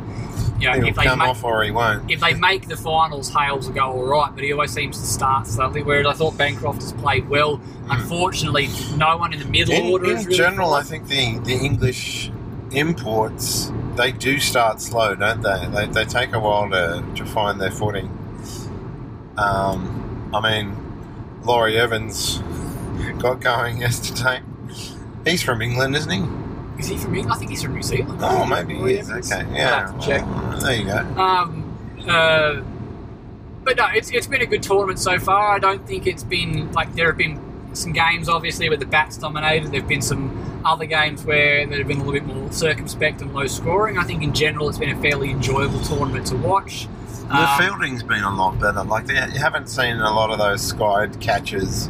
you 0.62 0.68
know 0.68 0.74
He'll 0.74 0.86
if 0.88 0.96
they 0.96 1.04
come 1.04 1.18
make, 1.18 1.28
off 1.28 1.42
or 1.44 1.62
he 1.64 1.70
won't. 1.70 2.10
if 2.10 2.20
they 2.20 2.34
make 2.34 2.68
the 2.68 2.76
finals, 2.76 3.28
Hales 3.34 3.66
will 3.66 3.74
go 3.74 3.82
all 3.92 4.04
right, 4.04 4.30
but 4.34 4.44
he 4.44 4.52
always 4.52 4.70
seems 4.72 4.98
to 4.98 5.04
start 5.06 5.46
slowly. 5.46 5.82
Whereas 5.82 6.06
I 6.06 6.12
thought 6.12 6.38
Bancroft 6.38 6.82
has 6.82 6.92
played 6.92 7.28
well. 7.28 7.60
Unfortunately, 7.90 8.68
no 8.96 9.16
one 9.16 9.32
in 9.32 9.40
the 9.40 9.44
middle 9.44 9.74
In, 9.74 9.92
order. 9.92 10.10
in 10.12 10.16
really 10.24 10.34
general, 10.36 10.72
I 10.72 10.82
think 10.82 11.08
the, 11.08 11.38
the 11.40 11.54
English 11.54 12.30
imports 12.70 13.70
they 13.96 14.10
do 14.12 14.38
start 14.40 14.80
slow, 14.80 15.14
don't 15.14 15.42
they? 15.42 15.66
They, 15.74 15.86
they 15.86 16.04
take 16.06 16.32
a 16.32 16.40
while 16.40 16.70
to, 16.70 17.04
to 17.16 17.26
find 17.26 17.60
their 17.60 17.70
footing. 17.70 18.06
Um, 19.36 20.30
I 20.34 20.40
mean, 20.40 20.76
Laurie 21.44 21.78
Evans 21.78 22.38
got 23.18 23.40
going 23.40 23.78
yesterday. 23.80 24.40
He's 25.24 25.42
from 25.42 25.60
England, 25.60 25.96
isn't 25.96 26.10
he? 26.10 26.20
Is 26.82 26.88
he 26.88 26.96
from? 26.96 27.30
I 27.30 27.36
think 27.36 27.50
he's 27.50 27.62
from 27.62 27.74
New 27.74 27.82
Zealand. 27.82 28.18
Oh, 28.22 28.44
maybe 28.44 28.74
he 28.76 28.94
is. 28.94 29.10
Okay, 29.10 29.46
yeah. 29.54 29.96
check. 29.98 30.24
there 30.60 30.74
you 30.74 30.84
go. 30.84 30.98
Um, 31.20 31.98
uh, 32.08 32.60
but 33.64 33.76
no, 33.76 33.86
it's, 33.94 34.10
it's 34.10 34.26
been 34.26 34.42
a 34.42 34.46
good 34.46 34.62
tournament 34.62 34.98
so 34.98 35.18
far. 35.18 35.54
I 35.54 35.58
don't 35.58 35.86
think 35.86 36.06
it's 36.06 36.24
been 36.24 36.72
like 36.72 36.94
there 36.94 37.06
have 37.06 37.16
been 37.16 37.40
some 37.74 37.92
games 37.92 38.28
obviously 38.28 38.68
where 38.68 38.78
the 38.78 38.86
bats 38.86 39.16
dominated. 39.16 39.70
There 39.72 39.80
have 39.80 39.88
been 39.88 40.02
some 40.02 40.62
other 40.64 40.84
games 40.86 41.24
where 41.24 41.66
there 41.66 41.78
have 41.78 41.88
been 41.88 42.00
a 42.00 42.04
little 42.04 42.12
bit 42.12 42.26
more 42.26 42.50
circumspect 42.52 43.22
and 43.22 43.32
low 43.32 43.46
scoring. 43.46 43.98
I 43.98 44.04
think 44.04 44.22
in 44.22 44.34
general 44.34 44.68
it's 44.68 44.78
been 44.78 44.90
a 44.96 45.00
fairly 45.00 45.30
enjoyable 45.30 45.80
tournament 45.80 46.26
to 46.28 46.36
watch. 46.36 46.88
The 47.28 47.34
Um, 47.36 47.58
fielding's 47.58 48.02
been 48.02 48.24
a 48.24 48.34
lot 48.34 48.58
better. 48.58 48.82
Like 48.82 49.06
they, 49.06 49.14
you 49.14 49.38
haven't 49.38 49.68
seen 49.68 49.96
a 49.96 50.12
lot 50.12 50.30
of 50.30 50.38
those 50.38 50.60
skied 50.60 51.18
catches, 51.20 51.88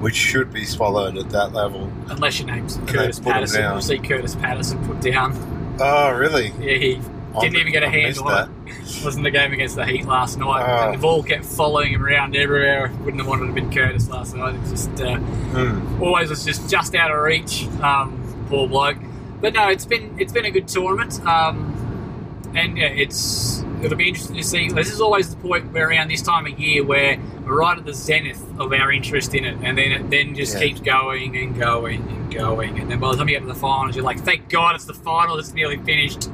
which 0.00 0.14
should 0.14 0.52
be 0.52 0.64
swallowed 0.64 1.16
at 1.18 1.30
that 1.30 1.52
level. 1.52 1.90
unless 2.08 2.38
your 2.40 2.48
name's 2.48 2.76
Curtis 2.86 3.18
Patterson, 3.20 3.62
you'll 3.62 3.80
see 3.80 3.98
Curtis 3.98 4.34
Patterson 4.36 4.84
put 4.86 5.00
down. 5.00 5.76
Oh, 5.80 6.12
really? 6.12 6.48
Yeah, 6.60 6.74
he 6.76 7.00
I 7.36 7.40
didn't 7.40 7.56
even 7.60 7.72
get 7.72 7.82
a 7.82 7.88
hand 7.90 8.18
on 8.18 8.50
it. 8.66 9.04
Wasn't 9.04 9.22
the 9.22 9.30
game 9.30 9.52
against 9.52 9.76
the 9.76 9.84
Heat 9.86 10.06
last 10.06 10.38
night. 10.38 10.62
Oh. 10.66 10.86
And 10.86 10.94
the 10.94 10.98
ball 11.02 11.22
kept 11.22 11.44
following 11.44 11.92
him 11.92 12.04
around 12.04 12.34
everywhere. 12.34 12.90
Wouldn't 13.00 13.18
have 13.18 13.28
wanted 13.28 13.40
to 13.42 13.46
have 13.46 13.54
been 13.54 13.72
Curtis 13.72 14.08
last 14.08 14.34
night. 14.34 14.54
It 14.54 14.60
was 14.62 14.70
just 14.70 15.00
uh, 15.00 15.16
Hmm. 15.16 16.02
always 16.02 16.30
was 16.30 16.44
just 16.44 16.68
just 16.70 16.94
out 16.94 17.10
of 17.10 17.18
reach. 17.22 17.66
Um, 17.82 18.46
poor 18.48 18.66
bloke. 18.66 18.96
But 19.40 19.54
no, 19.54 19.68
it's 19.68 19.84
been 19.84 20.16
it's 20.18 20.32
been 20.32 20.46
a 20.46 20.50
good 20.50 20.66
tournament. 20.68 21.24
Um, 21.26 22.50
and 22.56 22.76
yeah, 22.78 22.86
it's 22.86 23.62
it'll 23.82 23.96
be 23.98 24.08
interesting 24.08 24.36
to 24.36 24.42
see. 24.42 24.68
This 24.68 24.92
is 24.92 25.00
always 25.00 25.34
the 25.34 25.40
point 25.40 25.72
where 25.72 25.88
around 25.88 26.08
this 26.10 26.22
time 26.22 26.46
of 26.46 26.58
year 26.58 26.84
where 26.84 27.18
we're 27.44 27.58
right 27.58 27.78
at 27.78 27.84
the 27.84 27.94
zenith 27.94 28.42
of 28.58 28.72
our 28.72 28.92
interest 28.92 29.34
in 29.34 29.44
it, 29.44 29.56
and 29.62 29.78
then 29.78 29.92
it 29.92 30.10
then 30.10 30.34
just 30.34 30.54
Yeah. 30.54 30.60
keeps 30.66 30.80
going 30.80 31.36
and 31.36 31.58
going 31.58 32.02
and 32.08 32.32
going, 32.32 32.78
and 32.78 32.90
then 32.90 32.98
by 33.00 33.10
the 33.12 33.16
time 33.16 33.28
you 33.28 33.34
get 33.34 33.40
to 33.42 33.46
the 33.46 33.54
finals, 33.54 33.96
you're 33.96 34.04
like, 34.04 34.20
thank 34.20 34.48
God 34.48 34.74
it's 34.74 34.84
the 34.84 34.94
final. 34.94 35.38
It's 35.38 35.54
nearly 35.54 35.78
finished. 35.78 36.30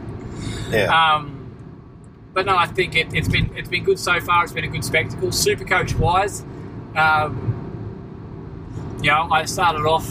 Yeah. 0.71 1.15
Um, 1.15 1.31
but 2.33 2.47
no, 2.47 2.57
I 2.57 2.67
think 2.67 2.97
it, 2.97 3.15
it's 3.15 3.29
been 3.29 3.55
it's 3.57 3.69
been 3.69 3.85
good 3.85 3.99
so 3.99 4.19
far. 4.21 4.43
It's 4.45 4.53
been 4.53 4.65
a 4.65 4.69
good 4.69 4.85
spectacle. 4.85 5.31
Super 5.31 5.65
coach 5.65 5.95
wise, 5.95 6.45
um, 6.97 7.51
you 9.03 9.11
know, 9.11 9.29
I 9.31 9.45
started 9.45 9.87
off 9.87 10.09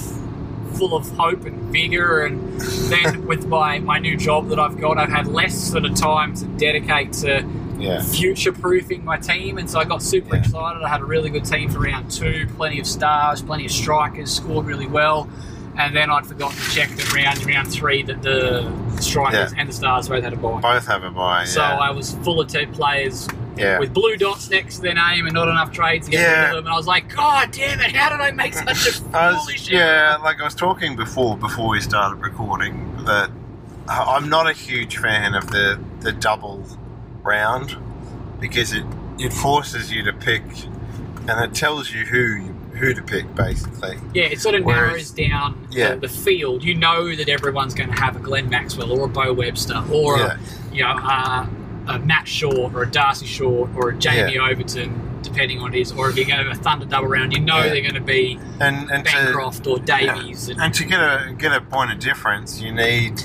full 0.74 0.96
of 0.96 1.10
hope 1.12 1.46
and 1.46 1.58
vigor, 1.72 2.26
and 2.26 2.60
then 2.90 3.26
with 3.32 3.48
my 3.48 3.80
my 3.80 4.00
new 4.00 4.18
job 4.18 4.50
that 4.50 4.60
I've 4.60 4.80
got, 4.80 4.98
I've 4.98 5.10
had 5.12 5.28
less 5.28 5.56
sort 5.56 5.86
of 5.86 5.96
time 5.96 6.36
to 6.36 6.46
dedicate 6.46 7.14
to 7.14 7.48
yeah. 7.80 8.02
future 8.04 8.52
proofing 8.54 9.04
my 9.04 9.18
team, 9.18 9.58
and 9.58 9.70
so 9.70 9.80
I 9.80 9.86
got 9.86 10.02
super 10.02 10.36
Yeah. 10.36 10.42
excited. 10.42 10.82
I 10.84 10.90
had 10.90 11.02
a 11.02 11.06
really 11.06 11.30
good 11.30 11.46
team 11.46 11.70
for 11.70 11.80
round 11.80 12.12
two, 12.12 12.48
plenty 12.56 12.80
of 12.80 12.88
stars, 12.88 13.42
plenty 13.42 13.66
of 13.66 13.72
strikers, 13.72 14.32
scored 14.32 14.66
really 14.66 14.88
well. 14.88 15.28
And 15.78 15.96
then 15.96 16.10
I'd 16.12 16.26
forgotten 16.28 16.58
to 16.58 16.70
check 16.72 16.90
that 16.90 17.14
round 17.14 17.44
round 17.46 17.72
three 17.72 18.04
that 18.04 18.22
the 18.22 18.72
strikers 19.02 19.54
Yeah. 19.54 19.60
and 19.60 19.70
the 19.70 19.74
stars 19.74 20.08
both 20.08 20.24
had 20.24 20.34
a 20.34 20.36
bye. 20.36 20.60
Both 20.62 20.88
have 20.88 21.04
a 21.04 21.10
buy. 21.12 21.46
So. 21.46 21.62
I 21.62 21.90
was 21.92 22.14
full 22.24 22.40
of 22.42 22.48
two 22.48 22.68
players 22.68 23.28
yeah. 23.58 23.80
with 23.80 23.94
blue 23.94 24.16
dots 24.16 24.50
next 24.50 24.76
to 24.78 24.82
their 24.84 24.94
name 24.94 25.26
and 25.26 25.34
not 25.34 25.48
enough 25.48 25.72
trades 25.72 26.06
to 26.06 26.12
get 26.12 26.20
rid 26.20 26.32
Yeah. 26.32 26.50
of 26.50 26.56
them. 26.58 26.66
And 26.66 26.74
I 26.74 26.78
was 26.78 26.86
like, 26.88 27.14
God 27.16 27.52
damn 27.52 27.80
it, 27.80 27.96
how 27.96 28.10
did 28.10 28.22
I 28.22 28.32
make 28.32 28.54
such 28.54 28.88
a 28.88 28.92
foolish 28.92 29.70
yeah, 29.70 30.18
like 30.24 30.40
I 30.40 30.44
was 30.44 30.56
talking 30.56 30.96
before, 30.96 31.38
before 31.38 31.70
we 31.70 31.82
started 31.82 32.18
recording, 32.18 33.04
that 33.06 33.32
I'm 33.90 34.30
not 34.30 34.48
a 34.50 34.54
huge 34.54 34.98
fan 34.98 35.34
of 35.36 35.48
the 35.50 35.80
the 36.02 36.12
double 36.14 36.66
round 37.22 37.76
because 38.40 38.74
it 38.74 38.86
it 39.20 39.34
forces 39.34 39.92
you 39.92 40.04
to 40.04 40.14
pick, 40.14 40.44
and 41.28 41.44
it 41.44 41.54
tells 41.54 41.92
you 41.92 42.06
who 42.06 42.18
you, 42.20 42.53
who 42.84 42.94
to 42.94 43.02
pick 43.02 43.34
basically. 43.36 43.98
Yeah, 44.14 44.26
it 44.26 44.40
sort 44.42 44.56
of 44.56 44.64
Whereas- 44.66 44.88
narrows 44.92 45.12
down 45.12 45.68
Yeah. 45.72 45.96
the, 45.96 46.02
the 46.02 46.10
field. 46.10 46.64
You 46.64 46.76
know 46.76 47.16
that 47.16 47.30
everyone's 47.30 47.74
going 47.74 47.90
to 47.92 48.00
have 48.00 48.16
a 48.16 48.20
Glenn 48.20 48.50
Maxwell 48.50 48.92
or 48.92 49.06
a 49.06 49.08
Beau 49.10 49.34
Webster 49.34 49.84
or 49.92 50.18
Yeah. 50.18 50.38
a, 50.72 50.76
you 50.76 50.84
know 50.84 50.98
uh, 51.02 51.46
a 51.88 52.00
Matt 52.00 52.28
Short 52.28 52.74
or 52.74 52.84
a 52.84 52.90
Darcy 52.90 53.26
Short 53.26 53.70
or 53.76 53.90
a 53.90 53.96
Jamie 53.98 54.38
Overton, 54.40 55.20
depending 55.22 55.60
on 55.60 55.74
his. 55.74 55.92
Or 55.92 56.10
if 56.10 56.16
you're 56.18 56.26
going 56.26 56.40
to 56.40 56.46
have 56.50 56.58
a 56.58 56.62
Thunder 56.62 56.86
double 56.86 57.08
round, 57.10 57.34
you 57.34 57.40
know 57.40 57.58
Yeah. 57.58 57.70
they're 57.70 57.82
going 57.82 57.94
to 57.96 58.00
be 58.02 58.40
And 58.60 58.90
and 58.92 59.06
to, 59.06 59.12
Bancroft 59.12 59.68
or 59.68 59.80
Davies. 59.80 60.50
and- 60.50 60.62
and 60.62 60.74
to 60.76 60.86
get 60.86 61.00
a 61.00 61.34
get 61.38 61.52
a 61.52 61.62
point 61.62 61.92
of 61.92 62.00
difference, 62.00 62.62
you 62.62 62.72
need 62.72 63.22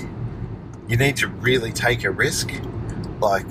you 0.89 0.97
need 0.97 1.17
to 1.17 1.29
really 1.29 1.71
take 1.73 2.03
a 2.05 2.11
risk. 2.11 2.51
Like, 3.21 3.47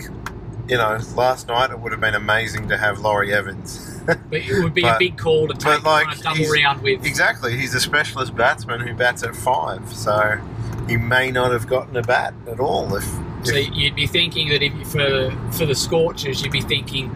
you 0.68 0.78
know, 0.78 0.98
last 1.16 1.48
night 1.48 1.70
it 1.72 1.80
would 1.80 1.92
have 1.92 2.02
been 2.02 2.16
amazing 2.16 2.68
to 2.70 2.78
have 2.78 3.00
Laurie 3.00 3.34
Evans. 3.34 3.97
But 4.08 4.20
it 4.32 4.64
would 4.64 4.74
be 4.74 4.84
a 4.84 4.96
big 4.98 5.18
call 5.18 5.48
to 5.48 5.54
take 5.54 5.84
like, 5.84 6.08
on 6.08 6.14
a 6.14 6.22
double 6.22 6.50
round 6.50 6.82
with. 6.82 7.06
Exactly, 7.06 7.58
he's 7.58 7.76
a 7.76 7.80
specialist 7.80 8.36
batsman 8.36 8.80
who 8.80 8.94
bats 8.94 9.22
at 9.24 9.36
five, 9.36 9.94
so 9.94 10.40
he 10.88 10.96
may 10.98 11.30
not 11.30 11.52
have 11.52 11.68
gotten 11.68 11.96
a 11.98 12.02
bat 12.02 12.34
at 12.48 12.60
all 12.60 12.96
if. 12.96 13.04
So 13.44 13.56
you'd 13.56 13.96
be 13.96 14.08
thinking 14.08 14.50
that 14.50 14.64
if 14.64 14.74
for 14.92 15.32
for 15.52 15.66
the 15.66 15.76
Scorchers, 15.76 16.42
you'd 16.42 16.52
be 16.52 16.62
thinking 16.62 17.16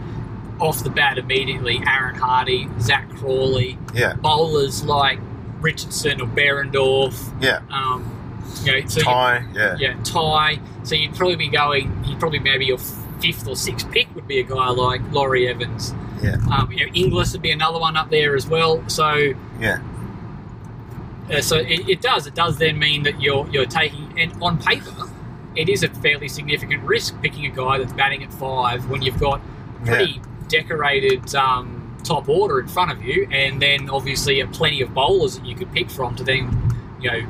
off 0.60 0.84
the 0.84 0.90
bat 0.90 1.18
immediately 1.18 1.82
Aaron 1.86 2.14
Hardie, 2.14 2.68
Zak 2.80 3.08
Crawley, 3.16 3.78
yeah, 3.94 4.14
bowlers 4.14 4.84
like 4.84 5.18
Richardson 5.60 6.20
or 6.20 6.26
Behrendorff. 6.26 7.42
yeah, 7.42 7.60
Um, 7.70 8.44
you 8.62 8.72
know, 8.72 8.86
so 8.86 9.00
Tye, 9.00 9.44
yeah, 9.54 9.76
yeah, 9.78 9.96
Tye. 10.04 10.60
So 10.84 10.94
you'd 10.94 11.14
probably 11.14 11.36
be 11.36 11.48
going. 11.48 12.04
You'd 12.04 12.20
probably 12.20 12.38
maybe 12.38 12.66
your 12.66 12.78
fifth 12.78 13.46
or 13.48 13.56
sixth 13.56 13.90
pick 13.90 14.14
would 14.14 14.26
be 14.26 14.40
a 14.40 14.42
guy 14.42 14.68
like 14.68 15.00
Laurie 15.12 15.48
Evans. 15.48 15.94
Yeah, 16.22 16.36
Um, 16.56 16.70
you 16.72 16.86
know, 16.86 16.92
Inglis 16.94 17.32
would 17.32 17.42
be 17.42 17.50
another 17.50 17.78
one 17.78 17.96
up 17.96 18.10
there 18.10 18.34
as 18.36 18.46
well. 18.46 18.82
So 18.88 19.32
yeah, 19.60 19.80
Uh, 21.32 21.40
so 21.40 21.56
it, 21.56 21.88
it 21.88 22.00
does. 22.02 22.26
It 22.26 22.34
does 22.34 22.58
then 22.58 22.78
mean 22.78 23.02
that 23.04 23.20
you're 23.20 23.46
you're 23.50 23.66
taking, 23.66 24.12
and 24.18 24.32
on 24.42 24.58
paper, 24.58 25.08
it 25.56 25.68
is 25.68 25.82
a 25.82 25.88
fairly 25.88 26.28
significant 26.28 26.82
risk 26.84 27.20
picking 27.22 27.46
a 27.46 27.50
guy 27.50 27.78
that's 27.78 27.92
batting 27.92 28.22
at 28.22 28.32
five 28.34 28.88
when 28.90 29.02
you've 29.02 29.18
got 29.20 29.40
pretty 29.84 30.20
decorated 30.48 31.34
um, 31.34 31.96
top 32.04 32.28
order 32.28 32.60
in 32.60 32.68
front 32.68 32.90
of 32.92 33.02
you, 33.02 33.26
and 33.30 33.60
then 33.62 33.88
obviously 33.88 34.40
a 34.40 34.46
plenty 34.46 34.80
of 34.82 34.92
bowlers 34.92 35.38
that 35.38 35.46
you 35.46 35.54
could 35.54 35.72
pick 35.72 35.90
from 35.90 36.14
to 36.16 36.24
then 36.24 36.50
you 37.00 37.10
know 37.10 37.20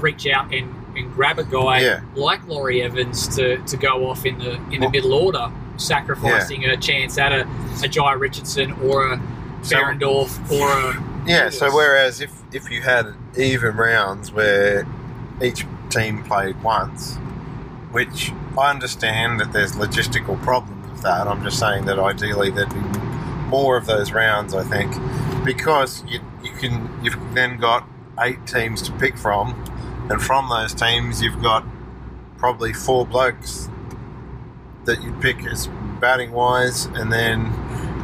reach 0.00 0.26
out 0.26 0.52
and, 0.54 0.72
and 0.96 1.12
grab 1.14 1.38
a 1.38 1.44
guy 1.44 1.80
Yeah. 1.80 2.00
like 2.14 2.46
Laurie 2.46 2.82
Evans 2.82 3.28
to, 3.36 3.58
to 3.58 3.76
go 3.76 4.08
off 4.08 4.24
in 4.24 4.38
the 4.38 4.54
in 4.70 4.70
the 4.70 4.78
Well- 4.80 4.90
middle 4.90 5.14
order. 5.14 5.50
Sacrificing 5.82 6.64
a 6.64 6.76
chance 6.76 7.18
at 7.18 7.32
a, 7.32 7.42
a 7.42 7.88
Jhye 7.88 8.18
Richardson 8.18 8.72
or 8.84 9.12
a 9.12 9.20
So- 9.62 9.76
Behrendorff 9.76 10.50
or 10.50 10.68
a 10.70 11.24
Yeah, 11.26 11.50
so 11.50 11.72
whereas 11.74 12.20
if, 12.20 12.32
if 12.52 12.70
you 12.70 12.82
had 12.82 13.14
even 13.36 13.76
rounds 13.76 14.32
where 14.32 14.86
each 15.42 15.66
team 15.90 16.22
played 16.24 16.60
once, 16.62 17.16
which 17.90 18.32
I 18.58 18.70
understand 18.70 19.40
that 19.40 19.52
there's 19.52 19.72
logistical 19.72 20.40
problems 20.42 20.90
with 20.90 21.02
that, 21.02 21.26
I'm 21.26 21.42
just 21.44 21.58
saying 21.58 21.84
that 21.86 21.98
ideally 21.98 22.50
there'd 22.50 22.72
be 22.72 22.80
more 23.48 23.76
of 23.76 23.86
those 23.86 24.12
rounds, 24.12 24.54
I 24.54 24.64
think, 24.64 24.94
because 25.44 26.04
you, 26.06 26.20
you 26.42 26.52
can 26.52 26.88
you've 27.02 27.18
then 27.34 27.58
got 27.58 27.86
eight 28.20 28.46
teams 28.46 28.80
to 28.82 28.92
pick 28.92 29.16
from, 29.16 29.52
and 30.10 30.20
from 30.22 30.48
those 30.48 30.74
teams 30.74 31.22
you've 31.22 31.42
got 31.42 31.64
probably 32.38 32.72
four 32.72 33.06
blokes 33.06 33.68
that 34.84 35.02
you 35.02 35.12
pick 35.20 35.44
as 35.46 35.68
batting 36.00 36.32
wise, 36.32 36.86
and 36.86 37.12
then 37.12 37.52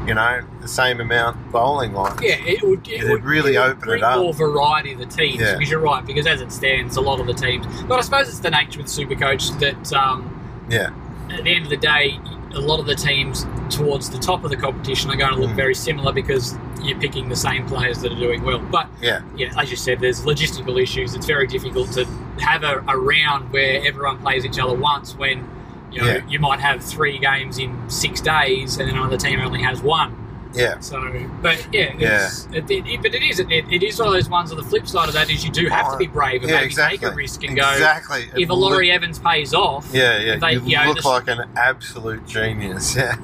you 0.07 0.15
know 0.15 0.41
the 0.61 0.69
same 0.69 1.01
amount 1.01 1.51
bowling 1.53 1.93
wise. 1.93 2.19
Yeah, 2.23 2.37
it 2.45 2.63
would. 2.63 2.87
It 2.89 2.95
It'd 3.01 3.11
would 3.11 3.25
really 3.25 3.53
would 3.59 3.71
open 3.79 3.91
it 3.91 4.03
up. 4.03 4.19
more 4.19 4.33
variety 4.33 4.93
of 4.93 4.99
the 4.99 5.07
teams. 5.07 5.41
Yeah. 5.41 5.55
Because 5.57 5.71
you're 5.71 5.81
right. 5.81 6.05
Because 6.05 6.27
as 6.27 6.41
it 6.41 6.53
stands, 6.53 6.97
a 6.97 7.01
lot 7.01 7.21
of 7.21 7.27
the 7.27 7.35
teams. 7.35 7.67
But 7.85 7.99
I 7.99 8.01
suppose 8.03 8.29
it's 8.29 8.39
the 8.41 8.51
nature 8.51 8.79
with 8.79 8.87
Supercoach 8.89 9.59
that 9.61 9.93
um, 9.93 10.67
Yeah, 10.71 10.91
at 11.31 11.45
the 11.45 11.55
end 11.55 11.65
of 11.65 11.71
the 11.71 11.77
day, 11.77 12.19
a 12.55 12.61
lot 12.61 12.81
of 12.81 12.87
the 12.87 12.95
teams 12.95 13.45
towards 13.69 14.09
the 14.09 14.19
top 14.19 14.45
of 14.45 14.51
the 14.51 14.57
competition 14.57 15.11
are 15.11 15.17
going 15.17 15.35
to 15.35 15.39
look 15.41 15.51
Mm. 15.51 15.57
very 15.57 15.75
similar 15.75 16.13
because 16.13 16.55
you're 16.81 16.99
picking 16.99 17.29
the 17.29 17.37
same 17.37 17.67
players 17.67 17.99
that 18.01 18.11
are 18.13 18.19
doing 18.19 18.43
well. 18.43 18.61
But 18.61 18.89
yeah, 19.03 19.21
yeah, 19.37 19.53
as 19.61 19.71
you 19.71 19.77
said, 19.77 20.01
there's 20.01 20.23
logistical 20.25 20.81
issues. 20.81 21.15
It's 21.15 21.27
very 21.27 21.47
difficult 21.47 21.93
to 21.93 22.07
have 22.41 22.63
a, 22.63 22.83
a 22.89 22.97
round 22.97 23.53
where 23.53 23.85
everyone 23.87 24.19
plays 24.21 24.47
each 24.47 24.59
other 24.59 24.75
once 24.75 25.15
when 25.17 25.47
you 25.93 26.01
know 26.03 26.07
Yeah. 26.09 26.27
you 26.29 26.39
might 26.39 26.61
have 26.61 26.83
three 26.85 27.19
games 27.19 27.59
in 27.59 27.89
six 27.91 28.21
days 28.21 28.77
and 28.79 28.89
then 28.89 28.97
another 28.97 29.17
team 29.17 29.41
only 29.41 29.63
has 29.63 29.81
one. 29.83 30.15
yeah, 30.55 30.79
So, 30.81 30.99
but 31.43 31.57
yeah, 31.73 31.93
it's, 31.99 32.47
It, 32.53 32.71
it, 32.71 33.03
but 33.03 33.15
it 33.15 33.23
is 33.23 33.39
it, 33.39 33.51
it 33.51 33.83
is 33.83 33.99
one 33.99 34.09
of 34.09 34.15
those 34.15 34.29
ones. 34.31 34.51
On 34.51 34.57
the 34.57 34.63
flip 34.65 34.87
side 34.89 35.09
of 35.09 35.15
that 35.15 35.29
is 35.31 35.45
you 35.45 35.51
do 35.53 35.69
have 35.69 35.93
to 35.93 35.99
be 35.99 36.07
brave 36.07 36.41
and 36.43 36.51
yeah, 36.51 36.57
maybe 36.57 36.67
exactly. 36.67 36.99
take 36.99 37.09
a 37.09 37.15
risk 37.15 37.45
and 37.45 37.55
go. 37.57 37.71
exactly. 37.71 38.31
If 38.37 38.49
a 38.49 38.55
Laurie 38.55 38.91
Evans 38.91 39.19
pays 39.19 39.53
off, 39.55 39.89
Yeah, 39.93 40.19
yeah. 40.19 40.37
They- 40.37 40.55
you 40.55 40.61
you 40.65 40.77
know, 40.79 40.87
look 40.87 40.97
this- 40.97 41.05
like 41.05 41.29
an 41.29 41.43
absolute 41.57 42.27
genius. 42.27 42.97
Yeah. 42.97 43.17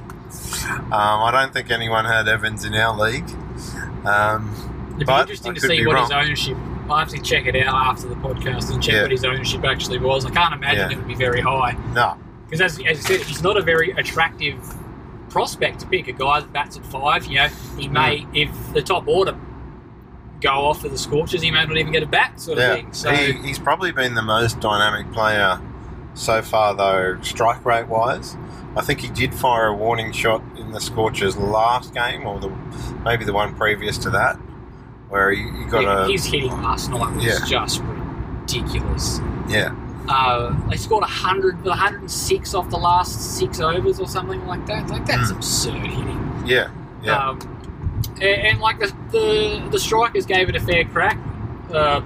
Um, 0.67 0.91
I 1.23 1.31
don't 1.31 1.53
think 1.53 1.71
anyone 1.71 2.05
had 2.07 2.27
Evans 2.29 2.65
in 2.65 2.75
our 2.75 2.97
league. 2.99 3.29
Um, 4.05 4.51
it'd 4.97 5.07
be 5.07 5.13
interesting 5.13 5.53
I 5.53 5.55
to 5.55 5.61
see 5.61 5.87
what 5.87 5.99
his 6.01 6.11
ownership. 6.11 6.57
I 6.91 7.01
have 7.01 7.09
to 7.11 7.19
check 7.21 7.47
it 7.47 7.57
out 7.57 7.75
after 7.75 8.09
the 8.09 8.15
podcast 8.17 8.71
and 8.73 8.83
check 8.83 8.95
Yeah. 8.95 9.03
what 9.03 9.11
his 9.11 9.25
ownership 9.25 9.65
actually 9.65 9.99
was. 9.99 10.27
I 10.27 10.31
can't 10.31 10.55
imagine 10.55 10.91
Yeah. 10.91 10.97
it 10.97 10.99
would 10.99 11.09
be 11.09 11.15
very 11.15 11.41
high. 11.41 11.77
no. 11.95 12.17
Because 12.55 12.79
as, 12.79 12.87
as 12.87 12.97
you 12.99 13.17
said, 13.19 13.27
he's 13.27 13.43
not 13.43 13.57
a 13.57 13.63
very 13.63 13.91
attractive 13.91 14.63
prospect 15.29 15.81
to 15.81 15.87
pick. 15.87 16.07
A 16.07 16.13
guy 16.13 16.39
that 16.41 16.53
bats 16.53 16.77
at 16.77 16.87
five, 16.87 17.27
you 17.27 17.37
know, 17.37 17.49
he 17.77 17.89
may, 17.89 18.19
mm. 18.21 18.29
if 18.37 18.73
the 18.73 18.81
top 18.81 19.09
order 19.09 19.37
go 20.41 20.51
off 20.51 20.83
for 20.83 20.89
the 20.89 20.97
Scorchers, 20.99 21.43
he 21.43 21.51
may 21.51 21.65
not 21.65 21.77
even 21.77 21.93
get 21.93 22.05
a 22.05 22.07
bat, 22.07 22.41
sort 22.41 22.59
of 22.59 22.77
thing. 22.77 22.93
So 22.93 23.11
He, 23.11 23.33
he's 23.33 23.59
probably 23.59 23.91
been 23.91 24.15
the 24.15 24.23
most 24.23 24.61
dynamic 24.61 25.13
player 25.13 25.61
so 26.15 26.43
far, 26.43 26.77
though, 26.77 27.21
strike 27.23 27.65
rate 27.65 27.89
wise. 27.89 28.37
I 28.77 28.83
think 28.83 29.01
he 29.01 29.09
did 29.09 29.35
fire 29.35 29.67
a 29.67 29.75
warning 29.75 30.13
shot 30.13 30.41
in 30.57 30.71
the 30.71 30.81
Scorchers 30.81 31.37
last 31.37 31.93
game, 31.93 32.25
or 32.25 32.39
the 32.39 32.51
maybe 33.05 33.25
the 33.25 33.33
one 33.33 33.57
previous 33.57 33.99
to 33.99 34.11
that, 34.11 34.37
where 35.09 35.33
he, 35.33 35.43
he 35.43 35.65
got 35.65 35.83
yeah, 35.83 36.05
a 36.05 36.09
his 36.09 36.25
hitting 36.25 36.51
last 36.63 36.89
night 36.91 37.17
was 37.17 37.25
Yeah. 37.25 37.45
just 37.47 37.81
ridiculous. 37.83 39.19
yeah, 39.49 39.75
Uh, 40.09 40.55
they 40.69 40.77
scored 40.77 41.01
100, 41.03 41.65
106 41.65 42.55
off 42.55 42.69
the 42.71 42.77
last 42.77 43.39
six 43.39 43.59
overs 43.61 43.99
or 44.01 44.07
something 44.07 44.45
like 44.47 44.67
that. 44.67 44.89
Like 44.89 45.07
that's 45.07 45.33
Mm. 45.33 45.37
absurd 45.37 45.87
hitting. 45.87 46.43
yeah, 46.47 46.69
yeah, 47.03 47.29
Um, 47.31 47.39
and, 48.17 48.23
and 48.23 48.61
like 48.61 48.79
the, 48.81 48.95
the 49.13 49.69
the 49.71 49.79
strikers 49.79 50.27
gave 50.27 50.49
it 50.51 50.57
a 50.57 50.61
fair 50.61 50.85
crack, 50.85 51.19
uh, 51.73 52.01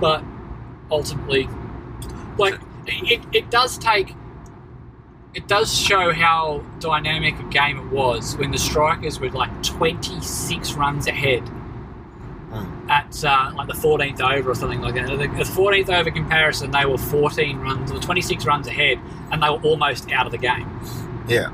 but 0.00 0.24
ultimately, 0.90 1.48
like 2.36 2.58
it, 2.86 3.20
it 3.32 3.50
does 3.50 3.78
take. 3.78 4.14
It 5.34 5.48
does 5.48 5.72
show 5.76 6.12
how 6.12 6.62
dynamic 6.78 7.36
a 7.40 7.42
game 7.44 7.78
it 7.78 7.86
was 7.92 8.36
when 8.36 8.52
the 8.52 8.58
strikers 8.58 9.18
were 9.18 9.30
like 9.30 9.50
26 9.64 10.74
runs 10.74 11.06
ahead. 11.08 11.42
At 12.94 13.24
uh, 13.24 13.50
like 13.56 13.66
the 13.66 13.74
14th 13.74 14.20
over 14.20 14.50
or 14.50 14.54
something 14.54 14.80
like 14.80 14.94
that. 14.94 15.06
The, 15.08 15.16
the 15.16 15.44
14th 15.44 15.88
over 15.88 16.10
comparison, 16.10 16.70
they 16.70 16.84
were 16.86 16.98
14 16.98 17.58
runs 17.58 17.90
or 17.90 17.98
26 17.98 18.44
runs 18.46 18.66
ahead, 18.68 18.98
and 19.32 19.42
they 19.42 19.48
were 19.50 19.60
almost 19.62 20.10
out 20.12 20.26
of 20.26 20.32
the 20.32 20.38
game. 20.38 20.68
yeah, 21.26 21.48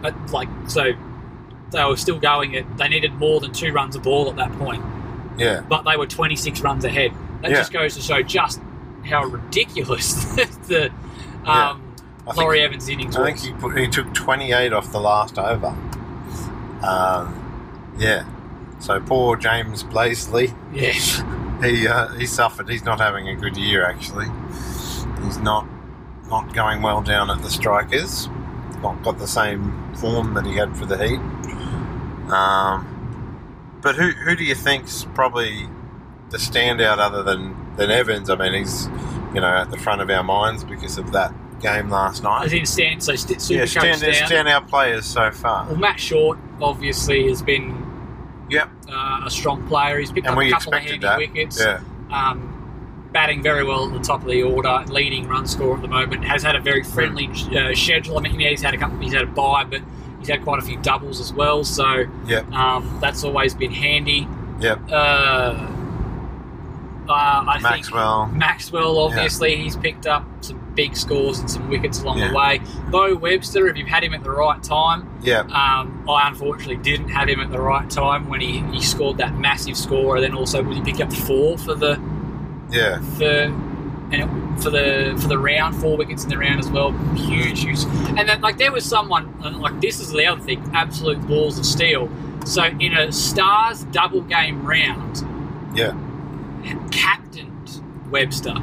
But 0.00 0.14
like 0.30 0.48
so, 0.66 0.92
they 1.72 1.84
were 1.84 1.96
still 1.96 2.18
going. 2.18 2.56
At, 2.56 2.78
they 2.78 2.88
needed 2.88 3.12
more 3.14 3.40
than 3.40 3.52
two 3.52 3.72
runs 3.72 3.96
a 3.96 4.00
ball 4.00 4.30
at 4.30 4.36
that 4.36 4.52
point, 4.58 4.82
yeah, 5.36 5.60
but 5.68 5.82
they 5.82 5.96
were 5.96 6.06
26 6.06 6.60
runs 6.62 6.84
ahead. 6.84 7.12
That 7.42 7.50
Yeah. 7.50 7.56
just 7.58 7.72
goes 7.72 7.94
to 7.96 8.00
show 8.00 8.22
just 8.22 8.60
how 9.04 9.24
ridiculous 9.24 10.14
the 10.68 10.90
Yeah. 11.44 11.70
um, 11.70 11.82
think- 12.24 12.36
Laurie 12.38 12.62
Evans 12.62 12.88
innings 12.88 13.14
I 13.16 13.20
was. 13.30 13.42
think 13.42 13.54
he, 13.56 13.60
put, 13.60 13.78
he 13.78 13.88
took 13.88 14.12
28 14.14 14.72
off 14.72 14.90
the 14.92 15.00
last 15.00 15.38
over. 15.38 15.74
Um, 16.82 17.94
yeah. 17.98 18.24
So 18.80 19.00
poor 19.00 19.36
James 19.36 19.82
Bazley, 19.84 20.54
yeah, 20.72 20.92
he 21.66 21.86
uh, 21.88 22.08
he 22.14 22.26
suffered. 22.26 22.68
He's 22.68 22.84
not 22.84 23.00
having 23.00 23.28
a 23.28 23.34
good 23.34 23.56
year 23.56 23.84
actually. 23.84 24.26
He's 25.24 25.38
not 25.38 25.66
not 26.28 26.52
going 26.54 26.82
well 26.82 27.02
down 27.02 27.30
at 27.30 27.42
the 27.42 27.50
strikers. 27.50 28.28
Not 28.82 29.02
got 29.02 29.18
the 29.18 29.26
same 29.26 29.92
form 29.96 30.34
that 30.34 30.46
he 30.46 30.56
had 30.56 30.76
for 30.76 30.86
the 30.86 30.96
Heat. 30.96 31.18
Um, 32.32 33.78
but 33.82 33.96
who 33.96 34.10
who 34.10 34.36
do 34.36 34.44
you 34.44 34.54
think's 34.54 35.04
probably 35.14 35.68
the 36.30 36.38
standout 36.38 36.98
other 36.98 37.22
than 37.22 37.74
than 37.76 37.90
Evans? 37.90 38.30
I 38.30 38.36
mean, 38.36 38.54
he's 38.54 38.86
you 39.34 39.40
know 39.40 39.48
at 39.56 39.70
the 39.70 39.78
front 39.78 40.00
of 40.00 40.10
our 40.10 40.22
minds 40.22 40.62
because 40.64 40.98
of 40.98 41.12
that 41.12 41.32
game 41.60 41.90
last 41.90 42.22
night. 42.22 42.44
as 42.46 42.52
in 42.52 42.66
stand. 42.66 43.02
So 43.02 43.16
st- 43.16 43.40
super 43.42 43.60
Yeah, 43.60 43.66
stand, 43.66 44.00
down. 44.00 44.26
stand 44.28 44.68
players 44.68 45.06
so 45.06 45.30
far. 45.32 45.66
Well, 45.66 45.76
Matt 45.76 45.98
Short 45.98 46.38
obviously 46.60 47.28
has 47.28 47.42
been 47.42 47.84
Yep, 48.50 48.68
uh, 48.90 49.22
a 49.26 49.30
strong 49.30 49.66
player. 49.68 49.98
He's 49.98 50.10
picked 50.12 50.26
and 50.26 50.36
up 50.38 50.42
a 50.44 50.50
couple 50.50 50.74
of 50.74 50.80
handy 50.80 50.98
that. 50.98 51.18
wickets. 51.18 51.60
Yeah, 51.60 51.80
um, 52.10 52.54
batting 53.12 53.42
very 53.42 53.64
well 53.64 53.86
at 53.86 53.92
the 53.94 54.00
top 54.06 54.22
of 54.22 54.28
the 54.28 54.42
order, 54.42 54.84
leading 54.88 55.26
run 55.28 55.46
score 55.46 55.74
at 55.76 55.82
the 55.82 55.88
moment. 55.88 56.24
Has 56.24 56.42
had 56.42 56.56
a 56.56 56.60
very 56.60 56.82
friendly 56.84 57.26
uh, 57.56 57.74
schedule. 57.74 58.18
I 58.18 58.22
mean, 58.22 58.38
yeah, 58.40 58.50
he's 58.50 58.62
had 58.62 58.74
a 58.74 58.78
couple, 58.78 58.98
he's 58.98 59.12
had 59.14 59.22
a 59.22 59.26
bye, 59.26 59.64
but 59.64 59.80
he's 60.18 60.28
had 60.28 60.42
quite 60.42 60.58
a 60.58 60.62
few 60.62 60.76
doubles 60.78 61.20
as 61.20 61.32
well. 61.32 61.64
So 61.64 62.04
Yep. 62.26 62.52
um, 62.52 62.98
that's 63.00 63.24
always 63.24 63.54
been 63.54 63.72
handy. 63.72 64.26
yep. 64.60 64.78
Uh, 64.90 65.66
uh, 67.08 67.12
I 67.12 67.58
Maxwell. 67.62 68.26
think 68.26 68.36
Maxwell, 68.36 68.98
obviously, 68.98 69.56
he's 69.56 69.76
picked 69.76 70.06
up 70.06 70.26
some 70.42 70.67
big 70.78 70.96
scores 70.96 71.40
and 71.40 71.50
some 71.50 71.68
wickets 71.68 72.00
along 72.02 72.18
Yeah. 72.18 72.28
the 72.28 72.34
way. 72.36 72.60
Beau 72.90 73.16
Webster, 73.16 73.66
if 73.66 73.76
you've 73.76 73.88
had 73.88 74.04
him 74.04 74.14
at 74.14 74.22
the 74.22 74.30
right 74.30 74.62
time, 74.62 75.00
yeah. 75.22 75.40
um, 75.40 76.08
I 76.08 76.28
unfortunately 76.28 76.76
didn't 76.76 77.08
have 77.08 77.28
him 77.28 77.40
at 77.40 77.50
the 77.50 77.60
right 77.60 77.90
time 77.90 78.28
when 78.28 78.40
he, 78.40 78.60
he 78.72 78.80
scored 78.80 79.18
that 79.18 79.34
massive 79.36 79.76
score, 79.76 80.14
and 80.16 80.22
then 80.24 80.34
also 80.34 80.62
when 80.62 80.76
he 80.76 80.82
picked 80.82 81.00
up 81.00 81.12
four 81.12 81.58
for 81.58 81.74
the 81.74 82.00
Yeah. 82.70 83.00
for 83.18 83.52
and 84.10 84.22
it, 84.22 84.62
for 84.62 84.70
the 84.70 85.18
for 85.20 85.28
the 85.28 85.36
round, 85.38 85.74
four 85.76 85.96
wickets 85.96 86.22
in 86.24 86.30
the 86.30 86.38
round 86.38 86.60
as 86.60 86.68
well. 86.70 86.92
Huge, 87.14 87.60
huge. 87.62 87.80
And 88.16 88.26
then 88.28 88.40
like 88.40 88.56
there 88.56 88.72
was 88.72 88.84
someone 88.84 89.24
and, 89.44 89.58
like 89.60 89.80
this 89.80 89.98
is 90.00 90.10
the 90.12 90.24
other 90.26 90.40
thing, 90.40 90.62
absolute 90.74 91.20
balls 91.26 91.58
of 91.58 91.66
steel. 91.66 92.08
So 92.46 92.62
in 92.64 92.92
a 92.96 93.10
Stars 93.12 93.82
double 93.90 94.22
game 94.22 94.64
round, 94.64 95.24
Yeah. 95.74 95.92
captained 96.90 97.82
Webster 98.10 98.54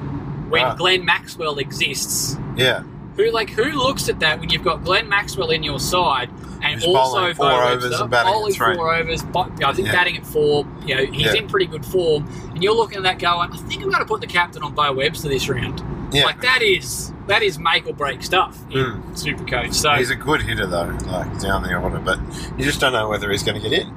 when 0.49 0.63
Right. 0.63 0.77
Glenn 0.77 1.05
Maxwell 1.05 1.57
exists. 1.57 2.37
Yeah. 2.55 2.83
Who 3.17 3.31
like 3.31 3.49
who 3.49 3.63
looks 3.71 4.09
at 4.09 4.19
that 4.19 4.39
when 4.39 4.49
you've 4.49 4.63
got 4.63 4.83
Glenn 4.83 5.07
Maxwell 5.07 5.49
in 5.49 5.63
your 5.63 5.79
side 5.79 6.29
and 6.61 6.75
Who's 6.83 6.85
also 6.95 7.33
four 7.33 7.51
overs 7.63 7.99
and 7.99 8.09
batting 8.09 8.27
at 8.29 8.33
bowling 8.33 8.53
three. 8.53 8.75
four 8.75 8.93
overs, 8.93 9.21
but, 9.23 9.51
I 9.63 9.71
think 9.73 9.87
Yeah. 9.87 9.93
batting 9.93 10.17
at 10.17 10.25
four. 10.25 10.65
You 10.85 10.95
know 10.95 11.05
he's 11.05 11.27
Yeah. 11.27 11.35
in 11.35 11.47
pretty 11.47 11.67
good 11.67 11.85
form, 11.85 12.27
and 12.53 12.61
you're 12.63 12.73
looking 12.75 12.97
at 12.97 13.03
that 13.03 13.19
going, 13.19 13.51
I 13.51 13.57
think 13.57 13.83
I'm 13.83 13.89
going 13.89 13.99
to 14.03 14.05
put 14.05 14.19
the 14.21 14.27
captain 14.27 14.63
on 14.63 14.73
Beau 14.73 14.91
Webster 14.93 15.29
this 15.29 15.47
round. 15.47 15.81
Yeah. 16.11 16.23
Like 16.25 16.41
that 16.41 16.61
is 16.61 17.11
that 17.27 17.41
is 17.41 17.57
make 17.57 17.87
or 17.87 17.93
break 17.93 18.21
stuff 18.21 18.57
in 18.69 18.77
Mm. 18.77 19.01
Supercoach. 19.13 19.73
So 19.73 19.89
He's 19.93 20.11
a 20.11 20.15
good 20.15 20.43
hitter 20.43 20.67
though, 20.67 20.95
like 21.07 21.39
down 21.39 21.63
the 21.63 21.75
order, 21.75 21.97
but 21.99 22.19
you 22.57 22.63
just 22.65 22.79
don't 22.79 22.93
know 22.93 23.09
whether 23.09 23.31
he's 23.31 23.41
going 23.41 23.59
to 23.59 23.67
get 23.69 23.79
in. 23.81 23.87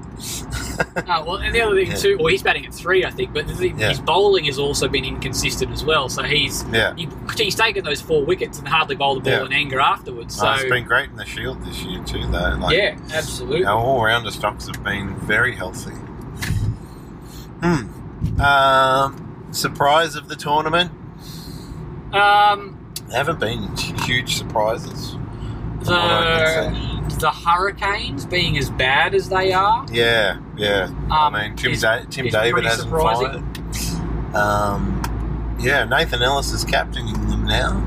uh, 0.97 1.23
well, 1.27 1.37
and 1.37 1.55
the 1.55 1.61
other 1.61 1.75
thing 1.77 1.89
Yeah. 1.91 1.97
too, 1.97 2.17
well, 2.19 2.29
he's 2.29 2.43
batting 2.43 2.65
at 2.65 2.73
three, 2.73 3.05
I 3.05 3.11
think, 3.11 3.35
but 3.35 3.47
the, 3.47 3.69
Yeah. 3.69 3.91
his 3.91 4.01
bowling 4.01 4.45
has 4.47 4.59
also 4.59 4.89
been 4.89 5.05
inconsistent 5.05 5.71
as 5.73 5.85
well. 5.85 6.09
So 6.09 6.23
he's 6.23 6.65
Yeah. 6.73 6.95
he, 6.97 7.07
he's 7.37 7.55
taken 7.55 7.85
those 7.85 8.01
four 8.01 8.25
wickets 8.25 8.59
and 8.59 8.67
hardly 8.67 8.97
bowled 8.97 9.19
the 9.25 9.31
ball 9.31 9.41
Yeah. 9.41 9.45
in 9.47 9.53
anger 9.53 9.79
afterwards. 9.81 10.35
So 10.37 10.47
No, 10.47 10.55
it's 10.55 10.65
been 10.65 10.85
great 10.85 11.11
in 11.11 11.17
the 11.17 11.27
Shield 11.27 11.63
this 11.67 11.83
year 11.85 12.03
too, 12.05 12.27
though. 12.31 12.57
Like, 12.59 12.75
yeah, 12.77 12.97
absolutely. 13.13 13.67
Our 13.67 13.77
all-rounder 13.79 14.31
stocks 14.31 14.67
have 14.69 14.83
been 14.83 15.15
very 15.17 15.55
healthy. 15.55 15.93
Hmm. 17.63 18.41
Um, 18.41 19.47
surprise 19.51 20.15
of 20.17 20.29
the 20.29 20.37
tournament? 20.37 20.93
Um, 22.13 22.79
There 23.09 23.17
haven't 23.17 23.41
been 23.41 23.77
huge 24.05 24.37
surprises. 24.37 25.17
The 25.81 26.99
the 27.21 27.31
Hurricanes 27.31 28.27
being 28.27 28.59
as 28.59 28.69
bad 28.71 29.15
as 29.15 29.29
they 29.29 29.53
are. 29.53 29.85
Yeah, 29.91 30.39
yeah. 30.57 30.85
Um, 30.85 31.13
I 31.35 31.49
mean, 31.49 31.57
Tim, 31.57 31.73
is- 31.73 31.81
da- 31.83 32.05
Tim 32.11 32.29
David 32.29 32.65
hasn't 32.65 32.89
surprising. 32.91 33.53
fired. 33.53 34.37
Um, 34.37 35.57
yeah, 35.59 35.85
Nathan 35.85 36.23
Ellis 36.23 36.53
is 36.53 36.65
captaining 36.65 37.15
them 37.29 37.45
now. 37.47 37.83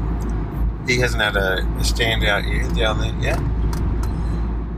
He 0.88 1.00
hasn't 1.00 1.22
had 1.22 1.36
a, 1.38 1.60
a 1.60 1.84
standout 1.84 2.48
year 2.50 2.68
down 2.74 3.00
there 3.00 3.14
yet. 3.22 3.38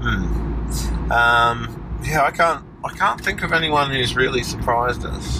Hmm. 0.01 1.11
Um, 1.11 1.99
yeah, 2.03 2.23
I 2.23 2.31
can't. 2.31 2.63
I 2.83 2.89
can't 2.89 3.21
think 3.21 3.43
of 3.43 3.53
anyone 3.53 3.89
who's 3.91 4.15
really 4.15 4.43
surprised 4.43 5.05
us. 5.05 5.39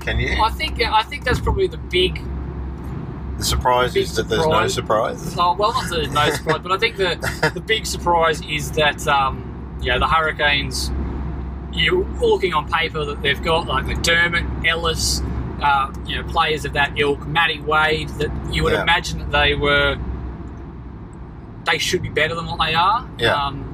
Can 0.00 0.20
you? 0.20 0.40
I 0.42 0.50
think 0.50 0.80
I 0.80 1.02
think 1.02 1.24
that's 1.24 1.40
probably 1.40 1.66
the 1.66 1.78
big. 1.78 2.22
The 3.38 3.44
surprise 3.44 3.96
is 3.96 4.14
that 4.16 4.28
there's 4.28 4.46
no 4.46 4.66
surprise. 4.68 5.20
surprise. 5.20 5.36
Oh, 5.38 5.54
well, 5.54 5.72
not 5.72 5.88
that 5.90 5.96
there's 5.96 6.10
no 6.12 6.30
surprise, 6.34 6.60
but 6.62 6.72
I 6.72 6.78
think 6.78 6.96
the 6.96 7.50
the 7.54 7.60
big 7.60 7.84
surprise 7.86 8.40
is 8.42 8.70
that 8.72 9.06
um, 9.08 9.78
yeah, 9.82 9.98
the 9.98 10.06
Hurricanes. 10.06 10.90
You're 11.72 12.04
looking 12.20 12.54
on 12.54 12.70
paper 12.70 13.04
that 13.04 13.20
they've 13.20 13.42
got 13.42 13.66
like 13.66 13.84
McDermott, 13.86 14.64
Ellis, 14.64 15.20
uh, 15.60 15.92
you 16.06 16.22
know, 16.22 16.28
players 16.30 16.64
of 16.64 16.72
that 16.74 16.96
ilk, 16.96 17.26
Matty 17.26 17.60
Wade. 17.60 18.08
That 18.10 18.30
you 18.54 18.62
would 18.62 18.74
Yeah. 18.74 18.82
imagine 18.82 19.18
that 19.18 19.32
they 19.32 19.54
were. 19.56 19.96
They 21.64 21.78
should 21.78 22.02
be 22.02 22.10
better 22.10 22.34
than 22.36 22.46
what 22.46 22.58
they 22.64 22.74
are. 22.74 23.08
Yeah. 23.18 23.34
Um, 23.46 23.70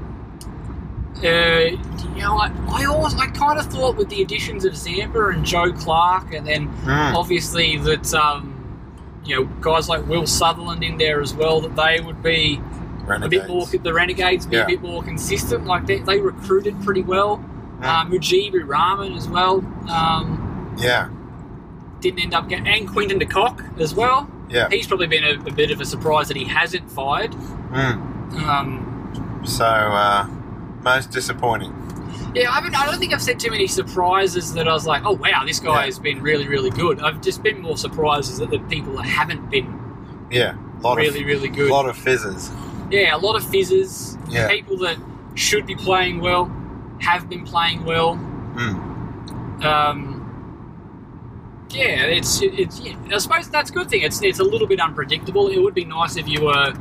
uh, 1.16 1.26
you 1.28 2.22
know, 2.22 2.38
I, 2.38 2.50
I 2.68 2.84
always, 2.86 3.14
I 3.14 3.26
kind 3.26 3.58
of 3.58 3.66
thought 3.66 3.96
with 3.96 4.08
the 4.08 4.22
additions 4.22 4.64
of 4.64 4.74
Zampa 4.76 5.28
and 5.28 5.44
Joe 5.44 5.72
Clarke, 5.72 6.32
and 6.32 6.46
then 6.46 6.66
Hmm. 6.68 7.14
obviously 7.16 7.76
that 7.78 8.14
um, 8.14 8.49
you 9.31 9.36
know 9.36 9.44
guys 9.61 9.89
like 9.89 10.07
Will 10.09 10.27
Sutherland 10.27 10.82
in 10.82 10.98
there 10.98 11.20
as 11.20 11.32
well, 11.32 11.61
that 11.61 11.77
they 11.77 12.01
would 12.01 12.23
be 12.23 12.61
a 13.09 13.28
bit 13.28 13.48
more 13.48 13.61
Renegades. 13.66 13.82
the 13.85 13.93
Renegades 13.94 14.47
be 14.47 14.57
Yeah. 14.57 14.65
a 14.65 14.66
bit 14.66 14.82
more 14.82 15.02
consistent. 15.02 15.65
Like 15.66 15.86
they, 15.86 15.98
they 16.01 16.19
recruited 16.20 16.81
pretty 16.82 17.02
well. 17.02 17.39
Mm. 17.81 17.85
Uh, 17.85 18.05
Mujeeb 18.07 18.55
Ur 18.55 18.65
Rahman 18.66 19.12
as 19.15 19.27
well 19.28 19.59
um, 19.89 20.74
Yeah, 20.78 21.09
didn't 22.01 22.20
end 22.20 22.35
up 22.35 22.48
getting, 22.48 22.66
and 22.69 22.89
Quinton 22.89 23.19
de 23.19 23.27
Kock 23.27 23.62
as 23.78 23.94
well. 23.94 24.28
yeah. 24.51 24.69
He's 24.69 24.86
probably 24.86 25.07
been 25.07 25.24
a, 25.24 25.40
a 25.48 25.52
bit 25.52 25.70
of 25.70 25.81
a 25.81 25.85
surprise 25.86 26.28
that 26.28 26.36
he 26.36 26.44
hasn't 26.44 26.90
fired. 26.90 27.32
Hmm. 27.35 28.36
Um, 28.48 29.40
So, 29.44 29.65
uh, 29.65 30.27
most 30.82 31.11
disappointing. 31.11 31.73
Yeah, 32.35 32.51
I 32.51 32.55
haven't. 32.55 32.74
I 32.81 32.86
don't 32.86 32.98
think 32.98 33.12
I've 33.12 33.23
said 33.23 33.40
too 33.40 33.51
many 33.51 33.66
surprises 33.66 34.52
that 34.55 34.69
I 34.69 34.73
was 34.73 34.86
like, 34.86 35.02
"Oh 35.05 35.12
wow, 35.12 35.44
this 35.44 35.59
guy 35.61 35.81
Yeah. 35.81 35.85
has 35.86 35.98
been 35.98 36.23
really, 36.23 36.47
really 36.48 36.70
good." 36.70 37.01
I've 37.01 37.20
just 37.20 37.43
been 37.43 37.61
more 37.61 37.77
surprises 37.77 38.39
that 38.39 38.51
the 38.51 38.59
people 38.61 38.94
that 38.97 39.05
haven't 39.07 39.51
been 39.51 39.78
Yeah, 40.31 40.55
lot 40.81 40.97
really, 40.97 41.20
of 41.20 41.27
really 41.27 41.48
good. 41.48 41.70
A 41.70 41.74
lot 41.74 41.89
of 41.89 41.97
fizzes. 41.97 42.51
yeah, 42.90 43.16
a 43.16 43.19
lot 43.19 43.35
of 43.36 43.44
fizzes. 43.44 44.16
Yeah. 44.28 44.48
People 44.48 44.77
that 44.78 44.97
should 45.35 45.66
be 45.66 45.74
playing 45.74 46.20
well 46.20 46.51
have 47.01 47.28
been 47.28 47.44
playing 47.44 47.85
well. 47.85 48.15
Hmm. 48.16 49.62
Um, 49.65 50.16
yeah, 51.70 52.05
it's 52.05 52.40
it's. 52.43 52.81
Yeah, 52.81 52.94
I 53.12 53.19
suppose 53.19 53.48
that's 53.51 53.70
a 53.70 53.73
good 53.73 53.89
thing. 53.89 54.02
It's 54.02 54.23
it's 54.23 54.39
a 54.40 54.44
little 54.44 54.66
bit 54.66 54.81
unpredictable. 54.81 55.48
It 55.48 55.59
would 55.59 55.74
be 55.74 55.85
nice 55.85 56.16
if 56.16 56.28
you 56.28 56.44
were 56.44 56.73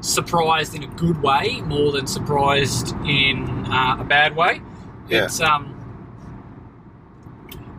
surprised 0.00 0.74
in 0.74 0.82
a 0.84 0.86
good 0.88 1.20
way 1.22 1.60
more 1.62 1.90
than 1.92 2.06
surprised 2.06 2.94
in 3.06 3.66
uh, 3.70 3.96
a 4.00 4.04
bad 4.04 4.36
way. 4.36 4.60
Yeah. 5.08 5.24
It's 5.24 5.40
um. 5.40 5.72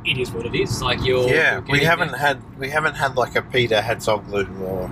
It 0.06 0.18
is 0.18 0.32
what 0.32 0.46
it 0.46 0.56
is. 0.56 0.82
Like 0.82 1.04
you're. 1.04 1.28
Yeah, 1.28 1.54
you're 1.54 1.62
we 1.70 1.80
haven't 1.84 2.12
there. 2.12 2.20
had 2.20 2.60
we 2.60 2.70
haven't 2.70 2.96
had 2.96 3.16
like 3.18 3.36
a 3.36 3.42
Peter 3.42 3.82
Hatzoglou 3.82 4.62
or 4.62 4.90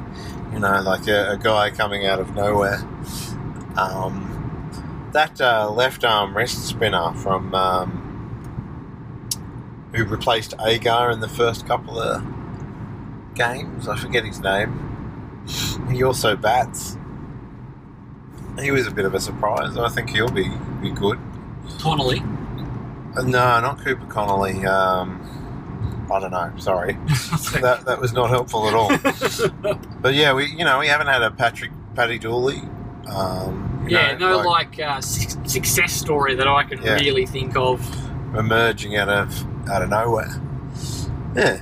you 0.54 0.60
know 0.60 0.82
like 0.82 1.08
a, 1.08 1.32
a 1.32 1.38
guy 1.38 1.70
coming 1.70 2.06
out 2.06 2.20
of 2.20 2.36
nowhere. 2.36 2.80
Um, 3.78 5.10
that 5.14 5.40
uh, 5.40 5.72
left 5.72 6.04
arm 6.04 6.36
wrist 6.36 6.68
spinner 6.68 7.14
from 7.14 7.56
um, 7.56 8.02
who 9.94 10.04
replaced 10.06 10.54
Agar 10.66 11.12
in 11.12 11.22
the 11.22 11.30
first 11.30 11.66
couple 11.66 11.98
of 12.00 12.22
games. 13.34 13.88
I 13.88 13.98
forget 13.98 14.26
his 14.26 14.40
name. 14.42 15.46
He 15.92 16.04
also 16.04 16.36
bats. 16.36 16.98
He 18.60 18.72
was 18.72 18.88
a 18.88 18.92
bit 18.92 19.06
of 19.06 19.14
a 19.14 19.20
surprise. 19.20 19.78
I 19.78 19.90
think 19.90 20.10
he'll 20.10 20.30
be 20.30 20.50
be 20.82 20.92
good. 20.92 21.20
Connolly. 21.80 22.20
Uh, 23.16 23.22
No, 23.24 23.60
not 23.62 23.80
Cooper 23.84 24.06
Connolly. 24.08 24.66
Um, 24.66 25.22
I 26.12 26.20
don't 26.20 26.32
know. 26.32 26.52
Sorry, 26.58 26.94
that 27.62 27.84
that 27.86 28.00
was 28.00 28.14
not 28.14 28.30
helpful 28.30 28.68
at 28.68 28.74
all. 28.76 28.90
but 30.02 30.14
yeah, 30.14 30.34
we 30.34 30.46
you 30.46 30.64
know 30.64 30.78
we 30.80 30.88
haven't 30.88 31.08
had 31.08 31.22
a 31.24 31.32
Patrick 31.32 31.72
Paddy 31.96 32.20
Dooley. 32.20 32.62
Um, 33.08 33.86
yeah, 33.90 34.16
know, 34.18 34.42
no 34.42 34.50
like, 34.50 34.80
uh, 34.80 35.00
su- 35.02 35.40
success 35.46 35.94
story 35.94 36.36
that 36.36 36.48
I 36.48 36.64
can 36.64 36.82
Yeah. 36.82 36.96
really 36.96 37.26
think 37.26 37.56
of. 37.56 37.80
emerging 38.36 38.98
out 38.98 39.10
of 39.10 39.70
out 39.70 39.82
of 39.82 39.90
nowhere. 39.90 40.30
Yeah, 41.36 41.60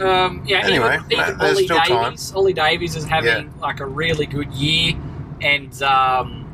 Um, 0.00 0.42
yeah, 0.46 0.58
Anyway, 0.66 0.98
even, 1.10 1.24
even 1.28 1.40
Ollie 1.40 1.64
still 1.64 1.78
time. 1.78 2.04
Davies. 2.10 2.32
Ollie 2.34 2.52
Davies 2.52 2.96
is 2.96 3.04
having 3.04 3.52
like 3.60 3.80
a 3.80 3.86
really 3.86 4.26
good 4.26 4.52
year, 4.52 4.94
and 5.40 5.82
um, 5.82 6.46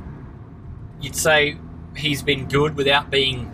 you'd 1.01 1.17
say 1.17 1.57
he's 1.97 2.23
been 2.23 2.49
good 2.49 2.77
without 2.77 3.11
being 3.11 3.51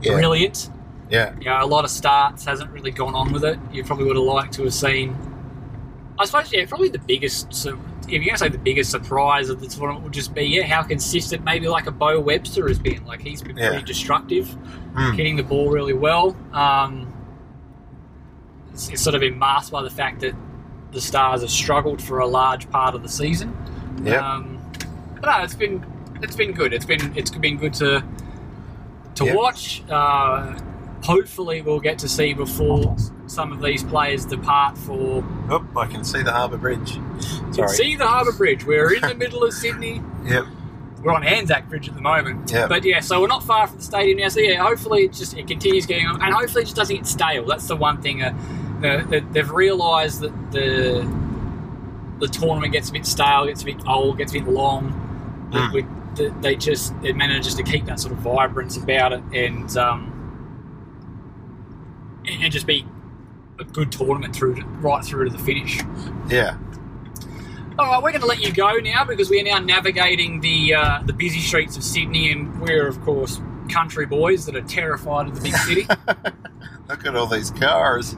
yeah, 0.00 0.14
brilliant. 0.14 0.70
yeah, 1.10 1.34
You 1.38 1.46
know, 1.46 1.62
a 1.62 1.66
lot 1.66 1.84
of 1.84 1.90
starts 1.90 2.44
hasn't 2.44 2.70
really 2.70 2.90
gone 2.90 3.14
on 3.14 3.32
with 3.32 3.44
it. 3.44 3.58
You 3.72 3.84
probably 3.84 4.04
would 4.06 4.16
have 4.16 4.24
liked 4.24 4.52
to 4.54 4.64
have 4.64 4.74
seen. 4.74 5.16
I 6.18 6.24
suppose, 6.26 6.52
yeah, 6.52 6.64
probably 6.66 6.88
the 6.90 6.98
biggest. 6.98 7.52
So 7.52 7.78
if 8.02 8.10
you're 8.10 8.20
going 8.24 8.34
to 8.34 8.38
say 8.38 8.48
the 8.48 8.58
biggest 8.58 8.90
surprise 8.90 9.48
of 9.48 9.60
the 9.60 9.66
tournament 9.66 10.04
would 10.04 10.12
just 10.12 10.34
be, 10.34 10.42
yeah, 10.44 10.64
how 10.66 10.82
consistent 10.82 11.42
maybe 11.44 11.66
like 11.68 11.86
a 11.86 11.90
Beau 11.90 12.20
Webster 12.20 12.68
has 12.68 12.78
been. 12.78 13.04
Like 13.06 13.20
he's 13.22 13.42
been 13.42 13.56
Yeah. 13.56 13.70
pretty 13.70 13.84
destructive, 13.84 14.48
Hmm. 14.94 15.12
hitting 15.12 15.36
the 15.36 15.42
ball 15.42 15.70
really 15.70 15.94
well. 15.94 16.36
Um, 16.52 17.12
it's, 18.72 18.88
it's 18.90 19.02
sort 19.02 19.14
of 19.14 19.20
been 19.20 19.38
masked 19.38 19.72
by 19.72 19.82
the 19.82 19.90
fact 19.90 20.20
that 20.20 20.34
the 20.92 21.00
Stars 21.00 21.40
have 21.40 21.50
struggled 21.50 22.00
for 22.00 22.20
a 22.20 22.26
large 22.26 22.70
part 22.70 22.94
of 22.94 23.02
the 23.02 23.08
season. 23.08 23.56
Yep. 24.04 24.22
Um, 24.22 24.60
but 25.20 25.36
no, 25.38 25.42
it's 25.44 25.54
been 25.54 25.84
it's 26.24 26.36
been 26.36 26.52
good. 26.52 26.72
It's 26.72 26.84
been 26.86 27.16
it's 27.16 27.30
been 27.30 27.56
good 27.56 27.74
to 27.74 28.02
to 29.16 29.24
Yep. 29.24 29.36
watch. 29.36 29.82
Uh, 29.88 30.58
hopefully, 31.02 31.62
we'll 31.62 31.80
get 31.80 31.98
to 32.00 32.08
see 32.08 32.34
before 32.34 32.96
some 33.26 33.52
of 33.52 33.62
these 33.62 33.84
players 33.84 34.24
depart 34.24 34.76
for. 34.78 35.24
Oh, 35.50 35.64
I 35.76 35.86
can 35.86 36.04
see 36.04 36.22
the 36.22 36.32
Harbour 36.32 36.56
Bridge. 36.56 36.98
Sorry. 37.52 37.68
See 37.68 37.96
the 37.96 38.06
Harbour 38.06 38.32
Bridge. 38.32 38.64
We're 38.64 38.92
in 38.94 39.02
the 39.02 39.14
middle 39.24 39.44
of 39.44 39.52
Sydney. 39.52 40.02
Yep. 40.26 40.44
We're 41.02 41.12
on 41.12 41.22
Anzac 41.22 41.68
Bridge 41.68 41.86
at 41.88 41.94
the 41.94 42.00
moment. 42.00 42.50
Yep. 42.50 42.68
But 42.70 42.84
yeah, 42.84 43.00
so 43.00 43.20
we're 43.20 43.26
not 43.26 43.42
far 43.44 43.66
from 43.66 43.76
the 43.76 43.82
stadium 43.84 44.18
now. 44.18 44.28
So 44.28 44.40
yeah, 44.40 44.62
hopefully 44.62 45.04
it 45.04 45.12
just 45.12 45.36
it 45.36 45.46
continues 45.46 45.86
getting 45.86 46.06
on, 46.06 46.20
and 46.22 46.34
hopefully 46.34 46.62
it 46.62 46.66
just 46.66 46.76
doesn't 46.76 46.96
get 46.96 47.06
stale. 47.06 47.44
That's 47.46 47.68
the 47.68 47.76
one 47.76 48.00
thing. 48.00 48.22
Uh, 48.22 48.32
the, 48.80 49.06
the, 49.08 49.26
they've 49.32 49.50
realised 49.50 50.20
that 50.20 50.32
the 50.52 51.06
the 52.20 52.28
tournament 52.28 52.72
gets 52.72 52.88
a 52.88 52.92
bit 52.92 53.04
stale, 53.06 53.46
gets 53.46 53.62
a 53.62 53.66
bit 53.66 53.86
old, 53.86 54.18
gets 54.18 54.32
a 54.34 54.38
bit 54.38 54.48
long. 54.48 55.00
Mm. 55.52 55.72
we, 55.72 55.82
that 56.16 56.42
they 56.42 56.56
just 56.56 56.92
it 57.02 57.16
manages 57.16 57.54
to 57.56 57.62
keep 57.62 57.86
that 57.86 58.00
sort 58.00 58.12
of 58.12 58.18
vibrance 58.18 58.76
about 58.76 59.12
it, 59.12 59.22
and 59.32 59.76
um, 59.76 60.10
and 62.26 62.42
and 62.42 62.52
just 62.52 62.66
be 62.66 62.86
a 63.58 63.64
good 63.64 63.92
tournament 63.92 64.34
through 64.34 64.56
to, 64.56 64.64
right 64.64 65.04
through 65.04 65.28
to 65.28 65.36
the 65.36 65.42
finish. 65.42 65.80
Yeah. 66.28 66.58
All 67.76 67.86
right, 67.86 68.00
we're 68.00 68.12
going 68.12 68.20
to 68.20 68.28
let 68.28 68.40
you 68.40 68.52
go 68.52 68.76
now 68.76 69.04
because 69.04 69.28
we 69.28 69.40
are 69.40 69.44
now 69.44 69.58
navigating 69.58 70.40
the 70.40 70.74
uh, 70.74 71.02
the 71.04 71.12
busy 71.12 71.40
streets 71.40 71.76
of 71.76 71.82
Sydney, 71.82 72.30
and 72.30 72.60
we're 72.60 72.86
of 72.86 73.00
course 73.02 73.40
country 73.68 74.06
boys 74.06 74.46
that 74.46 74.54
are 74.54 74.62
terrified 74.62 75.26
of 75.28 75.34
the 75.34 75.40
big 75.40 75.56
city. 75.56 75.82
Look 76.88 77.06
at 77.06 77.16
all 77.16 77.26
these 77.26 77.50
cars. 77.50 78.16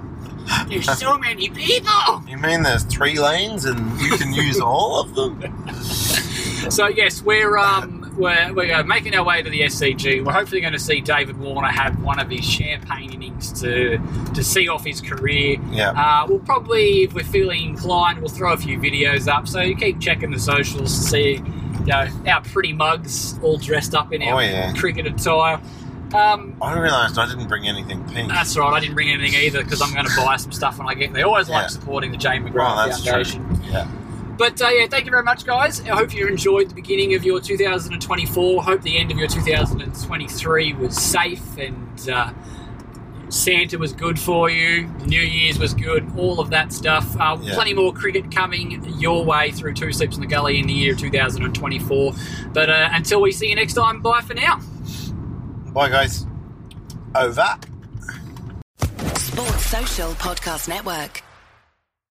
There's 0.69 0.99
so 0.99 1.19
many 1.19 1.49
people. 1.49 2.23
You 2.29 2.37
mean 2.37 2.63
there's 2.63 2.85
three 2.85 3.19
lanes 3.19 3.65
and 3.65 4.01
you 4.01 4.17
can 4.17 4.33
use 4.33 4.61
all 4.61 5.01
of 5.01 5.15
them? 5.15 5.41
So 6.71 6.89
yes, 6.89 7.23
we're 7.23 7.57
um 7.59 8.13
we're 8.17 8.53
we're 8.55 8.83
making 8.85 9.15
our 9.15 9.25
way 9.25 9.43
to 9.43 9.49
the 9.51 9.61
SCG. 9.63 10.25
We're 10.25 10.33
hopefully 10.33 10.61
going 10.61 10.73
to 10.73 10.79
see 10.79 11.01
David 11.01 11.39
Warner 11.39 11.69
have 11.69 12.03
one 12.03 12.19
of 12.19 12.31
his 12.31 12.45
champagne 12.45 13.13
innings 13.13 13.53
to 13.61 13.99
to 14.35 14.43
see 14.45 14.69
off 14.69 14.85
his 14.85 15.01
career. 15.01 15.59
Yeah. 15.71 15.91
Uh, 15.91 16.27
we'll 16.29 16.39
probably, 16.41 17.03
if 17.05 17.15
we're 17.15 17.25
feeling 17.25 17.63
inclined, 17.71 18.19
we'll 18.21 18.29
throw 18.29 18.53
a 18.53 18.57
few 18.57 18.79
videos 18.79 19.29
up. 19.33 19.47
So 19.49 19.61
you 19.61 19.77
keep 19.77 20.01
checking 20.01 20.31
the 20.31 20.39
socials 20.41 20.97
to 20.97 21.03
see, 21.05 21.31
you 21.35 21.87
know, 21.87 22.09
our 22.27 22.41
pretty 22.43 22.73
mugs 22.73 23.39
all 23.43 23.59
dressed 23.59 23.95
up 23.95 24.13
in 24.13 24.23
our 24.23 24.35
Oh, 24.37 24.39
yeah. 24.41 24.73
cricket 24.75 25.07
attire. 25.07 25.61
Um, 26.15 26.57
I 26.63 26.79
realised 26.79 27.19
I 27.19 27.27
didn't 27.27 27.49
bring 27.49 27.67
anything 27.69 28.03
pink. 28.09 28.29
that's 28.29 28.57
right. 28.57 28.73
I 28.73 28.81
didn't 28.81 28.95
bring 28.95 29.11
anything 29.11 29.39
either 29.41 29.63
because 29.65 29.83
I'm 29.83 29.93
going 29.93 30.07
to 30.07 30.17
buy 30.17 30.37
some 30.37 30.53
stuff 30.53 30.79
when 30.79 30.87
I 30.89 30.95
get 30.95 31.13
there. 31.13 31.27
Always 31.27 31.49
Yeah. 31.49 31.57
like 31.63 31.71
supporting 31.71 32.13
the 32.13 32.17
Jane 32.17 32.45
Well, 32.45 32.53
McGrath 32.53 32.87
that's 32.87 33.05
Foundation. 33.05 33.45
true. 33.61 33.65
Yeah. 33.73 33.89
But 34.37 34.61
uh, 34.61 34.69
yeah, 34.69 34.87
thank 34.87 35.05
you 35.07 35.11
very 35.11 35.23
much, 35.23 35.45
guys. 35.47 35.81
I 35.83 35.97
hope 35.97 36.15
you 36.15 36.27
enjoyed 36.27 36.69
the 36.69 36.75
beginning 36.75 37.15
of 37.15 37.25
your 37.25 37.41
2024. 37.41 38.63
Hope 38.63 38.83
the 38.83 38.99
end 38.99 39.11
of 39.11 39.19
your 39.19 39.29
2023 39.29 40.73
was 40.75 40.97
safe 40.97 41.57
and 41.57 42.11
uh, 42.11 42.33
Santa 43.29 43.79
was 43.79 43.93
good 43.93 44.21
for 44.21 44.51
you. 44.51 44.87
New 45.07 45.21
Year's 45.21 45.59
was 45.59 45.75
good. 45.75 46.07
All 46.17 46.39
of 46.39 46.51
that 46.51 46.73
stuff. 46.73 47.17
Uh, 47.19 47.39
Yeah. 47.41 47.55
Plenty 47.55 47.75
more 47.75 47.93
cricket 47.93 48.31
coming 48.31 48.85
your 48.99 49.25
way 49.25 49.51
through 49.53 49.75
Two 49.75 49.93
Sleeps 49.93 50.17
in 50.17 50.21
the 50.21 50.29
Gully 50.29 50.59
in 50.61 50.67
the 50.67 50.73
year 50.75 50.95
2024. 50.95 52.13
But 52.53 52.71
uh, 52.71 52.89
until 52.93 53.21
we 53.23 53.33
see 53.33 53.49
you 53.49 53.55
next 53.57 53.75
time, 53.75 54.01
bye 54.03 54.21
for 54.21 54.35
now. 54.35 54.61
Bye, 55.73 55.89
guys. 55.89 56.27
Over. 57.15 57.57
Sports 59.17 59.67
Social 59.67 60.11
Podcast 60.13 60.69
Network. 60.69 61.23